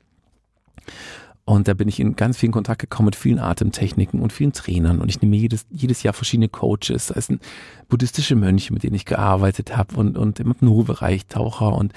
Und 1.48 1.68
da 1.68 1.74
bin 1.74 1.86
ich 1.86 2.00
in 2.00 2.16
ganz 2.16 2.36
vielen 2.36 2.50
Kontakt 2.50 2.80
gekommen 2.80 3.06
mit 3.06 3.14
vielen 3.14 3.38
Atemtechniken 3.38 4.20
und 4.20 4.32
vielen 4.32 4.52
Trainern. 4.52 5.00
Und 5.00 5.08
ich 5.10 5.22
nehme 5.22 5.36
jedes, 5.36 5.64
jedes 5.70 6.02
Jahr 6.02 6.12
verschiedene 6.12 6.48
Coaches. 6.48 7.06
Da 7.06 7.20
sind 7.20 7.40
buddhistische 7.88 8.34
Mönche, 8.34 8.74
mit 8.74 8.82
denen 8.82 8.96
ich 8.96 9.04
gearbeitet 9.04 9.76
habe 9.76 9.94
und, 9.94 10.18
und 10.18 10.40
im 10.40 10.50
Apnoe-Bereich 10.50 11.26
Taucher 11.26 11.72
und, 11.72 11.92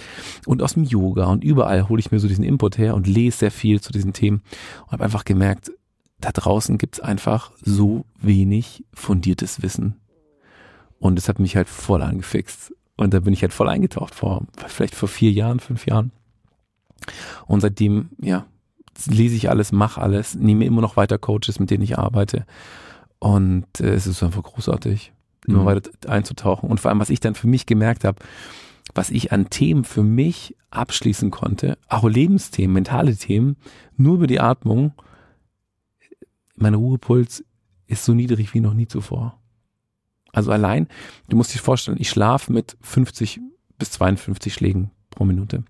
und 0.45 0.62
aus 0.62 0.76
dem 0.76 0.84
Yoga. 0.84 1.26
Und 1.26 1.43
überall 1.43 1.89
hole 1.89 2.00
ich 2.00 2.12
mir 2.12 2.20
so 2.20 2.28
diesen 2.28 2.43
Input 2.43 2.78
her 2.78 2.93
und 2.93 3.08
lese 3.08 3.39
sehr 3.39 3.52
viel 3.52 3.82
zu 3.82 3.91
diesen 3.91 4.14
Themen. 4.14 4.43
Und 4.86 4.91
habe 4.91 5.04
einfach 5.04 5.26
gemerkt, 5.26 5.72
da 6.22 6.32
draußen 6.32 6.78
gibt's 6.78 7.00
einfach 7.00 7.52
so 7.60 8.06
wenig 8.22 8.84
fundiertes 8.93 9.64
Wissen. 9.64 9.95
Und 11.00 11.16
das 11.16 11.28
hat 11.28 11.39
mich 11.39 11.56
halt 11.56 11.70
voll 11.70 12.04
angefixt. 12.04 12.72
Und 12.97 13.16
da 13.16 13.22
bin 13.22 13.34
ich 13.34 13.41
halt 13.41 13.54
voll 13.54 13.70
eingetaucht 13.70 14.14
vor, 14.14 14.45
vielleicht 14.68 14.93
vor 14.93 15.10
vier 15.10 15.32
Jahren, 15.32 15.60
fünf 15.60 15.88
Jahren. 15.88 16.12
Und 17.47 17.62
seitdem, 17.62 18.10
ja, 18.22 18.45
lese 19.08 19.36
ich 19.36 19.50
alles, 19.50 19.72
mache 19.72 20.02
alles, 20.02 20.36
nehme 20.36 20.66
immer 20.66 20.82
noch 20.82 20.97
weiter 20.97 21.18
Coaches, 21.18 21.60
mit 21.60 21.70
denen 21.70 21.84
ich 21.84 21.97
arbeite. 21.97 22.45
Und 23.20 23.66
äh, 23.80 23.93
es 23.93 24.08
ist 24.08 24.24
einfach 24.24 24.43
großartig, 24.43 25.12
immer 25.47 25.62
mhm. 25.62 25.66
weiter 25.66 25.91
einzutauchen. 26.08 26.70
Und 26.70 26.80
vor 26.80 26.89
allem, 26.89 27.00
was 27.00 27.10
ich 27.10 27.20
dann 27.20 27.36
für 27.36 27.47
mich 27.47 27.66
gemerkt 27.66 28.04
habe, 28.04 28.20
was 28.93 29.10
ich 29.10 29.32
an 29.32 29.50
Themen 29.50 29.84
für 29.84 30.04
mich 30.04 30.56
abschließen 30.72 31.32
konnte, 31.32 31.78
auch 31.88 32.08
Lebensthemen, 32.08 32.74
mentale 32.74 33.16
Themen, 33.16 33.58
nur 33.97 34.16
über 34.16 34.28
die 34.28 34.39
Atmung, 34.39 34.93
mein 36.56 36.74
Ruhepuls 36.74 37.43
ist 37.88 38.06
so 38.06 38.14
niedrig 38.14 38.54
wie 38.54 38.60
noch 38.60 38.74
nie 38.74 38.88
zuvor. 38.88 39.39
Also 40.32 40.52
allein, 40.52 40.88
du 41.28 41.38
musst 41.38 41.54
dich 41.54 41.62
vorstellen, 41.62 41.97
ich 42.00 42.10
schlafe 42.10 42.54
mit 42.54 42.78
50 42.82 43.39
bis 43.78 43.91
52 43.91 44.54
Schlägen 44.54 44.91
pro 45.10 45.26
Minute. 45.26 45.64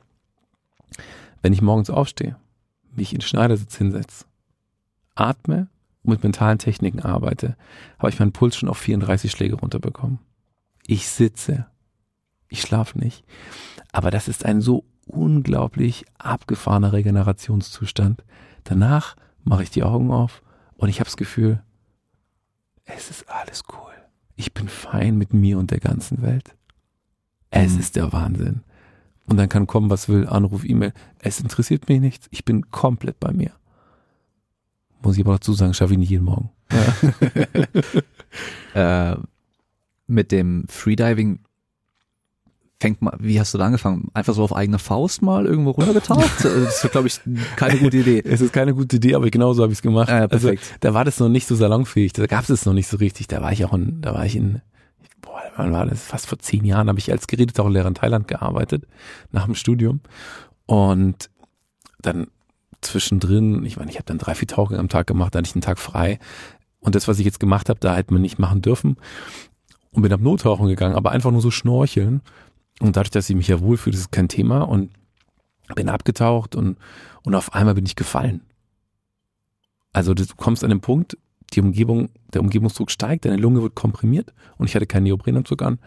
Wenn 1.41 1.53
ich 1.53 1.61
morgens 1.61 1.89
aufstehe, 1.89 2.35
mich 2.95 3.13
in 3.13 3.21
Schneidersitz 3.21 3.77
hinsetze, 3.77 4.25
atme 5.15 5.67
und 6.03 6.11
mit 6.11 6.23
mentalen 6.23 6.59
Techniken 6.59 7.01
arbeite, 7.01 7.55
habe 7.97 8.09
ich 8.09 8.19
meinen 8.19 8.31
Puls 8.31 8.55
schon 8.55 8.69
auf 8.69 8.77
34 8.77 9.31
Schläge 9.31 9.55
runterbekommen. 9.55 10.19
Ich 10.87 11.07
sitze, 11.07 11.67
ich 12.47 12.61
schlafe 12.61 12.97
nicht. 12.99 13.23
Aber 13.91 14.11
das 14.11 14.27
ist 14.27 14.45
ein 14.45 14.61
so 14.61 14.85
unglaublich 15.05 16.05
abgefahrener 16.17 16.93
Regenerationszustand. 16.93 18.23
Danach 18.63 19.15
mache 19.43 19.63
ich 19.63 19.69
die 19.69 19.83
Augen 19.83 20.11
auf 20.11 20.41
und 20.75 20.89
ich 20.89 20.99
habe 20.99 21.07
das 21.07 21.17
Gefühl, 21.17 21.61
es 22.85 23.09
ist 23.09 23.29
alles 23.29 23.63
cool. 23.73 23.93
Ich 24.35 24.53
bin 24.53 24.67
fein 24.67 25.17
mit 25.17 25.33
mir 25.33 25.57
und 25.59 25.71
der 25.71 25.79
ganzen 25.79 26.21
Welt. 26.21 26.55
Es 27.51 27.73
mhm. 27.73 27.79
ist 27.79 27.95
der 27.95 28.13
Wahnsinn. 28.13 28.61
Und 29.29 29.37
dann 29.37 29.49
kann 29.49 29.67
kommen, 29.67 29.89
was 29.89 30.09
will, 30.09 30.27
Anruf, 30.27 30.65
E-Mail. 30.65 30.93
Es 31.19 31.39
interessiert 31.39 31.87
mich 31.87 31.99
nichts. 31.99 32.27
Ich 32.31 32.45
bin 32.45 32.71
komplett 32.71 33.19
bei 33.19 33.31
mir. 33.31 33.51
Muss 35.01 35.17
ich 35.17 35.25
aber 35.25 35.33
dazu 35.33 35.53
sagen, 35.53 35.73
schaffe 35.73 35.93
ich 35.93 35.99
nicht 35.99 36.09
jeden 36.09 36.25
Morgen. 36.25 36.49
Ja. 38.73 39.11
äh, 39.13 39.17
mit 40.07 40.31
dem 40.31 40.65
Freediving 40.67 41.39
fängt 42.81 43.01
mal, 43.01 43.15
wie 43.19 43.39
hast 43.39 43.53
du 43.53 43.57
da 43.57 43.65
angefangen? 43.65 44.09
Einfach 44.13 44.33
so 44.33 44.43
auf 44.43 44.55
eigene 44.55 44.79
Faust 44.79 45.21
mal 45.21 45.45
irgendwo 45.45 45.71
runtergetaucht? 45.71 46.31
das 46.43 46.83
ist, 46.83 46.91
glaube 46.91 47.07
ich, 47.07 47.19
keine 47.55 47.77
gute 47.77 47.97
Idee. 47.97 48.21
Es 48.25 48.41
ist 48.41 48.53
keine 48.53 48.73
gute 48.73 48.95
Idee, 48.95 49.15
aber 49.15 49.29
genauso 49.29 49.63
habe 49.63 49.71
ich 49.71 49.79
es 49.79 49.81
gemacht. 49.81 50.09
Ja, 50.09 50.27
perfekt. 50.27 50.63
Also, 50.63 50.75
da 50.79 50.93
war 50.93 51.05
das 51.05 51.19
noch 51.19 51.29
nicht 51.29 51.47
so 51.47 51.55
salonfähig, 51.55 52.13
da 52.13 52.25
gab 52.25 52.49
es 52.49 52.65
noch 52.65 52.73
nicht 52.73 52.87
so 52.87 52.97
richtig. 52.97 53.27
Da 53.27 53.41
war 53.41 53.51
ich 53.51 53.65
auch 53.65 53.73
in, 53.73 54.01
da 54.01 54.13
war 54.13 54.25
ich 54.25 54.35
in 54.35 54.61
wann 55.59 55.71
war 55.71 55.85
das? 55.85 56.03
Fast 56.03 56.27
vor 56.27 56.39
zehn 56.39 56.65
Jahren 56.65 56.89
habe 56.89 56.99
ich 56.99 57.11
als 57.11 57.27
Gerätetauchlehrer 57.27 57.87
in 57.87 57.95
Thailand 57.95 58.27
gearbeitet, 58.27 58.87
nach 59.31 59.45
dem 59.45 59.55
Studium. 59.55 60.01
Und 60.65 61.29
dann 62.01 62.27
zwischendrin, 62.81 63.65
ich 63.65 63.77
meine, 63.77 63.91
ich 63.91 63.97
habe 63.97 64.05
dann 64.05 64.17
drei, 64.17 64.35
vier 64.35 64.47
Tauchungen 64.47 64.79
am 64.79 64.89
Tag 64.89 65.07
gemacht, 65.07 65.35
dann 65.35 65.39
hatte 65.39 65.49
ich 65.49 65.55
einen 65.55 65.61
Tag 65.61 65.79
frei. 65.79 66.19
Und 66.79 66.95
das, 66.95 67.07
was 67.07 67.19
ich 67.19 67.25
jetzt 67.25 67.39
gemacht 67.39 67.69
habe, 67.69 67.79
da 67.79 67.95
hätte 67.95 68.13
man 68.13 68.21
nicht 68.21 68.39
machen 68.39 68.61
dürfen. 68.61 68.97
Und 69.91 70.01
bin 70.01 70.13
ab 70.13 70.21
Nottauchen 70.21 70.67
gegangen, 70.67 70.95
aber 70.95 71.11
einfach 71.11 71.31
nur 71.31 71.41
so 71.41 71.51
schnorcheln. 71.51 72.21
Und 72.79 72.95
dadurch, 72.95 73.11
dass 73.11 73.29
ich 73.29 73.35
mich 73.35 73.47
ja 73.47 73.59
wohlfühle, 73.59 73.93
das 73.93 74.01
ist 74.01 74.11
kein 74.11 74.29
Thema. 74.29 74.61
Und 74.61 74.91
bin 75.75 75.89
abgetaucht 75.89 76.55
und, 76.55 76.77
und 77.23 77.35
auf 77.35 77.53
einmal 77.53 77.75
bin 77.75 77.85
ich 77.85 77.95
gefallen. 77.95 78.41
Also 79.93 80.13
du 80.13 80.23
kommst 80.37 80.63
an 80.63 80.69
den 80.69 80.81
Punkt, 80.81 81.17
die 81.49 81.61
Umgebung, 81.61 82.09
der 82.33 82.41
Umgebungsdruck 82.41 82.91
steigt, 82.91 83.25
deine 83.25 83.37
Lunge 83.37 83.61
wird 83.61 83.75
komprimiert 83.75 84.33
und 84.57 84.67
ich 84.67 84.75
hatte 84.75 84.85
keinen 84.85 85.03
Neoprenanzug 85.03 85.61
an. 85.61 85.73
Und 85.75 85.81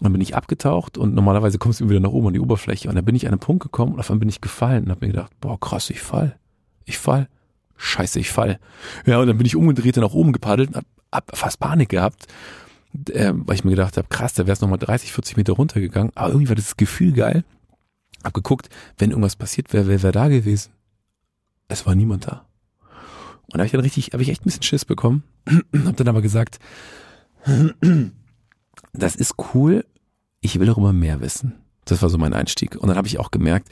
dann 0.00 0.12
bin 0.12 0.20
ich 0.20 0.36
abgetaucht 0.36 0.98
und 0.98 1.14
normalerweise 1.14 1.58
kommst 1.58 1.80
du 1.80 1.88
wieder 1.88 2.00
nach 2.00 2.10
oben 2.10 2.28
an 2.28 2.32
die 2.34 2.40
Oberfläche. 2.40 2.88
Und 2.88 2.94
dann 2.94 3.04
bin 3.04 3.14
ich 3.14 3.26
an 3.26 3.32
einen 3.32 3.40
Punkt 3.40 3.62
gekommen 3.62 3.94
und 3.94 4.00
auf 4.00 4.10
einmal 4.10 4.20
bin 4.20 4.28
ich 4.28 4.40
gefallen 4.40 4.84
und 4.84 4.90
habe 4.90 5.06
mir 5.06 5.12
gedacht, 5.12 5.32
boah, 5.40 5.58
krass, 5.58 5.90
ich 5.90 6.00
fall. 6.00 6.36
Ich 6.84 6.98
fall. 6.98 7.28
Scheiße, 7.76 8.20
ich 8.20 8.30
fall. 8.30 8.58
Ja, 9.06 9.18
und 9.18 9.26
dann 9.26 9.38
bin 9.38 9.46
ich 9.46 9.56
umgedreht 9.56 9.96
und 9.96 10.04
nach 10.04 10.14
oben 10.14 10.32
gepaddelt 10.32 10.70
und 10.70 10.76
hab, 10.76 10.84
hab 11.10 11.36
fast 11.36 11.58
Panik 11.58 11.88
gehabt, 11.88 12.26
äh, 13.10 13.32
weil 13.34 13.56
ich 13.56 13.64
mir 13.64 13.70
gedacht 13.70 13.96
habe, 13.96 14.08
krass, 14.08 14.34
da 14.34 14.46
wär's 14.46 14.60
nochmal 14.60 14.78
30, 14.78 15.12
40 15.12 15.36
Meter 15.36 15.54
runtergegangen. 15.54 16.12
Aber 16.14 16.28
irgendwie 16.28 16.48
war 16.48 16.56
das 16.56 16.76
Gefühl 16.76 17.12
geil. 17.12 17.44
Hab 18.22 18.34
geguckt, 18.34 18.68
wenn 18.98 19.10
irgendwas 19.10 19.36
passiert 19.36 19.72
wäre, 19.72 19.88
wer 19.88 20.02
wäre 20.02 20.12
da 20.12 20.28
gewesen? 20.28 20.70
Es 21.68 21.86
war 21.86 21.94
niemand 21.94 22.26
da. 22.26 22.46
Und 23.52 23.58
da 23.58 23.58
habe 23.58 23.66
ich 23.66 23.72
dann 23.72 23.80
richtig, 23.80 24.10
habe 24.12 24.22
ich 24.22 24.30
echt 24.30 24.42
ein 24.42 24.44
bisschen 24.46 24.62
Schiss 24.62 24.84
bekommen. 24.84 25.24
habe 25.74 25.92
dann 25.92 26.08
aber 26.08 26.22
gesagt, 26.22 26.58
das 28.92 29.14
ist 29.14 29.34
cool. 29.54 29.84
ich 30.40 30.58
will 30.58 30.66
darüber 30.66 30.92
mehr 30.92 31.20
wissen. 31.20 31.54
Das 31.84 32.00
war 32.00 32.08
so 32.08 32.16
mein 32.16 32.32
Einstieg. 32.32 32.76
Und 32.76 32.88
dann 32.88 32.96
habe 32.96 33.08
ich 33.08 33.18
auch 33.18 33.30
gemerkt, 33.30 33.68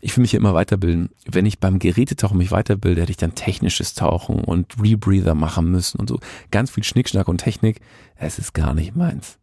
ich 0.00 0.16
will 0.16 0.22
mich 0.22 0.32
ja 0.32 0.38
immer 0.38 0.52
weiterbilden. 0.52 1.10
Wenn 1.26 1.46
ich 1.46 1.60
beim 1.60 1.78
Gerätetauchen 1.78 2.36
mich 2.36 2.50
weiterbilde, 2.50 3.00
hätte 3.00 3.12
ich 3.12 3.16
dann 3.16 3.34
technisches 3.34 3.94
Tauchen 3.94 4.42
und 4.42 4.74
Rebreather 4.82 5.34
machen 5.34 5.70
müssen 5.70 5.98
und 5.98 6.08
so. 6.08 6.18
Ganz 6.50 6.70
viel 6.70 6.84
Schnickschnack 6.84 7.28
und 7.28 7.38
Technik. 7.38 7.80
Es 8.16 8.38
ist 8.38 8.52
gar 8.52 8.74
nicht 8.74 8.96
meins. 8.96 9.38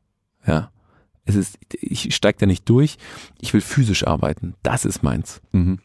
Ja. 0.45 0.71
Es 1.25 1.35
ist, 1.35 1.57
ich 1.71 2.13
steige 2.13 2.39
da 2.39 2.45
nicht 2.45 2.67
durch. 2.69 2.97
Ich 3.39 3.53
will 3.53 3.61
physisch 3.61 4.05
arbeiten. 4.05 4.55
Das 4.63 4.83
ist 4.83 5.01
meins. 5.01 5.41
Mhm. 5.51 5.79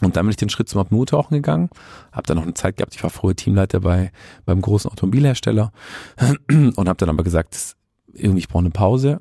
Und 0.00 0.16
dann 0.16 0.26
bin 0.26 0.30
ich 0.30 0.36
den 0.36 0.50
Schritt 0.50 0.68
zum 0.68 0.80
Apnoe-Tauchen 0.80 1.36
gegangen, 1.36 1.70
habe 2.12 2.26
dann 2.26 2.36
noch 2.36 2.44
eine 2.44 2.54
Zeit 2.54 2.76
gehabt, 2.76 2.94
ich 2.94 3.02
war 3.02 3.10
früher 3.10 3.34
Teamleiter 3.34 3.80
bei 3.80 4.12
beim 4.44 4.60
großen 4.60 4.90
Automobilhersteller 4.90 5.72
und 6.50 6.88
habe 6.88 6.96
dann 6.96 7.08
aber 7.08 7.24
gesagt, 7.24 7.76
irgendwie 8.12 8.40
ich 8.40 8.48
brauche 8.48 8.60
eine 8.60 8.70
Pause, 8.70 9.20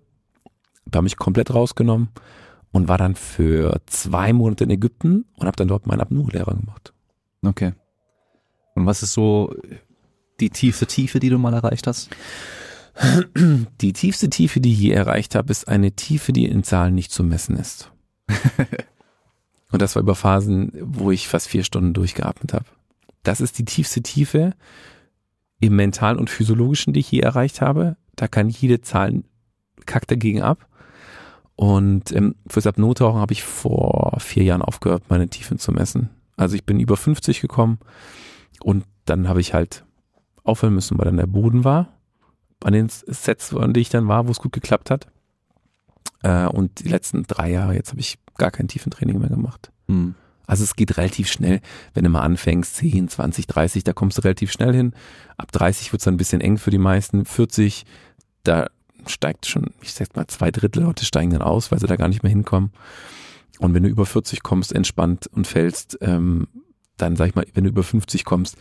da 0.85 0.97
habe 0.97 1.05
mich 1.05 1.17
komplett 1.17 1.53
rausgenommen 1.53 2.09
und 2.71 2.87
war 2.87 2.97
dann 2.97 3.15
für 3.15 3.79
zwei 3.85 4.33
Monate 4.33 4.65
in 4.65 4.69
Ägypten 4.69 5.25
und 5.37 5.47
habe 5.47 5.55
dann 5.55 5.69
dort 5.69 5.87
meinen 5.87 6.01
Apnoe-Lehrer 6.01 6.55
gemacht. 6.55 6.93
Okay. 7.41 7.73
Und 8.75 8.85
was 8.85 9.01
ist 9.01 9.13
so 9.13 9.55
die 10.41 10.49
tiefste 10.49 10.85
Tiefe, 10.85 11.19
die 11.19 11.29
du 11.29 11.37
mal 11.37 11.53
erreicht 11.53 11.87
hast? 11.87 12.09
Die 13.81 13.91
tiefste 13.91 14.29
Tiefe, 14.29 14.61
die 14.61 14.71
ich 14.71 14.79
je 14.79 14.91
erreicht 14.91 15.35
habe, 15.35 15.51
ist 15.51 15.67
eine 15.67 15.91
Tiefe, 15.91 16.31
die 16.31 16.45
in 16.45 16.63
Zahlen 16.63 16.95
nicht 16.95 17.11
zu 17.11 17.25
messen 17.25 17.57
ist. 17.57 17.91
und 19.71 19.81
das 19.81 19.95
war 19.95 20.01
über 20.01 20.15
Phasen, 20.15 20.71
wo 20.81 21.11
ich 21.11 21.27
fast 21.27 21.47
vier 21.47 21.63
Stunden 21.63 21.93
durchgeatmet 21.93 22.53
habe. 22.53 22.65
Das 23.23 23.41
ist 23.41 23.57
die 23.57 23.65
tiefste 23.65 24.01
Tiefe 24.01 24.53
im 25.59 25.75
mentalen 25.75 26.19
und 26.19 26.29
physiologischen, 26.29 26.93
die 26.93 26.99
ich 26.99 27.11
je 27.11 27.19
erreicht 27.19 27.61
habe. 27.61 27.97
Da 28.15 28.27
kann 28.27 28.49
jede 28.49 28.81
Zahl 28.81 29.23
kackt 29.85 30.11
dagegen 30.11 30.41
ab. 30.41 30.67
Und 31.55 32.11
ähm, 32.11 32.35
fürs 32.47 32.67
Apnoe-Tauchen 32.67 33.19
habe 33.19 33.33
ich 33.33 33.43
vor 33.43 34.17
vier 34.19 34.43
Jahren 34.43 34.61
aufgehört, 34.61 35.03
meine 35.09 35.29
Tiefen 35.29 35.57
zu 35.57 35.71
messen. 35.71 36.09
Also 36.35 36.55
ich 36.55 36.65
bin 36.65 36.79
über 36.79 36.97
50 36.97 37.39
gekommen 37.39 37.79
und 38.61 38.83
dann 39.05 39.29
habe 39.29 39.39
ich 39.39 39.53
halt 39.53 39.85
aufhören 40.43 40.75
müssen, 40.75 40.97
weil 40.97 41.05
dann 41.05 41.17
der 41.17 41.27
Boden 41.27 41.63
war. 41.63 41.93
An 42.63 42.73
den 42.73 42.89
Sets, 42.89 43.53
an 43.53 43.73
denen 43.73 43.81
ich 43.81 43.89
dann 43.89 44.07
war, 44.07 44.27
wo 44.27 44.31
es 44.31 44.39
gut 44.39 44.51
geklappt 44.51 44.89
hat. 44.89 45.07
Äh, 46.23 46.47
und 46.47 46.83
die 46.83 46.89
letzten 46.89 47.23
drei 47.23 47.51
Jahre, 47.51 47.73
jetzt 47.73 47.91
habe 47.91 48.01
ich 48.01 48.17
gar 48.37 48.51
kein 48.51 48.67
Tiefentraining 48.67 49.19
mehr 49.19 49.29
gemacht. 49.29 49.71
Hm. 49.87 50.15
Also 50.47 50.63
es 50.63 50.75
geht 50.75 50.97
relativ 50.97 51.27
schnell, 51.31 51.59
wenn 51.93 52.03
du 52.03 52.09
mal 52.09 52.21
anfängst, 52.21 52.75
10, 52.75 53.09
20, 53.09 53.47
30, 53.47 53.83
da 53.83 53.93
kommst 53.93 54.17
du 54.17 54.21
relativ 54.21 54.51
schnell 54.51 54.73
hin. 54.73 54.93
Ab 55.37 55.51
30 55.51 55.91
wird 55.91 56.01
es 56.01 56.05
dann 56.05 56.15
ein 56.15 56.17
bisschen 56.17 56.41
eng 56.41 56.57
für 56.57 56.69
die 56.69 56.77
meisten. 56.77 57.25
40, 57.25 57.85
da 58.43 58.67
steigt 59.07 59.47
schon, 59.47 59.71
ich 59.81 59.93
sag 59.93 60.15
mal, 60.15 60.27
zwei 60.27 60.51
Drittel 60.51 60.83
Leute 60.83 61.05
steigen 61.05 61.31
dann 61.31 61.41
aus, 61.41 61.71
weil 61.71 61.79
sie 61.79 61.87
da 61.87 61.95
gar 61.95 62.07
nicht 62.07 62.23
mehr 62.23 62.31
hinkommen. 62.31 62.71
Und 63.59 63.73
wenn 63.73 63.83
du 63.83 63.89
über 63.89 64.05
40 64.05 64.43
kommst, 64.43 64.73
entspannt 64.73 65.27
und 65.27 65.47
fällst, 65.47 65.97
ähm, 66.01 66.47
dann 66.97 67.15
sag 67.15 67.29
ich 67.29 67.35
mal, 67.35 67.45
wenn 67.53 67.63
du 67.63 67.69
über 67.69 67.83
50 67.83 68.25
kommst, 68.25 68.57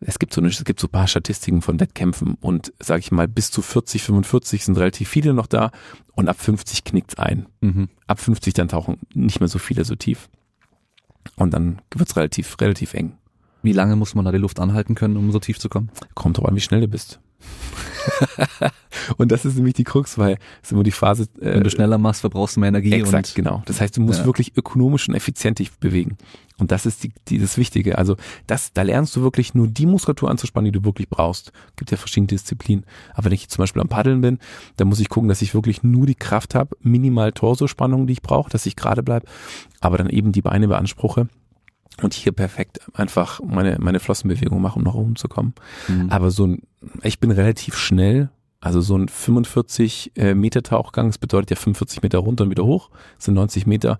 es 0.00 0.18
gibt 0.18 0.32
so 0.32 0.40
eine, 0.40 0.48
es 0.48 0.64
gibt 0.64 0.80
so 0.80 0.86
ein 0.86 0.92
paar 0.92 1.08
Statistiken 1.08 1.60
von 1.60 1.80
Wettkämpfen 1.80 2.36
und 2.40 2.72
sag 2.78 3.00
ich 3.00 3.10
mal, 3.10 3.26
bis 3.26 3.50
zu 3.50 3.62
40, 3.62 4.02
45 4.02 4.64
sind 4.64 4.78
relativ 4.78 5.08
viele 5.08 5.34
noch 5.34 5.46
da 5.46 5.70
und 6.14 6.28
ab 6.28 6.40
50 6.40 6.84
knickt's 6.84 7.16
ein. 7.16 7.46
Mhm. 7.60 7.88
Ab 8.06 8.20
50 8.20 8.54
dann 8.54 8.68
tauchen 8.68 8.98
nicht 9.14 9.40
mehr 9.40 9.48
so 9.48 9.58
viele 9.58 9.84
so 9.84 9.96
tief. 9.96 10.28
Und 11.36 11.52
dann 11.52 11.82
wird's 11.94 12.16
relativ, 12.16 12.56
relativ 12.60 12.94
eng. 12.94 13.18
Wie 13.62 13.72
lange 13.72 13.96
muss 13.96 14.14
man 14.14 14.24
da 14.24 14.32
die 14.32 14.38
Luft 14.38 14.60
anhalten 14.60 14.94
können, 14.94 15.16
um 15.16 15.32
so 15.32 15.40
tief 15.40 15.58
zu 15.58 15.68
kommen? 15.68 15.90
Kommt 16.14 16.38
drauf 16.38 16.46
an, 16.46 16.54
wie 16.54 16.60
schnell 16.60 16.80
du 16.80 16.88
bist. 16.88 17.20
und 19.16 19.30
das 19.32 19.44
ist 19.44 19.56
nämlich 19.56 19.74
die 19.74 19.84
Krux, 19.84 20.18
weil 20.18 20.38
es 20.62 20.72
immer 20.72 20.82
die 20.82 20.90
Phase. 20.90 21.24
Äh, 21.40 21.54
Wenn 21.54 21.64
du 21.64 21.70
schneller 21.70 21.98
machst, 21.98 22.20
verbrauchst 22.22 22.56
du 22.56 22.60
mehr 22.60 22.68
Energie. 22.68 22.92
Exakt, 22.92 23.34
genau. 23.34 23.62
Das 23.66 23.80
heißt, 23.80 23.96
du 23.96 24.00
musst 24.00 24.20
ja. 24.20 24.26
wirklich 24.26 24.56
ökonomisch 24.56 25.08
und 25.08 25.14
effizient 25.14 25.58
dich 25.58 25.72
bewegen. 25.72 26.16
Und 26.58 26.72
das 26.72 26.86
ist 26.86 27.04
die, 27.04 27.12
die, 27.28 27.38
das 27.38 27.56
Wichtige. 27.56 27.98
Also 27.98 28.16
das, 28.46 28.72
da 28.72 28.82
lernst 28.82 29.14
du 29.14 29.22
wirklich 29.22 29.54
nur 29.54 29.68
die 29.68 29.86
Muskulatur 29.86 30.30
anzuspannen, 30.30 30.72
die 30.72 30.78
du 30.78 30.84
wirklich 30.84 31.08
brauchst. 31.08 31.52
Gibt 31.76 31.90
ja 31.90 31.96
verschiedene 31.96 32.26
Disziplinen. 32.26 32.84
Aber 33.14 33.26
wenn 33.26 33.32
ich 33.32 33.48
zum 33.48 33.62
Beispiel 33.62 33.80
am 33.80 33.88
Paddeln 33.88 34.20
bin, 34.20 34.38
dann 34.76 34.88
muss 34.88 35.00
ich 35.00 35.08
gucken, 35.08 35.28
dass 35.28 35.42
ich 35.42 35.54
wirklich 35.54 35.82
nur 35.82 36.06
die 36.06 36.16
Kraft 36.16 36.54
habe, 36.54 36.76
minimal 36.80 37.32
Torsospannung, 37.32 38.06
die 38.06 38.14
ich 38.14 38.22
brauche, 38.22 38.50
dass 38.50 38.66
ich 38.66 38.74
gerade 38.74 39.02
bleib, 39.02 39.24
aber 39.80 39.98
dann 39.98 40.10
eben 40.10 40.32
die 40.32 40.42
Beine 40.42 40.66
beanspruche 40.66 41.28
und 42.02 42.14
hier 42.14 42.32
perfekt 42.32 42.80
einfach 42.94 43.40
meine, 43.44 43.78
meine 43.80 44.00
Flossenbewegung 44.00 44.60
mache, 44.60 44.78
um 44.78 44.84
nach 44.84 44.94
oben 44.94 45.16
zu 45.16 45.28
kommen. 45.28 45.54
Mhm. 45.88 46.10
Aber 46.10 46.30
so 46.30 46.46
ein, 46.46 46.62
ich 47.02 47.20
bin 47.20 47.30
relativ 47.30 47.76
schnell, 47.76 48.30
also 48.60 48.80
so 48.80 48.96
ein 48.96 49.08
45 49.08 50.12
äh, 50.16 50.34
Meter 50.34 50.62
Tauchgang, 50.62 51.08
das 51.08 51.18
bedeutet 51.18 51.50
ja 51.50 51.56
45 51.56 52.02
Meter 52.02 52.18
runter 52.18 52.44
und 52.44 52.50
wieder 52.50 52.64
hoch, 52.64 52.90
das 53.16 53.26
sind 53.26 53.34
90 53.34 53.66
Meter, 53.66 53.98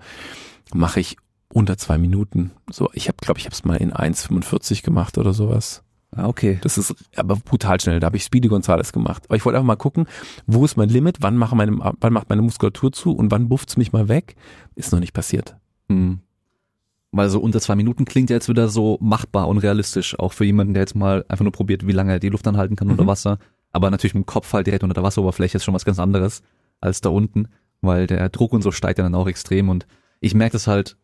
mache 0.73 1.01
ich 1.01 1.17
unter 1.53 1.79
zwei 1.79 1.99
Minuten. 1.99 2.51
So, 2.71 2.91
ich 2.93 3.09
habe, 3.09 3.17
glaube 3.21 3.39
ich, 3.39 3.47
habe 3.47 3.55
es 3.55 3.65
mal 3.65 3.77
in 3.77 3.93
1,45 3.93 4.83
gemacht 4.83 5.17
oder 5.19 5.33
sowas. 5.33 5.83
Ah, 6.11 6.27
okay. 6.27 6.59
Das 6.63 6.79
ist 6.79 6.95
aber 7.17 7.37
brutal 7.37 7.81
schnell. 7.81 8.01
Da 8.01 8.07
habe 8.07 8.17
ich 8.17 8.25
Speedy 8.25 8.49
Gonzales 8.49 8.93
gemacht. 8.93 9.25
Aber 9.29 9.37
ich 9.37 9.45
wollte 9.45 9.59
einfach 9.59 9.67
mal 9.67 9.77
gucken, 9.77 10.07
wo 10.47 10.65
ist 10.65 10.77
mein 10.77 10.89
Limit, 10.89 11.19
wann, 11.21 11.37
mache 11.37 11.55
meine, 11.55 11.79
wann 11.79 12.13
macht 12.13 12.31
meine 12.31 12.43
Muskulatur 12.43 12.93
zu 12.93 13.13
und 13.13 13.31
wann 13.31 13.49
bufft's 13.49 13.77
mich 13.77 13.93
mal 13.93 14.09
weg. 14.09 14.35
Ist 14.75 14.93
noch 14.93 15.01
nicht 15.01 15.13
passiert. 15.13 15.57
Mhm. 15.89 16.21
Weil 17.11 17.31
so 17.31 17.41
unter 17.41 17.61
zwei 17.61 17.75
Minuten 17.75 18.05
klingt 18.05 18.29
ja 18.31 18.37
jetzt 18.37 18.49
wieder 18.49 18.69
so 18.69 18.99
machbar 19.01 19.49
und 19.49 19.59
realistisch, 19.59 20.19
auch 20.19 20.33
für 20.33 20.45
jemanden, 20.45 20.75
der 20.75 20.83
jetzt 20.83 20.95
mal 20.95 21.25
einfach 21.29 21.45
nur 21.45 21.53
probiert, 21.53 21.87
wie 21.87 21.93
lange 21.93 22.13
er 22.13 22.19
die 22.19 22.29
Luft 22.29 22.47
anhalten 22.47 22.77
kann 22.77 22.89
mhm. 22.89 22.93
unter 22.93 23.07
Wasser. 23.07 23.39
Aber 23.73 23.91
natürlich 23.91 24.15
mit 24.15 24.25
dem 24.25 24.27
Kopf 24.27 24.53
halt 24.53 24.67
direkt 24.67 24.83
unter 24.83 24.95
der 24.95 25.03
Wasseroberfläche 25.03 25.57
ist 25.57 25.65
schon 25.65 25.75
was 25.75 25.85
ganz 25.85 25.99
anderes 25.99 26.43
als 26.81 27.01
da 27.01 27.09
unten, 27.09 27.49
weil 27.81 28.07
der 28.07 28.29
Druck 28.29 28.53
und 28.53 28.63
so 28.63 28.71
steigt 28.71 28.99
ja 28.99 29.05
dann 29.05 29.15
auch 29.15 29.27
extrem 29.27 29.69
und 29.69 29.87
ich 30.21 30.35
merke 30.35 30.53
das 30.53 30.67
halt 30.67 30.97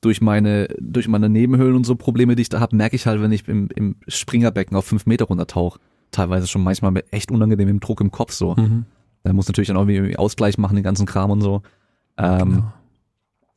durch 0.00 0.20
meine, 0.20 0.68
durch 0.78 1.08
meine 1.08 1.28
Nebenhöhlen 1.28 1.76
und 1.76 1.84
so 1.84 1.94
Probleme, 1.94 2.36
die 2.36 2.42
ich 2.42 2.48
da 2.48 2.60
habe, 2.60 2.76
merke 2.76 2.96
ich 2.96 3.06
halt, 3.06 3.20
wenn 3.20 3.32
ich 3.32 3.46
im, 3.48 3.68
im 3.74 3.96
Springerbecken 4.08 4.76
auf 4.76 4.86
fünf 4.86 5.06
Meter 5.06 5.26
runtertauche, 5.26 5.78
teilweise 6.10 6.46
schon 6.46 6.62
manchmal 6.62 6.90
mit 6.90 7.12
echt 7.12 7.30
unangenehmem 7.30 7.80
Druck 7.80 8.00
im 8.00 8.10
Kopf 8.10 8.32
so. 8.32 8.54
Mhm. 8.56 8.86
Da 9.22 9.32
muss 9.32 9.46
natürlich 9.46 9.68
dann 9.68 9.76
auch 9.76 9.86
irgendwie 9.86 10.16
Ausgleich 10.16 10.56
machen, 10.56 10.74
den 10.74 10.84
ganzen 10.84 11.06
Kram 11.06 11.30
und 11.30 11.42
so. 11.42 11.62
Ähm, 12.16 12.38
genau. 12.38 12.72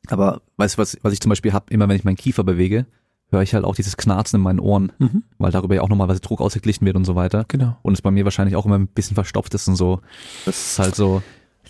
Aber 0.08 0.42
weißt 0.56 0.76
du, 0.76 0.78
was, 0.82 0.98
was 1.02 1.12
ich 1.12 1.20
zum 1.20 1.30
Beispiel 1.30 1.52
habe, 1.52 1.66
immer 1.70 1.88
wenn 1.88 1.96
ich 1.96 2.04
meinen 2.04 2.16
Kiefer 2.16 2.44
bewege, 2.44 2.86
höre 3.30 3.42
ich 3.42 3.54
halt 3.54 3.64
auch 3.64 3.74
dieses 3.74 3.96
Knarzen 3.96 4.38
in 4.38 4.42
meinen 4.42 4.60
Ohren, 4.60 4.92
mhm. 4.98 5.24
weil 5.38 5.50
darüber 5.50 5.74
ja 5.74 5.82
auch 5.82 5.88
nochmal 5.88 6.08
was 6.08 6.20
Druck 6.20 6.40
ausgeglichen 6.40 6.86
wird 6.86 6.96
und 6.96 7.04
so 7.04 7.14
weiter. 7.14 7.44
Genau. 7.48 7.76
Und 7.82 7.94
es 7.94 8.02
bei 8.02 8.10
mir 8.10 8.24
wahrscheinlich 8.24 8.56
auch 8.56 8.66
immer 8.66 8.78
ein 8.78 8.86
bisschen 8.86 9.14
verstopft 9.14 9.54
ist 9.54 9.68
und 9.68 9.76
so. 9.76 10.00
Das 10.46 10.72
ist 10.72 10.78
halt 10.78 10.94
so. 10.94 11.22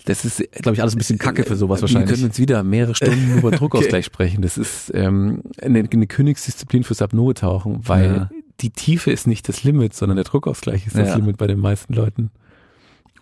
Das 0.05 0.23
ist, 0.23 0.43
glaube 0.51 0.75
ich, 0.75 0.81
alles 0.81 0.93
ein 0.93 0.99
bisschen 0.99 1.17
Kacke 1.17 1.43
für 1.43 1.55
sowas 1.55 1.81
wahrscheinlich. 1.81 2.09
Wir 2.09 2.15
können 2.15 2.27
jetzt 2.27 2.37
wieder 2.37 2.61
mehrere 2.63 2.93
Stunden 2.93 3.33
über 3.37 3.49
Druckausgleich 3.49 4.05
okay. 4.05 4.13
sprechen. 4.13 4.41
Das 4.43 4.57
ist 4.57 4.91
ähm, 4.93 5.41
eine, 5.59 5.87
eine 5.91 6.05
Königsdisziplin 6.05 6.83
fürs 6.83 7.01
Apnoe-Tauchen, 7.01 7.87
weil 7.87 8.15
ja. 8.15 8.29
die 8.61 8.69
Tiefe 8.69 9.11
ist 9.11 9.25
nicht 9.25 9.49
das 9.49 9.63
Limit, 9.63 9.95
sondern 9.95 10.17
der 10.17 10.25
Druckausgleich 10.25 10.85
ist 10.85 10.95
das 10.95 11.09
ja. 11.09 11.15
Limit 11.15 11.37
bei 11.37 11.47
den 11.47 11.59
meisten 11.59 11.93
Leuten. 11.93 12.29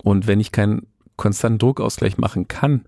Und 0.04 0.28
wenn 0.28 0.42
ich 0.42 0.52
keinen 0.52 0.88
konstanten 1.16 1.60
Druckausgleich 1.60 2.18
machen 2.18 2.50
kann, 2.50 2.84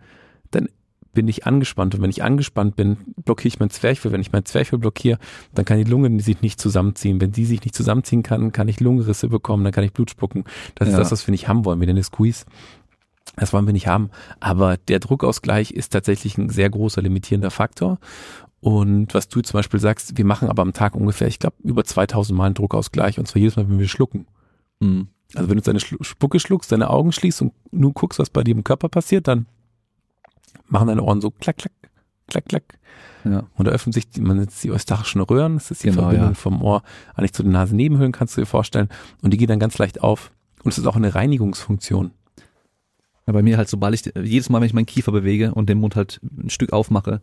dann 0.51 0.67
bin 1.15 1.27
ich 1.27 1.47
angespannt. 1.47 1.95
Und 1.95 2.01
wenn 2.03 2.11
ich 2.11 2.23
angespannt 2.23 2.75
bin, 2.75 2.97
blockiere 3.25 3.47
ich 3.47 3.59
mein 3.59 3.71
Zwerchfell. 3.71 4.11
Wenn 4.11 4.21
ich 4.21 4.31
mein 4.31 4.45
Zwerchfell 4.45 4.77
blockiere, 4.77 5.17
dann 5.55 5.65
kann 5.65 5.79
die 5.79 5.83
Lunge 5.83 6.21
sich 6.21 6.41
nicht 6.41 6.61
zusammenziehen. 6.61 7.19
Wenn 7.19 7.31
die 7.31 7.45
sich 7.45 7.61
nicht 7.63 7.73
zusammenziehen 7.73 8.21
kann, 8.21 8.51
kann 8.51 8.67
ich 8.67 8.79
Lungenrisse 8.79 9.29
bekommen, 9.29 9.63
dann 9.63 9.73
kann 9.73 9.83
ich 9.83 9.93
Blut 9.93 10.11
spucken. 10.11 10.43
Das 10.75 10.87
ja. 10.87 10.93
ist 10.93 10.99
das, 10.99 11.11
was 11.11 11.25
wir 11.25 11.31
nicht 11.31 11.47
haben 11.47 11.65
wollen. 11.65 11.79
Wir 11.79 11.87
nennen 11.87 11.97
es 11.97 12.07
Squeeze. 12.07 12.45
Das 13.37 13.51
wollen 13.51 13.65
wir 13.65 13.73
nicht 13.73 13.87
haben. 13.87 14.11
Aber 14.39 14.77
der 14.77 14.99
Druckausgleich 14.99 15.71
ist 15.71 15.91
tatsächlich 15.91 16.37
ein 16.37 16.49
sehr 16.49 16.69
großer 16.69 17.01
limitierender 17.01 17.49
Faktor. 17.49 17.97
Und 18.59 19.13
was 19.13 19.27
du 19.27 19.41
zum 19.41 19.57
Beispiel 19.57 19.79
sagst, 19.79 20.17
wir 20.17 20.25
machen 20.25 20.49
aber 20.49 20.61
am 20.61 20.73
Tag 20.73 20.95
ungefähr, 20.95 21.27
ich 21.27 21.39
glaube, 21.39 21.55
über 21.63 21.83
2000 21.83 22.37
Mal 22.37 22.45
einen 22.45 22.55
Druckausgleich. 22.55 23.17
Und 23.17 23.27
zwar 23.27 23.39
jedes 23.39 23.55
Mal, 23.55 23.67
wenn 23.67 23.79
wir 23.79 23.87
schlucken. 23.87 24.27
Mhm. 24.79 25.07
Also 25.33 25.49
wenn 25.49 25.57
du 25.57 25.63
deine 25.63 25.79
Spucke 25.79 26.39
schluckst, 26.39 26.71
deine 26.71 26.89
Augen 26.89 27.11
schließt 27.11 27.41
und 27.41 27.53
nur 27.71 27.93
guckst, 27.93 28.19
was 28.19 28.29
bei 28.29 28.43
dir 28.43 28.55
im 28.55 28.63
Körper 28.63 28.89
passiert, 28.89 29.27
dann 29.27 29.47
machen 30.67 30.87
deine 30.87 31.03
Ohren 31.03 31.21
so 31.21 31.31
klack, 31.31 31.57
klack, 31.57 31.73
klack, 32.27 32.45
klack. 32.45 32.79
Ja. 33.23 33.47
Und 33.55 33.65
da 33.65 33.71
öffnen 33.71 33.93
sich, 33.93 34.09
die, 34.09 34.21
man 34.21 34.37
nennt 34.37 34.51
die 34.63 34.71
eustachischen 34.71 35.21
Röhren, 35.21 35.55
das 35.55 35.71
ist 35.71 35.83
die 35.83 35.89
genau, 35.89 36.03
Verbindung 36.03 36.29
ja. 36.29 36.35
vom 36.35 36.61
Ohr 36.61 36.83
eigentlich 37.15 37.33
zu 37.33 37.43
den 37.43 37.51
Nasennebenhöhlen, 37.51 38.11
kannst 38.11 38.37
du 38.37 38.41
dir 38.41 38.47
vorstellen. 38.47 38.89
Und 39.21 39.31
die 39.31 39.37
gehen 39.37 39.47
dann 39.47 39.59
ganz 39.59 39.77
leicht 39.77 40.03
auf. 40.03 40.31
Und 40.63 40.71
es 40.71 40.77
ist 40.77 40.85
auch 40.85 40.95
eine 40.95 41.13
Reinigungsfunktion. 41.15 42.11
Ja, 43.27 43.33
bei 43.33 43.41
mir 43.41 43.57
halt, 43.57 43.69
sobald 43.69 43.95
ich, 43.95 44.13
jedes 44.23 44.49
Mal, 44.49 44.61
wenn 44.61 44.67
ich 44.67 44.73
meinen 44.73 44.85
Kiefer 44.85 45.11
bewege 45.11 45.53
und 45.53 45.69
den 45.69 45.79
Mund 45.79 45.95
halt 45.95 46.19
ein 46.23 46.49
Stück 46.49 46.73
aufmache, 46.73 47.21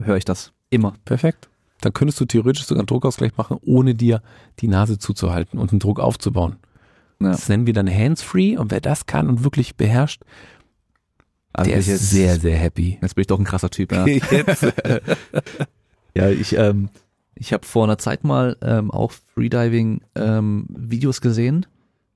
höre 0.00 0.16
ich 0.16 0.24
das. 0.24 0.52
Immer. 0.70 0.94
Perfekt. 1.04 1.48
Dann 1.80 1.92
könntest 1.92 2.20
du 2.20 2.24
theoretisch 2.24 2.64
sogar 2.64 2.80
einen 2.80 2.86
Druckausgleich 2.86 3.36
machen, 3.36 3.58
ohne 3.62 3.94
dir 3.94 4.22
die 4.60 4.68
Nase 4.68 4.98
zuzuhalten 4.98 5.58
und 5.58 5.72
einen 5.72 5.80
Druck 5.80 6.00
aufzubauen. 6.00 6.56
Ja. 7.20 7.30
Das 7.30 7.48
nennen 7.48 7.66
wir 7.66 7.74
dann 7.74 7.88
Hands-Free 7.88 8.56
und 8.56 8.70
wer 8.70 8.80
das 8.80 9.06
kann 9.06 9.28
und 9.28 9.44
wirklich 9.44 9.76
beherrscht, 9.76 10.22
also 11.54 11.70
der 11.70 11.78
ist 11.78 11.86
jetzt, 11.86 12.10
sehr, 12.10 12.38
sehr 12.38 12.56
happy. 12.56 12.98
Jetzt 13.00 13.14
bin 13.14 13.22
ich 13.22 13.28
doch 13.28 13.38
ein 13.38 13.44
krasser 13.44 13.70
Typ, 13.70 13.92
ja. 13.92 14.04
ja, 16.14 16.30
ich, 16.30 16.56
ähm, 16.56 16.88
ich 17.34 17.52
habe 17.52 17.66
vor 17.66 17.84
einer 17.84 17.98
Zeit 17.98 18.24
mal 18.24 18.56
ähm, 18.62 18.90
auch 18.90 19.12
Freediving 19.34 20.02
ähm, 20.14 20.66
Videos 20.68 21.20
gesehen. 21.20 21.66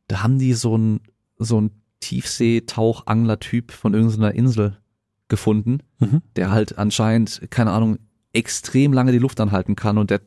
Da 0.09 0.23
haben 0.23 0.39
die 0.39 0.55
so 0.55 0.77
ein 0.77 1.01
so 1.39 1.60
ein 1.60 1.70
Tiefseetauchangler-Typ 2.01 3.73
von 3.73 3.94
irgendeiner 3.94 4.35
Insel 4.35 4.77
gefunden, 5.28 5.81
Mhm. 5.98 6.23
der 6.36 6.51
halt 6.51 6.78
anscheinend, 6.78 7.43
keine 7.51 7.73
Ahnung, 7.73 7.98
extrem 8.32 8.93
lange 8.93 9.12
die 9.12 9.19
Luft 9.19 9.40
anhalten 9.40 9.77
kann 9.77 9.98
und 9.98 10.10
der, 10.10 10.20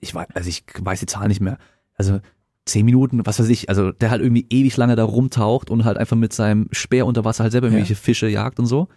ich 0.00 0.14
weiß, 0.14 0.28
also 0.34 0.48
ich 0.48 0.64
weiß 0.78 1.00
die 1.00 1.06
Zahl 1.06 1.28
nicht 1.28 1.40
mehr, 1.40 1.58
also 1.94 2.20
zehn 2.66 2.84
Minuten, 2.84 3.24
was 3.24 3.38
weiß 3.38 3.48
ich, 3.48 3.68
also 3.68 3.92
der 3.92 4.10
halt 4.10 4.20
irgendwie 4.20 4.46
ewig 4.50 4.76
lange 4.76 4.96
da 4.96 5.04
rumtaucht 5.04 5.70
und 5.70 5.84
halt 5.84 5.96
einfach 5.96 6.16
mit 6.16 6.32
seinem 6.32 6.68
Speer 6.72 7.06
unter 7.06 7.24
Wasser 7.24 7.44
halt 7.44 7.52
selber 7.52 7.68
irgendwelche 7.68 7.94
Fische 7.94 8.28
jagt 8.28 8.58
und 8.58 8.66
so. 8.66 8.88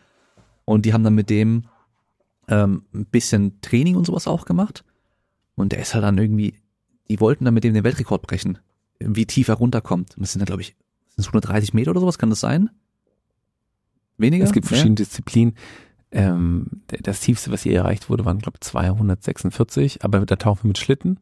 Und 0.65 0.85
die 0.85 0.93
haben 0.93 1.03
dann 1.03 1.15
mit 1.15 1.29
dem 1.29 1.65
ähm, 2.47 2.83
ein 2.93 3.05
bisschen 3.05 3.61
Training 3.61 3.95
und 3.95 4.05
sowas 4.05 4.27
auch 4.27 4.45
gemacht. 4.45 4.83
Und 5.55 5.71
der 5.71 5.79
ist 5.79 5.93
halt 5.93 6.03
dann 6.03 6.17
irgendwie, 6.17 6.55
die 7.09 7.19
wollten 7.19 7.45
dann 7.45 7.53
mit 7.53 7.63
dem 7.63 7.73
den 7.73 7.83
Weltrekord 7.83 8.23
brechen, 8.23 8.57
wie 8.99 9.25
tief 9.25 9.47
er 9.47 9.55
runterkommt. 9.55 10.17
Und 10.17 10.21
das 10.21 10.31
sind 10.31 10.39
dann, 10.39 10.47
glaube 10.47 10.63
ich, 10.63 10.75
sind 11.09 11.19
es 11.19 11.27
130 11.27 11.73
Meter 11.73 11.91
oder 11.91 11.99
sowas, 12.01 12.17
kann 12.17 12.29
das 12.29 12.39
sein? 12.39 12.69
Weniger? 14.17 14.45
Es 14.45 14.53
gibt 14.53 14.67
verschiedene 14.67 14.95
Disziplinen. 14.95 15.55
Ähm, 16.11 16.81
das 16.87 17.19
tiefste, 17.19 17.51
was 17.51 17.61
hier 17.61 17.75
erreicht 17.75 18.09
wurde, 18.09 18.25
waren, 18.25 18.39
glaube 18.39 18.57
ich, 18.57 18.61
246, 18.61 20.03
aber 20.03 20.25
da 20.25 20.37
tauchen 20.37 20.63
wir 20.63 20.69
mit 20.69 20.79
Schlitten. 20.79 21.19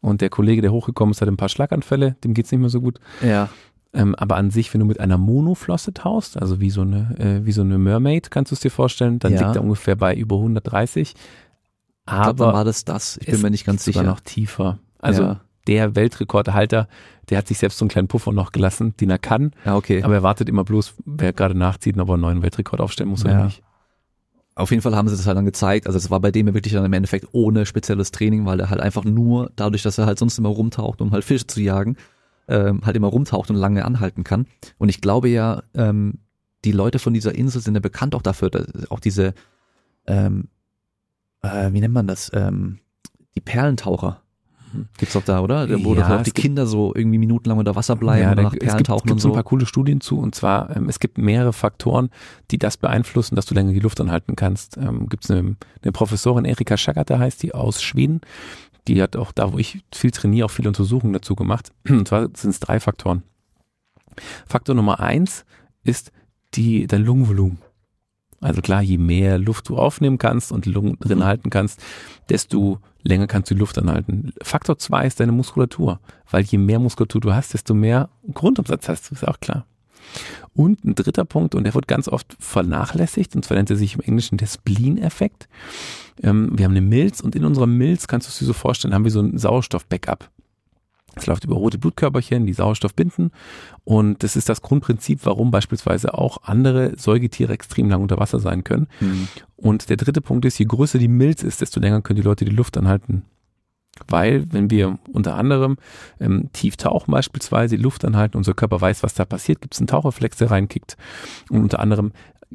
Und 0.00 0.20
der 0.20 0.28
Kollege, 0.30 0.62
der 0.62 0.72
hochgekommen 0.72 1.12
ist, 1.12 1.20
hat 1.20 1.28
ein 1.28 1.36
paar 1.36 1.48
Schlaganfälle, 1.48 2.16
dem 2.24 2.34
geht's 2.34 2.50
nicht 2.52 2.60
mehr 2.60 2.70
so 2.70 2.80
gut. 2.80 2.98
Ja, 3.22 3.48
Ähm, 3.94 4.14
aber 4.16 4.36
an 4.36 4.50
sich, 4.50 4.72
wenn 4.74 4.80
du 4.80 4.84
mit 4.86 5.00
einer 5.00 5.16
Monoflosse 5.16 5.94
tauchst, 5.94 6.36
also 6.40 6.60
wie 6.60 6.68
so 6.68 6.82
eine, 6.82 7.16
äh, 7.18 7.46
wie 7.46 7.52
so 7.52 7.62
eine 7.62 7.78
Mermaid, 7.78 8.30
kannst 8.30 8.50
du 8.52 8.54
es 8.54 8.60
dir 8.60 8.70
vorstellen, 8.70 9.18
dann 9.20 9.32
Ja. 9.32 9.40
liegt 9.42 9.56
er 9.56 9.62
ungefähr 9.62 9.96
bei 9.96 10.14
über 10.14 10.36
130. 10.36 11.14
ich 11.14 12.12
glaube, 12.12 12.34
dann 12.34 12.48
Aber 12.48 12.52
war 12.58 12.64
das 12.64 12.84
das. 12.84 13.16
Ich 13.22 13.26
bin 13.26 13.40
mir 13.42 13.50
nicht 13.50 13.64
ganz 13.64 13.84
sicher. 13.84 14.02
noch 14.02 14.20
tiefer. 14.20 14.78
Also 14.98 15.22
Ja. 15.22 15.40
der 15.66 15.96
Weltrekordhalter, 15.96 16.88
der 17.30 17.38
hat 17.38 17.48
sich 17.48 17.58
selbst 17.58 17.78
so 17.78 17.84
einen 17.84 17.88
kleinen 17.90 18.08
Puffer 18.08 18.32
noch 18.32 18.52
gelassen, 18.52 18.94
den 19.00 19.08
er 19.10 19.18
kann. 19.18 19.52
Ja, 19.64 19.76
okay. 19.76 20.02
Aber 20.02 20.14
er 20.14 20.22
wartet 20.22 20.48
immer 20.48 20.62
bloß, 20.64 20.94
wer 21.06 21.32
gerade 21.32 21.56
nachzieht, 21.56 21.98
ob 21.98 22.08
er 22.08 22.14
einen 22.14 22.22
neuen 22.22 22.42
Weltrekord 22.42 22.80
aufstellen 22.80 23.08
muss 23.10 23.22
Ja. 23.22 23.30
oder 23.30 23.44
nicht. 23.44 23.62
Auf 24.56 24.70
jeden 24.70 24.82
Fall 24.82 24.96
haben 24.96 25.06
sie 25.06 25.16
das 25.16 25.26
halt 25.26 25.36
dann 25.36 25.44
gezeigt. 25.44 25.86
Also 25.86 25.98
es 25.98 26.10
war 26.10 26.18
bei 26.18 26.30
dem 26.30 26.48
ja 26.48 26.54
wirklich 26.54 26.72
dann 26.72 26.84
im 26.84 26.92
Endeffekt 26.94 27.28
ohne 27.32 27.66
spezielles 27.66 28.10
Training, 28.10 28.46
weil 28.46 28.58
er 28.58 28.70
halt 28.70 28.80
einfach 28.80 29.04
nur 29.04 29.52
dadurch, 29.54 29.82
dass 29.82 29.98
er 29.98 30.06
halt 30.06 30.18
sonst 30.18 30.38
immer 30.38 30.48
rumtaucht, 30.48 31.02
um 31.02 31.12
halt 31.12 31.24
Fische 31.24 31.46
zu 31.46 31.60
jagen, 31.60 31.96
ähm, 32.48 32.80
halt 32.84 32.96
immer 32.96 33.08
rumtaucht 33.08 33.50
und 33.50 33.56
lange 33.56 33.84
anhalten 33.84 34.24
kann. 34.24 34.46
Und 34.78 34.88
ich 34.88 35.02
glaube 35.02 35.28
ja, 35.28 35.62
ähm, 35.74 36.20
die 36.64 36.72
Leute 36.72 36.98
von 36.98 37.12
dieser 37.12 37.34
Insel 37.34 37.60
sind 37.60 37.74
ja 37.74 37.80
bekannt 37.80 38.14
auch 38.14 38.22
dafür, 38.22 38.48
dass 38.48 38.90
auch 38.90 38.98
diese, 38.98 39.34
ähm, 40.06 40.48
äh, 41.42 41.70
wie 41.72 41.80
nennt 41.80 41.94
man 41.94 42.06
das, 42.06 42.30
ähm, 42.32 42.78
die 43.34 43.42
Perlentaucher. 43.42 44.22
Gibt's 44.98 45.14
doch 45.14 45.22
da, 45.22 45.40
oder? 45.40 45.68
Wo 45.84 45.94
Ja, 45.94 46.18
auch 46.18 46.22
die 46.22 46.30
Kinder 46.32 46.66
so 46.66 46.92
irgendwie 46.94 47.18
minutenlang 47.18 47.58
unter 47.58 47.74
Wasser 47.76 47.96
bleiben 47.96 48.26
oder 48.26 48.36
da- 48.36 48.42
nach 48.42 48.56
Perlen 48.56 48.84
tauchen 48.84 49.02
gibt 49.06 49.12
und 49.12 49.20
so 49.20 49.28
ein 49.28 49.34
paar 49.34 49.42
coole 49.44 49.64
Studien 49.66 50.00
zu 50.00 50.18
und 50.18 50.34
zwar, 50.34 50.74
ähm, 50.76 50.88
es 50.88 51.00
gibt 51.00 51.18
mehrere 51.18 51.52
Faktoren, 51.52 52.10
die 52.50 52.58
das 52.58 52.76
beeinflussen, 52.76 53.36
dass 53.36 53.46
du 53.46 53.54
länger 53.54 53.72
die 53.72 53.80
Luft 53.80 54.00
anhalten 54.00 54.36
kannst. 54.36 54.76
Ähm, 54.76 55.08
gibt 55.08 55.24
es 55.24 55.30
eine, 55.30 55.56
eine 55.82 55.92
Professorin, 55.92 56.44
Erika 56.44 56.76
Schagatter 56.76 57.18
heißt 57.18 57.42
die, 57.42 57.54
aus 57.54 57.82
Schweden, 57.82 58.20
die 58.88 59.00
hat 59.02 59.16
auch 59.16 59.32
da, 59.32 59.52
wo 59.52 59.58
ich 59.58 59.80
viel 59.94 60.10
trainiere, 60.10 60.46
auch 60.46 60.50
viele 60.50 60.68
Untersuchungen 60.68 61.12
dazu 61.12 61.34
gemacht. 61.36 61.72
Und 61.88 62.06
zwar 62.08 62.22
sind 62.34 62.50
es 62.50 62.60
drei 62.60 62.78
Faktoren. 62.80 63.22
Faktor 64.46 64.74
Nummer 64.74 65.00
eins 65.00 65.44
ist 65.84 66.12
die, 66.54 66.86
dein 66.86 67.04
Lungenvolumen. 67.04 67.58
Also 68.40 68.60
klar, 68.60 68.82
je 68.82 68.98
mehr 68.98 69.38
Luft 69.38 69.68
du 69.68 69.76
aufnehmen 69.78 70.18
kannst 70.18 70.52
und 70.52 70.66
Lungen 70.66 70.98
drin 71.00 71.18
Mhm. 71.18 71.24
halten 71.24 71.50
kannst, 71.50 71.82
desto 72.28 72.78
länger 73.06 73.26
kannst 73.26 73.50
du 73.50 73.54
die 73.54 73.60
Luft 73.60 73.78
anhalten. 73.78 74.32
Faktor 74.42 74.78
zwei 74.78 75.06
ist 75.06 75.20
deine 75.20 75.32
Muskulatur, 75.32 76.00
weil 76.30 76.44
je 76.44 76.58
mehr 76.58 76.78
Muskulatur 76.78 77.20
du 77.20 77.32
hast, 77.32 77.54
desto 77.54 77.74
mehr 77.74 78.08
Grundumsatz 78.32 78.88
hast 78.88 79.10
du, 79.10 79.14
ist 79.14 79.26
auch 79.26 79.40
klar. 79.40 79.66
Und 80.54 80.84
ein 80.84 80.94
dritter 80.94 81.24
Punkt, 81.24 81.54
und 81.54 81.64
der 81.64 81.74
wird 81.74 81.88
ganz 81.88 82.08
oft 82.08 82.36
vernachlässigt, 82.38 83.36
und 83.36 83.44
zwar 83.44 83.56
nennt 83.56 83.70
er 83.70 83.76
sich 83.76 83.94
im 83.94 84.00
Englischen 84.00 84.38
der 84.38 84.46
Spleen-Effekt. 84.46 85.48
Ähm, 86.22 86.50
wir 86.52 86.64
haben 86.64 86.72
eine 86.72 86.80
Milz 86.80 87.20
und 87.20 87.34
in 87.34 87.44
unserer 87.44 87.66
Milz, 87.66 88.06
kannst 88.06 88.26
du 88.26 88.30
es 88.30 88.38
dir 88.38 88.46
so 88.46 88.52
vorstellen, 88.52 88.94
haben 88.94 89.04
wir 89.04 89.10
so 89.10 89.20
ein 89.20 89.36
Sauerstoff-Backup. 89.36 90.30
Es 91.16 91.26
läuft 91.26 91.44
über 91.44 91.56
rote 91.56 91.78
Blutkörperchen, 91.78 92.46
die 92.46 92.52
Sauerstoff 92.52 92.94
binden. 92.94 93.30
Und 93.84 94.22
das 94.22 94.36
ist 94.36 94.48
das 94.48 94.60
Grundprinzip, 94.60 95.20
warum 95.24 95.50
beispielsweise 95.50 96.14
auch 96.14 96.42
andere 96.42 96.92
Säugetiere 96.96 97.54
extrem 97.54 97.88
lang 97.88 98.02
unter 98.02 98.18
Wasser 98.18 98.38
sein 98.38 98.64
können. 98.64 98.86
Mhm. 99.00 99.28
Und 99.56 99.88
der 99.88 99.96
dritte 99.96 100.20
Punkt 100.20 100.44
ist, 100.44 100.58
je 100.58 100.66
größer 100.66 100.98
die 100.98 101.08
Milz 101.08 101.42
ist, 101.42 101.62
desto 101.62 101.80
länger 101.80 102.02
können 102.02 102.18
die 102.18 102.22
Leute 102.22 102.44
die 102.44 102.54
Luft 102.54 102.76
anhalten. 102.76 103.22
Weil, 104.08 104.44
wenn 104.52 104.70
wir 104.70 104.98
unter 105.10 105.36
anderem 105.36 105.78
ähm, 106.20 106.50
tief 106.52 106.76
tauchen 106.76 107.10
beispielsweise, 107.10 107.78
die 107.78 107.82
Luft 107.82 108.04
anhalten, 108.04 108.36
unser 108.36 108.52
Körper 108.52 108.78
weiß, 108.78 109.02
was 109.02 109.14
da 109.14 109.24
passiert, 109.24 109.62
gibt 109.62 109.72
es 109.72 109.80
einen 109.80 109.86
Tauchreflex, 109.86 110.36
der 110.36 110.50
reinkickt. 110.50 110.98
Und 111.48 111.62
unter 111.62 111.80
anderem 111.80 112.12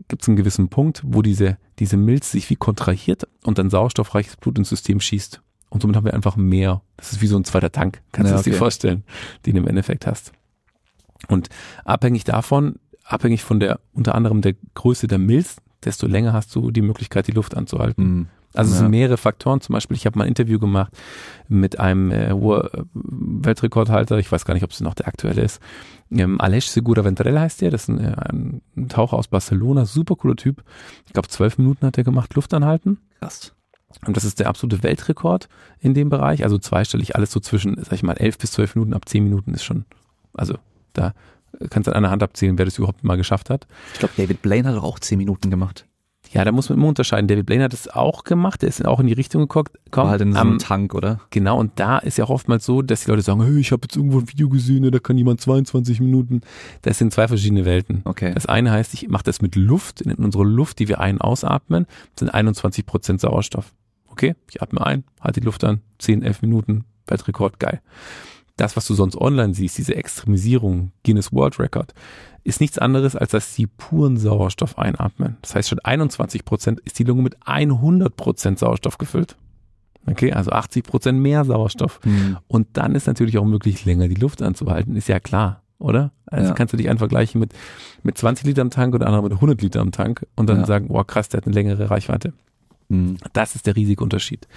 gibt 0.08 0.22
es 0.22 0.28
einen 0.28 0.38
gewissen 0.38 0.70
Punkt, 0.70 1.02
wo 1.04 1.24
diese, 1.24 1.58
diese 1.80 1.98
Milz 1.98 2.32
sich 2.32 2.48
wie 2.52 2.56
kontrahiert 2.56 3.28
und 3.44 3.58
dann 3.58 3.72
sauerstoffreiches 3.72 4.38
Blut 4.38 4.60
ins 4.60 4.70
System 4.70 5.00
schießt. 5.00 5.42
Und 5.72 5.82
somit 5.82 5.96
haben 5.96 6.06
wir 6.06 6.14
einfach 6.14 6.36
mehr. 6.36 6.82
Das 6.98 7.12
ist 7.14 7.22
wie 7.22 7.28
so 7.28 7.36
ein 7.38 7.44
zweiter 7.46 7.72
Tank, 7.72 8.02
kannst 8.12 8.30
Ja, 8.32 8.38
du 8.38 8.44
dir 8.44 8.52
okay. 8.52 8.60
vorstellen, 8.60 9.04
den 9.48 9.56
du 9.56 9.62
im 9.62 9.68
Endeffekt 9.68 10.06
hast. 10.06 10.32
Und 11.28 11.50
abhängig 11.86 12.24
davon, 12.26 12.76
abhängig 13.06 13.44
von 13.44 13.60
der, 13.60 13.80
unter 13.94 14.14
anderem 14.16 14.42
der 14.42 14.54
Größe 14.76 15.08
der 15.08 15.18
Milz, 15.18 15.58
desto 15.84 16.06
länger 16.08 16.34
hast 16.34 16.54
du 16.56 16.70
die 16.72 16.82
Möglichkeit, 16.84 17.26
die 17.28 17.32
Luft 17.32 17.58
anzuhalten. 17.58 18.04
Mhm. 18.04 18.28
Also 18.54 18.70
es 18.72 18.76
Ja. 18.76 18.82
sind 18.82 18.92
mehrere 18.92 19.16
Faktoren. 19.16 19.62
Zum 19.62 19.72
Beispiel, 19.74 19.96
ich 19.96 20.06
habe 20.06 20.18
mal 20.20 20.26
ein 20.26 20.28
Interview 20.28 20.60
gemacht 20.60 20.92
mit 21.48 21.80
einem 21.80 22.12
äh, 22.12 22.34
Ur- 22.34 22.70
Weltrekordhalter, 22.94 24.18
ich 24.20 24.30
weiß 24.32 24.44
gar 24.46 24.54
nicht, 24.54 24.64
ob 24.64 24.72
es 24.72 24.82
noch 24.82 24.94
der 24.94 25.08
aktuelle 25.08 25.42
ist. 25.42 25.62
Ähm, 26.12 26.40
Aleix 26.42 26.72
Segura 26.74 27.06
Ventrell 27.06 27.40
heißt 27.40 27.62
der, 27.62 27.72
das 27.72 27.84
ist 27.84 27.90
ein, 27.90 28.00
äh, 28.00 28.14
ein, 28.18 28.62
ein 28.76 28.90
Taucher 28.90 29.18
aus 29.18 29.30
Barcelona, 29.30 29.86
super 29.86 30.16
cooler 30.18 30.36
Typ. 30.36 30.64
Ich 31.08 31.14
glaube, 31.14 31.30
zwölf 31.30 31.58
Minuten 31.58 31.86
hat 31.86 31.98
er 31.98 32.04
gemacht, 32.04 32.34
Luft 32.34 32.54
anhalten. 32.54 32.98
Krass. 33.20 33.54
Und 34.06 34.18
das 34.18 34.24
ist 34.24 34.40
der 34.40 34.48
absolute 34.48 34.84
Weltrekord 34.84 35.48
in 35.80 35.94
dem 35.94 36.10
Bereich. 36.10 36.44
Also 36.44 36.58
zweistellig, 36.58 37.16
alles 37.16 37.32
so 37.32 37.40
zwischen, 37.40 37.76
sag 37.78 37.94
ich 37.94 38.04
mal, 38.04 38.14
elf 38.14 38.38
bis 38.38 38.52
zwölf 38.52 38.76
Minuten, 38.76 38.94
ab 38.94 39.08
zehn 39.08 39.24
Minuten 39.24 39.54
ist 39.54 39.64
schon, 39.64 39.86
also 40.34 40.56
da 40.94 41.14
kannst 41.70 41.88
du 41.88 41.92
an 41.92 41.98
einer 41.98 42.12
Hand 42.12 42.24
abzählen, 42.24 42.58
wer 42.58 42.66
das 42.66 42.78
überhaupt 42.78 43.04
mal 43.04 43.18
geschafft 43.18 43.50
hat. 43.50 43.68
Ich 43.94 44.00
glaube, 44.00 44.14
David 44.18 44.42
Blaine 44.42 44.70
hat 44.70 44.76
doch 44.76 44.84
auch 44.84 45.00
zehn 45.00 45.18
Minuten 45.18 45.50
gemacht. 45.50 45.86
Ja, 46.34 46.46
da 46.46 46.54
muss 46.54 46.70
man 46.70 46.78
immer 46.78 46.88
unterscheiden. 46.88 47.28
David 47.28 47.46
Blaine 47.46 47.66
hat 47.66 47.74
es 47.74 47.90
auch 47.90 48.24
gemacht, 48.24 48.62
der 48.62 48.70
ist 48.70 48.86
auch 48.86 49.02
in 49.02 49.08
die 49.08 49.14
Richtung 49.14 49.42
geguckt. 49.42 49.78
War 49.92 50.10
halt 50.10 50.22
in 50.22 50.32
so 50.32 50.40
einem 50.40 50.60
Tank, 50.60 50.94
oder? 50.94 51.20
Genau, 51.30 51.60
und 51.60 51.74
da 51.76 51.98
ist 51.98 52.18
ja 52.18 52.24
auch 52.24 52.30
oftmals 52.30 52.66
so, 52.66 52.82
dass 52.82 53.04
die 53.04 53.12
Leute 53.12 53.22
sagen, 53.22 53.44
hey, 53.44 53.60
ich 53.60 53.74
habe 53.74 53.82
jetzt 53.84 53.98
irgendwo 53.98 54.20
ein 54.20 54.30
Video 54.30 54.48
gesehen, 54.48 54.90
da 54.90 55.00
kann 55.00 55.18
jemand 55.18 55.42
22 55.42 56.00
Minuten. 56.00 56.42
Das 56.84 56.98
sind 56.98 57.12
zwei 57.12 57.28
verschiedene 57.28 57.66
Welten. 57.66 58.02
Okay. 58.06 58.34
Das 58.34 58.46
eine 58.46 58.72
heißt, 58.72 58.94
ich 58.94 59.10
mache 59.10 59.24
das 59.24 59.42
mit 59.42 59.56
Luft. 59.56 60.02
In 60.02 60.14
unserer 60.14 60.46
Luft, 60.46 60.80
die 60.80 60.88
wir 60.88 61.02
ein- 61.02 61.16
und 61.16 61.22
ausatmen, 61.22 61.86
sind 62.18 62.30
21 62.30 62.86
Prozent 62.86 63.20
Sauerstoff. 63.20 63.74
Okay, 64.12 64.36
ich 64.50 64.62
atme 64.62 64.86
ein, 64.86 65.04
halte 65.22 65.40
die 65.40 65.46
Luft 65.46 65.64
an, 65.64 65.82
10, 66.00 66.22
11 66.24 66.42
Minuten, 66.42 66.84
Weltrekord, 67.08 67.60
geil. 67.60 67.82
Das, 68.58 68.76
was 68.76 68.86
du 68.86 68.94
sonst 68.94 69.16
online 69.16 69.54
siehst, 69.54 69.78
diese 69.78 69.96
Extremisierung, 69.96 70.92
Guinness 71.04 71.32
World 71.34 71.58
Record, 71.60 71.94
ist 72.44 72.60
nichts 72.62 72.78
anderes, 72.78 73.16
als 73.16 73.32
dass 73.32 73.56
sie 73.56 73.66
puren 73.68 74.18
Sauerstoff 74.18 74.78
einatmen. 74.78 75.38
Das 75.42 75.56
heißt, 75.56 75.70
statt 75.70 75.86
21 75.86 76.44
Prozent 76.46 76.80
ist 76.82 77.00
die 77.00 77.04
Lunge 77.04 77.22
mit 77.24 77.36
100 77.46 78.16
Prozent 78.16 78.60
Sauerstoff 78.60 78.98
gefüllt. 78.98 79.38
Okay, 80.08 80.34
also 80.34 80.52
80 80.52 80.84
Prozent 80.84 81.20
mehr 81.20 81.46
Sauerstoff. 81.46 82.00
Mhm. 82.04 82.38
Und 82.48 82.68
dann 82.74 82.96
ist 82.96 83.08
natürlich 83.08 83.38
auch 83.38 83.46
möglich, 83.46 83.86
länger 83.86 84.08
die 84.08 84.16
Luft 84.16 84.42
anzuhalten, 84.42 84.96
ist 84.96 85.08
ja 85.08 85.20
klar, 85.20 85.62
oder? 85.80 86.12
Also 86.26 86.50
Ja. 86.50 86.54
kannst 86.56 86.74
du 86.74 86.78
dich 86.78 86.90
einfach 86.90 87.02
vergleichen 87.04 87.40
mit, 87.40 87.54
mit 88.04 88.18
20 88.18 88.46
Liter 88.48 88.62
am 88.64 88.72
Tank 88.72 88.96
oder 88.96 89.06
anderer 89.06 89.22
mit 89.24 89.34
100 89.34 89.62
Liter 89.62 89.80
am 89.80 89.92
Tank 89.92 90.26
und 90.36 90.50
dann 90.50 90.62
Ja. 90.62 90.66
sagen, 90.66 90.88
boah 90.88 91.06
krass, 91.06 91.30
der 91.30 91.38
hat 91.40 91.46
eine 91.46 91.54
längere 91.54 91.90
Reichweite. 91.90 92.34
Mhm. 92.92 93.18
Das 93.34 93.56
ist 93.56 93.66
der 93.68 93.76
riesige 93.76 94.04
Unterschied. 94.04 94.48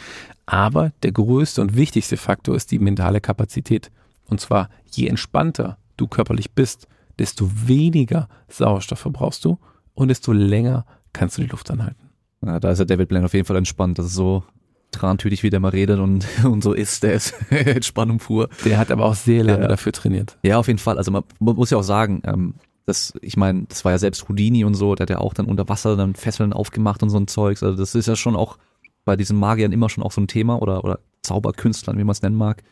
Aber 0.46 0.92
der 1.02 1.12
größte 1.12 1.60
und 1.60 1.76
wichtigste 1.76 2.16
Faktor 2.16 2.54
ist 2.56 2.70
die 2.70 2.78
mentale 2.78 3.20
Kapazität. 3.20 3.90
Und 4.26 4.40
zwar, 4.40 4.68
je 4.90 5.06
entspannter 5.08 5.78
du 5.96 6.06
körperlich 6.08 6.52
bist, 6.52 6.86
desto 7.18 7.48
weniger 7.66 8.28
Sauerstoff 8.48 8.98
verbrauchst 8.98 9.44
du 9.44 9.58
und 9.94 10.08
desto 10.08 10.32
länger 10.32 10.84
kannst 11.12 11.38
du 11.38 11.42
die 11.42 11.48
Luft 11.48 11.70
anhalten. 11.70 12.10
Ja, 12.44 12.58
da 12.60 12.70
ist 12.70 12.78
der 12.78 12.86
David 12.86 13.08
Blaine 13.08 13.26
auf 13.26 13.34
jeden 13.34 13.46
Fall 13.46 13.56
entspannt. 13.56 13.98
Das 13.98 14.06
ist 14.06 14.14
so 14.14 14.42
trantütig, 14.90 15.42
wie 15.42 15.50
der 15.50 15.60
mal 15.60 15.68
redet 15.70 15.98
und, 15.98 16.26
und 16.44 16.62
so 16.62 16.72
ist. 16.72 17.02
Der 17.02 17.14
ist 17.14 17.34
Entspannung 17.50 18.18
pur. 18.18 18.48
Der 18.64 18.78
hat 18.78 18.90
aber 18.90 19.04
auch 19.06 19.14
sehr 19.14 19.44
lange 19.44 19.62
Ja. 19.62 19.68
dafür 19.68 19.92
trainiert. 19.92 20.36
Ja, 20.42 20.58
auf 20.58 20.66
jeden 20.66 20.78
Fall. 20.78 20.98
Also 20.98 21.10
man, 21.10 21.22
man 21.38 21.54
muss 21.56 21.70
ja 21.70 21.78
auch 21.78 21.82
sagen, 21.82 22.22
ähm, 22.24 22.54
das, 22.86 23.14
ich 23.22 23.36
meine, 23.36 23.64
das 23.68 23.84
war 23.84 23.92
ja 23.92 23.98
selbst 23.98 24.28
Houdini 24.28 24.64
und 24.64 24.74
so, 24.74 24.94
der 24.94 25.04
hat 25.04 25.10
ja 25.10 25.18
auch 25.18 25.34
dann 25.34 25.46
unter 25.46 25.68
Wasser 25.68 25.96
dann 25.96 26.14
Fesseln 26.14 26.52
aufgemacht 26.52 27.02
und 27.02 27.10
so 27.10 27.18
ein 27.18 27.26
Zeugs. 27.26 27.62
Also 27.62 27.76
das 27.76 27.94
ist 27.94 28.06
ja 28.06 28.16
schon 28.16 28.36
auch 28.36 28.58
bei 29.04 29.16
diesen 29.16 29.38
Magiern 29.38 29.72
immer 29.72 29.88
schon 29.88 30.04
auch 30.04 30.12
so 30.12 30.20
ein 30.20 30.28
Thema 30.28 30.60
oder, 30.60 30.84
oder 30.84 31.00
Zauberkünstlern, 31.22 31.98
wie 31.98 32.04
man 32.04 32.12
es 32.12 32.22
nennen 32.22 32.36
mag. 32.36 32.62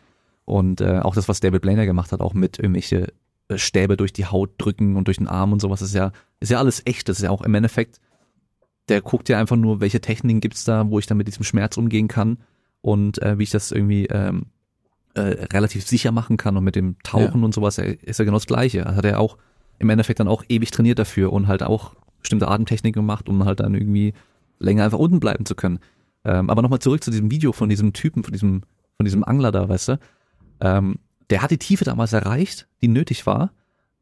Und 0.44 0.80
äh, 0.80 0.98
auch 0.98 1.14
das, 1.14 1.28
was 1.28 1.40
David 1.40 1.62
Blaine 1.62 1.86
gemacht 1.86 2.12
hat, 2.12 2.20
auch 2.20 2.34
mit 2.34 2.59
irgendwelche 2.59 3.12
äh, 3.48 3.59
Stäbe 3.59 3.97
durch 3.97 4.12
die 4.12 4.26
Haut 4.26 4.51
drücken 4.59 4.97
und 4.97 5.06
durch 5.06 5.18
den 5.18 5.28
Arm 5.28 5.52
und 5.52 5.60
sowas, 5.60 5.82
ist 5.82 5.94
ja, 5.94 6.12
ist 6.40 6.51
ja 6.51 6.59
alles 6.59 6.82
echt. 6.84 7.09
Das 7.09 7.18
ist 7.18 7.22
ja 7.22 7.30
auch 7.30 7.43
im 7.43 7.55
Endeffekt, 7.55 8.01
der 8.89 9.01
guckt 9.01 9.28
ja 9.28 9.39
einfach 9.39 9.56
nur, 9.56 9.80
welche 9.80 10.01
Techniken 10.01 10.40
gibt's 10.40 10.64
da, 10.64 10.89
wo 10.90 10.98
ich 10.98 11.06
dann 11.06 11.16
mit 11.16 11.28
diesem 11.28 11.44
Schmerz 11.44 11.76
umgehen 11.76 12.09
kann 12.09 12.39
und 12.80 13.22
äh, 13.22 13.39
wie 13.39 13.44
ich 13.44 13.51
das 13.51 13.70
irgendwie 13.70 14.06
ähm, 14.06 14.47
äh, 15.14 15.47
relativ 15.52 15.86
sicher 15.86 16.12
machen 16.12 16.36
kann 16.36 16.56
und 16.56 16.64
mit 16.64 16.76
dem 16.76 16.97
Tauchen 17.02 17.44
und 17.44 17.55
sowas 17.55 17.78
ist 17.78 18.18
ja 18.18 18.24
genau 18.24 18.36
das 18.36 18.47
Gleiche. 18.47 18.82
Das 18.82 18.97
hat 18.97 19.05
er 19.05 19.20
auch 19.20 19.39
im 19.82 19.90
Endeffekt 19.90 20.20
dann 20.20 20.28
auch 20.28 20.44
ewig 20.48 20.70
trainiert 20.70 21.00
dafür 21.00 21.32
und 21.32 21.48
halt 21.48 21.62
auch 21.62 21.94
bestimmte 22.20 22.46
Atemtechniken 22.46 23.02
gemacht, 23.02 23.28
um 23.28 23.44
halt 23.44 23.60
dann 23.60 23.74
irgendwie 23.74 24.14
länger 24.60 24.84
einfach 24.84 24.98
unten 24.98 25.18
bleiben 25.18 25.44
zu 25.44 25.56
können. 25.56 25.80
Ähm, 26.24 26.50
aber 26.50 26.62
nochmal 26.62 26.78
zurück 26.78 27.02
zu 27.02 27.10
diesem 27.10 27.32
Video 27.32 27.52
von 27.52 27.68
diesem 27.68 27.92
Typen, 27.92 28.22
von 28.22 28.32
diesem, 28.32 28.62
von 28.96 29.04
diesem 29.04 29.24
Angler 29.24 29.50
da, 29.50 29.68
weißt 29.68 29.88
du. 29.88 29.98
Ähm, 30.60 31.00
der 31.30 31.42
hat 31.42 31.50
die 31.50 31.59
Tiefe 31.59 31.84
damals 31.84 32.12
erreicht, 32.12 32.68
die 32.80 32.86
nötig 32.88 33.26
war. 33.26 33.52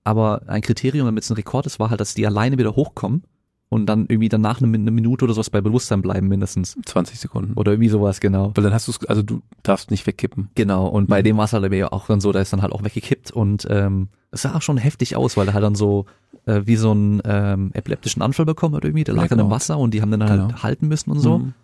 Aber 0.04 0.42
ein 0.48 0.60
Kriterium, 0.60 1.06
damit 1.06 1.24
es 1.24 1.30
ein 1.30 1.36
Rekord 1.36 1.64
ist, 1.64 1.80
war 1.80 1.88
halt, 1.88 2.00
dass 2.00 2.14
die 2.14 2.26
alleine 2.26 2.58
wieder 2.58 2.76
hochkommen 2.76 3.24
und 3.70 3.86
dann 3.86 4.06
irgendwie 4.08 4.28
danach 4.28 4.60
eine, 4.60 4.76
eine 4.76 4.90
Minute 4.90 5.24
oder 5.24 5.32
sowas 5.32 5.48
bei 5.48 5.60
Bewusstsein 5.62 6.02
bleiben 6.02 6.28
mindestens. 6.28 6.76
20 6.84 7.18
Sekunden. 7.18 7.54
Oder 7.54 7.72
irgendwie 7.72 7.88
sowas, 7.88 8.20
genau. 8.20 8.52
Weil 8.54 8.64
dann 8.64 8.74
hast 8.74 8.88
du 8.88 8.92
es, 8.92 9.06
also 9.06 9.22
du 9.22 9.40
darfst 9.62 9.90
nicht 9.92 10.06
wegkippen. 10.06 10.50
Genau, 10.56 10.86
und 10.88 11.08
bei 11.08 11.20
Mhm. 11.20 11.24
dem 11.24 11.36
war 11.38 11.44
es 11.46 11.52
halt 11.54 11.72
ja 11.72 11.90
auch 11.92 12.06
dann 12.08 12.20
so, 12.20 12.32
da 12.32 12.40
ist 12.40 12.52
dann 12.52 12.60
halt 12.62 12.72
auch 12.72 12.82
weggekippt 12.84 13.30
und 13.30 13.66
ähm, 13.70 14.08
es 14.32 14.42
sah 14.42 14.54
auch 14.56 14.62
schon 14.62 14.76
heftig 14.76 15.16
aus, 15.16 15.36
weil 15.36 15.46
er 15.48 15.54
halt 15.54 15.64
dann 15.64 15.74
so 15.76 16.04
äh, 16.46 16.62
wie 16.64 16.76
so 16.76 16.90
einen 16.90 17.22
ähm, 17.24 17.70
epileptischen 17.72 18.22
Anfall 18.22 18.44
bekommen 18.44 18.74
hat 18.74 18.84
irgendwie, 18.84 19.04
der 19.04 19.14
lag 19.14 19.28
dann 19.28 19.38
im 19.38 19.46
Blackout. 19.46 19.54
Wasser 19.54 19.78
und 19.78 19.94
die 19.94 20.02
haben 20.02 20.10
dann 20.10 20.24
halt 20.28 20.48
Genau. 20.48 20.62
halten 20.62 20.88
müssen 20.88 21.10
und 21.12 21.20
so. 21.20 21.38
Mhm. 21.38 21.54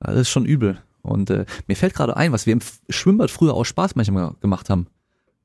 Das 0.00 0.16
ist 0.16 0.30
schon 0.30 0.44
übel. 0.44 0.78
Und 1.02 1.30
äh, 1.30 1.44
mir 1.68 1.76
fällt 1.76 1.94
gerade 1.94 2.16
ein, 2.16 2.32
was 2.32 2.46
wir 2.46 2.52
im 2.52 2.60
Schwimmbad 2.88 3.30
früher 3.30 3.54
aus 3.54 3.68
Spaß 3.68 3.94
manchmal 3.94 4.32
gemacht 4.40 4.70
haben, 4.70 4.86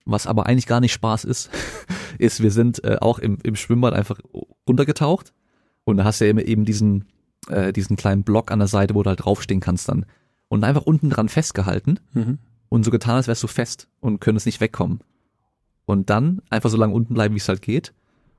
was 0.06 0.26
aber 0.26 0.48
eigentlich 0.48 0.66
gar 0.66 0.80
nicht 0.80 0.94
Spaß 0.94 1.24
ist, 1.26 1.50
ist, 2.18 2.42
wir 2.42 2.50
sind 2.52 2.84
äh, 2.84 2.98
auch 3.00 3.20
im, 3.20 3.38
im 3.44 3.56
Schwimmbad 3.56 3.94
einfach 3.94 4.20
runtergetaucht 4.68 5.34
und 5.90 5.98
da 5.98 6.04
hast 6.06 6.22
du 6.22 6.26
ja 6.26 6.32
immer 6.32 6.44
eben 6.44 6.66
diesen, 6.66 7.06
äh, 7.50 7.74
diesen 7.74 7.96
kleinen 7.96 8.24
Block 8.24 8.52
an 8.52 8.60
der 8.60 8.68
Seite, 8.68 8.96
wo 8.96 9.04
du 9.04 9.10
halt 9.10 9.24
draufstehen 9.26 9.60
kannst 9.62 9.90
dann. 9.90 10.06
Und 10.48 10.64
einfach 10.64 10.84
unten 10.84 11.10
dran 11.10 11.30
festgehalten 11.30 12.00
Mhm. 12.14 12.40
und 12.70 12.84
so 12.84 12.92
getan, 12.92 13.16
als 13.16 13.28
wärst 13.28 13.44
du 13.44 13.48
fest 13.48 13.88
und 14.00 14.20
könntest 14.22 14.46
nicht 14.46 14.62
wegkommen. 14.62 15.00
Und 15.86 16.10
dann 16.10 16.42
einfach 16.50 16.70
so 16.70 16.78
lange 16.78 16.94
unten 16.94 17.14
bleiben, 17.14 17.34
wie 17.36 17.40
es 17.40 17.50
halt 17.50 17.62
geht. 17.62 17.94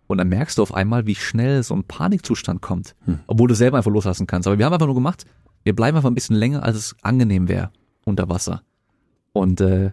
Und 0.07 0.19
dann 0.19 0.29
merkst 0.29 0.59
du 0.59 0.63
auf 0.63 0.75
einmal, 0.75 1.07
wie 1.07 1.15
schnell 1.15 1.63
so 1.63 1.75
ein 1.75 1.85
Panikzustand 1.85 2.61
kommt, 2.63 2.95
Hm. 3.05 3.21
obwohl 3.29 3.49
du 3.49 3.55
selber 3.55 3.77
einfach 3.77 3.91
loslassen 3.93 4.27
kannst. 4.27 4.49
Aber 4.49 4.59
wir 4.59 4.67
haben 4.67 4.73
einfach 4.73 4.87
nur 4.87 4.95
gemacht, 4.97 5.25
wir 5.63 5.75
bleiben 5.77 5.97
einfach 5.97 6.11
ein 6.11 6.15
bisschen 6.15 6.37
länger, 6.37 6.63
als 6.65 6.77
es 6.77 6.97
angenehm 7.03 7.49
wäre 7.49 7.71
unter 8.05 8.29
Wasser. 8.29 8.63
Und 9.33 9.61
äh, 9.61 9.93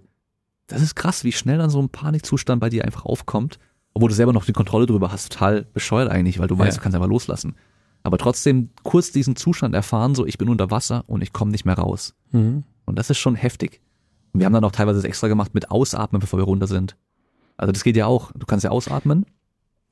das 0.68 0.82
ist 0.82 0.96
krass, 0.96 1.24
wie 1.24 1.32
schnell 1.32 1.58
dann 1.60 1.70
so 1.70 1.80
ein 1.82 1.90
Panikzustand 1.90 2.60
bei 2.60 2.70
dir 2.70 2.84
einfach 2.86 3.06
aufkommt, 3.06 3.60
obwohl 3.98 4.10
du 4.10 4.16
selber 4.16 4.32
noch 4.34 4.46
die 4.46 4.54
Kontrolle 4.54 4.86
drüber 4.86 5.12
hast. 5.12 5.32
Total 5.34 5.64
bescheuert 5.74 6.10
eigentlich, 6.10 6.38
weil 6.40 6.48
du 6.48 6.58
weißt, 6.58 6.78
Ja. 6.78 6.80
du 6.80 6.84
kannst 6.84 6.96
einfach 6.96 7.10
loslassen. 7.10 7.56
Aber 8.04 8.18
trotzdem 8.20 8.70
kurz 8.84 9.12
diesen 9.12 9.36
Zustand 9.36 9.74
erfahren, 9.74 10.14
so 10.14 10.26
ich 10.26 10.38
bin 10.38 10.50
unter 10.50 10.70
Wasser 10.72 11.04
und 11.08 11.22
ich 11.24 11.34
komme 11.34 11.50
nicht 11.52 11.66
mehr 11.66 11.76
raus. 11.78 12.14
Mhm. 12.32 12.64
Und 12.86 13.00
das 13.00 13.10
ist 13.10 13.18
schon 13.18 13.36
heftig. 13.36 13.82
Und 14.34 14.40
wir 14.40 14.46
haben 14.46 14.54
dann 14.54 14.64
auch 14.64 14.72
teilweise 14.72 15.00
das 15.00 15.06
extra 15.06 15.28
gemacht 15.28 15.54
mit 15.56 15.72
Ausatmen, 15.72 16.20
bevor 16.22 16.38
wir 16.40 16.44
runter 16.46 16.68
sind. 16.68 16.96
Also 17.58 17.72
das 17.72 17.84
geht 17.84 17.98
ja 17.98 18.06
auch. 18.06 18.32
Du 18.34 18.46
kannst 18.46 18.64
ja 18.64 18.70
ausatmen. 18.70 19.26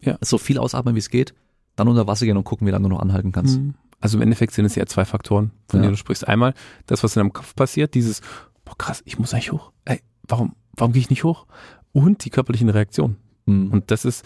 Ja. 0.02 0.18
So 0.22 0.38
viel 0.38 0.60
ausatmen, 0.60 0.94
wie 0.94 1.00
es 1.00 1.10
geht. 1.10 1.34
Dann 1.76 1.88
unter 1.88 2.06
Wasser 2.06 2.26
gehen 2.28 2.38
und 2.38 2.44
gucken, 2.44 2.68
wie 2.68 2.72
lange 2.72 2.84
du 2.84 2.90
noch 2.90 3.02
anhalten 3.02 3.32
kannst. 3.32 3.60
Mhm. 3.60 3.74
Also 4.00 4.18
im 4.18 4.22
Endeffekt 4.22 4.54
sind 4.54 4.66
es 4.66 4.76
ja 4.76 4.86
zwei 4.86 5.04
Faktoren, 5.04 5.52
von 5.68 5.80
Ja. 5.80 5.82
denen 5.84 5.94
du 5.94 5.98
sprichst. 5.98 6.28
Einmal 6.28 6.54
das, 6.86 7.04
was 7.04 7.16
in 7.16 7.22
deinem 7.22 7.34
Kopf 7.34 7.56
passiert, 7.56 7.96
dieses, 7.96 8.22
boah 8.66 8.78
krass, 8.78 9.02
ich 9.06 9.18
muss 9.18 9.34
eigentlich 9.34 9.52
hoch. 9.52 9.72
Ey, 9.84 10.02
warum, 10.28 10.54
warum 10.78 10.94
gehe 10.94 11.02
ich 11.02 11.10
nicht 11.10 11.24
hoch? 11.24 11.48
Und 11.92 12.24
die 12.24 12.30
körperlichen 12.30 12.70
Reaktionen. 12.70 13.18
Mhm. 13.46 13.72
Und 13.72 13.92
das 13.92 14.06
ist, 14.06 14.26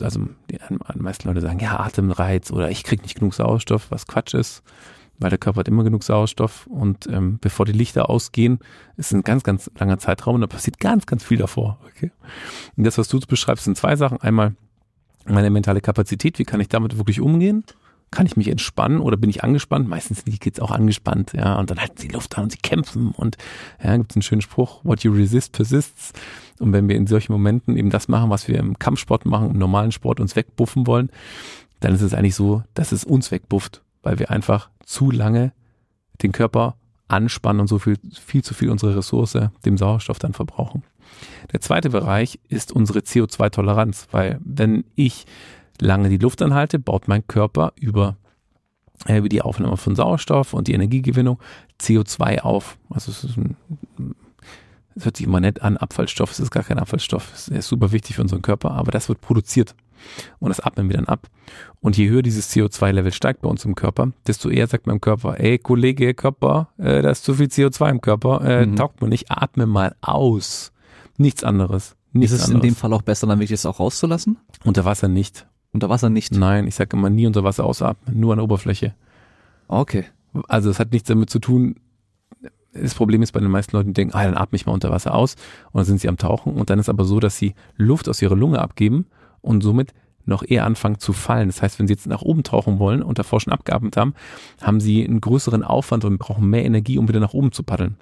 also 0.00 0.28
die 0.50 0.58
meisten 0.94 1.28
Leute 1.28 1.40
sagen, 1.40 1.60
ja, 1.60 1.80
Atemreiz 1.80 2.50
oder 2.50 2.70
ich 2.70 2.84
krieg 2.84 3.02
nicht 3.02 3.18
genug 3.18 3.34
Sauerstoff, 3.34 3.90
was 3.90 4.06
Quatsch 4.06 4.34
ist, 4.34 4.62
weil 5.18 5.30
der 5.30 5.38
Körper 5.38 5.60
hat 5.60 5.68
immer 5.68 5.84
genug 5.84 6.02
Sauerstoff 6.02 6.66
und 6.66 7.06
ähm, 7.06 7.38
bevor 7.40 7.64
die 7.64 7.72
Lichter 7.72 8.10
ausgehen, 8.10 8.58
ist 8.96 9.12
ein 9.12 9.22
ganz, 9.22 9.42
ganz 9.42 9.70
langer 9.78 9.98
Zeitraum 9.98 10.36
und 10.36 10.40
da 10.42 10.46
passiert 10.46 10.78
ganz, 10.78 11.06
ganz 11.06 11.24
viel 11.24 11.38
davor. 11.38 11.78
Okay? 11.86 12.10
Und 12.76 12.84
das, 12.84 12.98
was 12.98 13.08
du 13.08 13.18
beschreibst, 13.20 13.64
sind 13.64 13.76
zwei 13.76 13.96
Sachen. 13.96 14.20
Einmal 14.20 14.54
meine 15.24 15.50
mentale 15.50 15.80
Kapazität, 15.80 16.38
wie 16.38 16.44
kann 16.44 16.60
ich 16.60 16.68
damit 16.68 16.98
wirklich 16.98 17.20
umgehen? 17.20 17.64
Kann 18.12 18.26
ich 18.26 18.36
mich 18.36 18.48
entspannen 18.48 19.00
oder 19.00 19.16
bin 19.16 19.30
ich 19.30 19.42
angespannt? 19.42 19.88
Meistens 19.88 20.18
sind 20.18 20.32
die 20.32 20.38
Kids 20.38 20.60
auch 20.60 20.70
angespannt, 20.70 21.32
ja, 21.32 21.58
und 21.58 21.70
dann 21.70 21.80
halten 21.80 21.96
sie 21.96 22.08
Luft 22.08 22.38
an 22.38 22.44
und 22.44 22.52
sie 22.52 22.58
kämpfen 22.58 23.10
und 23.10 23.36
ja, 23.82 23.96
gibt 23.96 24.12
es 24.12 24.16
einen 24.16 24.22
schönen 24.22 24.42
Spruch, 24.42 24.84
what 24.84 25.02
you 25.02 25.12
resist 25.12 25.52
persists. 25.52 26.12
Und 26.58 26.72
wenn 26.72 26.88
wir 26.88 26.96
in 26.96 27.06
solchen 27.06 27.32
Momenten 27.32 27.76
eben 27.76 27.90
das 27.90 28.08
machen, 28.08 28.30
was 28.30 28.48
wir 28.48 28.58
im 28.58 28.78
Kampfsport 28.78 29.26
machen, 29.26 29.50
im 29.50 29.58
normalen 29.58 29.92
Sport 29.92 30.20
uns 30.20 30.36
wegbuffen 30.36 30.86
wollen, 30.86 31.10
dann 31.80 31.94
ist 31.94 32.02
es 32.02 32.14
eigentlich 32.14 32.34
so, 32.34 32.62
dass 32.74 32.92
es 32.92 33.04
uns 33.04 33.30
wegbufft, 33.30 33.82
weil 34.02 34.18
wir 34.18 34.30
einfach 34.30 34.70
zu 34.84 35.10
lange 35.10 35.52
den 36.22 36.32
Körper 36.32 36.76
anspannen 37.08 37.60
und 37.60 37.68
so 37.68 37.78
viel, 37.78 37.98
viel 38.12 38.42
zu 38.42 38.54
viel 38.54 38.70
unsere 38.70 38.96
Ressource, 38.96 39.38
dem 39.64 39.78
Sauerstoff 39.78 40.18
dann 40.18 40.32
verbrauchen. 40.32 40.82
Der 41.52 41.60
zweite 41.60 41.90
Bereich 41.90 42.40
ist 42.48 42.72
unsere 42.72 43.00
CO2-Toleranz, 43.00 44.08
weil 44.10 44.40
wenn 44.44 44.84
ich 44.94 45.26
lange 45.80 46.08
die 46.08 46.18
Luft 46.18 46.42
anhalte, 46.42 46.78
baut 46.78 47.06
mein 47.06 47.26
Körper 47.26 47.72
über, 47.78 48.16
äh, 49.06 49.18
über 49.18 49.28
die 49.28 49.42
Aufnahme 49.42 49.76
von 49.76 49.94
Sauerstoff 49.94 50.52
und 50.52 50.68
die 50.68 50.72
Energiegewinnung 50.72 51.38
CO2 51.80 52.40
auf. 52.40 52.78
Also 52.90 53.10
es 53.10 53.24
ist 53.24 53.36
ein, 53.36 53.56
es 54.96 55.04
hört 55.04 55.16
sich 55.16 55.26
immer 55.26 55.40
nett 55.40 55.62
an, 55.62 55.76
Abfallstoff, 55.76 56.30
es 56.32 56.40
ist 56.40 56.50
gar 56.50 56.62
kein 56.64 56.78
Abfallstoff, 56.78 57.30
es 57.34 57.48
ist 57.48 57.68
super 57.68 57.92
wichtig 57.92 58.16
für 58.16 58.22
unseren 58.22 58.42
Körper, 58.42 58.72
aber 58.72 58.90
das 58.90 59.08
wird 59.08 59.20
produziert 59.20 59.74
und 60.38 60.48
das 60.48 60.60
atmen 60.60 60.88
wir 60.88 60.96
dann 60.96 61.06
ab. 61.06 61.28
Und 61.80 61.96
je 61.96 62.08
höher 62.08 62.22
dieses 62.22 62.50
CO2-Level 62.54 63.12
steigt 63.12 63.42
bei 63.42 63.48
uns 63.48 63.64
im 63.64 63.74
Körper, 63.74 64.12
desto 64.26 64.48
eher 64.48 64.66
sagt 64.66 64.86
mein 64.86 65.00
Körper, 65.00 65.38
ey 65.38 65.58
Kollege 65.58 66.14
Körper, 66.14 66.68
äh, 66.78 67.02
da 67.02 67.10
ist 67.10 67.24
zu 67.24 67.34
viel 67.34 67.46
CO2 67.48 67.90
im 67.90 68.00
Körper, 68.00 68.40
äh, 68.42 68.66
Mhm. 68.66 68.76
taugt 68.76 69.00
mir 69.02 69.08
nicht, 69.08 69.30
atme 69.30 69.66
mal 69.66 69.94
aus. 70.00 70.72
Nichts 71.18 71.44
anderes. 71.44 71.90
Ist 71.90 71.96
Nichts 72.12 72.34
es 72.34 72.48
in 72.48 72.54
anderes. 72.56 72.72
dem 72.72 72.76
Fall 72.76 72.92
auch 72.92 73.02
besser, 73.02 73.26
dann 73.26 73.38
wirklich 73.38 73.60
das 73.60 73.66
auch 73.66 73.80
rauszulassen? 73.80 74.38
Unter 74.64 74.84
Wasser 74.84 75.08
nicht. 75.08 75.46
Unter 75.72 75.88
Wasser 75.90 76.08
nicht. 76.08 76.32
Nein, 76.34 76.66
ich 76.66 76.74
sage 76.74 76.96
immer 76.96 77.10
nie 77.10 77.26
unter 77.26 77.44
Wasser 77.44 77.64
ausatmen, 77.64 78.18
nur 78.18 78.32
an 78.32 78.38
der 78.38 78.44
Oberfläche. 78.44 78.94
Okay. 79.68 80.04
Also 80.48 80.70
es 80.70 80.78
hat 80.78 80.92
nichts 80.92 81.08
damit 81.08 81.30
zu 81.30 81.38
tun. 81.38 81.76
Das 82.80 82.94
Problem 82.94 83.22
ist 83.22 83.32
bei 83.32 83.40
den 83.40 83.50
meisten 83.50 83.76
Leuten, 83.76 83.88
die 83.90 83.94
denken, 83.94 84.14
ah, 84.16 84.24
dann 84.24 84.36
atme 84.36 84.56
ich 84.56 84.66
mal 84.66 84.72
unter 84.72 84.90
Wasser 84.90 85.14
aus 85.14 85.34
und 85.72 85.78
dann 85.78 85.84
sind 85.84 86.00
sie 86.00 86.08
am 86.08 86.16
Tauchen 86.16 86.54
und 86.54 86.70
dann 86.70 86.78
ist 86.78 86.88
aber 86.88 87.04
so, 87.04 87.20
dass 87.20 87.36
sie 87.36 87.54
Luft 87.76 88.08
aus 88.08 88.22
ihrer 88.22 88.36
Lunge 88.36 88.60
abgeben 88.60 89.06
und 89.40 89.62
somit 89.62 89.92
noch 90.24 90.42
eher 90.46 90.64
anfangen 90.64 90.98
zu 90.98 91.12
fallen. 91.12 91.48
Das 91.48 91.62
heißt, 91.62 91.78
wenn 91.78 91.86
sie 91.86 91.94
jetzt 91.94 92.06
nach 92.06 92.22
oben 92.22 92.42
tauchen 92.42 92.78
wollen 92.78 93.02
und 93.02 93.18
davor 93.18 93.40
schon 93.40 93.52
abgeatmet 93.52 93.96
haben, 93.96 94.14
haben 94.60 94.80
sie 94.80 95.04
einen 95.06 95.20
größeren 95.20 95.62
Aufwand 95.62 96.04
und 96.04 96.18
brauchen 96.18 96.50
mehr 96.50 96.64
Energie, 96.64 96.98
um 96.98 97.08
wieder 97.08 97.20
nach 97.20 97.32
oben 97.32 97.52
zu 97.52 97.62
paddeln. 97.62 97.96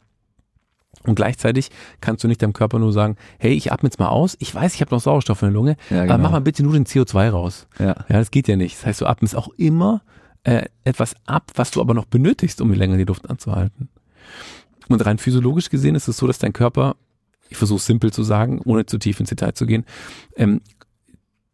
Und 1.03 1.17
gleichzeitig 1.17 1.71
kannst 2.01 2.25
du 2.25 2.29
nicht 2.29 2.41
deinem 2.41 2.55
Körper 2.55 2.79
nur 2.79 2.93
sagen, 2.93 3.17
hey, 3.39 3.53
ich 3.53 3.73
atme 3.73 3.89
jetzt 3.89 3.99
mal 3.99 4.09
aus, 4.09 4.37
ich 4.39 4.55
weiß, 4.55 4.75
ich 4.75 4.81
habe 4.81 4.95
noch 4.95 5.03
Sauerstoff 5.03 5.43
in 5.43 5.49
der 5.49 5.53
Lunge, 5.53 5.77
Ja, 5.91 5.99
aber 5.99 6.07
genau. 6.07 6.19
mach 6.19 6.31
mal 6.31 6.41
bitte 6.41 6.63
nur 6.63 6.73
den 6.73 6.87
CO2 6.87 7.29
raus. 7.29 7.67
Ja. 7.79 7.89
Ja, 7.89 7.95
das 8.09 8.31
geht 8.31 8.49
ja 8.49 8.57
nicht. 8.57 8.79
Das 8.79 8.87
heißt, 8.87 9.01
du 9.03 9.07
atmest 9.07 9.37
auch 9.37 9.49
immer 9.59 10.01
äh, 10.45 10.65
etwas 10.85 11.15
ab, 11.27 11.51
was 11.57 11.73
du 11.73 11.81
aber 11.83 11.93
noch 11.93 12.07
benötigst, 12.07 12.61
um 12.63 12.73
länger 12.73 12.97
die 12.97 13.05
Luft 13.05 13.29
anzuhalten. 13.29 13.89
Und 14.89 15.05
rein 15.05 15.19
physiologisch 15.19 15.71
gesehen 15.71 15.95
ist 15.95 16.09
es 16.09 16.17
so, 16.17 16.27
dass 16.27 16.39
dein 16.39 16.53
Körper, 16.53 16.97
ich 17.49 17.57
versuche 17.57 17.79
es 17.79 17.87
simpel 17.87 18.13
zu 18.13 18.23
sagen, 18.23 18.61
ohne 18.65 18.87
zu 18.87 18.99
tief 18.99 19.21
ins 19.21 19.31
Detail 19.31 19.55
zu 19.55 19.67
gehen, 19.67 19.85
ähm, 20.37 20.61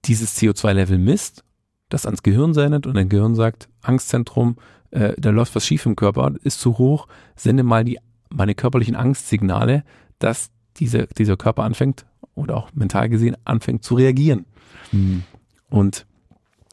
dieses 0.04 0.36
CO2-Level 0.38 0.98
misst, 0.98 1.44
das 1.88 2.06
ans 2.06 2.22
Gehirn 2.22 2.54
sendet 2.54 2.86
und 2.86 2.94
dein 2.94 3.08
Gehirn 3.08 3.34
sagt, 3.34 3.68
Angstzentrum, 3.82 4.56
äh, 4.90 5.14
da 5.18 5.30
läuft 5.30 5.54
was 5.54 5.66
schief 5.66 5.86
im 5.86 5.96
Körper, 5.96 6.32
ist 6.42 6.60
zu 6.60 6.78
hoch, 6.78 7.06
sende 7.36 7.62
mal 7.62 7.84
die 7.84 7.98
meine 8.32 8.54
körperlichen 8.54 8.94
Angstsignale, 8.94 9.84
dass 10.18 10.50
diese, 10.76 11.08
dieser 11.18 11.36
Körper 11.36 11.64
anfängt 11.64 12.06
oder 12.34 12.56
auch 12.56 12.72
mental 12.72 13.08
gesehen 13.08 13.36
anfängt 13.44 13.84
zu 13.84 13.94
reagieren. 13.94 14.46
Hm. 14.90 15.24
Und 15.68 16.06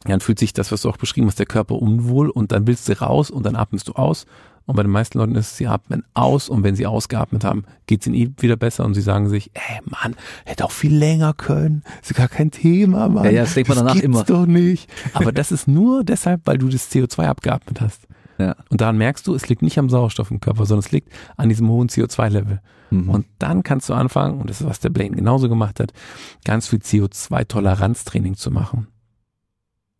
dann 0.03 0.19
fühlt 0.19 0.39
sich 0.39 0.53
das, 0.53 0.71
was 0.71 0.83
du 0.83 0.89
auch 0.89 0.97
beschrieben 0.97 1.27
hast, 1.27 1.39
der 1.39 1.45
Körper 1.45 1.75
unwohl 1.75 2.29
und 2.29 2.51
dann 2.51 2.67
willst 2.67 2.87
du 2.87 2.99
raus 2.99 3.29
und 3.29 3.45
dann 3.45 3.55
atmest 3.55 3.87
du 3.87 3.93
aus. 3.93 4.25
Und 4.67 4.75
bei 4.75 4.83
den 4.83 4.91
meisten 4.91 5.17
Leuten 5.17 5.33
ist 5.35 5.51
es, 5.51 5.57
sie 5.57 5.65
atmen 5.67 6.03
aus 6.13 6.49
und 6.49 6.61
wenn 6.61 6.75
sie 6.75 6.85
ausgeatmet 6.85 7.45
haben, 7.45 7.63
geht 7.87 8.01
es 8.01 8.07
ihnen 8.07 8.15
eh 8.15 8.29
wieder 8.37 8.57
besser 8.57 8.83
und 8.83 8.93
sie 8.93 9.01
sagen 9.01 9.29
sich, 9.29 9.49
ey 9.53 9.79
Mann, 9.85 10.15
hätte 10.45 10.65
auch 10.65 10.71
viel 10.71 10.93
länger 10.93 11.33
können, 11.33 11.83
ist 12.01 12.13
gar 12.13 12.27
kein 12.27 12.51
Thema, 12.51 13.07
Mann. 13.07 13.23
Ja, 13.23 13.31
ja, 13.31 13.41
das 13.43 13.53
denkt 13.53 13.69
man 13.69 13.77
danach 13.77 13.93
gibt's 13.93 14.05
immer. 14.05 14.23
doch 14.25 14.45
nicht. 14.45 14.89
Aber 15.13 15.31
das 15.31 15.53
ist 15.53 15.69
nur 15.69 16.03
deshalb, 16.03 16.41
weil 16.45 16.57
du 16.57 16.67
das 16.67 16.91
CO2 16.91 17.25
abgeatmet 17.25 17.79
hast. 17.79 18.07
Ja. 18.37 18.55
Und 18.69 18.81
daran 18.81 18.97
merkst 18.97 19.25
du, 19.25 19.33
es 19.33 19.47
liegt 19.47 19.61
nicht 19.61 19.79
am 19.79 19.89
Sauerstoff 19.89 20.31
im 20.31 20.41
Körper, 20.41 20.65
sondern 20.65 20.85
es 20.85 20.91
liegt 20.91 21.11
an 21.37 21.47
diesem 21.49 21.69
hohen 21.69 21.87
CO2-Level. 21.87 22.59
Mhm. 22.89 23.09
Und 23.09 23.25
dann 23.39 23.63
kannst 23.63 23.87
du 23.87 23.93
anfangen, 23.93 24.39
und 24.41 24.49
das 24.49 24.61
ist, 24.61 24.67
was 24.67 24.81
der 24.81 24.89
Blaine 24.89 25.15
genauso 25.15 25.49
gemacht 25.49 25.79
hat, 25.79 25.93
ganz 26.43 26.67
viel 26.67 26.79
CO2-Toleranztraining 26.79 28.35
zu 28.35 28.51
machen. 28.51 28.87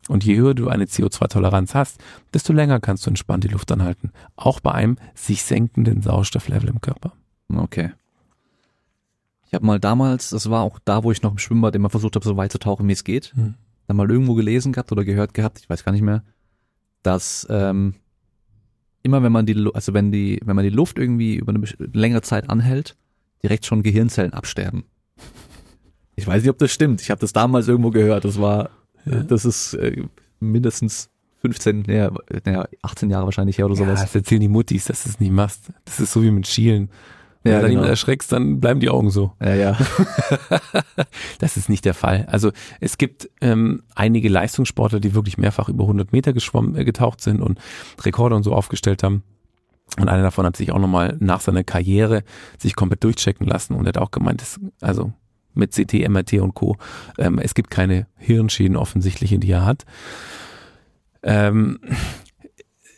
Und 0.08 0.24
je 0.24 0.38
höher 0.38 0.54
du 0.54 0.70
eine 0.70 0.86
CO2-Toleranz 0.86 1.74
hast, 1.74 2.00
desto 2.34 2.54
länger 2.54 2.80
kannst 2.80 3.06
du 3.06 3.10
entspannt 3.10 3.44
die 3.44 3.50
Luft 3.50 3.72
anhalten. 3.72 4.12
Auch 4.36 4.60
bei 4.60 4.72
einem 4.72 4.98
sich 5.16 5.44
senkenden 5.44 6.02
Sauerstofflevel 6.02 6.70
im 6.70 6.82
Körper. 6.82 7.14
Okay. 7.54 7.92
Ich 9.48 9.54
habe 9.54 9.66
mal 9.66 9.80
damals, 9.80 10.30
das 10.32 10.50
war 10.50 10.62
auch 10.62 10.80
da, 10.84 11.04
wo 11.04 11.12
ich 11.12 11.22
noch 11.22 11.32
im 11.32 11.38
Schwimmbad 11.38 11.76
immer 11.76 11.90
versucht 11.90 12.16
habe, 12.16 12.26
so 12.26 12.36
weit 12.38 12.52
zu 12.52 12.60
tauchen, 12.60 12.88
wie 12.88 12.94
es 12.94 13.04
geht, 13.04 13.34
Hm. 13.36 13.56
dann 13.88 13.98
mal 13.98 14.10
irgendwo 14.10 14.34
gelesen 14.34 14.74
gehabt 14.74 14.92
oder 14.92 15.06
gehört 15.06 15.34
gehabt, 15.34 15.60
ich 15.60 15.70
weiß 15.70 15.84
gar 15.86 15.94
nicht 15.94 16.02
mehr, 16.02 16.24
dass 17.02 17.48
ähm, 17.50 17.96
immer 19.04 19.24
wenn 19.24 19.32
man 19.32 19.46
die, 19.46 19.70
also 19.74 19.94
wenn 19.94 20.12
die, 20.12 20.42
wenn 20.44 20.56
man 20.56 20.66
die 20.66 20.70
Luft 20.70 21.00
irgendwie 21.00 21.36
über 21.36 21.54
eine 21.54 21.64
längere 21.94 22.22
Zeit 22.22 22.50
anhält, 22.50 22.98
direkt 23.42 23.66
schon 23.66 23.84
Gehirnzellen 23.84 24.34
absterben. 24.34 24.84
Ich 26.16 26.28
weiß 26.28 26.42
nicht, 26.42 26.50
ob 26.50 26.58
das 26.58 26.72
stimmt. 26.72 27.02
Ich 27.02 27.12
habe 27.12 27.22
das 27.22 27.32
damals 27.32 27.68
irgendwo 27.68 27.92
gehört. 27.92 28.26
Das 28.26 28.42
war, 28.42 28.72
ja. 29.10 29.24
das 29.24 29.46
ist 29.46 29.74
äh, 29.76 30.04
mindestens 30.40 31.10
15, 31.42 31.84
naja, 31.88 32.12
naja, 32.46 32.68
18 32.82 33.10
Jahre 33.10 33.26
wahrscheinlich 33.26 33.58
her 33.58 33.66
oder 33.66 33.76
sowas. 33.76 34.00
Ja, 34.00 34.06
das 34.06 34.16
erzählen 34.16 34.42
die 34.42 34.48
Muttis, 34.48 34.86
dass 34.86 35.04
du 35.04 35.10
es 35.10 35.20
nicht 35.20 35.32
machst. 35.32 35.72
Das 35.86 36.00
ist 36.00 36.12
so 36.12 36.24
wie 36.24 36.32
mit 36.32 36.48
Schielen. 36.48 36.90
Wenn 37.44 37.54
ja, 37.54 37.60
du 37.60 37.68
dann 37.68 37.76
genau. 37.76 37.88
erschreckst, 37.88 38.32
dann 38.32 38.60
bleiben 38.60 38.80
die 38.80 38.90
Augen 38.90 39.10
so. 39.10 39.32
Ja, 39.40 39.54
ja. 39.54 39.78
das 41.40 41.56
ist 41.56 41.70
nicht 41.70 41.86
der 41.86 41.94
Fall. 41.94 42.26
Also 42.30 42.52
es 42.82 42.98
gibt 42.98 43.30
ähm, 43.40 43.84
einige 43.96 44.28
Leistungssportler, 44.28 45.00
die 45.00 45.14
wirklich 45.14 45.38
mehrfach 45.38 45.70
über 45.70 45.84
100 45.84 46.12
Meter 46.12 46.34
geschwommen, 46.34 46.76
äh, 46.76 46.84
getaucht 46.84 47.22
sind 47.22 47.42
und 47.42 47.60
Rekorde 48.04 48.36
und 48.36 48.44
so 48.44 48.54
aufgestellt 48.54 49.04
haben. 49.04 49.24
Und 49.98 50.10
einer 50.10 50.24
davon 50.24 50.46
hat 50.46 50.58
sich 50.58 50.72
auch 50.72 50.80
nochmal 50.80 51.16
nach 51.20 51.40
seiner 51.40 51.64
Karriere 51.64 52.24
sich 52.58 52.76
komplett 52.76 53.04
durchchecken 53.04 53.48
lassen 53.48 53.76
und 53.76 53.88
hat 53.88 53.98
auch 53.98 54.12
gemeint, 54.12 54.42
dass, 54.42 54.60
also 54.82 55.14
mit 55.58 55.74
CT, 55.74 56.08
MRT 56.10 56.34
und 56.34 56.54
Co. 56.54 56.78
Ähm, 57.18 57.40
es 57.40 57.54
gibt 57.54 57.70
keine 57.70 58.08
Hirnschäden 58.18 58.78
offensichtlich, 58.78 59.36
die 59.38 59.52
er 59.52 59.66
hat. 59.66 59.86
Ähm, 61.24 61.80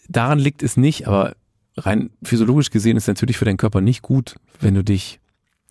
daran 0.07 0.39
liegt 0.39 0.63
es 0.63 0.77
nicht, 0.77 1.07
aber 1.07 1.35
rein 1.77 2.11
physiologisch 2.23 2.69
gesehen 2.69 2.97
ist 2.97 3.07
natürlich 3.07 3.37
für 3.37 3.45
deinen 3.45 3.57
Körper 3.57 3.81
nicht 3.81 4.01
gut, 4.01 4.35
wenn 4.59 4.75
du 4.75 4.83
dich 4.83 5.19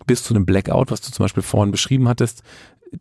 bis 0.07 0.23
zu 0.23 0.35
einem 0.35 0.47
Blackout, 0.47 0.91
was 0.91 1.01
du 1.01 1.13
zum 1.13 1.25
Beispiel 1.25 1.43
vorhin 1.43 1.71
beschrieben 1.71 2.09
hattest, 2.09 2.43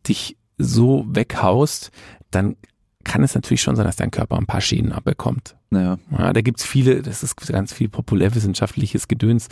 dich 0.08 0.38
so 0.58 1.06
weghaust, 1.08 1.92
dann 2.32 2.58
kann 3.04 3.24
es 3.24 3.36
natürlich 3.36 3.62
schon 3.62 3.76
sein, 3.76 3.86
dass 3.86 3.96
dein 3.96 4.12
Körper 4.12 4.38
ein 4.38 4.48
paar 4.48 4.62
Schäden 4.62 4.92
abbekommt. 4.92 5.57
Naja. 5.70 5.98
Ja, 6.18 6.32
da 6.32 6.42
gibt's 6.42 6.64
viele, 6.64 7.02
das 7.02 7.24
ist 7.24 7.36
ganz 7.48 7.74
viel 7.74 7.90
populärwissenschaftliches 7.90 9.08
Gedöns, 9.08 9.50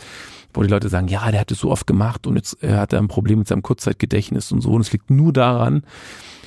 wo 0.54 0.62
die 0.62 0.68
Leute 0.68 0.88
sagen, 0.88 1.08
ja, 1.08 1.30
der 1.30 1.40
hat 1.40 1.50
es 1.50 1.58
so 1.58 1.70
oft 1.70 1.86
gemacht 1.86 2.26
und 2.26 2.36
jetzt 2.36 2.56
hat 2.62 2.92
er 2.92 3.00
ein 3.00 3.08
Problem 3.08 3.40
mit 3.40 3.48
seinem 3.48 3.62
Kurzzeitgedächtnis 3.62 4.50
und 4.50 4.62
so 4.62 4.70
und 4.70 4.80
es 4.80 4.92
liegt 4.92 5.10
nur 5.10 5.32
daran, 5.32 5.82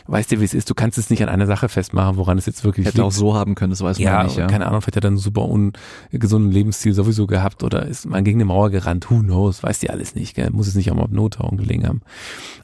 weißt 0.07 0.31
du, 0.31 0.39
wie 0.39 0.45
es 0.45 0.55
ist, 0.55 0.69
du 0.69 0.73
kannst 0.73 0.97
es 0.97 1.11
nicht 1.11 1.21
an 1.21 1.29
einer 1.29 1.45
Sache 1.45 1.69
festmachen, 1.69 2.17
woran 2.17 2.37
es 2.39 2.47
jetzt 2.47 2.63
wirklich 2.63 2.87
Hätte 2.87 2.97
liegt. 2.97 3.05
auch 3.05 3.11
so 3.11 3.35
haben 3.35 3.53
können, 3.53 3.69
das 3.69 3.81
weiß 3.81 3.99
man 3.99 4.03
ja, 4.03 4.23
nicht. 4.23 4.37
Ja, 4.37 4.47
keine 4.47 4.65
Ahnung, 4.65 4.81
vielleicht 4.81 4.97
hat 4.97 5.03
er 5.03 5.09
einen 5.09 5.17
super 5.17 5.43
ungesunden 5.43 6.51
Lebensstil 6.51 6.93
sowieso 6.93 7.27
gehabt 7.27 7.63
oder 7.63 7.85
ist 7.85 8.07
man 8.07 8.23
gegen 8.23 8.37
eine 8.37 8.45
Mauer 8.45 8.71
gerannt, 8.71 9.11
who 9.11 9.19
knows, 9.19 9.61
weiß 9.61 9.79
die 9.79 9.91
alles 9.91 10.15
nicht, 10.15 10.35
gell? 10.35 10.49
muss 10.49 10.67
es 10.67 10.73
nicht 10.73 10.89
auch 10.91 10.95
mal 10.95 11.03
auf 11.03 11.11
Nothauung 11.11 11.57
gelegen 11.57 11.87
haben. 11.87 12.01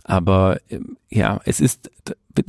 Aber 0.03 0.57
ähm, 0.69 0.97
ja, 1.09 1.39
es 1.45 1.59
ist 1.59 1.91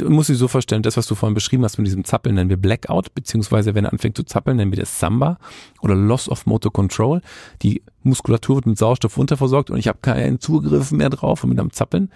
musst 0.09 0.29
dir 0.29 0.35
so 0.35 0.49
vorstellen, 0.49 0.83
das, 0.83 0.97
was 0.97 1.07
du 1.07 1.15
vorhin 1.15 1.35
beschrieben 1.35 1.65
hast 1.65 1.79
mit 1.79 1.87
diesem 1.87 2.05
Zappeln, 2.05 2.35
nennen 2.35 2.51
wir 2.51 2.57
Blackout, 2.57 3.15
beziehungsweise 3.15 3.75
wenn 3.75 3.85
er 3.85 3.93
anfängt 3.93 4.17
zu 4.17 4.25
zappeln, 4.25 4.57
nennen 4.57 4.73
wir 4.73 4.79
das 4.79 4.99
Samba 4.99 5.39
oder 5.81 5.95
Loss 5.95 6.29
of 6.29 6.47
Motor 6.47 6.73
Control. 6.73 7.21
Die 7.63 7.83
Muskulatur 8.03 8.57
wird 8.57 8.67
mit 8.67 8.79
Sauerstoff 8.79 9.19
unterversorgt 9.19 9.71
und 9.71 9.79
ich 9.79 9.89
habe 9.89 9.99
keinen 10.01 10.41
Zugriff 10.41 10.93
mehr 10.93 11.11
drauf 11.11 11.45
und 11.45 11.51
mit 11.51 11.61
einem 11.61 11.73
Zappeln. 11.73 12.11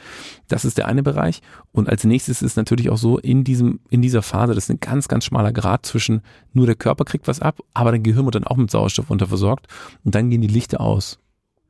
Das 0.48 0.64
ist 0.64 0.78
der 0.78 0.86
eine 0.86 1.02
Bereich. 1.02 1.42
Und 1.72 1.88
als 1.88 2.04
nächstes 2.04 2.42
ist 2.42 2.56
natürlich 2.56 2.90
auch 2.90 2.98
so, 2.98 3.18
in 3.18 3.44
diesem, 3.44 3.80
in 3.88 4.02
dieser 4.02 4.22
Phase, 4.22 4.54
das 4.54 4.64
ist 4.64 4.70
ein 4.70 4.80
ganz, 4.80 5.08
ganz 5.08 5.24
schmaler 5.24 5.52
Grad 5.52 5.86
zwischen 5.86 6.22
nur 6.52 6.66
der 6.66 6.76
Körper 6.76 7.04
kriegt 7.04 7.28
was 7.28 7.40
ab, 7.40 7.60
aber 7.74 7.92
dein 7.92 8.02
Gehirn 8.02 8.24
wird 8.24 8.34
dann 8.34 8.44
auch 8.44 8.56
mit 8.56 8.70
Sauerstoff 8.70 9.10
unterversorgt 9.10 9.66
und 10.04 10.14
dann 10.14 10.30
gehen 10.30 10.40
die 10.40 10.48
Lichter 10.48 10.80
aus 10.80 11.18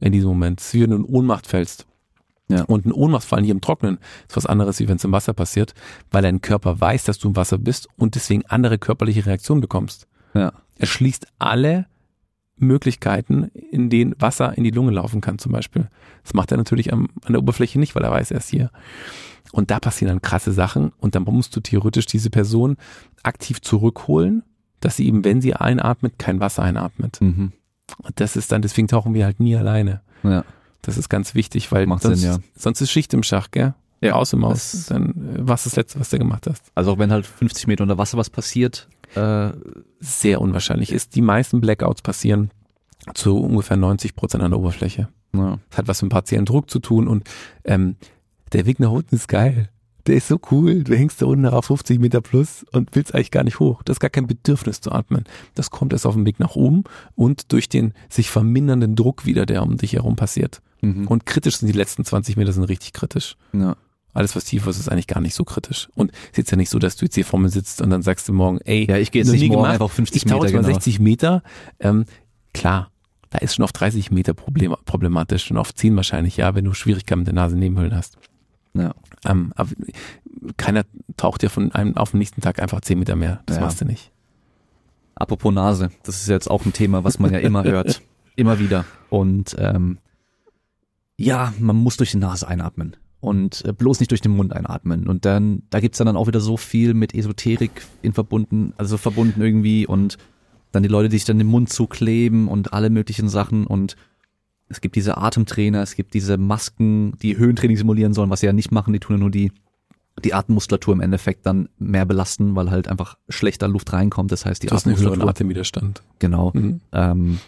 in 0.01 0.13
diesem 0.13 0.29
Moment. 0.31 0.63
Wie 0.73 0.83
wenn 0.83 0.91
du 0.91 0.97
in 0.97 1.05
Ohnmacht 1.05 1.47
fällst. 1.47 1.87
Ja. 2.51 2.65
Und 2.65 2.85
ein 2.85 2.93
Ohnmachtsfallen 2.93 3.45
hier 3.45 3.55
im 3.55 3.61
Trocknen 3.61 3.99
ist 4.29 4.37
was 4.37 4.47
anderes, 4.47 4.81
wie 4.81 4.89
wenn 4.89 4.97
es 4.97 5.05
im 5.05 5.13
Wasser 5.13 5.33
passiert, 5.33 5.75
weil 6.11 6.23
dein 6.23 6.41
Körper 6.41 6.81
weiß, 6.81 7.05
dass 7.05 7.19
du 7.19 7.29
im 7.29 7.37
Wasser 7.37 7.59
bist 7.59 7.89
und 7.97 8.17
deswegen 8.17 8.45
andere 8.47 8.79
körperliche 8.79 9.25
Reaktionen 9.25 9.61
bekommst. 9.61 10.09
Ja. 10.35 10.53
Er 10.77 10.87
schließt 10.87 11.27
alle 11.39 11.87
Möglichkeiten, 12.57 13.45
in 13.71 13.89
denen 13.89 14.15
Wasser 14.19 14.57
in 14.57 14.65
die 14.65 14.71
Lunge 14.71 14.91
laufen 14.91 15.21
kann, 15.21 15.39
zum 15.39 15.53
Beispiel. 15.53 15.89
Das 16.25 16.35
macht 16.35 16.51
er 16.51 16.59
natürlich 16.59 16.93
am, 16.93 17.09
an 17.25 17.33
der 17.33 17.41
Oberfläche 17.41 17.79
nicht, 17.79 17.95
weil 17.95 18.05
er 18.05 18.11
weiß, 18.11 18.33
er 18.33 18.39
ist 18.39 18.51
hier. 18.51 18.71
Und 19.53 19.71
da 19.71 19.81
passieren 19.81 20.15
dann 20.15 20.23
krasse 20.23 20.53
Sachen 20.53 20.93
und 20.99 21.15
dann 21.15 21.25
musst 21.25 21.57
du 21.57 21.61
theoretisch 21.61 22.07
diese 22.07 22.31
Person 22.31 22.77
aktiv 23.23 23.61
zurückholen, 23.63 24.43
dass 24.81 24.97
sie 24.97 25.07
eben, 25.07 25.25
wenn 25.25 25.41
sie 25.41 25.55
einatmet, 25.55 26.19
kein 26.19 26.41
Wasser 26.41 26.63
einatmet. 26.63 27.21
Mhm. 27.21 27.53
Und 27.99 28.21
das 28.21 28.37
ist 28.37 28.53
dann, 28.53 28.63
deswegen 28.63 28.89
tauchen 28.89 29.15
wir 29.15 29.25
halt 29.25 29.41
nie 29.41 29.57
alleine. 29.57 30.03
Ja. 30.23 30.45
Das 30.83 30.97
ist 30.97 31.09
ganz 31.09 31.35
wichtig, 31.35 31.71
weil 31.73 31.87
Macht 31.87 32.03
sonst, 32.03 32.21
Sinn, 32.21 32.31
ja. 32.31 32.39
sonst 32.57 32.81
ist 32.81 32.91
Schicht 32.91 33.13
im 33.15 33.23
Schach, 33.23 33.51
gell? 33.51 33.75
Ja, 34.01 34.15
Aus 34.15 34.33
im 34.33 34.45
Aus. 34.45 34.87
Dann 34.89 35.11
äh, 35.11 35.39
was 35.41 35.65
das 35.65 35.77
Letzte, 35.77 36.01
was 36.01 36.09
du 36.09 36.19
gemacht 36.19 36.47
hast. 36.49 36.73
Also 36.75 36.93
auch 36.93 36.99
wenn 36.99 37.13
halt 37.13 37.27
50 37.27 37.67
Meter 37.67 37.83
unter 37.83 37.99
Wasser 37.99 38.17
was 38.17 38.31
passiert, 38.31 38.89
äh, 39.15 39.51
sehr 39.99 40.41
unwahrscheinlich 40.41 40.93
ist. 40.93 41.15
Die 41.17 41.23
meisten 41.23 41.61
Blackouts 41.61 42.03
passieren 42.03 42.51
zu 43.15 43.39
ungefähr 43.39 43.77
90 43.77 44.15
Prozent 44.15 44.43
an 44.43 44.53
der 44.53 44.61
Oberfläche. 44.61 45.09
Ja. 45.35 45.59
Das 45.69 45.79
hat 45.79 45.89
was 45.89 46.03
mit 46.03 46.11
partiellen 46.11 46.47
Druck 46.47 46.71
zu 46.71 46.79
tun 46.79 47.09
und 47.09 47.29
ähm, 47.65 47.97
der 48.53 48.67
Weg 48.67 48.81
nach 48.81 48.91
unten 48.91 49.15
ist 49.15 49.29
geil 49.29 49.69
der 50.07 50.17
ist 50.17 50.29
so 50.29 50.41
cool. 50.51 50.85
Du 50.85 50.95
hängst 50.95 51.21
da 51.21 51.27
unten 51.27 51.47
auf 51.47 51.67
50 51.67 51.99
Meter 52.01 52.21
plus 52.21 52.65
und 52.73 52.91
willst 52.95 53.15
eigentlich 53.15 53.31
gar 53.31 53.45
nicht 53.45 53.59
hoch. 53.61 53.83
Das 53.83 53.97
ist 53.97 54.01
gar 54.01 54.11
kein 54.11 54.27
Bedürfnis 54.27 54.81
zu 54.81 54.93
atmen. 54.93 55.25
Das 55.55 55.71
kommt 55.71 55.93
erst 55.93 56.07
auf 56.07 56.15
dem 56.15 56.27
Weg 56.27 56.41
nach 56.41 56.57
oben 56.57 56.85
und 57.15 57.53
durch 57.53 57.69
den 57.69 57.95
sich 58.09 58.31
vermindernden 58.31 58.97
Druck 58.97 59.27
wieder, 59.27 59.47
der 59.47 59.63
um 59.63 59.77
dich 59.77 59.95
herum 59.95 60.17
passiert. 60.17 60.63
Mhm. 60.81 61.07
Und 61.07 61.27
kritisch 61.27 61.59
sind 61.59 61.69
die 61.69 61.77
letzten 61.77 62.05
20 62.05 62.37
Meter 62.37 62.53
sind 62.53 62.65
richtig 62.65 62.93
kritisch. 62.93 63.37
Ja. 63.53 63.77
Alles, 64.13 64.35
was 64.35 64.45
tiefer 64.45 64.71
ist, 64.71 64.81
ist 64.81 64.89
eigentlich 64.89 65.07
gar 65.07 65.21
nicht 65.21 65.35
so 65.35 65.45
kritisch. 65.45 65.89
Und 65.95 66.11
es 66.11 66.31
ist 66.31 66.39
jetzt 66.39 66.51
ja 66.51 66.57
nicht 66.57 66.71
so, 66.71 66.79
dass 66.79 66.97
du 66.97 67.05
jetzt 67.05 67.15
hier 67.15 67.25
vor 67.25 67.39
mir 67.39 67.49
sitzt 67.49 67.81
und 67.81 67.91
dann 67.91 68.03
sagst 68.03 68.29
du 68.29 68.33
morgen, 68.33 68.59
ey, 68.65 68.87
ja, 68.89 68.97
ich 68.97 69.13
gehe 69.13 69.23
jetzt 69.23 69.31
nicht 69.31 69.43
morgen 69.43 69.63
gemacht. 69.63 69.73
einfach 69.73 69.91
50 69.91 70.17
ich 70.17 70.25
Meter. 70.29 70.45
Ich 70.47 70.53
genau. 70.53 70.65
60 70.65 70.99
Meter. 70.99 71.43
Ähm, 71.79 72.07
klar, 72.53 72.91
da 73.31 73.39
ist 73.39 73.55
schon 73.55 73.65
auf 73.65 73.73
30 73.73 74.11
Meter 74.11 74.35
Problem, 74.35 74.75
problematisch 74.85 75.51
und 75.51 75.59
auf 75.59 75.73
10 75.73 75.95
wahrscheinlich, 75.95 76.37
ja, 76.37 76.55
wenn 76.57 76.65
du 76.65 76.75
Schwierigkeiten 76.75 77.21
mit 77.21 77.29
der 77.29 77.35
Nase 77.35 77.57
Nebenhöhlen 77.57 77.95
hast. 77.95 78.19
Ja. 78.75 78.95
Ähm, 79.25 79.53
aber 79.57 79.71
keiner 80.57 80.85
taucht 81.17 81.43
ja 81.43 81.49
von 81.49 81.73
einem 81.73 81.97
auf 81.97 82.13
den 82.13 82.19
nächsten 82.19 82.41
Tag 82.41 82.61
einfach 82.61 82.81
zehn 82.81 82.99
Meter 82.99 83.17
mehr. 83.17 83.43
Das 83.47 83.57
ja. 83.57 83.63
machst 83.63 83.81
du 83.81 83.85
nicht. 83.85 84.13
Apropos 85.15 85.53
Nase, 85.53 85.91
das 86.03 86.23
ist 86.23 86.29
jetzt 86.29 86.51
auch 86.51 86.65
ein 86.65 86.73
Thema, 86.73 87.05
was 87.05 87.19
man 87.19 87.33
ja 87.33 87.41
immer 87.41 87.65
hört. 87.65 88.01
Immer 88.37 88.59
wieder. 88.59 88.85
Und 89.11 89.57
ähm, 89.59 89.99
ja, 91.17 91.53
man 91.59 91.77
muss 91.77 91.97
durch 91.97 92.13
die 92.13 92.17
Nase 92.17 92.49
einatmen 92.49 92.97
und 93.21 93.65
äh, 93.67 93.73
bloß 93.73 94.01
nicht 94.01 94.11
durch 94.11 94.23
den 94.23 94.33
Mund 94.33 94.55
einatmen. 94.55 95.07
Und 95.07 95.25
dann, 95.27 95.63
da 95.69 95.81
gibt's 95.81 95.99
dann 95.99 96.17
auch 96.17 96.27
wieder 96.27 96.41
so 96.41 96.57
viel 96.57 96.95
mit 96.95 97.15
Esoterik 97.15 97.71
in 98.01 98.13
verbunden, 98.13 98.73
also 98.79 98.97
verbunden 98.97 99.43
irgendwie 99.43 99.87
und 99.87 100.17
dann 100.73 100.83
die 100.83 100.89
Leute, 100.89 101.09
die 101.09 101.19
sich 101.19 101.27
dann 101.27 101.39
den 101.39 101.49
Mund 101.49 101.69
zukleben 101.69 102.49
und 102.49 102.73
alle 102.73 102.91
möglichen 102.91 103.29
Sachen 103.29 103.67
und 103.67 103.97
es 104.71 104.81
gibt 104.81 104.95
diese 104.97 105.19
Atemtrainer, 105.19 105.83
es 105.83 105.97
gibt 105.97 106.15
diese 106.15 106.39
Masken, 106.39 107.19
die 107.19 107.37
Höhentraining 107.37 107.77
simulieren 107.77 108.15
sollen, 108.15 108.31
was 108.31 108.41
sie 108.41 108.47
ja 108.47 108.53
nicht 108.53 108.71
machen, 108.71 108.93
die 108.93 109.01
tun 109.01 109.17
ja 109.17 109.21
nur 109.21 109.31
die, 109.31 109.53
die 110.23 110.33
Atemmuskulatur 110.33 110.95
im 110.95 111.01
Endeffekt 111.01 111.45
dann 111.45 111.69
mehr 111.79 112.07
belasten, 112.07 112.55
weil 112.55 112.71
halt 112.71 112.89
einfach 112.89 113.19
schlechter 113.29 113.67
Luft 113.67 113.93
reinkommt. 113.93 114.31
Das 114.31 114.47
heißt, 114.47 114.63
die 114.63 114.69
das 114.69 114.83
Atemmuskulatur. 114.83 115.29
Atemwiderstand. 115.29 116.03
Genau. 116.21 116.53
Mhm. 116.55 116.81
Ähm, 116.93 117.41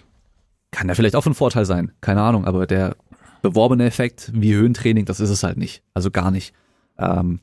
kann 0.73 0.89
ja 0.89 0.95
vielleicht 0.95 1.15
auch 1.15 1.23
von 1.23 1.35
Vorteil 1.35 1.65
sein, 1.65 1.93
keine 2.01 2.23
Ahnung, 2.23 2.45
aber 2.45 2.67
der 2.67 2.97
beworbene 3.41 3.85
Effekt 3.85 4.31
wie 4.35 4.55
Höhentraining, 4.55 5.05
das 5.05 5.21
ist 5.21 5.31
es 5.31 5.45
halt 5.45 5.59
nicht. 5.59 5.83
Also 5.95 6.11
gar 6.11 6.33
nicht. 6.33 6.53
Ähm, 6.99 7.39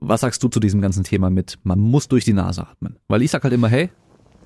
was 0.00 0.22
sagst 0.22 0.42
du 0.42 0.48
zu 0.48 0.60
diesem 0.60 0.80
ganzen 0.80 1.04
Thema 1.04 1.28
mit, 1.28 1.58
man 1.62 1.78
muss 1.78 2.08
durch 2.08 2.24
die 2.24 2.32
Nase 2.32 2.66
atmen? 2.66 2.96
Weil 3.08 3.20
ich 3.20 3.30
sag 3.30 3.42
halt 3.42 3.52
immer, 3.52 3.68
hey, 3.68 3.90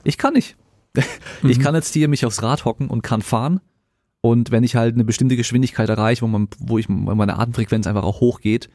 ich 0.02 0.18
kann 0.18 0.32
nicht. 0.32 0.56
ich 1.42 1.58
mhm. 1.58 1.62
kann 1.62 1.74
jetzt 1.76 1.92
hier 1.92 2.08
mich 2.08 2.26
aufs 2.26 2.42
Rad 2.42 2.64
hocken 2.64 2.88
und 2.88 3.02
kann 3.02 3.22
fahren 3.22 3.60
und 4.22 4.52
wenn 4.52 4.62
ich 4.62 4.76
halt 4.76 4.94
eine 4.94 5.04
bestimmte 5.04 5.36
Geschwindigkeit 5.36 5.88
erreiche, 5.88 6.22
wo 6.22 6.28
man, 6.28 6.48
wo 6.58 6.78
ich, 6.78 6.88
wo 6.88 6.92
meine 6.92 7.38
Atemfrequenz 7.38 7.88
einfach 7.88 8.04
auch 8.04 8.20
hochgeht, 8.20 8.70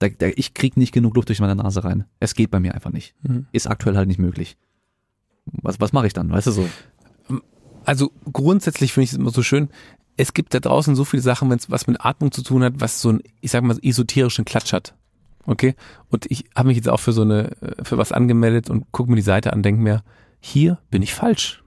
da, 0.00 0.08
da, 0.08 0.26
ich 0.34 0.52
krieg 0.52 0.76
nicht 0.76 0.92
genug 0.92 1.14
Luft 1.14 1.28
durch 1.28 1.40
meine 1.40 1.54
Nase 1.54 1.84
rein. 1.84 2.06
Es 2.18 2.34
geht 2.34 2.50
bei 2.50 2.58
mir 2.58 2.74
einfach 2.74 2.90
nicht. 2.90 3.14
Mhm. 3.22 3.46
Ist 3.52 3.68
aktuell 3.68 3.96
halt 3.96 4.08
nicht 4.08 4.18
möglich. 4.18 4.56
Was, 5.46 5.78
was 5.80 5.92
mache 5.92 6.08
ich 6.08 6.12
dann? 6.12 6.30
Weißt 6.30 6.48
du 6.48 6.50
so? 6.50 6.68
Also 7.84 8.10
grundsätzlich 8.32 8.92
finde 8.92 9.04
ich 9.04 9.12
es 9.12 9.18
immer 9.18 9.30
so 9.30 9.44
schön. 9.44 9.68
Es 10.16 10.34
gibt 10.34 10.54
da 10.54 10.60
draußen 10.60 10.96
so 10.96 11.04
viele 11.04 11.22
Sachen, 11.22 11.48
wenn 11.50 11.58
es 11.58 11.70
was 11.70 11.86
mit 11.86 12.04
Atmung 12.04 12.32
zu 12.32 12.42
tun 12.42 12.64
hat, 12.64 12.74
was 12.78 13.00
so 13.00 13.12
ein, 13.12 13.22
ich 13.40 13.52
sag 13.52 13.62
mal, 13.62 13.78
esoterischen 13.80 14.44
Klatsch 14.44 14.72
hat. 14.72 14.96
Okay? 15.46 15.76
Und 16.08 16.26
ich 16.28 16.46
habe 16.56 16.66
mich 16.66 16.76
jetzt 16.76 16.88
auch 16.88 17.00
für 17.00 17.12
so 17.12 17.22
eine, 17.22 17.56
für 17.84 17.96
was 17.96 18.10
angemeldet 18.10 18.70
und 18.70 18.90
gucke 18.90 19.08
mir 19.08 19.16
die 19.16 19.22
Seite 19.22 19.52
an, 19.52 19.62
denke 19.62 19.80
mir, 19.80 20.02
hier 20.40 20.78
bin 20.90 21.02
ich 21.02 21.14
falsch 21.14 21.62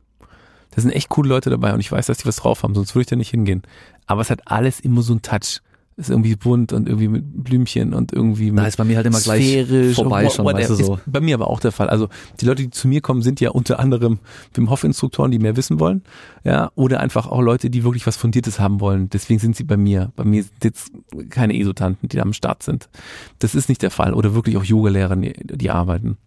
da 0.75 0.81
sind 0.81 0.91
echt 0.91 1.09
coole 1.09 1.29
Leute 1.29 1.49
dabei 1.49 1.73
und 1.73 1.79
ich 1.79 1.91
weiß, 1.91 2.07
dass 2.07 2.19
die 2.19 2.25
was 2.25 2.37
drauf 2.37 2.63
haben, 2.63 2.75
sonst 2.75 2.95
würde 2.95 3.01
ich 3.01 3.07
da 3.07 3.15
nicht 3.15 3.31
hingehen. 3.31 3.63
Aber 4.05 4.21
es 4.21 4.29
hat 4.29 4.41
alles 4.45 4.79
immer 4.79 5.01
so 5.01 5.13
einen 5.13 5.21
Touch. 5.21 5.61
Ist 5.95 6.09
irgendwie 6.09 6.35
bunt 6.35 6.73
und 6.73 6.87
irgendwie 6.87 7.07
mit 7.07 7.43
Blümchen 7.43 7.93
und 7.93 8.11
irgendwie 8.11 8.49
mit 8.49 8.63
Da 8.63 8.67
ist 8.67 8.77
bei 8.77 8.83
mir 8.83 8.95
halt 8.95 9.05
immer 9.05 9.19
gleich 9.19 9.93
vorbei 9.93 10.27
schon, 10.27 10.43
weißt 10.43 10.71
du 10.71 10.75
so. 10.75 10.99
bei 11.05 11.21
mir 11.21 11.35
aber 11.35 11.47
auch 11.47 11.59
der 11.59 11.71
Fall. 11.71 11.87
Also 11.87 12.09
die 12.41 12.45
Leute, 12.45 12.63
die 12.63 12.71
zu 12.71 12.87
mir 12.87 12.99
kommen, 12.99 13.21
sind 13.21 13.39
ja 13.39 13.51
unter 13.51 13.79
anderem 13.79 14.17
Wim 14.55 14.71
Hof 14.71 14.83
Instruktoren, 14.83 15.29
die 15.29 15.37
mehr 15.37 15.55
wissen 15.55 15.79
wollen, 15.79 16.01
ja, 16.43 16.71
oder 16.73 16.99
einfach 16.99 17.27
auch 17.27 17.41
Leute, 17.41 17.69
die 17.69 17.83
wirklich 17.83 18.07
was 18.07 18.17
Fundiertes 18.17 18.59
haben 18.59 18.79
wollen. 18.79 19.07
Deswegen 19.09 19.39
sind 19.39 19.55
sie 19.55 19.65
bei 19.65 19.77
mir. 19.77 20.11
Bei 20.15 20.23
mir 20.23 20.41
sind 20.41 20.63
jetzt 20.63 20.91
keine 21.29 21.55
Esotanten, 21.59 22.09
die 22.09 22.17
da 22.17 22.23
am 22.23 22.33
Start 22.33 22.63
sind. 22.63 22.89
Das 23.37 23.53
ist 23.53 23.69
nicht 23.69 23.83
der 23.83 23.91
Fall. 23.91 24.15
Oder 24.15 24.33
wirklich 24.33 24.57
auch 24.57 24.63
Yogalehrer, 24.63 25.15
die, 25.15 25.33
die 25.43 25.69
arbeiten. 25.69 26.17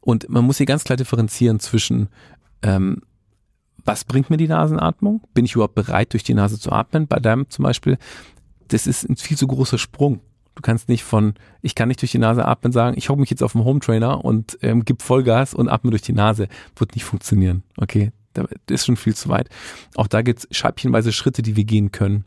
Und 0.00 0.28
man 0.28 0.44
muss 0.44 0.56
hier 0.56 0.66
ganz 0.66 0.82
klar 0.82 0.96
differenzieren 0.96 1.60
zwischen 1.60 2.08
ähm, 2.62 3.02
was 3.84 4.04
bringt 4.04 4.30
mir 4.30 4.36
die 4.36 4.48
Nasenatmung? 4.48 5.22
Bin 5.34 5.44
ich 5.44 5.54
überhaupt 5.54 5.74
bereit, 5.74 6.12
durch 6.12 6.22
die 6.22 6.34
Nase 6.34 6.58
zu 6.58 6.72
atmen? 6.72 7.06
Bei 7.06 7.18
deinem 7.18 7.48
zum 7.50 7.64
Beispiel, 7.64 7.98
das 8.68 8.86
ist 8.86 9.08
ein 9.08 9.16
viel 9.16 9.36
zu 9.36 9.46
großer 9.46 9.78
Sprung. 9.78 10.20
Du 10.54 10.62
kannst 10.62 10.88
nicht 10.88 11.04
von, 11.04 11.34
ich 11.62 11.74
kann 11.74 11.88
nicht 11.88 12.02
durch 12.02 12.12
die 12.12 12.18
Nase 12.18 12.44
atmen, 12.44 12.72
sagen, 12.72 12.96
ich 12.98 13.08
hocke 13.08 13.20
mich 13.20 13.30
jetzt 13.30 13.42
auf 13.42 13.52
dem 13.52 13.64
Home 13.64 13.80
Trainer 13.80 14.24
und 14.24 14.58
ähm, 14.62 14.84
gib 14.84 15.02
Vollgas 15.02 15.54
und 15.54 15.68
atme 15.68 15.90
durch 15.90 16.02
die 16.02 16.12
Nase. 16.12 16.48
Wird 16.76 16.94
nicht 16.94 17.04
funktionieren. 17.04 17.62
Okay, 17.76 18.12
das 18.34 18.46
ist 18.68 18.86
schon 18.86 18.96
viel 18.96 19.14
zu 19.14 19.28
weit. 19.28 19.48
Auch 19.94 20.06
da 20.06 20.22
gibt 20.22 20.40
es 20.40 20.56
scheibchenweise 20.56 21.12
Schritte, 21.12 21.42
die 21.42 21.56
wir 21.56 21.64
gehen 21.64 21.92
können. 21.92 22.24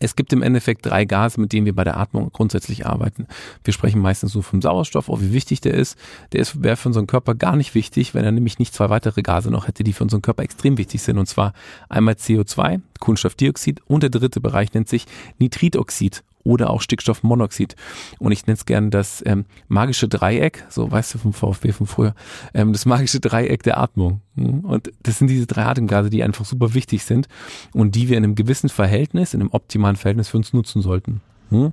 Es 0.00 0.16
gibt 0.16 0.32
im 0.32 0.42
Endeffekt 0.42 0.84
drei 0.86 1.04
Gase, 1.04 1.40
mit 1.40 1.52
denen 1.52 1.66
wir 1.66 1.74
bei 1.74 1.84
der 1.84 1.96
Atmung 1.96 2.30
grundsätzlich 2.32 2.86
arbeiten. 2.86 3.26
Wir 3.62 3.72
sprechen 3.72 4.00
meistens 4.00 4.34
nur 4.34 4.42
vom 4.42 4.60
Sauerstoff, 4.60 5.08
auch 5.08 5.20
wie 5.20 5.32
wichtig 5.32 5.60
der 5.60 5.74
ist. 5.74 5.98
Der 6.32 6.40
ist, 6.40 6.62
wäre 6.62 6.76
für 6.76 6.88
unseren 6.88 7.06
Körper 7.06 7.34
gar 7.34 7.56
nicht 7.56 7.74
wichtig, 7.74 8.14
wenn 8.14 8.24
er 8.24 8.32
nämlich 8.32 8.58
nicht 8.58 8.74
zwei 8.74 8.90
weitere 8.90 9.22
Gase 9.22 9.50
noch 9.50 9.68
hätte, 9.68 9.84
die 9.84 9.92
für 9.92 10.04
unseren 10.04 10.22
Körper 10.22 10.42
extrem 10.42 10.78
wichtig 10.78 11.02
sind. 11.02 11.18
Und 11.18 11.26
zwar 11.26 11.52
einmal 11.88 12.14
CO2, 12.14 12.80
Kohlenstoffdioxid 13.00 13.82
und 13.86 14.02
der 14.02 14.10
dritte 14.10 14.40
Bereich 14.40 14.72
nennt 14.74 14.88
sich 14.88 15.06
Nitridoxid 15.38 16.24
oder 16.44 16.70
auch 16.70 16.80
Stickstoffmonoxid. 16.80 17.74
Und 18.18 18.32
ich 18.32 18.46
nenne 18.46 18.54
es 18.54 18.66
gerne 18.66 18.90
das 18.90 19.22
ähm, 19.26 19.46
magische 19.68 20.08
Dreieck, 20.08 20.64
so 20.68 20.90
weißt 20.90 21.14
du 21.14 21.18
vom 21.18 21.32
VfB 21.32 21.72
von 21.72 21.86
früher, 21.86 22.14
ähm, 22.52 22.72
das 22.72 22.86
magische 22.86 23.20
Dreieck 23.20 23.62
der 23.62 23.78
Atmung. 23.78 24.20
Hm? 24.36 24.60
Und 24.60 24.92
das 25.02 25.18
sind 25.18 25.28
diese 25.28 25.46
drei 25.46 25.64
Atemgase, 25.64 26.10
die 26.10 26.22
einfach 26.22 26.44
super 26.44 26.74
wichtig 26.74 27.04
sind 27.04 27.26
und 27.72 27.94
die 27.94 28.08
wir 28.08 28.16
in 28.16 28.24
einem 28.24 28.34
gewissen 28.34 28.68
Verhältnis, 28.68 29.34
in 29.34 29.40
einem 29.40 29.50
optimalen 29.50 29.96
Verhältnis 29.96 30.28
für 30.28 30.36
uns 30.36 30.52
nutzen 30.52 30.82
sollten. 30.82 31.20
Hm? 31.50 31.72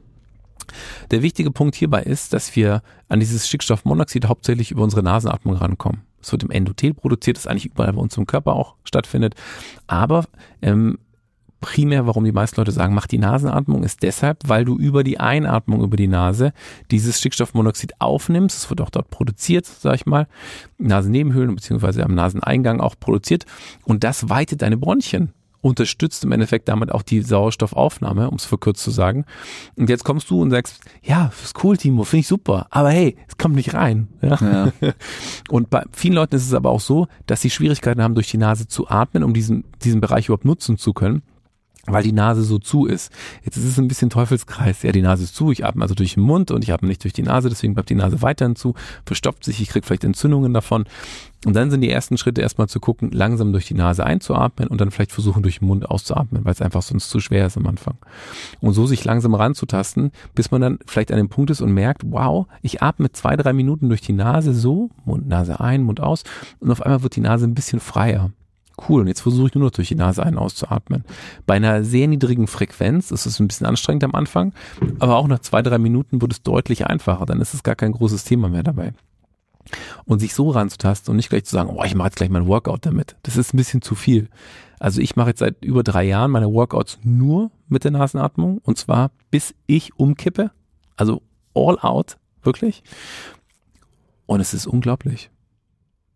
Der 1.11 1.22
wichtige 1.22 1.52
Punkt 1.52 1.76
hierbei 1.76 2.03
ist, 2.03 2.34
dass 2.34 2.56
wir 2.56 2.81
an 3.10 3.19
dieses 3.19 3.48
Stickstoffmonoxid 3.48 4.26
hauptsächlich 4.27 4.72
über 4.72 4.84
unsere 4.84 5.03
Nasenatmung 5.03 5.56
rankommen. 5.56 6.02
Es 6.22 6.31
wird 6.31 6.43
im 6.43 6.52
Endothel 6.52 6.93
produziert, 6.93 7.38
das 7.38 7.48
eigentlich 7.48 7.65
überall 7.65 7.93
bei 7.93 8.02
uns 8.02 8.15
im 8.15 8.27
Körper 8.27 8.53
auch 8.53 8.76
stattfindet. 8.84 9.35
Aber 9.88 10.26
ähm, 10.61 10.99
primär, 11.61 12.07
warum 12.07 12.25
die 12.25 12.31
meisten 12.31 12.59
Leute 12.59 12.71
sagen, 12.71 12.93
mach 12.93 13.07
die 13.07 13.19
Nasenatmung, 13.19 13.83
ist 13.83 14.03
deshalb, 14.03 14.39
weil 14.47 14.65
du 14.65 14.77
über 14.77 15.03
die 15.03 15.19
Einatmung 15.19 15.81
über 15.81 15.95
die 15.95 16.07
Nase 16.07 16.51
dieses 16.89 17.19
Stickstoffmonoxid 17.19 17.93
aufnimmst. 17.99 18.57
Es 18.57 18.69
wird 18.69 18.81
auch 18.81 18.89
dort 18.89 19.09
produziert, 19.09 19.65
sag 19.65 19.95
ich 19.95 20.05
mal, 20.05 20.27
Nasennebenhöhlen 20.79 21.55
beziehungsweise 21.55 22.03
am 22.03 22.15
Naseneingang 22.15 22.81
auch 22.81 22.95
produziert 22.99 23.45
und 23.85 24.03
das 24.03 24.29
weitet 24.29 24.63
deine 24.63 24.77
Bronchien 24.77 25.31
unterstützt 25.61 26.23
im 26.23 26.31
Endeffekt 26.31 26.67
damit 26.67 26.91
auch 26.91 27.03
die 27.03 27.21
Sauerstoffaufnahme, 27.21 28.29
um 28.29 28.35
es 28.35 28.45
verkürzt 28.45 28.83
zu 28.83 28.89
sagen. 28.89 29.25
Und 29.75 29.89
jetzt 29.89 30.03
kommst 30.03 30.29
du 30.31 30.41
und 30.41 30.49
sagst, 30.49 30.81
ja, 31.03 31.31
ist 31.43 31.63
cool, 31.63 31.77
Timo, 31.77 32.03
finde 32.03 32.21
ich 32.21 32.27
super, 32.27 32.65
aber 32.71 32.89
hey, 32.89 33.15
es 33.27 33.38
kommt 33.38 33.55
nicht 33.55 33.75
rein. 33.75 34.07
Ja? 34.23 34.39
ja. 34.41 34.71
Und 35.49 35.69
bei 35.69 35.83
vielen 35.91 36.15
Leuten 36.15 36.35
ist 36.35 36.47
es 36.47 36.53
aber 36.55 36.71
auch 36.71 36.79
so, 36.79 37.07
dass 37.27 37.41
sie 37.41 37.51
Schwierigkeiten 37.51 38.01
haben, 38.01 38.15
durch 38.15 38.31
die 38.31 38.39
Nase 38.39 38.67
zu 38.67 38.89
atmen, 38.89 39.23
um 39.23 39.35
diesen, 39.35 39.65
diesen 39.83 40.01
Bereich 40.01 40.25
überhaupt 40.25 40.45
nutzen 40.45 40.77
zu 40.77 40.93
können 40.93 41.21
weil 41.87 42.03
die 42.03 42.11
Nase 42.11 42.43
so 42.43 42.59
zu 42.59 42.85
ist. 42.85 43.11
Jetzt 43.43 43.57
ist 43.57 43.65
es 43.65 43.77
ein 43.79 43.87
bisschen 43.87 44.09
Teufelskreis. 44.09 44.83
Ja, 44.83 44.91
die 44.91 45.01
Nase 45.01 45.23
ist 45.23 45.35
zu, 45.35 45.51
ich 45.51 45.65
atme 45.65 45.81
also 45.81 45.95
durch 45.95 46.13
den 46.13 46.23
Mund 46.23 46.51
und 46.51 46.63
ich 46.63 46.71
atme 46.71 46.87
nicht 46.87 47.03
durch 47.03 47.13
die 47.13 47.23
Nase, 47.23 47.49
deswegen 47.49 47.73
bleibt 47.73 47.89
die 47.89 47.95
Nase 47.95 48.21
weiterhin 48.21 48.55
zu, 48.55 48.75
verstopft 49.05 49.43
sich, 49.43 49.61
ich 49.61 49.69
kriege 49.69 49.85
vielleicht 49.85 50.03
Entzündungen 50.03 50.53
davon. 50.53 50.85
Und 51.43 51.55
dann 51.55 51.71
sind 51.71 51.81
die 51.81 51.89
ersten 51.89 52.17
Schritte 52.17 52.41
erstmal 52.41 52.67
zu 52.67 52.79
gucken, 52.79 53.09
langsam 53.11 53.51
durch 53.51 53.65
die 53.65 53.73
Nase 53.73 54.05
einzuatmen 54.05 54.67
und 54.67 54.79
dann 54.79 54.91
vielleicht 54.91 55.11
versuchen, 55.11 55.41
durch 55.41 55.57
den 55.57 55.67
Mund 55.67 55.89
auszuatmen, 55.89 56.45
weil 56.45 56.53
es 56.53 56.61
einfach 56.61 56.83
sonst 56.83 57.09
zu 57.09 57.19
schwer 57.19 57.47
ist 57.47 57.57
am 57.57 57.65
Anfang. 57.65 57.97
Und 58.59 58.73
so 58.73 58.85
sich 58.85 59.03
langsam 59.03 59.33
ranzutasten, 59.33 60.11
bis 60.35 60.51
man 60.51 60.61
dann 60.61 60.79
vielleicht 60.85 61.11
an 61.11 61.17
dem 61.17 61.29
Punkt 61.29 61.49
ist 61.49 61.61
und 61.61 61.73
merkt, 61.73 62.03
wow, 62.05 62.45
ich 62.61 62.83
atme 62.83 63.11
zwei, 63.11 63.35
drei 63.37 63.53
Minuten 63.53 63.89
durch 63.89 64.01
die 64.01 64.13
Nase 64.13 64.53
so, 64.53 64.91
Mund, 65.03 65.27
Nase 65.27 65.59
ein, 65.59 65.81
Mund 65.81 65.99
aus 65.99 66.23
und 66.59 66.69
auf 66.69 66.83
einmal 66.83 67.01
wird 67.01 67.15
die 67.15 67.21
Nase 67.21 67.45
ein 67.45 67.55
bisschen 67.55 67.79
freier 67.79 68.31
cool, 68.89 69.01
und 69.01 69.07
jetzt 69.07 69.21
versuche 69.21 69.47
ich 69.47 69.53
nur 69.55 69.63
noch 69.65 69.71
durch 69.71 69.87
die 69.89 69.95
Nase 69.95 70.23
ein- 70.23 70.37
auszuatmen. 70.37 71.03
Bei 71.45 71.55
einer 71.55 71.83
sehr 71.83 72.07
niedrigen 72.07 72.47
Frequenz 72.47 73.11
ist 73.11 73.25
es 73.25 73.39
ein 73.39 73.47
bisschen 73.47 73.67
anstrengend 73.67 74.03
am 74.03 74.15
Anfang, 74.15 74.53
aber 74.99 75.17
auch 75.17 75.27
nach 75.27 75.39
zwei, 75.39 75.61
drei 75.61 75.77
Minuten 75.77 76.21
wird 76.21 76.33
es 76.33 76.41
deutlich 76.43 76.87
einfacher, 76.87 77.25
dann 77.25 77.41
ist 77.41 77.53
es 77.53 77.63
gar 77.63 77.75
kein 77.75 77.91
großes 77.91 78.23
Thema 78.23 78.49
mehr 78.49 78.63
dabei. 78.63 78.93
Und 80.05 80.19
sich 80.19 80.33
so 80.33 80.49
ranzutasten 80.49 81.11
und 81.11 81.17
nicht 81.17 81.29
gleich 81.29 81.45
zu 81.45 81.51
sagen, 81.51 81.69
oh, 81.69 81.83
ich 81.83 81.93
mache 81.95 82.07
jetzt 82.07 82.15
gleich 82.17 82.29
mein 82.31 82.47
Workout 82.47 82.85
damit. 82.85 83.15
Das 83.23 83.37
ist 83.37 83.53
ein 83.53 83.57
bisschen 83.57 83.81
zu 83.81 83.93
viel. 83.95 84.27
Also 84.79 84.99
ich 84.99 85.15
mache 85.15 85.29
jetzt 85.29 85.39
seit 85.39 85.63
über 85.63 85.83
drei 85.83 86.03
Jahren 86.03 86.31
meine 86.31 86.51
Workouts 86.51 86.97
nur 87.03 87.51
mit 87.69 87.83
der 87.83 87.91
Nasenatmung 87.91 88.57
und 88.63 88.77
zwar 88.79 89.11
bis 89.29 89.53
ich 89.67 89.97
umkippe. 89.99 90.49
Also 90.97 91.21
all 91.53 91.77
out, 91.79 92.17
wirklich. 92.41 92.81
Und 94.25 94.39
es 94.39 94.53
ist 94.55 94.65
unglaublich. 94.65 95.29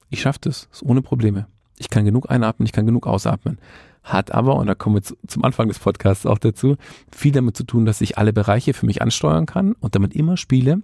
Ich 0.10 0.22
schaffe 0.22 0.40
das, 0.42 0.68
ohne 0.82 1.02
Probleme. 1.04 1.48
Ich 1.78 1.90
kann 1.90 2.06
genug 2.06 2.30
einatmen, 2.30 2.66
ich 2.66 2.72
kann 2.72 2.86
genug 2.86 3.08
ausatmen. 3.08 3.58
Hat 4.04 4.32
aber, 4.32 4.56
und 4.56 4.68
da 4.68 4.76
kommen 4.76 4.98
wir 4.98 5.02
zu, 5.02 5.16
zum 5.28 5.44
Anfang 5.44 5.68
des 5.68 5.80
Podcasts 5.80 6.26
auch 6.26 6.38
dazu, 6.38 6.78
viel 7.12 7.32
damit 7.32 7.58
zu 7.58 7.64
tun, 7.64 7.86
dass 7.86 8.02
ich 8.02 8.18
alle 8.18 8.34
Bereiche 8.34 8.74
für 8.74 8.86
mich 8.86 9.02
ansteuern 9.02 9.46
kann 9.46 9.74
und 9.74 9.96
damit 9.96 10.16
immer 10.16 10.38
spiele 10.38 10.82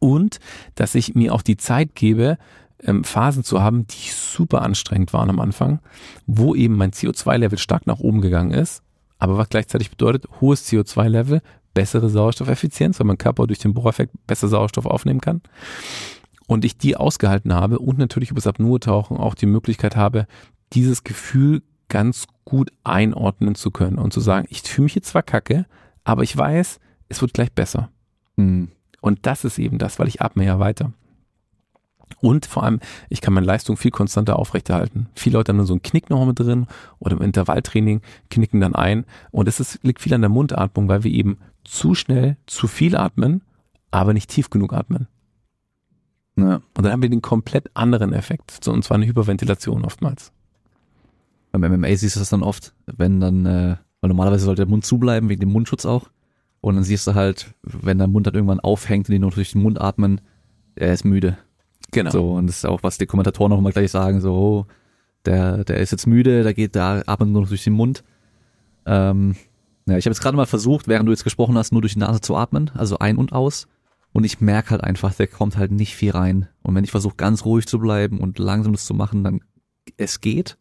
und 0.00 0.40
dass 0.74 0.94
ich 0.94 1.14
mir 1.14 1.32
auch 1.32 1.42
die 1.42 1.56
Zeit 1.56 1.94
gebe, 1.94 2.38
ähm, 2.82 3.04
Phasen 3.04 3.44
zu 3.44 3.62
haben, 3.62 3.86
die 3.86 4.10
super 4.10 4.62
anstrengend 4.62 5.12
waren 5.12 5.30
am 5.30 5.40
Anfang, 5.40 5.78
wo 6.26 6.54
eben 6.54 6.76
mein 6.76 6.90
CO2-Level 6.90 7.58
stark 7.58 7.86
nach 7.86 8.00
oben 8.00 8.20
gegangen 8.20 8.50
ist, 8.50 8.82
aber 9.18 9.38
was 9.38 9.48
gleichzeitig 9.48 9.90
bedeutet, 9.90 10.26
hohes 10.40 10.68
CO2-Level, 10.68 11.40
bessere 11.74 12.10
Sauerstoffeffizienz, 12.10 12.98
weil 12.98 13.06
mein 13.06 13.18
Körper 13.18 13.46
durch 13.46 13.60
den 13.60 13.74
Bohreffekt 13.74 14.12
besser 14.26 14.48
Sauerstoff 14.48 14.86
aufnehmen 14.86 15.20
kann 15.20 15.42
und 16.46 16.64
ich 16.64 16.78
die 16.78 16.96
ausgehalten 16.96 17.52
habe 17.52 17.78
und 17.78 17.98
natürlich 17.98 18.30
über 18.30 18.38
das 18.38 18.46
Apnoe-Tauchen 18.46 19.16
auch 19.16 19.34
die 19.34 19.46
Möglichkeit 19.46 19.96
habe, 19.96 20.26
dieses 20.72 21.04
Gefühl 21.04 21.62
ganz 21.88 22.26
gut 22.44 22.70
einordnen 22.84 23.54
zu 23.54 23.70
können 23.70 23.98
und 23.98 24.12
zu 24.12 24.20
sagen, 24.20 24.46
ich 24.50 24.62
fühle 24.62 24.84
mich 24.84 24.94
jetzt 24.94 25.08
zwar 25.08 25.22
kacke, 25.22 25.66
aber 26.04 26.22
ich 26.22 26.36
weiß, 26.36 26.80
es 27.08 27.20
wird 27.20 27.34
gleich 27.34 27.52
besser. 27.52 27.90
Mhm. 28.36 28.70
Und 29.00 29.26
das 29.26 29.44
ist 29.44 29.58
eben 29.58 29.78
das, 29.78 29.98
weil 29.98 30.08
ich 30.08 30.22
atme 30.22 30.44
ja 30.44 30.58
weiter. 30.58 30.92
Und 32.20 32.46
vor 32.46 32.62
allem, 32.62 32.80
ich 33.08 33.20
kann 33.20 33.34
meine 33.34 33.46
Leistung 33.46 33.76
viel 33.76 33.90
konstanter 33.90 34.38
aufrechterhalten. 34.38 35.08
Viele 35.14 35.38
Leute 35.38 35.50
haben 35.50 35.58
dann 35.58 35.66
so 35.66 35.74
einen 35.74 35.82
Knick 35.82 36.08
noch 36.08 36.24
mit 36.24 36.38
drin 36.38 36.66
oder 36.98 37.16
im 37.16 37.22
Intervalltraining 37.22 38.00
knicken 38.30 38.60
dann 38.60 38.74
ein. 38.74 39.04
Und 39.30 39.48
es 39.48 39.60
ist, 39.60 39.80
liegt 39.82 40.00
viel 40.00 40.14
an 40.14 40.22
der 40.22 40.30
Mundatmung, 40.30 40.88
weil 40.88 41.04
wir 41.04 41.10
eben 41.10 41.38
zu 41.64 41.94
schnell 41.94 42.36
zu 42.46 42.68
viel 42.68 42.96
atmen, 42.96 43.42
aber 43.90 44.12
nicht 44.12 44.30
tief 44.30 44.50
genug 44.50 44.72
atmen. 44.72 45.08
Ja. 46.36 46.56
Und 46.76 46.84
dann 46.84 46.92
haben 46.92 47.02
wir 47.02 47.08
den 47.08 47.22
komplett 47.22 47.70
anderen 47.74 48.12
Effekt, 48.12 48.66
und 48.68 48.84
zwar 48.84 48.96
eine 48.96 49.06
Hyperventilation 49.06 49.84
oftmals. 49.84 50.32
Beim 51.52 51.72
MMA 51.80 51.96
siehst 51.96 52.16
du 52.16 52.20
das 52.20 52.28
dann 52.28 52.42
oft, 52.42 52.74
wenn 52.86 53.20
dann, 53.20 53.46
äh, 53.46 53.76
weil 54.00 54.08
normalerweise 54.08 54.44
sollte 54.44 54.62
der 54.62 54.70
Mund 54.70 54.84
zubleiben, 54.84 55.28
wegen 55.28 55.40
dem 55.40 55.52
Mundschutz 55.52 55.86
auch. 55.86 56.10
Und 56.60 56.74
dann 56.74 56.84
siehst 56.84 57.06
du 57.06 57.14
halt, 57.14 57.54
wenn 57.62 57.98
der 57.98 58.08
Mund 58.08 58.26
dann 58.26 58.34
irgendwann 58.34 58.60
aufhängt 58.60 59.08
und 59.08 59.12
die 59.12 59.18
nur 59.18 59.30
durch 59.30 59.52
den 59.52 59.62
Mund 59.62 59.80
atmen, 59.80 60.20
er 60.74 60.92
ist 60.92 61.04
müde. 61.04 61.38
Genau. 61.92 62.10
So, 62.10 62.32
und 62.32 62.48
das 62.48 62.56
ist 62.56 62.66
auch, 62.66 62.82
was 62.82 62.98
die 62.98 63.06
Kommentatoren 63.06 63.52
auch 63.52 63.58
immer 63.58 63.70
gleich 63.70 63.90
sagen, 63.90 64.20
so, 64.20 64.34
oh, 64.34 64.66
der, 65.24 65.64
der 65.64 65.78
ist 65.78 65.92
jetzt 65.92 66.06
müde, 66.06 66.42
da 66.42 66.52
geht, 66.52 66.74
der 66.74 67.04
atmet 67.06 67.30
nur 67.30 67.42
noch 67.42 67.48
durch 67.48 67.64
den 67.64 67.72
Mund. 67.72 68.04
Ähm, 68.84 69.36
ja, 69.88 69.96
ich 69.96 70.06
habe 70.06 70.12
jetzt 70.12 70.20
gerade 70.20 70.36
mal 70.36 70.46
versucht, 70.46 70.88
während 70.88 71.06
du 71.06 71.12
jetzt 71.12 71.24
gesprochen 71.24 71.56
hast, 71.56 71.72
nur 71.72 71.80
durch 71.80 71.94
die 71.94 72.00
Nase 72.00 72.20
zu 72.20 72.36
atmen, 72.36 72.70
also 72.74 72.98
ein 72.98 73.16
und 73.16 73.32
aus. 73.32 73.68
Und 74.16 74.24
ich 74.24 74.40
merke 74.40 74.70
halt 74.70 74.82
einfach, 74.82 75.12
der 75.12 75.26
kommt 75.26 75.58
halt 75.58 75.72
nicht 75.72 75.94
viel 75.94 76.12
rein. 76.12 76.48
Und 76.62 76.74
wenn 76.74 76.84
ich 76.84 76.90
versuche, 76.90 77.16
ganz 77.16 77.44
ruhig 77.44 77.66
zu 77.66 77.78
bleiben 77.78 78.18
und 78.18 78.38
langsam 78.38 78.72
das 78.72 78.86
zu 78.86 78.94
machen, 78.94 79.22
dann 79.22 79.40
es 79.98 80.22
geht. 80.22 80.56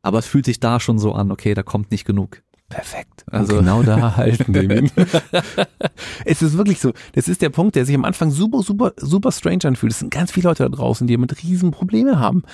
Aber 0.00 0.20
es 0.20 0.28
fühlt 0.28 0.44
sich 0.44 0.60
da 0.60 0.78
schon 0.78 1.00
so 1.00 1.12
an, 1.12 1.32
okay, 1.32 1.54
da 1.54 1.64
kommt 1.64 1.90
nicht 1.90 2.04
genug. 2.04 2.40
Perfekt. 2.68 3.24
Also 3.26 3.54
und 3.54 3.64
genau 3.64 3.82
da 3.82 4.16
halten 4.16 4.54
wir 4.54 4.62
ihn. 4.62 4.92
es 6.24 6.40
ist 6.40 6.56
wirklich 6.56 6.78
so. 6.78 6.92
Das 7.14 7.26
ist 7.26 7.42
der 7.42 7.50
Punkt, 7.50 7.74
der 7.74 7.84
sich 7.84 7.96
am 7.96 8.04
Anfang 8.04 8.30
super, 8.30 8.62
super, 8.62 8.92
super 8.96 9.32
strange 9.32 9.64
anfühlt. 9.64 9.90
Es 9.90 9.98
sind 9.98 10.14
ganz 10.14 10.30
viele 10.30 10.48
Leute 10.48 10.62
da 10.62 10.68
draußen, 10.68 11.08
die 11.08 11.16
mit 11.16 11.42
riesen 11.42 11.72
Probleme 11.72 12.20
haben. 12.20 12.44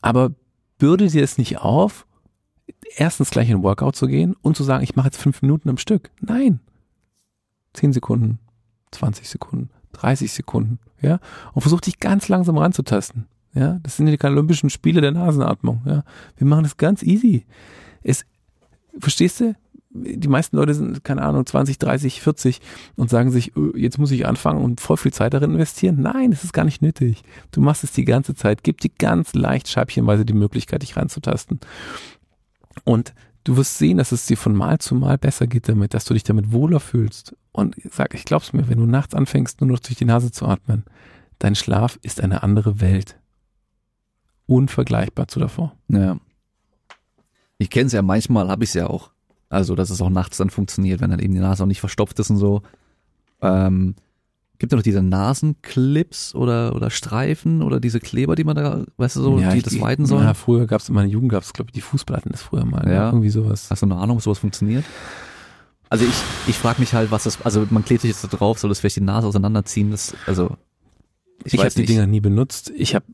Aber 0.00 0.30
bürde 0.78 1.08
dir 1.08 1.24
es 1.24 1.38
nicht 1.38 1.58
auf, 1.58 2.06
erstens 2.94 3.30
gleich 3.30 3.50
in 3.50 3.56
ein 3.56 3.62
Workout 3.64 3.96
zu 3.96 4.06
gehen 4.06 4.36
und 4.42 4.56
zu 4.56 4.62
sagen, 4.62 4.84
ich 4.84 4.94
mache 4.94 5.08
jetzt 5.08 5.20
fünf 5.20 5.42
Minuten 5.42 5.68
am 5.70 5.76
Stück. 5.76 6.12
Nein. 6.20 6.60
Zehn 7.72 7.92
Sekunden, 7.92 8.38
20 8.92 9.28
Sekunden, 9.28 9.70
30 9.92 10.32
Sekunden, 10.32 10.78
ja, 11.00 11.18
und 11.52 11.62
versuch 11.62 11.80
dich 11.80 12.00
ganz 12.00 12.28
langsam 12.28 12.58
ranzutasten. 12.58 13.26
Ja, 13.52 13.80
das 13.82 13.96
sind 13.96 14.06
die 14.06 14.24
Olympischen 14.24 14.70
Spiele 14.70 15.00
der 15.00 15.12
Nasenatmung, 15.12 15.82
ja. 15.84 16.04
Wir 16.36 16.46
machen 16.46 16.62
das 16.62 16.76
ganz 16.76 17.02
easy. 17.02 17.46
Es, 18.02 18.24
verstehst 18.98 19.40
du? 19.40 19.54
Die 19.92 20.28
meisten 20.28 20.56
Leute 20.56 20.72
sind, 20.72 21.02
keine 21.02 21.22
Ahnung, 21.22 21.44
20, 21.44 21.76
30, 21.78 22.22
40 22.22 22.60
und 22.94 23.10
sagen 23.10 23.32
sich, 23.32 23.52
jetzt 23.74 23.98
muss 23.98 24.12
ich 24.12 24.24
anfangen 24.24 24.62
und 24.62 24.80
voll 24.80 24.96
viel 24.96 25.12
Zeit 25.12 25.34
darin 25.34 25.50
investieren. 25.50 26.00
Nein, 26.00 26.30
das 26.30 26.44
ist 26.44 26.52
gar 26.52 26.64
nicht 26.64 26.80
nötig. 26.80 27.24
Du 27.50 27.60
machst 27.60 27.82
es 27.82 27.90
die 27.90 28.04
ganze 28.04 28.36
Zeit. 28.36 28.62
Gib 28.62 28.80
dir 28.80 28.90
ganz 28.96 29.34
leicht 29.34 29.66
scheibchenweise 29.66 30.24
die 30.24 30.32
Möglichkeit, 30.32 30.82
dich 30.82 30.96
ranzutasten. 30.96 31.58
Und 32.84 33.14
du 33.50 33.56
wirst 33.56 33.78
sehen, 33.78 33.98
dass 33.98 34.12
es 34.12 34.26
dir 34.26 34.36
von 34.36 34.54
Mal 34.54 34.78
zu 34.78 34.94
Mal 34.94 35.18
besser 35.18 35.48
geht 35.48 35.68
damit, 35.68 35.92
dass 35.92 36.04
du 36.04 36.14
dich 36.14 36.22
damit 36.22 36.52
wohler 36.52 36.78
fühlst. 36.78 37.34
Und 37.50 37.74
sag, 37.90 38.14
ich 38.14 38.24
glaub's 38.24 38.52
mir, 38.52 38.68
wenn 38.68 38.78
du 38.78 38.86
nachts 38.86 39.12
anfängst, 39.12 39.60
nur 39.60 39.70
noch 39.70 39.80
durch 39.80 39.98
die 39.98 40.04
Nase 40.04 40.30
zu 40.30 40.46
atmen, 40.46 40.84
dein 41.40 41.56
Schlaf 41.56 41.98
ist 42.02 42.20
eine 42.20 42.44
andere 42.44 42.80
Welt. 42.80 43.18
Unvergleichbar 44.46 45.26
zu 45.26 45.40
davor. 45.40 45.74
Ja. 45.88 46.18
Ich 47.58 47.70
kenne 47.70 47.86
es 47.86 47.92
ja 47.92 48.02
manchmal, 48.02 48.48
habe 48.48 48.62
ich 48.62 48.70
es 48.70 48.74
ja 48.74 48.86
auch. 48.86 49.10
Also, 49.48 49.74
dass 49.74 49.90
es 49.90 50.00
auch 50.00 50.10
nachts 50.10 50.36
dann 50.36 50.50
funktioniert, 50.50 51.00
wenn 51.00 51.10
dann 51.10 51.18
eben 51.18 51.34
die 51.34 51.40
Nase 51.40 51.64
auch 51.64 51.66
nicht 51.66 51.80
verstopft 51.80 52.20
ist 52.20 52.30
und 52.30 52.36
so. 52.36 52.62
Ähm, 53.42 53.96
gibt 54.60 54.70
ja 54.72 54.76
noch 54.76 54.82
diese 54.84 55.02
Nasenclips 55.02 56.34
oder, 56.36 56.76
oder 56.76 56.90
Streifen 56.90 57.62
oder 57.62 57.80
diese 57.80 57.98
Kleber, 57.98 58.36
die 58.36 58.44
man 58.44 58.54
da, 58.54 58.84
weißt 58.98 59.16
du 59.16 59.22
so, 59.22 59.38
ja, 59.40 59.50
die 59.50 59.58
ich- 59.58 59.64
das 59.64 59.80
weiten 59.80 60.06
sollen? 60.06 60.22
Ja, 60.24 60.34
früher 60.34 60.66
gab 60.68 60.80
es 60.80 60.88
in 60.88 60.94
meiner 60.94 61.08
Jugend 61.08 61.32
gab 61.32 61.42
es 61.42 61.52
glaube 61.52 61.70
ich 61.70 61.72
die 61.72 61.80
Fußplatten 61.80 62.30
das 62.30 62.42
früher 62.42 62.64
mal. 62.64 62.84
ne? 62.84 62.94
Ja. 62.94 63.06
Irgendwie 63.08 63.30
sowas. 63.30 63.68
Hast 63.70 63.82
du 63.82 63.86
eine 63.86 63.96
Ahnung, 63.96 64.18
ob 64.18 64.22
sowas 64.22 64.38
funktioniert? 64.38 64.84
Also 65.88 66.04
ich, 66.04 66.14
ich 66.46 66.54
frage 66.56 66.80
mich 66.80 66.94
halt, 66.94 67.10
was 67.10 67.24
das, 67.24 67.42
also 67.42 67.66
man 67.70 67.84
klebt 67.84 68.02
sich 68.02 68.10
jetzt 68.12 68.22
da 68.22 68.28
drauf, 68.28 68.60
soll 68.60 68.68
das 68.68 68.78
vielleicht 68.78 68.96
die 68.96 69.00
Nase 69.00 69.26
auseinanderziehen? 69.26 69.90
Das, 69.90 70.14
also 70.26 70.56
ich, 71.42 71.54
Ich, 71.54 71.60
habe 71.60 71.70
die. 71.70 71.84
Dinger 71.86 72.06
nie 72.06 72.20
benutzt. 72.20 72.70
Ich 72.76 72.94
habe, 72.94 73.06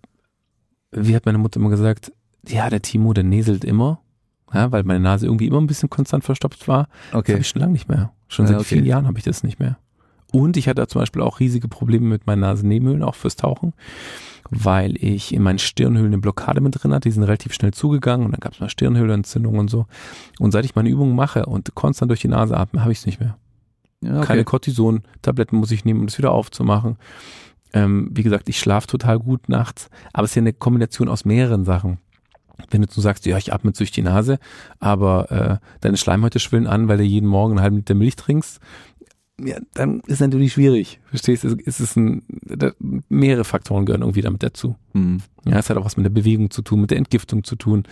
wie 0.90 1.16
hat 1.16 1.24
meine 1.24 1.38
Mutter 1.38 1.58
immer 1.58 1.70
gesagt, 1.70 2.12
ja, 2.46 2.68
der 2.68 2.82
Timo, 2.82 3.14
der 3.14 3.24
näselt 3.24 3.64
immer. 3.64 4.00
Ja, 4.52 4.70
weil 4.72 4.84
meine 4.84 5.00
Nase 5.00 5.26
irgendwie 5.26 5.46
immer 5.46 5.60
ein 5.60 5.66
bisschen 5.66 5.90
konstant 5.90 6.22
verstopft 6.24 6.68
war. 6.68 6.88
Das 7.06 7.12
habe 7.12 7.18
okay. 7.18 7.36
ich 7.40 7.48
schon 7.48 7.60
lange 7.60 7.72
nicht 7.72 7.88
mehr. 7.88 8.12
Schon 8.28 8.44
Ja, 8.46 8.50
seit 8.52 8.60
okay. 8.60 8.66
vielen 8.66 8.84
Jahren 8.86 9.06
habe 9.06 9.18
ich 9.18 9.24
das 9.24 9.42
nicht 9.42 9.58
mehr. 9.58 9.78
Und 10.32 10.56
ich 10.56 10.68
hatte 10.68 10.86
zum 10.86 11.00
Beispiel 11.00 11.22
auch 11.22 11.40
riesige 11.40 11.68
Probleme 11.68 12.06
mit 12.06 12.26
meinen 12.26 12.40
Nasennebenhöhlen, 12.40 13.02
auch 13.02 13.14
fürs 13.14 13.36
Tauchen, 13.36 13.74
weil 14.50 14.96
ich 15.02 15.32
in 15.32 15.42
meinen 15.42 15.58
Stirnhöhlen 15.58 16.12
eine 16.12 16.18
Blockade 16.18 16.60
mit 16.60 16.82
drin 16.82 16.92
hatte. 16.92 17.08
Die 17.08 17.12
sind 17.12 17.22
relativ 17.22 17.54
schnell 17.54 17.72
zugegangen 17.72 18.26
und 18.26 18.32
dann 18.32 18.40
gab 18.40 18.52
es 18.52 18.60
mal 18.60 18.68
Stirnhöhlenentzündung 18.68 19.58
und 19.58 19.68
so. 19.68 19.86
Und 20.38 20.52
seit 20.52 20.64
ich 20.64 20.74
meine 20.74 20.88
Übungen 20.88 21.14
mache 21.14 21.46
und 21.46 21.74
konstant 21.74 22.10
durch 22.10 22.20
die 22.20 22.28
Nase 22.28 22.56
atme, 22.56 22.82
habe 22.82 22.92
ich 22.92 22.98
es 22.98 23.06
nicht 23.06 23.20
mehr. 23.20 23.38
Ja, 24.02 24.18
okay. 24.18 24.26
Keine 24.26 24.44
Cortison-Tabletten 24.44 25.56
muss 25.56 25.70
ich 25.70 25.84
nehmen, 25.84 26.00
um 26.00 26.06
das 26.06 26.18
wieder 26.18 26.32
aufzumachen. 26.32 26.96
Ähm, 27.72 28.10
wie 28.12 28.22
gesagt, 28.22 28.48
ich 28.48 28.58
schlafe 28.58 28.86
total 28.86 29.18
gut 29.18 29.48
nachts, 29.48 29.90
aber 30.12 30.24
es 30.24 30.30
ist 30.32 30.36
ja 30.36 30.42
eine 30.42 30.52
Kombination 30.52 31.08
aus 31.08 31.24
mehreren 31.24 31.64
Sachen. 31.64 31.98
Wenn 32.70 32.82
du 32.82 32.88
so 32.90 33.00
sagst, 33.00 33.26
ja, 33.26 33.36
ich 33.36 33.52
atme 33.52 33.72
durch 33.72 33.90
die 33.90 34.02
Nase, 34.02 34.38
aber 34.80 35.30
äh, 35.30 35.66
deine 35.80 35.96
Schleimhäute 35.96 36.38
schwillen 36.38 36.66
an, 36.66 36.88
weil 36.88 36.98
du 36.98 37.04
jeden 37.04 37.28
Morgen 37.28 37.52
einen 37.52 37.62
halben 37.62 37.76
Liter 37.76 37.94
Milch 37.94 38.16
trinkst, 38.16 38.60
ja, 39.42 39.58
dann 39.74 40.00
ist 40.06 40.20
natürlich 40.20 40.52
schwierig. 40.54 41.00
Verstehst 41.06 41.44
du? 41.44 41.56
Es 41.66 41.80
ist 41.80 41.96
ein, 41.96 42.22
mehrere 43.08 43.44
Faktoren 43.44 43.84
gehören 43.84 44.02
irgendwie 44.02 44.22
damit 44.22 44.42
dazu. 44.42 44.76
Hm. 44.94 45.18
Ja, 45.44 45.58
es 45.58 45.68
hat 45.70 45.76
auch 45.76 45.84
was 45.84 45.96
mit 45.96 46.04
der 46.04 46.10
Bewegung 46.10 46.50
zu 46.50 46.62
tun, 46.62 46.80
mit 46.80 46.90
der 46.90 46.98
Entgiftung 46.98 47.44
zu 47.44 47.56
tun 47.56 47.84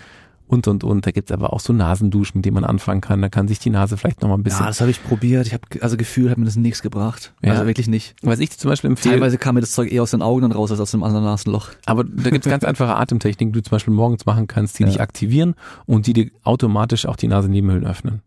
und 0.46 0.66
und 0.68 0.84
und. 0.84 1.06
Da 1.06 1.10
gibt's 1.10 1.32
aber 1.32 1.52
auch 1.52 1.60
so 1.60 1.72
Nasenduschen, 1.72 2.38
mit 2.38 2.44
denen 2.46 2.54
man 2.54 2.64
anfangen 2.64 3.00
kann. 3.00 3.20
Da 3.22 3.28
kann 3.28 3.46
sich 3.48 3.58
die 3.58 3.70
Nase 3.70 3.96
vielleicht 3.96 4.22
noch 4.22 4.28
mal 4.28 4.36
ein 4.36 4.42
bisschen 4.42 4.60
Ja, 4.60 4.66
das 4.68 4.80
habe 4.80 4.90
ich 4.90 5.02
probiert. 5.04 5.46
Ich 5.46 5.52
habe 5.52 5.64
also 5.80 5.96
Gefühl, 5.96 6.30
hat 6.30 6.38
mir 6.38 6.44
das 6.46 6.56
nichts 6.56 6.80
gebracht. 6.82 7.34
Ja. 7.42 7.52
Also 7.52 7.66
wirklich 7.66 7.88
nicht. 7.88 8.14
Was 8.22 8.38
ich 8.40 8.50
zum 8.58 8.70
Beispiel 8.70 8.90
empfehle, 8.90 9.14
Teilweise 9.16 9.36
kam 9.38 9.54
mir 9.54 9.60
das 9.60 9.72
Zeug 9.72 9.90
eher 9.92 10.02
aus 10.02 10.10
den 10.12 10.22
Augen 10.22 10.42
dann 10.42 10.52
raus 10.52 10.70
als 10.70 10.80
aus 10.80 10.90
dem 10.92 11.02
anderen 11.02 11.24
Nasenloch. 11.24 11.70
aber 11.86 12.04
da 12.04 12.30
gibt's 12.30 12.48
ganz 12.48 12.64
einfache 12.64 12.94
Atemtechniken, 12.96 13.52
die 13.52 13.58
du 13.60 13.62
zum 13.62 13.72
Beispiel 13.72 13.94
morgens 13.94 14.24
machen 14.26 14.46
kannst, 14.46 14.78
die 14.78 14.82
Ja. 14.84 14.88
dich 14.88 15.00
aktivieren 15.00 15.54
und 15.86 16.06
die 16.06 16.12
dir 16.14 16.30
automatisch 16.42 17.06
auch 17.06 17.16
die 17.16 17.28
Nasennebenhöhlen 17.28 17.86
öffnen. 17.86 18.22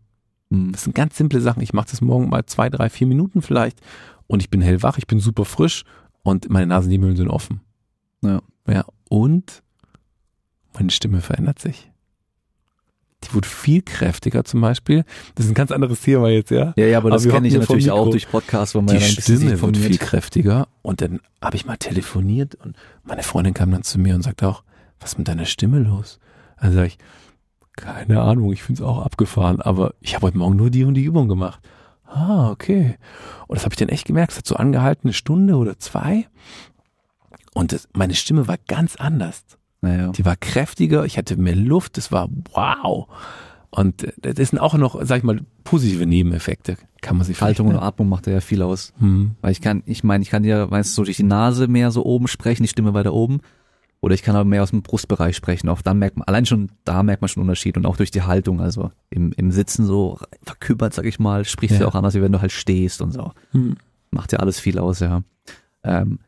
Hm. 0.50 0.72
Das 0.72 0.84
sind 0.84 0.94
ganz 0.94 1.16
simple 1.16 1.40
Sachen. 1.40 1.62
Ich 1.62 1.72
mache 1.72 1.88
das 1.90 2.00
morgen 2.00 2.28
mal 2.28 2.46
zwei, 2.46 2.70
drei, 2.70 2.88
vier 2.88 3.06
Minuten 3.06 3.42
vielleicht 3.42 3.80
und 4.26 4.40
ich 4.40 4.50
bin 4.50 4.60
hellwach, 4.60 4.98
ich 4.98 5.06
bin 5.06 5.20
super 5.20 5.44
frisch 5.44 5.84
und 6.22 6.48
meine 6.50 6.66
Nasennebenhöhlen 6.66 7.16
sind 7.16 7.28
offen. 7.28 7.60
Ja. 8.22 8.40
Ja, 8.66 8.84
und 9.08 9.62
meine 10.74 10.90
Stimme 10.90 11.20
verändert 11.20 11.58
sich. 11.58 11.90
Die 13.24 13.34
wurde 13.34 13.48
viel 13.48 13.82
kräftiger 13.82 14.44
zum 14.44 14.60
Beispiel. 14.60 15.04
Das 15.34 15.46
ist 15.46 15.50
ein 15.50 15.54
ganz 15.54 15.72
anderes 15.72 16.02
Thema 16.02 16.28
jetzt, 16.28 16.50
ja. 16.50 16.72
Ja, 16.76 16.86
ja, 16.86 16.98
aber 16.98 17.10
das 17.10 17.24
wir 17.24 17.32
kenne 17.32 17.48
ich 17.48 17.54
natürlich 17.54 17.90
auch 17.90 18.08
durch 18.10 18.30
Podcasts, 18.30 18.74
wo 18.76 18.80
man 18.80 18.94
die 18.94 19.02
ja 19.02 19.08
Stimme 19.08 19.60
wird 19.60 19.76
viel 19.76 19.98
kräftiger 19.98 20.68
und 20.82 21.00
dann 21.00 21.20
habe 21.42 21.56
ich 21.56 21.66
mal 21.66 21.76
telefoniert 21.76 22.54
und 22.54 22.76
meine 23.02 23.24
Freundin 23.24 23.54
kam 23.54 23.72
dann 23.72 23.82
zu 23.82 23.98
mir 23.98 24.14
und 24.14 24.22
sagte 24.22 24.46
auch, 24.46 24.62
was 25.00 25.12
ist 25.12 25.18
mit 25.18 25.26
deiner 25.26 25.46
Stimme 25.46 25.80
los? 25.80 26.20
Dann 26.60 26.72
sage 26.72 26.86
ich, 26.88 26.98
keine 27.78 28.20
Ahnung, 28.20 28.52
ich 28.52 28.62
finde 28.62 28.82
es 28.82 28.88
auch 28.88 29.04
abgefahren, 29.04 29.60
aber 29.60 29.94
ich 30.00 30.14
habe 30.14 30.26
heute 30.26 30.38
Morgen 30.38 30.56
nur 30.56 30.70
die 30.70 30.84
und 30.84 30.94
die 30.94 31.04
Übung 31.04 31.28
gemacht. 31.28 31.60
Ah, 32.06 32.50
okay. 32.50 32.96
Und 33.46 33.56
das 33.56 33.64
habe 33.64 33.72
ich 33.74 33.78
dann 33.78 33.88
echt 33.88 34.06
gemerkt, 34.06 34.32
es 34.32 34.38
hat 34.38 34.46
so 34.46 34.56
angehalten, 34.56 35.08
eine 35.08 35.12
Stunde 35.12 35.56
oder 35.56 35.78
zwei 35.78 36.26
und 37.54 37.72
das, 37.72 37.88
meine 37.94 38.14
Stimme 38.14 38.48
war 38.48 38.56
ganz 38.66 38.96
anders. 38.96 39.44
Naja. 39.80 40.10
Die 40.12 40.24
war 40.24 40.36
kräftiger, 40.36 41.04
ich 41.04 41.18
hatte 41.18 41.36
mehr 41.36 41.54
Luft, 41.56 41.96
das 41.96 42.10
war 42.10 42.28
wow. 42.52 43.06
Und 43.70 44.04
äh, 44.24 44.34
das 44.34 44.50
sind 44.50 44.58
auch 44.58 44.74
noch, 44.74 44.98
sag 45.04 45.18
ich 45.18 45.24
mal, 45.24 45.40
positive 45.64 46.06
Nebeneffekte, 46.06 46.76
kann 47.00 47.16
man 47.16 47.26
sich 47.26 47.40
Haltung 47.40 47.66
und 47.68 47.72
vielleicht- 47.74 47.86
Atmung 47.86 48.08
macht 48.08 48.26
ja 48.26 48.40
viel 48.40 48.62
aus. 48.62 48.92
Hm. 48.98 49.32
Weil 49.40 49.52
ich 49.52 49.60
kann, 49.60 49.82
ich 49.86 50.02
meine, 50.02 50.22
ich 50.22 50.30
kann 50.30 50.42
ja, 50.44 50.70
weißt 50.70 50.90
du, 50.90 50.94
so 50.94 51.04
durch 51.04 51.18
die 51.18 51.22
Nase 51.22 51.68
mehr 51.68 51.90
so 51.90 52.04
oben 52.04 52.26
sprechen, 52.28 52.62
die 52.64 52.68
Stimme 52.68 52.94
weiter 52.94 53.12
oben. 53.12 53.40
Oder 54.00 54.14
ich 54.14 54.22
kann 54.22 54.36
aber 54.36 54.44
mehr 54.44 54.62
aus 54.62 54.70
dem 54.70 54.82
Brustbereich 54.82 55.34
sprechen. 55.34 55.68
Auch 55.68 55.82
dann 55.82 55.98
merkt 55.98 56.16
man, 56.16 56.26
allein 56.28 56.46
schon, 56.46 56.70
da 56.84 57.02
merkt 57.02 57.20
man 57.20 57.28
schon 57.28 57.40
Unterschied 57.42 57.76
und 57.76 57.84
auch 57.84 57.96
durch 57.96 58.12
die 58.12 58.22
Haltung. 58.22 58.60
Also 58.60 58.92
im, 59.10 59.32
im 59.32 59.50
Sitzen 59.50 59.86
so 59.86 60.18
verkümmert, 60.44 60.94
sag 60.94 61.04
ich 61.04 61.18
mal, 61.18 61.44
sprichst 61.44 61.76
du 61.76 61.80
Ja. 61.80 61.86
ja 61.86 61.88
auch 61.88 61.96
anders, 61.96 62.14
wie 62.14 62.22
wenn 62.22 62.32
du 62.32 62.40
halt 62.40 62.52
stehst 62.52 63.02
und 63.02 63.12
so. 63.12 63.32
Hm. 63.52 63.76
Macht 64.10 64.32
ja 64.32 64.38
alles 64.38 64.60
viel 64.60 64.78
aus, 64.78 65.00
ja. 65.00 65.22
Ähm, 65.82 66.20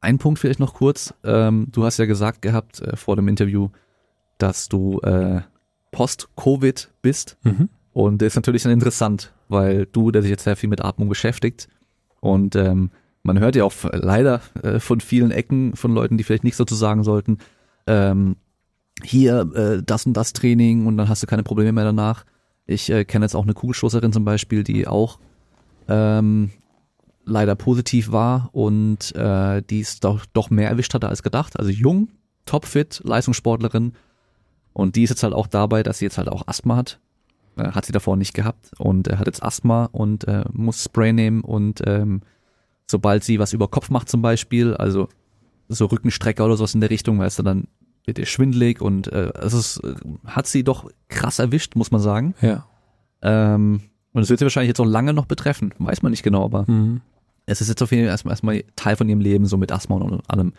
ein 0.00 0.18
Punkt 0.18 0.38
vielleicht 0.38 0.60
noch 0.60 0.74
kurz. 0.74 1.14
Ähm, 1.24 1.68
du 1.72 1.84
hast 1.84 1.98
ja 1.98 2.04
gesagt 2.04 2.42
gehabt 2.42 2.80
äh, 2.82 2.94
vor 2.96 3.16
dem 3.16 3.26
Interview, 3.28 3.70
dass 4.38 4.68
du 4.68 5.00
äh, 5.00 5.40
Post-Covid 5.92 6.90
bist. 7.00 7.38
Mhm. 7.42 7.70
Und 7.92 8.20
das 8.20 8.28
ist 8.28 8.36
natürlich 8.36 8.62
dann 8.64 8.72
interessant, 8.72 9.32
weil 9.48 9.86
du, 9.86 10.10
der 10.10 10.20
sich 10.20 10.30
jetzt 10.30 10.44
sehr 10.44 10.56
viel 10.56 10.68
mit 10.68 10.84
Atmung 10.84 11.08
beschäftigt 11.08 11.68
und 12.20 12.54
ähm, 12.54 12.90
man 13.26 13.40
hört 13.40 13.56
ja 13.56 13.64
auch 13.64 13.72
leider 13.92 14.40
äh, 14.62 14.78
von 14.78 15.00
vielen 15.00 15.32
Ecken 15.32 15.74
von 15.74 15.92
Leuten, 15.92 16.16
die 16.16 16.24
vielleicht 16.24 16.44
nicht 16.44 16.56
so 16.56 16.64
zu 16.64 16.76
sagen 16.76 17.02
sollten, 17.02 17.38
ähm, 17.86 18.36
hier 19.02 19.50
äh, 19.54 19.82
das 19.84 20.06
und 20.06 20.14
das 20.14 20.32
Training 20.32 20.86
und 20.86 20.96
dann 20.96 21.08
hast 21.08 21.22
du 21.22 21.26
keine 21.26 21.42
Probleme 21.42 21.72
mehr 21.72 21.84
danach. 21.84 22.24
Ich 22.66 22.90
äh, 22.90 23.04
kenne 23.04 23.24
jetzt 23.24 23.34
auch 23.34 23.42
eine 23.42 23.54
Kugelstoßerin 23.54 24.12
zum 24.12 24.24
Beispiel, 24.24 24.62
die 24.62 24.86
auch 24.86 25.18
ähm, 25.88 26.50
leider 27.24 27.56
positiv 27.56 28.12
war 28.12 28.48
und 28.52 29.14
äh, 29.16 29.60
die 29.62 29.80
es 29.80 30.00
doch, 30.00 30.24
doch 30.32 30.48
mehr 30.48 30.70
erwischt 30.70 30.94
hatte 30.94 31.08
als 31.08 31.22
gedacht. 31.22 31.58
Also 31.58 31.70
jung, 31.70 32.08
topfit, 32.46 33.02
Leistungssportlerin 33.04 33.92
und 34.72 34.96
die 34.96 35.02
ist 35.02 35.10
jetzt 35.10 35.24
halt 35.24 35.34
auch 35.34 35.48
dabei, 35.48 35.82
dass 35.82 35.98
sie 35.98 36.06
jetzt 36.06 36.18
halt 36.18 36.28
auch 36.28 36.46
Asthma 36.46 36.76
hat 36.76 37.00
äh, 37.56 37.72
hat 37.72 37.84
sie 37.84 37.92
davor 37.92 38.16
nicht 38.16 38.34
gehabt 38.34 38.70
und 38.78 39.08
äh, 39.08 39.16
hat 39.16 39.26
jetzt 39.26 39.42
Asthma 39.42 39.88
und 39.90 40.28
äh, 40.28 40.44
muss 40.52 40.84
Spray 40.84 41.12
nehmen 41.12 41.42
und 41.42 41.82
ähm, 41.86 42.22
sobald 42.86 43.24
sie 43.24 43.38
was 43.38 43.52
über 43.52 43.68
Kopf 43.68 43.90
macht 43.90 44.08
zum 44.08 44.22
Beispiel, 44.22 44.74
also 44.74 45.08
so 45.68 45.86
Rückenstrecker 45.86 46.44
oder 46.44 46.56
sowas 46.56 46.74
in 46.74 46.80
der 46.80 46.90
Richtung, 46.90 47.18
weißt 47.18 47.38
du, 47.40 47.42
dann 47.42 47.68
wird 48.04 48.18
ihr 48.18 48.26
schwindelig 48.26 48.80
und 48.80 49.08
äh, 49.08 49.32
es 49.40 49.52
ist, 49.52 49.78
äh, 49.82 49.94
hat 50.24 50.46
sie 50.46 50.62
doch 50.62 50.88
krass 51.08 51.38
erwischt, 51.40 51.74
muss 51.74 51.90
man 51.90 52.00
sagen. 52.00 52.34
Ja. 52.40 52.66
Ähm, 53.22 53.80
und 54.12 54.22
es 54.22 54.28
wird 54.30 54.38
sie 54.38 54.44
wahrscheinlich 54.44 54.68
jetzt 54.68 54.80
auch 54.80 54.84
lange 54.86 55.12
noch 55.12 55.26
betreffen, 55.26 55.74
weiß 55.78 56.02
man 56.02 56.10
nicht 56.12 56.22
genau, 56.22 56.44
aber 56.44 56.64
Mhm. 56.70 57.00
es 57.46 57.60
ist 57.60 57.68
jetzt 57.68 57.82
auf 57.82 57.90
jeden 57.90 58.04
Fall 58.04 58.10
erstmal, 58.12 58.32
erstmal 58.32 58.64
Teil 58.76 58.94
von 58.96 59.08
ihrem 59.08 59.20
Leben, 59.20 59.46
so 59.46 59.56
mit 59.56 59.72
Asthma 59.72 59.96
und 59.96 60.22
allem. 60.30 60.52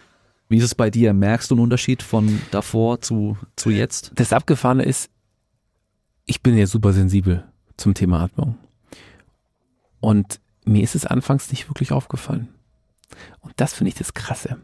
Wie 0.49 0.58
ist 0.58 0.64
es 0.66 0.76
bei 0.76 0.90
dir? 0.90 1.14
Merkst 1.14 1.49
du 1.52 1.56
einen 1.56 1.64
Unterschied 1.64 2.04
von 2.04 2.41
davor 2.52 2.99
zu, 3.02 3.38
zu 3.56 3.70
jetzt? 3.70 4.12
Das 4.16 4.34
Abgefahrene 4.34 4.84
ist, 4.84 5.10
ich 6.26 6.41
bin 6.44 6.58
ja 6.58 6.68
super 6.68 6.91
sensibel 6.94 7.45
zum 7.78 7.94
Thema 7.94 8.22
Atmung. 8.24 8.58
Und 9.99 10.40
mir 10.68 10.84
ist 10.84 10.95
es 10.95 11.06
anfangs 11.06 11.49
nicht 11.52 11.69
wirklich 11.69 11.91
aufgefallen. 11.91 12.49
Und 13.39 13.53
das 13.57 13.73
finde 13.73 13.89
ich 13.89 13.95
das 13.95 14.14
Krasse. 14.14 14.57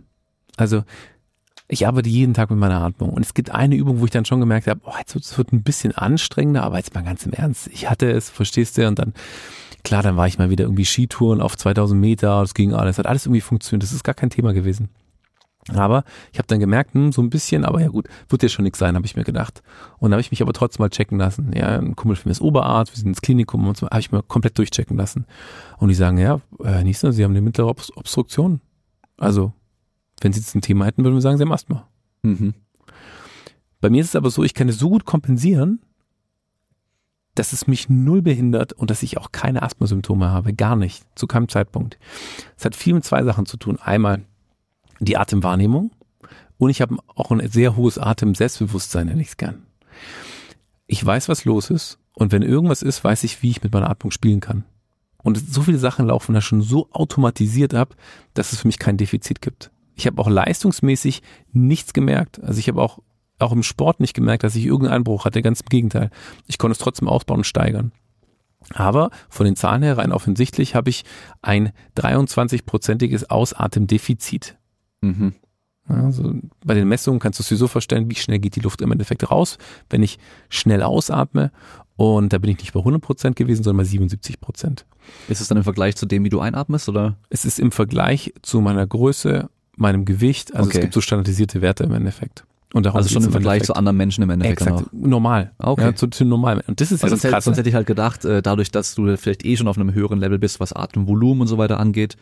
Also, 0.57 0.83
ich 1.67 1.87
arbeite 1.87 2.09
jeden 2.09 2.33
Tag 2.33 2.49
mit 2.49 2.59
meiner 2.59 2.81
Atmung. 2.81 3.11
Und 3.11 3.25
es 3.25 3.33
gibt 3.33 3.51
eine 3.51 3.75
Übung, 3.75 3.99
wo 3.99 4.05
ich 4.05 4.11
dann 4.11 4.25
schon 4.25 4.39
gemerkt 4.39 4.67
habe, 4.67 4.81
oh, 4.85 4.93
jetzt 4.97 5.15
wird 5.15 5.25
es 5.25 5.37
wird 5.37 5.53
ein 5.53 5.63
bisschen 5.63 5.93
anstrengender, 5.95 6.63
aber 6.63 6.77
jetzt 6.77 6.93
mal 6.93 7.03
ganz 7.03 7.25
im 7.25 7.33
Ernst. 7.33 7.67
Ich 7.67 7.89
hatte 7.89 8.11
es, 8.11 8.29
verstehst 8.29 8.77
du? 8.77 8.87
Und 8.87 8.99
dann, 8.99 9.13
klar, 9.83 10.03
dann 10.03 10.17
war 10.17 10.27
ich 10.27 10.37
mal 10.37 10.49
wieder 10.49 10.65
irgendwie 10.65 10.85
Skitouren 10.85 11.41
auf 11.41 11.57
2000 11.57 11.99
Meter, 11.99 12.41
das 12.41 12.53
ging 12.53 12.73
alles, 12.73 12.97
hat 12.97 13.07
alles 13.07 13.25
irgendwie 13.25 13.41
funktioniert. 13.41 13.83
Das 13.83 13.93
ist 13.93 14.03
gar 14.03 14.15
kein 14.15 14.29
Thema 14.29 14.53
gewesen. 14.53 14.89
Aber 15.69 16.03
ich 16.31 16.39
habe 16.39 16.47
dann 16.47 16.59
gemerkt, 16.59 16.93
hm, 16.93 17.11
so 17.11 17.21
ein 17.21 17.29
bisschen, 17.29 17.63
aber 17.63 17.81
ja 17.81 17.87
gut, 17.87 18.07
wird 18.29 18.43
ja 18.43 18.49
schon 18.49 18.63
nichts 18.63 18.79
sein, 18.79 18.95
habe 18.95 19.05
ich 19.05 19.15
mir 19.15 19.23
gedacht. 19.23 19.63
Und 19.97 20.11
da 20.11 20.15
habe 20.15 20.21
ich 20.21 20.31
mich 20.31 20.41
aber 20.41 20.53
trotzdem 20.53 20.83
mal 20.83 20.89
checken 20.89 21.17
lassen. 21.17 21.53
Ja, 21.55 21.79
ein 21.79 21.95
Kumpel 21.95 22.15
von 22.15 22.29
mir 22.29 22.31
ist 22.31 22.41
Oberarzt, 22.41 22.91
wir 22.93 22.97
sind 22.97 23.07
ins 23.07 23.21
Klinikum 23.21 23.67
und 23.67 23.77
so, 23.77 23.87
habe 23.87 23.99
ich 23.99 24.11
mir 24.11 24.23
komplett 24.23 24.57
durchchecken 24.57 24.97
lassen. 24.97 25.25
Und 25.77 25.87
die 25.89 25.95
sagen, 25.95 26.17
ja, 26.17 26.41
Herr 26.61 26.83
Niesner, 26.83 27.13
Sie 27.13 27.23
haben 27.23 27.31
eine 27.31 27.41
mittlere 27.41 27.69
Obst- 27.69 27.95
Obstruktion. 27.95 28.61
Also, 29.17 29.53
wenn 30.21 30.33
Sie 30.33 30.39
jetzt 30.39 30.55
ein 30.55 30.61
Thema 30.61 30.85
hätten, 30.85 31.03
würden 31.03 31.15
wir 31.15 31.21
sagen, 31.21 31.37
Sie 31.37 31.43
haben 31.43 31.51
Asthma. 31.51 31.87
Mhm. 32.23 32.53
Bei 33.79 33.89
mir 33.89 34.01
ist 34.01 34.09
es 34.09 34.15
aber 34.15 34.29
so, 34.29 34.43
ich 34.43 34.53
kann 34.53 34.69
es 34.69 34.79
so 34.79 34.89
gut 34.89 35.05
kompensieren, 35.05 35.81
dass 37.35 37.51
es 37.51 37.67
mich 37.67 37.89
null 37.89 38.21
behindert 38.21 38.73
und 38.73 38.91
dass 38.91 39.01
ich 39.03 39.17
auch 39.17 39.31
keine 39.31 39.63
Asthmasymptome 39.63 40.29
habe. 40.29 40.53
Gar 40.53 40.75
nicht. 40.75 41.03
Zu 41.17 41.25
keinem 41.27 41.49
Zeitpunkt. 41.49 41.97
Es 42.55 42.63
hat 42.63 42.75
viel 42.75 42.93
mit 42.93 43.03
zwei 43.03 43.23
Sachen 43.23 43.45
zu 43.45 43.57
tun. 43.57 43.79
Einmal 43.81 44.23
die 45.05 45.17
Atemwahrnehmung 45.17 45.91
und 46.57 46.69
ich 46.69 46.81
habe 46.81 46.97
auch 47.15 47.31
ein 47.31 47.47
sehr 47.49 47.75
hohes 47.75 47.97
Atem-Selbstbewusstsein, 47.97 49.07
nenne 49.07 49.21
ich 49.21 49.29
es 49.29 49.37
gern. 49.37 49.65
Ich 50.87 51.03
weiß, 51.05 51.29
was 51.29 51.45
los 51.45 51.69
ist 51.69 51.99
und 52.13 52.31
wenn 52.31 52.41
irgendwas 52.41 52.81
ist, 52.81 53.03
weiß 53.03 53.23
ich, 53.23 53.41
wie 53.41 53.51
ich 53.51 53.63
mit 53.63 53.73
meiner 53.73 53.89
Atmung 53.89 54.11
spielen 54.11 54.39
kann. 54.39 54.63
Und 55.23 55.37
so 55.37 55.61
viele 55.61 55.77
Sachen 55.77 56.07
laufen 56.07 56.33
da 56.33 56.41
schon 56.41 56.61
so 56.61 56.89
automatisiert 56.91 57.73
ab, 57.73 57.95
dass 58.33 58.51
es 58.51 58.61
für 58.61 58.67
mich 58.67 58.79
kein 58.79 58.97
Defizit 58.97 59.41
gibt. 59.41 59.71
Ich 59.95 60.05
habe 60.05 60.21
auch 60.21 60.29
leistungsmäßig 60.29 61.21
nichts 61.51 61.93
gemerkt. 61.93 62.43
Also 62.43 62.59
ich 62.59 62.67
habe 62.67 62.81
auch 62.81 62.99
auch 63.39 63.51
im 63.51 63.63
Sport 63.63 63.99
nicht 63.99 64.13
gemerkt, 64.13 64.43
dass 64.43 64.55
ich 64.55 64.65
irgendeinen 64.65 64.97
Einbruch 64.97 65.25
hatte. 65.25 65.41
Ganz 65.41 65.61
im 65.61 65.69
Gegenteil. 65.69 66.09
Ich 66.47 66.57
konnte 66.57 66.73
es 66.73 66.79
trotzdem 66.79 67.07
ausbauen 67.07 67.39
und 67.39 67.45
steigern. 67.45 67.91
Aber 68.73 69.09
von 69.29 69.45
den 69.45 69.55
Zahlen 69.55 69.83
her 69.83 69.97
rein 69.97 70.11
offensichtlich 70.11 70.73
habe 70.75 70.89
ich 70.89 71.03
ein 71.41 71.73
23-prozentiges 71.97 73.29
Ausatemdefizit. 73.29 74.57
Mhm. 75.03 75.33
Also 75.87 76.33
bei 76.65 76.73
den 76.75 76.87
Messungen 76.87 77.19
kannst 77.19 77.39
du 77.39 77.43
es 77.43 77.49
dir 77.49 77.57
so 77.57 77.67
vorstellen, 77.67 78.09
wie 78.09 78.15
schnell 78.15 78.39
geht 78.39 78.55
die 78.55 78.61
Luft 78.61 78.81
im 78.81 78.91
Endeffekt 78.91 79.29
raus, 79.29 79.57
wenn 79.89 80.01
ich 80.01 80.17
schnell 80.49 80.81
ausatme. 80.81 81.51
Und 81.95 82.33
da 82.33 82.37
bin 82.37 82.49
ich 82.51 82.59
nicht 82.59 82.73
bei 82.73 82.79
100 82.79 83.01
Prozent 83.01 83.35
gewesen, 83.35 83.63
sondern 83.63 83.83
bei 83.83 83.89
77 83.89 84.39
Prozent. 84.39 84.85
Ist 85.27 85.41
es 85.41 85.47
dann 85.47 85.57
im 85.57 85.63
Vergleich 85.63 85.95
zu 85.95 86.05
dem, 86.05 86.23
wie 86.23 86.29
du 86.29 86.39
einatmest, 86.39 86.89
oder? 86.89 87.17
Es 87.29 87.45
ist 87.45 87.59
im 87.59 87.71
Vergleich 87.71 88.33
zu 88.41 88.61
meiner 88.61 88.87
Größe, 88.87 89.49
meinem 89.75 90.05
Gewicht. 90.05 90.55
Also 90.55 90.69
okay. 90.69 90.77
es 90.77 90.81
gibt 90.81 90.93
so 90.93 91.01
standardisierte 91.01 91.61
Werte 91.61 91.83
im 91.83 91.93
Endeffekt. 91.93 92.45
Und 92.73 92.87
also 92.87 93.07
schon 93.07 93.23
im 93.23 93.31
Vergleich 93.31 93.57
Endeffekt. 93.57 93.65
zu 93.67 93.75
anderen 93.75 93.97
Menschen 93.97 94.23
im 94.23 94.31
Endeffekt. 94.31 94.61
Exakt, 94.61 94.93
normal. 94.93 95.51
Ah, 95.59 95.69
okay. 95.69 95.83
Ja, 95.83 95.95
zu, 95.95 96.07
zu 96.07 96.25
normal. 96.25 96.63
Und 96.65 96.81
das 96.81 96.91
ist 96.91 97.01
ja 97.01 97.03
also 97.03 97.15
das 97.15 97.21
sonst, 97.21 97.33
hätte, 97.33 97.43
sonst 97.43 97.57
hätte 97.57 97.69
ich 97.69 97.75
halt 97.75 97.85
gedacht, 97.85 98.25
äh, 98.25 98.41
dadurch, 98.41 98.71
dass 98.71 98.95
du 98.95 99.15
vielleicht 99.15 99.45
eh 99.45 99.55
schon 99.55 99.67
auf 99.67 99.77
einem 99.77 99.93
höheren 99.93 100.17
Level 100.17 100.39
bist, 100.39 100.59
was 100.59 100.73
Atemvolumen 100.73 101.41
und 101.41 101.47
so 101.47 101.59
weiter 101.59 101.79
angeht, 101.79 102.17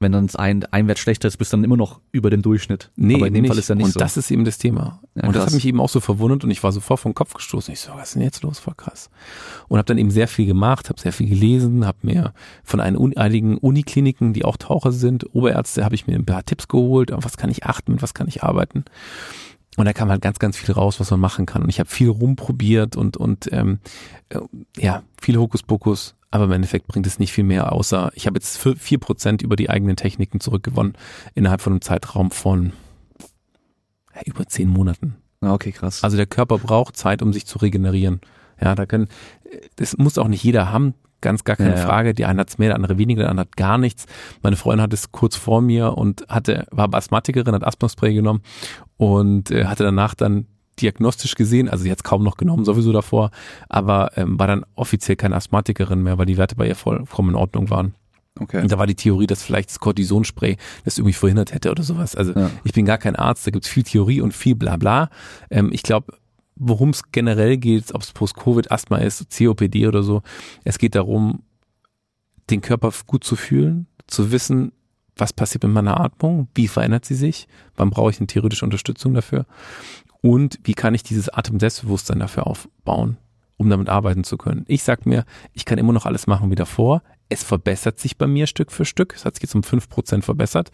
wenn 0.00 0.12
dann 0.12 0.28
ein, 0.34 0.64
ein 0.70 0.88
Wert 0.88 0.98
schlechter 0.98 1.28
ist, 1.28 1.36
bist 1.36 1.52
du 1.52 1.56
dann 1.56 1.64
immer 1.64 1.76
noch 1.76 2.00
über 2.10 2.28
dem 2.28 2.42
Durchschnitt. 2.42 2.90
Nee, 2.96 3.14
aber 3.14 3.28
in 3.28 3.34
dem 3.34 3.42
nicht. 3.42 3.50
Fall 3.50 3.58
ist 3.58 3.68
ja 3.68 3.74
nicht 3.74 3.86
und 3.86 3.92
so. 3.92 3.98
Und 3.98 4.02
das 4.02 4.16
ist 4.16 4.30
eben 4.30 4.44
das 4.44 4.58
Thema. 4.58 5.00
Ja, 5.14 5.28
und 5.28 5.36
das 5.36 5.46
hat 5.46 5.54
mich 5.54 5.64
eben 5.66 5.80
auch 5.80 5.88
so 5.88 6.00
verwundert 6.00 6.44
und 6.44 6.50
ich 6.50 6.62
war 6.62 6.72
sofort 6.72 7.00
vom 7.00 7.14
Kopf 7.14 7.34
gestoßen. 7.34 7.72
Ich 7.72 7.80
so, 7.80 7.92
was 7.94 8.08
ist 8.08 8.14
denn 8.16 8.22
jetzt 8.22 8.42
los? 8.42 8.58
Voll 8.58 8.74
krass. 8.76 9.08
Und 9.68 9.78
habe 9.78 9.86
dann 9.86 9.98
eben 9.98 10.10
sehr 10.10 10.28
viel 10.28 10.46
gemacht, 10.46 10.88
habe 10.88 11.00
sehr 11.00 11.12
viel 11.12 11.28
gelesen, 11.28 11.86
habe 11.86 11.98
mir 12.02 12.34
von 12.64 12.80
einigen 12.80 13.56
Unikliniken, 13.58 14.32
die 14.32 14.44
auch 14.44 14.56
Taucher 14.56 14.92
sind, 14.92 15.34
Oberärzte, 15.34 15.84
habe 15.84 15.94
ich 15.94 16.06
mir 16.06 16.16
ein 16.16 16.26
paar 16.26 16.44
Tipps 16.44 16.68
geholt, 16.68 17.12
auf 17.12 17.24
was 17.24 17.36
kann 17.36 17.50
ich 17.50 17.64
achten, 17.64 17.92
mit 17.92 18.02
was 18.02 18.14
kann 18.14 18.28
ich 18.28 18.42
arbeiten. 18.42 18.84
Und 19.76 19.86
da 19.86 19.92
kam 19.92 20.08
halt 20.08 20.22
ganz, 20.22 20.38
ganz 20.38 20.56
viel 20.56 20.72
raus, 20.74 21.00
was 21.00 21.10
man 21.10 21.20
machen 21.20 21.46
kann. 21.46 21.62
Und 21.62 21.68
ich 21.68 21.80
habe 21.80 21.90
viel 21.90 22.08
rumprobiert 22.08 22.96
und, 22.96 23.16
und 23.16 23.48
ähm, 23.52 23.80
äh, 24.28 24.38
ja, 24.76 25.02
viel 25.20 25.36
Hokuspokus, 25.36 26.14
aber 26.34 26.44
im 26.44 26.52
Endeffekt 26.52 26.88
bringt 26.88 27.06
es 27.06 27.18
nicht 27.18 27.32
viel 27.32 27.44
mehr, 27.44 27.72
außer 27.72 28.10
ich 28.14 28.26
habe 28.26 28.36
jetzt 28.36 28.58
vier 28.58 28.98
Prozent 28.98 29.40
über 29.40 29.54
die 29.54 29.70
eigenen 29.70 29.94
Techniken 29.94 30.40
zurückgewonnen 30.40 30.94
innerhalb 31.34 31.60
von 31.60 31.74
einem 31.74 31.80
Zeitraum 31.80 32.32
von 32.32 32.72
ja, 34.14 34.22
über 34.24 34.46
zehn 34.46 34.68
Monaten. 34.68 35.16
Ah, 35.40 35.52
okay, 35.52 35.70
krass. 35.72 36.02
Also 36.02 36.16
der 36.16 36.26
Körper 36.26 36.58
braucht 36.58 36.96
Zeit, 36.96 37.22
um 37.22 37.32
sich 37.32 37.46
zu 37.46 37.58
regenerieren. 37.58 38.20
Ja, 38.60 38.74
da 38.74 38.86
können, 38.86 39.08
das 39.76 39.96
muss 39.96 40.18
auch 40.18 40.28
nicht 40.28 40.42
jeder 40.42 40.72
haben, 40.72 40.94
ganz 41.20 41.44
gar 41.44 41.56
keine 41.56 41.76
ja, 41.76 41.86
Frage. 41.86 42.14
Die 42.14 42.24
eine 42.24 42.40
hat 42.40 42.50
es 42.50 42.58
mehr, 42.58 42.68
der 42.68 42.76
andere 42.76 42.98
weniger, 42.98 43.22
der 43.22 43.30
andere 43.30 43.46
hat 43.46 43.56
gar 43.56 43.78
nichts. 43.78 44.06
Meine 44.42 44.56
Freundin 44.56 44.82
hat 44.82 44.92
es 44.92 45.12
kurz 45.12 45.36
vor 45.36 45.60
mir 45.60 45.96
und 45.96 46.26
hatte, 46.28 46.66
war 46.70 46.92
Asthmatikerin, 46.92 47.54
hat 47.54 47.64
Asthmaspray 47.64 48.14
genommen 48.14 48.42
und 48.96 49.50
äh, 49.50 49.66
hatte 49.66 49.84
danach 49.84 50.14
dann 50.14 50.46
diagnostisch 50.80 51.34
gesehen, 51.34 51.68
also 51.68 51.84
sie 51.84 51.90
hat 51.90 51.98
es 51.98 52.04
kaum 52.04 52.22
noch 52.22 52.36
genommen, 52.36 52.64
sowieso 52.64 52.92
davor, 52.92 53.30
aber 53.68 54.12
ähm, 54.16 54.38
war 54.38 54.46
dann 54.46 54.64
offiziell 54.74 55.16
keine 55.16 55.36
Asthmatikerin 55.36 56.02
mehr, 56.02 56.18
weil 56.18 56.26
die 56.26 56.36
Werte 56.36 56.56
bei 56.56 56.66
ihr 56.66 56.76
vollkommen 56.76 57.30
in 57.30 57.36
Ordnung 57.36 57.70
waren. 57.70 57.94
Okay. 58.38 58.62
Und 58.62 58.72
da 58.72 58.78
war 58.78 58.86
die 58.86 58.96
Theorie, 58.96 59.28
dass 59.28 59.44
vielleicht 59.44 59.70
das 59.70 59.78
Cortisonspray 59.78 60.56
das 60.84 60.98
irgendwie 60.98 61.12
verhindert 61.12 61.54
hätte 61.54 61.70
oder 61.70 61.84
sowas. 61.84 62.16
Also 62.16 62.32
ja. 62.32 62.50
ich 62.64 62.72
bin 62.72 62.84
gar 62.84 62.98
kein 62.98 63.14
Arzt, 63.14 63.46
da 63.46 63.52
gibt's 63.52 63.68
viel 63.68 63.84
Theorie 63.84 64.20
und 64.20 64.34
viel 64.34 64.56
Blabla. 64.56 65.08
Ähm, 65.50 65.70
ich 65.72 65.84
glaube, 65.84 66.14
worum 66.56 66.90
es 66.90 67.12
generell 67.12 67.56
geht, 67.56 67.94
ob 67.94 68.02
es 68.02 68.12
Post-Covid-Asthma 68.12 68.98
ist, 68.98 69.26
COPD 69.36 69.86
oder 69.86 70.02
so, 70.02 70.22
es 70.64 70.78
geht 70.78 70.96
darum, 70.96 71.42
den 72.50 72.60
Körper 72.60 72.92
gut 73.06 73.24
zu 73.24 73.36
fühlen, 73.36 73.86
zu 74.06 74.32
wissen, 74.32 74.72
was 75.16 75.32
passiert 75.32 75.62
mit 75.62 75.72
meiner 75.72 76.00
Atmung, 76.00 76.48
wie 76.54 76.66
verändert 76.66 77.04
sie 77.04 77.14
sich, 77.14 77.46
wann 77.76 77.90
brauche 77.90 78.10
ich 78.10 78.18
eine 78.18 78.26
theoretische 78.26 78.64
Unterstützung 78.64 79.14
dafür 79.14 79.46
und 80.24 80.58
wie 80.64 80.72
kann 80.72 80.94
ich 80.94 81.02
dieses 81.02 81.28
Atem-Selbstbewusstsein 81.28 82.18
dafür 82.18 82.46
aufbauen, 82.46 83.18
um 83.58 83.68
damit 83.68 83.90
arbeiten 83.90 84.24
zu 84.24 84.38
können. 84.38 84.64
Ich 84.68 84.82
sag 84.82 85.04
mir, 85.04 85.26
ich 85.52 85.66
kann 85.66 85.76
immer 85.76 85.92
noch 85.92 86.06
alles 86.06 86.26
machen 86.26 86.50
wie 86.50 86.54
davor. 86.54 87.02
Es 87.28 87.42
verbessert 87.42 87.98
sich 87.98 88.16
bei 88.16 88.26
mir 88.26 88.46
Stück 88.46 88.72
für 88.72 88.86
Stück. 88.86 89.12
Es 89.14 89.26
hat 89.26 89.34
sich 89.34 89.42
jetzt 89.42 89.54
um 89.54 89.62
fünf 89.62 89.90
Prozent 89.90 90.24
verbessert. 90.24 90.70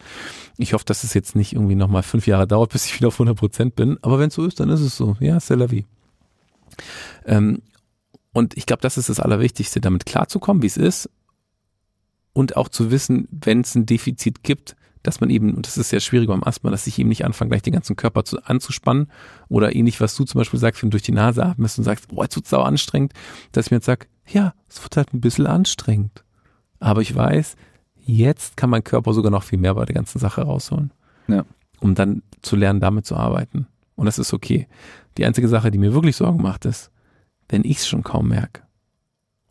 Ich 0.57 0.71
hoffe, 0.71 0.85
dass 0.85 1.03
es 1.03 1.13
jetzt 1.13 1.35
nicht 1.35 1.51
irgendwie 1.51 1.75
nochmal 1.75 2.01
fünf 2.01 2.27
Jahre 2.27 2.47
dauert, 2.47 2.69
bis 2.71 2.85
ich 2.85 2.95
wieder 2.95 3.09
auf 3.09 3.15
100 3.15 3.37
Prozent 3.37 3.75
bin. 3.75 3.97
Aber 4.01 4.19
wenn 4.19 4.29
es 4.29 4.35
so 4.35 4.45
ist, 4.45 4.61
dann 4.61 4.69
ist 4.69 4.79
es 4.79 4.95
so. 4.95 5.17
Ja, 5.19 5.35
c'est 5.35 5.57
la 5.57 5.69
vie. 5.69 5.85
Ähm, 7.25 7.61
und 8.31 8.55
ich 8.55 8.65
glaube, 8.65 8.81
das 8.81 8.97
ist 8.97 9.09
das 9.09 9.19
Allerwichtigste, 9.19 9.81
damit 9.81 10.05
klarzukommen, 10.05 10.63
wie 10.63 10.67
es 10.67 10.77
ist. 10.77 11.09
Und 12.31 12.55
auch 12.55 12.69
zu 12.69 12.89
wissen, 12.89 13.27
wenn 13.31 13.59
es 13.59 13.75
ein 13.75 13.85
Defizit 13.85 14.43
gibt, 14.43 14.77
dass 15.03 15.19
man 15.19 15.29
eben, 15.29 15.55
und 15.55 15.67
das 15.67 15.77
ist 15.77 15.89
sehr 15.89 15.99
schwierig 15.99 16.27
beim 16.27 16.43
Asthma, 16.43 16.69
dass 16.69 16.87
ich 16.87 16.99
eben 16.99 17.09
nicht 17.09 17.25
anfange, 17.25 17.49
gleich 17.49 17.61
den 17.61 17.73
ganzen 17.73 17.95
Körper 17.95 18.23
zu, 18.23 18.43
anzuspannen 18.43 19.11
oder 19.49 19.75
ähnlich, 19.75 19.99
was 19.99 20.15
du 20.15 20.23
zum 20.23 20.39
Beispiel 20.39 20.59
sagst, 20.59 20.81
wenn 20.81 20.89
du 20.89 20.95
durch 20.95 21.03
die 21.03 21.11
Nase 21.11 21.45
atmest 21.45 21.77
und 21.77 21.83
sagst, 21.83 22.09
boah, 22.09 22.23
jetzt 22.23 22.35
wird's 22.35 22.49
sau 22.49 22.61
anstrengend, 22.61 23.13
dass 23.51 23.65
ich 23.65 23.71
mir 23.71 23.77
jetzt 23.77 23.85
sage, 23.85 24.07
ja, 24.27 24.53
es 24.69 24.81
wird 24.83 24.97
halt 24.97 25.13
ein 25.13 25.21
bisschen 25.21 25.47
anstrengend. 25.47 26.23
Aber 26.79 27.01
ich 27.01 27.15
weiß, 27.15 27.55
jetzt 27.95 28.57
kann 28.57 28.69
mein 28.69 28.83
Körper 28.83 29.13
sogar 29.13 29.31
noch 29.31 29.43
viel 29.43 29.59
mehr 29.59 29.75
bei 29.75 29.85
der 29.85 29.95
ganzen 29.95 30.19
Sache 30.19 30.41
rausholen. 30.41 30.91
Ja. 31.27 31.45
Um 31.79 31.95
dann 31.95 32.21
zu 32.41 32.55
lernen, 32.55 32.79
damit 32.79 33.05
zu 33.05 33.15
arbeiten. 33.15 33.67
Und 33.95 34.05
das 34.05 34.19
ist 34.19 34.33
okay. 34.33 34.67
Die 35.17 35.25
einzige 35.25 35.47
Sache, 35.47 35.71
die 35.71 35.77
mir 35.77 35.93
wirklich 35.93 36.15
Sorgen 36.15 36.41
macht, 36.41 36.65
ist, 36.65 36.91
wenn 37.49 37.63
ich 37.63 37.77
es 37.77 37.87
schon 37.87 38.03
kaum 38.03 38.29
merke. 38.29 38.63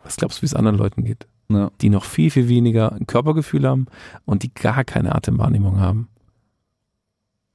Was 0.02 0.16
glaubst 0.16 0.38
du, 0.38 0.42
wie 0.42 0.46
es 0.46 0.54
anderen 0.54 0.78
Leuten 0.78 1.04
geht? 1.04 1.26
Ja. 1.54 1.70
die 1.80 1.90
noch 1.90 2.04
viel, 2.04 2.30
viel 2.30 2.48
weniger 2.48 2.98
Körpergefühl 3.06 3.66
haben 3.66 3.86
und 4.24 4.42
die 4.42 4.52
gar 4.52 4.84
keine 4.84 5.14
Atemwahrnehmung 5.14 5.80
haben. 5.80 6.08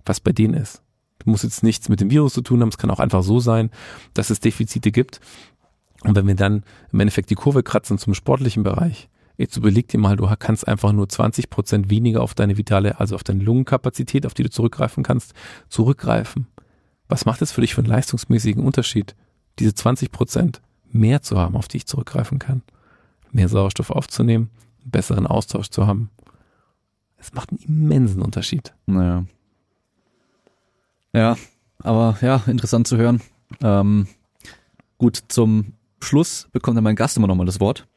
Was 0.06 0.20
bei 0.20 0.32
denen 0.32 0.54
ist. 0.54 0.82
Du 1.20 1.30
musst 1.32 1.44
jetzt 1.44 1.64
nichts 1.64 1.90
mit 1.90 2.02
dem 2.02 2.12
Virus 2.12 2.34
zu 2.34 2.42
tun 2.42 2.62
haben, 2.62 2.70
es 2.70 2.78
kann 2.78 2.92
auch 2.92 3.00
einfach 3.00 3.24
so 3.24 3.40
sein, 3.40 3.72
dass 4.14 4.30
es 4.30 4.40
Defizite 4.40 4.92
gibt. 4.92 5.20
Und 6.04 6.16
wenn 6.16 6.28
wir 6.28 6.36
dann 6.36 6.64
im 6.92 7.00
Endeffekt 7.00 7.30
die 7.30 7.36
Kurve 7.36 7.64
kratzen 7.64 7.98
zum 7.98 8.14
sportlichen 8.14 8.64
Bereich, 8.64 9.10
jetzt 9.38 9.58
überleg 9.58 9.88
dir 9.88 9.98
mal, 9.98 10.16
du 10.16 10.30
kannst 10.38 10.68
einfach 10.68 10.92
nur 10.92 11.10
20 11.10 11.50
Prozent 11.50 11.90
weniger 11.90 12.22
auf 12.22 12.36
deine 12.36 12.58
vitale, 12.58 13.00
also 13.00 13.16
auf 13.16 13.24
deine 13.24 13.44
Lungenkapazität, 13.44 14.26
auf 14.26 14.34
die 14.34 14.44
du 14.44 14.50
zurückgreifen 14.50 15.04
kannst, 15.04 15.34
zurückgreifen. 15.68 16.48
Was 17.08 17.26
macht 17.26 17.42
es 17.42 17.52
für 17.52 17.62
dich 17.62 17.74
für 17.74 17.82
einen 17.82 17.90
leistungsmäßigen 17.90 18.64
Unterschied, 18.64 19.16
diese 19.60 19.74
20 19.74 20.12
Prozent 20.12 20.62
mehr 20.92 21.22
zu 21.22 21.38
haben, 21.38 21.56
auf 21.56 21.68
die 21.68 21.78
ich 21.78 21.88
zurückgreifen 21.88 22.40
kann? 22.40 22.62
Mehr 23.36 23.50
Sauerstoff 23.50 23.92
aufzunehmen, 23.92 24.50
einen 24.82 24.92
besseren 24.92 25.28
Austausch 25.28 25.70
zu 25.70 25.86
haben. 25.86 26.10
Es 27.18 27.34
macht 27.34 27.52
einen 27.52 27.60
immensen 27.60 28.22
Unterschied. 28.22 28.74
Naja. 28.86 29.26
Ja, 31.14 31.38
aber 31.80 32.18
ja, 32.22 32.44
interessant 32.48 32.88
zu 32.88 32.98
hören. 32.98 33.22
Ähm, 33.62 34.08
gut, 34.98 35.24
zum 35.28 35.74
Schluss 36.02 36.48
bekommt 36.52 36.78
dann 36.78 36.84
mein 36.84 36.96
Gast 36.96 37.18
immer 37.18 37.28
nochmal 37.28 37.46
das 37.46 37.60
Wort. 37.60 37.88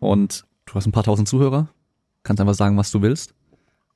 Und 0.00 0.44
du 0.66 0.74
hast 0.74 0.86
ein 0.86 0.92
paar 0.92 1.02
tausend 1.02 1.28
Zuhörer. 1.28 1.68
Kannst 2.22 2.40
einfach 2.40 2.54
sagen, 2.54 2.76
was 2.76 2.90
du 2.90 3.02
willst. 3.02 3.34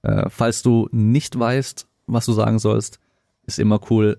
Äh, 0.03 0.29
falls 0.31 0.63
du 0.63 0.89
nicht 0.91 1.39
weißt, 1.39 1.87
was 2.07 2.25
du 2.27 2.33
sagen 2.33 2.59
sollst, 2.59 2.99
ist 3.45 3.59
immer 3.59 3.81
cool. 3.91 4.19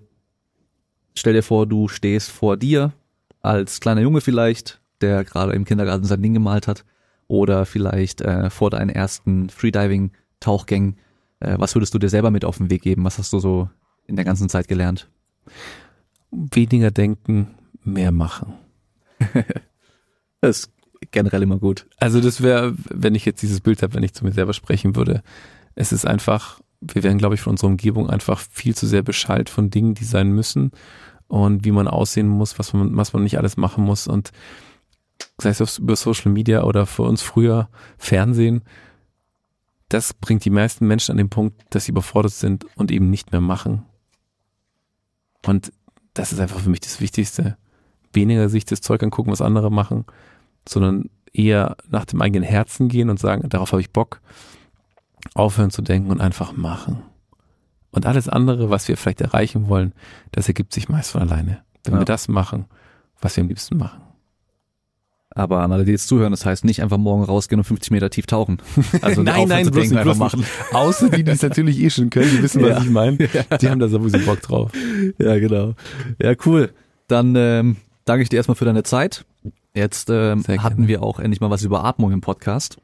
Stell 1.14 1.32
dir 1.32 1.42
vor, 1.42 1.66
du 1.66 1.88
stehst 1.88 2.30
vor 2.30 2.56
dir 2.56 2.92
als 3.40 3.80
kleiner 3.80 4.02
Junge 4.02 4.20
vielleicht, 4.20 4.79
der 5.00 5.24
gerade 5.24 5.52
im 5.52 5.64
Kindergarten 5.64 6.04
sein 6.04 6.22
Ding 6.22 6.34
gemalt 6.34 6.66
hat 6.66 6.84
oder 7.28 7.64
vielleicht 7.64 8.20
äh, 8.20 8.50
vor 8.50 8.70
deinen 8.70 8.90
ersten 8.90 9.50
Freediving-Tauchgängen. 9.50 10.96
Äh, 11.40 11.56
was 11.58 11.74
würdest 11.74 11.94
du 11.94 11.98
dir 11.98 12.08
selber 12.08 12.30
mit 12.30 12.44
auf 12.44 12.58
den 12.58 12.70
Weg 12.70 12.82
geben? 12.82 13.04
Was 13.04 13.18
hast 13.18 13.32
du 13.32 13.38
so 13.38 13.70
in 14.06 14.16
der 14.16 14.24
ganzen 14.24 14.48
Zeit 14.48 14.68
gelernt? 14.68 15.08
Weniger 16.30 16.90
denken, 16.90 17.54
mehr 17.84 18.12
machen. 18.12 18.54
das 20.40 20.60
ist 20.60 20.72
generell 21.10 21.42
immer 21.42 21.58
gut. 21.58 21.86
Also 21.98 22.20
das 22.20 22.42
wäre, 22.42 22.74
wenn 22.88 23.14
ich 23.14 23.24
jetzt 23.24 23.42
dieses 23.42 23.60
Bild 23.60 23.82
habe, 23.82 23.94
wenn 23.94 24.02
ich 24.02 24.14
zu 24.14 24.24
mir 24.24 24.32
selber 24.32 24.52
sprechen 24.52 24.96
würde, 24.96 25.22
es 25.74 25.92
ist 25.92 26.06
einfach, 26.06 26.60
wir 26.80 27.02
werden, 27.02 27.18
glaube 27.18 27.34
ich, 27.34 27.40
von 27.40 27.52
unserer 27.52 27.70
Umgebung 27.70 28.10
einfach 28.10 28.40
viel 28.40 28.74
zu 28.74 28.86
sehr 28.86 29.02
beschallt 29.02 29.48
von 29.48 29.70
Dingen, 29.70 29.94
die 29.94 30.04
sein 30.04 30.32
müssen 30.32 30.72
und 31.28 31.64
wie 31.64 31.70
man 31.70 31.88
aussehen 31.88 32.28
muss, 32.28 32.58
was 32.58 32.72
man, 32.72 32.96
was 32.96 33.12
man 33.12 33.22
nicht 33.22 33.38
alles 33.38 33.56
machen 33.56 33.84
muss 33.84 34.08
und 34.08 34.32
sei 35.38 35.50
es 35.50 35.78
über 35.78 35.96
Social 35.96 36.32
Media 36.32 36.62
oder 36.64 36.86
für 36.86 37.02
uns 37.02 37.22
früher 37.22 37.68
Fernsehen, 37.98 38.62
das 39.88 40.14
bringt 40.14 40.44
die 40.44 40.50
meisten 40.50 40.86
Menschen 40.86 41.12
an 41.12 41.18
den 41.18 41.30
Punkt, 41.30 41.62
dass 41.70 41.84
sie 41.84 41.92
überfordert 41.92 42.32
sind 42.32 42.64
und 42.76 42.90
eben 42.90 43.10
nicht 43.10 43.32
mehr 43.32 43.40
machen. 43.40 43.84
Und 45.44 45.72
das 46.14 46.32
ist 46.32 46.40
einfach 46.40 46.60
für 46.60 46.70
mich 46.70 46.80
das 46.80 47.00
Wichtigste. 47.00 47.56
Weniger 48.12 48.48
sich 48.48 48.64
das 48.64 48.80
Zeug 48.80 49.02
angucken, 49.02 49.32
was 49.32 49.40
andere 49.40 49.70
machen, 49.70 50.04
sondern 50.68 51.10
eher 51.32 51.76
nach 51.88 52.04
dem 52.04 52.20
eigenen 52.22 52.42
Herzen 52.42 52.88
gehen 52.88 53.10
und 53.10 53.18
sagen, 53.18 53.48
darauf 53.48 53.72
habe 53.72 53.80
ich 53.80 53.92
Bock. 53.92 54.20
Aufhören 55.34 55.70
zu 55.70 55.82
denken 55.82 56.10
und 56.10 56.20
einfach 56.20 56.56
machen. 56.56 57.02
Und 57.90 58.06
alles 58.06 58.28
andere, 58.28 58.70
was 58.70 58.88
wir 58.88 58.96
vielleicht 58.96 59.20
erreichen 59.20 59.68
wollen, 59.68 59.92
das 60.32 60.48
ergibt 60.48 60.72
sich 60.72 60.88
meist 60.88 61.10
von 61.10 61.22
alleine. 61.22 61.62
Wenn 61.84 61.94
ja. 61.94 62.00
wir 62.00 62.04
das 62.04 62.28
machen, 62.28 62.66
was 63.20 63.36
wir 63.36 63.42
am 63.42 63.48
liebsten 63.48 63.76
machen. 63.76 64.00
Aber 65.32 65.60
an 65.60 65.70
alle, 65.70 65.84
die 65.84 65.92
jetzt 65.92 66.08
zuhören, 66.08 66.32
das 66.32 66.44
heißt 66.44 66.64
nicht 66.64 66.82
einfach 66.82 66.98
morgen 66.98 67.22
rausgehen 67.22 67.60
und 67.60 67.64
50 67.64 67.92
Meter 67.92 68.10
tief 68.10 68.26
tauchen. 68.26 68.58
Also 69.02 69.22
nein, 69.22 69.48
nein, 69.48 69.70
bloß 69.70 69.90
nicht, 69.90 69.98
einfach 69.98 70.16
machen. 70.16 70.44
Außer 70.72 71.08
die, 71.08 71.22
die 71.22 71.30
es 71.30 71.42
natürlich 71.42 71.80
eh 71.80 71.90
schon 71.90 72.10
können, 72.10 72.30
die 72.30 72.42
wissen, 72.42 72.62
was 72.62 72.70
ja. 72.70 72.82
ich 72.82 72.90
meine. 72.90 73.16
Die 73.60 73.68
haben 73.68 73.78
da 73.78 73.88
sowieso 73.88 74.18
Bock 74.18 74.40
drauf. 74.40 74.72
Ja, 75.18 75.38
genau. 75.38 75.74
Ja, 76.20 76.34
cool. 76.44 76.70
Dann 77.06 77.34
ähm, 77.36 77.76
danke 78.04 78.22
ich 78.22 78.28
dir 78.28 78.36
erstmal 78.36 78.56
für 78.56 78.64
deine 78.64 78.82
Zeit. 78.82 79.24
Jetzt 79.74 80.10
ähm, 80.10 80.44
hatten 80.46 80.88
wir 80.88 81.02
auch 81.02 81.20
endlich 81.20 81.40
mal 81.40 81.50
was 81.50 81.62
über 81.62 81.84
Atmung 81.84 82.12
im 82.12 82.20
Podcast. 82.20 82.78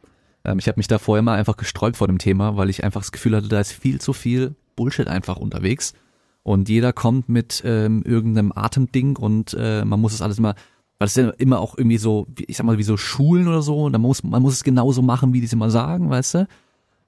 Ähm, 0.45 0.59
ich 0.59 0.69
habe 0.69 0.79
mich 0.79 0.89
da 0.89 0.99
vorher 0.99 1.23
mal 1.23 1.37
einfach 1.37 1.57
gesträubt 1.57 1.97
vor 1.97 2.07
dem 2.07 2.19
Thema, 2.19 2.57
weil 2.57 2.71
ich 2.71 2.85
einfach 2.85 3.01
das 3.01 3.13
Gefühl 3.13 3.37
hatte, 3.37 3.49
da 3.49 3.61
ist 3.61 3.73
viel 3.73 4.01
zu 4.01 4.13
viel 4.13 4.55
Bullshit 4.77 5.09
einfach 5.09 5.37
unterwegs. 5.37 5.95
Und 6.43 6.69
jeder 6.69 6.93
kommt 6.93 7.29
mit 7.29 7.63
ähm, 7.65 8.05
irgendeinem 8.05 8.53
Atemding 8.55 9.17
und 9.17 9.57
äh, 9.59 9.85
man 9.85 10.01
muss 10.01 10.15
es 10.15 10.23
alles 10.23 10.39
immer 10.39 10.55
weil 10.99 11.07
es 11.07 11.15
ja 11.15 11.31
immer 11.31 11.61
auch 11.61 11.77
irgendwie 11.77 11.99
so, 11.99 12.27
ich 12.47 12.57
sag 12.57 12.65
mal, 12.65 12.79
wie 12.79 12.83
so 12.83 12.97
Schulen 12.97 13.49
oder 13.49 13.63
so, 13.63 13.85
und 13.85 13.93
da 13.93 13.99
muss, 13.99 14.23
man 14.23 14.43
muss 14.43 14.55
es 14.55 14.65
genauso 14.65 15.03
machen, 15.03 15.33
wie 15.33 15.41
die 15.41 15.47
es 15.47 15.53
immer 15.53 15.71
sagen, 15.71 16.11
weißt 16.11 16.35
du? 16.35 16.49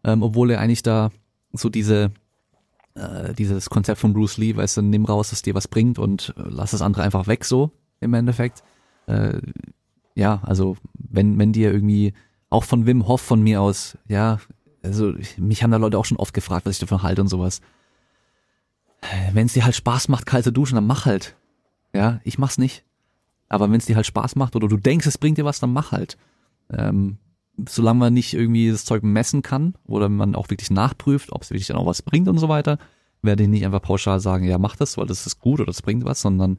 Ähm, 0.04 0.22
obwohl 0.22 0.50
er 0.50 0.60
eigentlich 0.60 0.82
da 0.82 1.10
so 1.52 1.68
diese, 1.68 2.12
äh, 2.94 3.32
dieses 3.34 3.70
Konzept 3.70 4.00
von 4.00 4.12
Bruce 4.12 4.36
Lee, 4.36 4.56
weißt 4.56 4.76
du, 4.76 4.82
nimm 4.82 5.04
raus, 5.04 5.30
dass 5.30 5.42
dir 5.42 5.54
was 5.54 5.68
bringt 5.68 5.98
und 5.98 6.34
äh, 6.36 6.42
lass 6.48 6.72
das 6.72 6.82
andere 6.82 7.02
einfach 7.02 7.26
weg, 7.26 7.44
so 7.44 7.70
im 8.00 8.14
Endeffekt. 8.14 8.62
Äh, 9.06 9.40
ja, 10.14 10.40
also 10.42 10.76
wenn, 10.94 11.38
wenn 11.38 11.52
dir 11.52 11.72
irgendwie, 11.72 12.12
auch 12.50 12.64
von 12.64 12.86
Wim 12.86 13.06
Hof 13.06 13.20
von 13.20 13.40
mir 13.40 13.60
aus, 13.60 13.96
ja, 14.08 14.38
also 14.82 15.14
mich 15.36 15.62
haben 15.62 15.70
da 15.70 15.76
Leute 15.76 15.98
auch 15.98 16.04
schon 16.04 16.18
oft 16.18 16.34
gefragt, 16.34 16.66
was 16.66 16.76
ich 16.76 16.80
davon 16.80 17.02
halte 17.02 17.20
und 17.20 17.28
sowas. 17.28 17.60
Wenn 19.32 19.46
es 19.46 19.52
dir 19.52 19.64
halt 19.64 19.76
Spaß 19.76 20.08
macht, 20.08 20.26
kalte 20.26 20.52
Duschen, 20.52 20.74
dann 20.74 20.86
mach 20.86 21.06
halt. 21.06 21.36
Ja, 21.94 22.20
ich 22.24 22.38
mach's 22.38 22.58
nicht. 22.58 22.84
Aber 23.48 23.70
wenn 23.70 23.78
es 23.78 23.86
dir 23.86 23.96
halt 23.96 24.06
Spaß 24.06 24.36
macht 24.36 24.56
oder 24.56 24.68
du 24.68 24.76
denkst, 24.76 25.06
es 25.06 25.18
bringt 25.18 25.38
dir 25.38 25.44
was, 25.44 25.60
dann 25.60 25.72
mach 25.72 25.92
halt. 25.92 26.16
Ähm, 26.70 27.18
solange 27.66 27.98
man 27.98 28.14
nicht 28.14 28.34
irgendwie 28.34 28.70
das 28.70 28.84
Zeug 28.84 29.02
messen 29.02 29.42
kann 29.42 29.74
oder 29.84 30.08
man 30.08 30.34
auch 30.34 30.50
wirklich 30.50 30.70
nachprüft, 30.70 31.32
ob 31.32 31.42
es 31.42 31.50
wirklich 31.50 31.66
dann 31.68 31.76
auch 31.76 31.86
was 31.86 32.02
bringt 32.02 32.28
und 32.28 32.38
so 32.38 32.48
weiter, 32.48 32.78
werde 33.22 33.42
ich 33.42 33.48
nicht 33.48 33.64
einfach 33.64 33.82
pauschal 33.82 34.20
sagen, 34.20 34.44
ja, 34.44 34.58
mach 34.58 34.76
das, 34.76 34.96
weil 34.96 35.06
das 35.06 35.26
ist 35.26 35.40
gut 35.40 35.60
oder 35.60 35.66
das 35.66 35.82
bringt 35.82 36.04
was, 36.04 36.20
sondern 36.20 36.58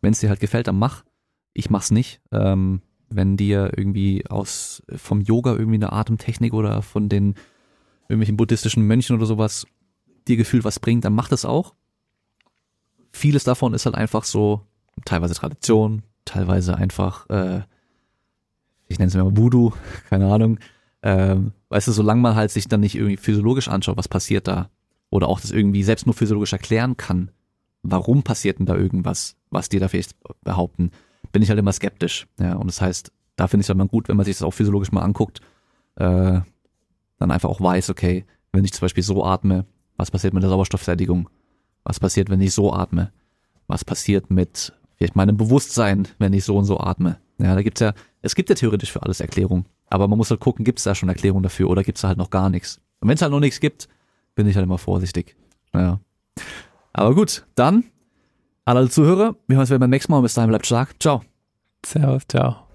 wenn 0.00 0.12
es 0.12 0.20
dir 0.20 0.28
halt 0.28 0.40
gefällt, 0.40 0.66
dann 0.66 0.78
mach. 0.78 1.04
Ich 1.52 1.70
mach's 1.70 1.90
nicht. 1.90 2.20
Ähm, 2.32 2.82
wenn 3.10 3.36
dir 3.36 3.72
irgendwie 3.76 4.24
aus 4.28 4.82
vom 4.96 5.20
Yoga 5.20 5.52
irgendwie 5.52 5.76
eine 5.76 5.92
Atemtechnik 5.92 6.54
oder 6.54 6.82
von 6.82 7.08
den 7.08 7.34
irgendwelchen 8.08 8.36
buddhistischen 8.36 8.86
Mönchen 8.86 9.16
oder 9.16 9.26
sowas 9.26 9.66
dir 10.26 10.36
gefühlt 10.36 10.64
was 10.64 10.80
bringt, 10.80 11.04
dann 11.04 11.14
mach 11.14 11.28
das 11.28 11.44
auch. 11.44 11.74
Vieles 13.12 13.44
davon 13.44 13.74
ist 13.74 13.86
halt 13.86 13.96
einfach 13.96 14.24
so 14.24 14.62
teilweise 15.04 15.34
Tradition, 15.34 16.02
teilweise 16.30 16.76
einfach, 16.76 17.28
äh, 17.28 17.62
ich 18.88 18.98
nenne 18.98 19.08
es 19.08 19.14
mal 19.14 19.36
Voodoo, 19.36 19.72
keine 20.10 20.32
Ahnung. 20.32 20.58
Ähm, 21.02 21.52
weißt 21.70 21.88
du, 21.88 21.92
solange 21.92 22.20
man 22.20 22.34
halt 22.34 22.50
sich 22.50 22.68
dann 22.68 22.80
nicht 22.80 22.94
irgendwie 22.94 23.16
physiologisch 23.16 23.68
anschaut, 23.68 23.96
was 23.96 24.08
passiert 24.08 24.48
da, 24.48 24.70
oder 25.10 25.28
auch 25.28 25.40
das 25.40 25.50
irgendwie 25.50 25.82
selbst 25.82 26.06
nur 26.06 26.14
physiologisch 26.14 26.52
erklären 26.52 26.96
kann, 26.96 27.30
warum 27.82 28.22
passiert 28.22 28.58
denn 28.58 28.66
da 28.66 28.76
irgendwas, 28.76 29.36
was 29.50 29.68
die 29.68 29.78
da 29.78 29.88
vielleicht 29.88 30.14
behaupten, 30.44 30.90
bin 31.32 31.42
ich 31.42 31.48
halt 31.48 31.58
immer 31.58 31.72
skeptisch. 31.72 32.26
Ja, 32.38 32.54
und 32.54 32.66
das 32.66 32.80
heißt, 32.80 33.12
da 33.36 33.46
finde 33.46 33.62
ich 33.62 33.66
es 33.66 33.68
halt 33.70 33.78
mal 33.78 33.88
gut, 33.88 34.08
wenn 34.08 34.16
man 34.16 34.26
sich 34.26 34.36
das 34.36 34.42
auch 34.42 34.52
physiologisch 34.52 34.92
mal 34.92 35.02
anguckt, 35.02 35.40
äh, 35.96 36.40
dann 37.18 37.30
einfach 37.30 37.48
auch 37.48 37.60
weiß, 37.60 37.90
okay, 37.90 38.24
wenn 38.52 38.64
ich 38.64 38.72
zum 38.72 38.82
Beispiel 38.82 39.02
so 39.02 39.24
atme, 39.24 39.66
was 39.96 40.10
passiert 40.10 40.34
mit 40.34 40.42
der 40.42 40.50
Sauerstoffsättigung? 40.50 41.28
Was 41.84 42.00
passiert, 42.00 42.30
wenn 42.30 42.40
ich 42.40 42.52
so 42.52 42.72
atme? 42.72 43.12
Was 43.66 43.84
passiert 43.84 44.30
mit 44.30 44.72
vielleicht 45.00 45.16
meinem 45.16 45.38
Bewusstsein, 45.38 46.08
wenn 46.18 46.34
ich 46.34 46.44
so 46.44 46.58
und 46.58 46.66
so 46.66 46.78
atme. 46.78 47.16
Ja, 47.38 47.54
da 47.54 47.62
gibt's 47.62 47.80
ja, 47.80 47.94
es 48.20 48.34
gibt 48.34 48.50
ja 48.50 48.54
theoretisch 48.54 48.92
für 48.92 49.02
alles 49.02 49.20
Erklärung. 49.20 49.64
Aber 49.86 50.06
man 50.06 50.18
muss 50.18 50.30
halt 50.30 50.40
gucken, 50.40 50.62
gibt's 50.62 50.82
da 50.82 50.94
schon 50.94 51.08
Erklärung 51.08 51.42
dafür 51.42 51.70
oder 51.70 51.82
gibt's 51.82 52.02
da 52.02 52.08
halt 52.08 52.18
noch 52.18 52.28
gar 52.28 52.50
nichts. 52.50 52.82
Und 53.00 53.08
wenn 53.08 53.14
es 53.14 53.22
halt 53.22 53.32
noch 53.32 53.40
nichts 53.40 53.60
gibt, 53.60 53.88
bin 54.34 54.46
ich 54.46 54.56
halt 54.56 54.64
immer 54.64 54.76
vorsichtig. 54.76 55.36
Naja. 55.72 56.00
Aber 56.92 57.14
gut, 57.14 57.46
dann, 57.54 57.84
alle 58.66 58.90
Zuhörer, 58.90 59.36
wir 59.46 59.56
hören 59.56 59.60
uns 59.62 59.70
wieder 59.70 59.78
beim 59.78 59.90
nächsten 59.90 60.12
Mal 60.12 60.18
und 60.18 60.24
bis 60.24 60.34
dahin 60.34 60.50
bleibt 60.50 60.66
stark. 60.66 60.94
Ciao. 61.00 61.22
Servus, 61.84 62.24
ciao. 62.28 62.69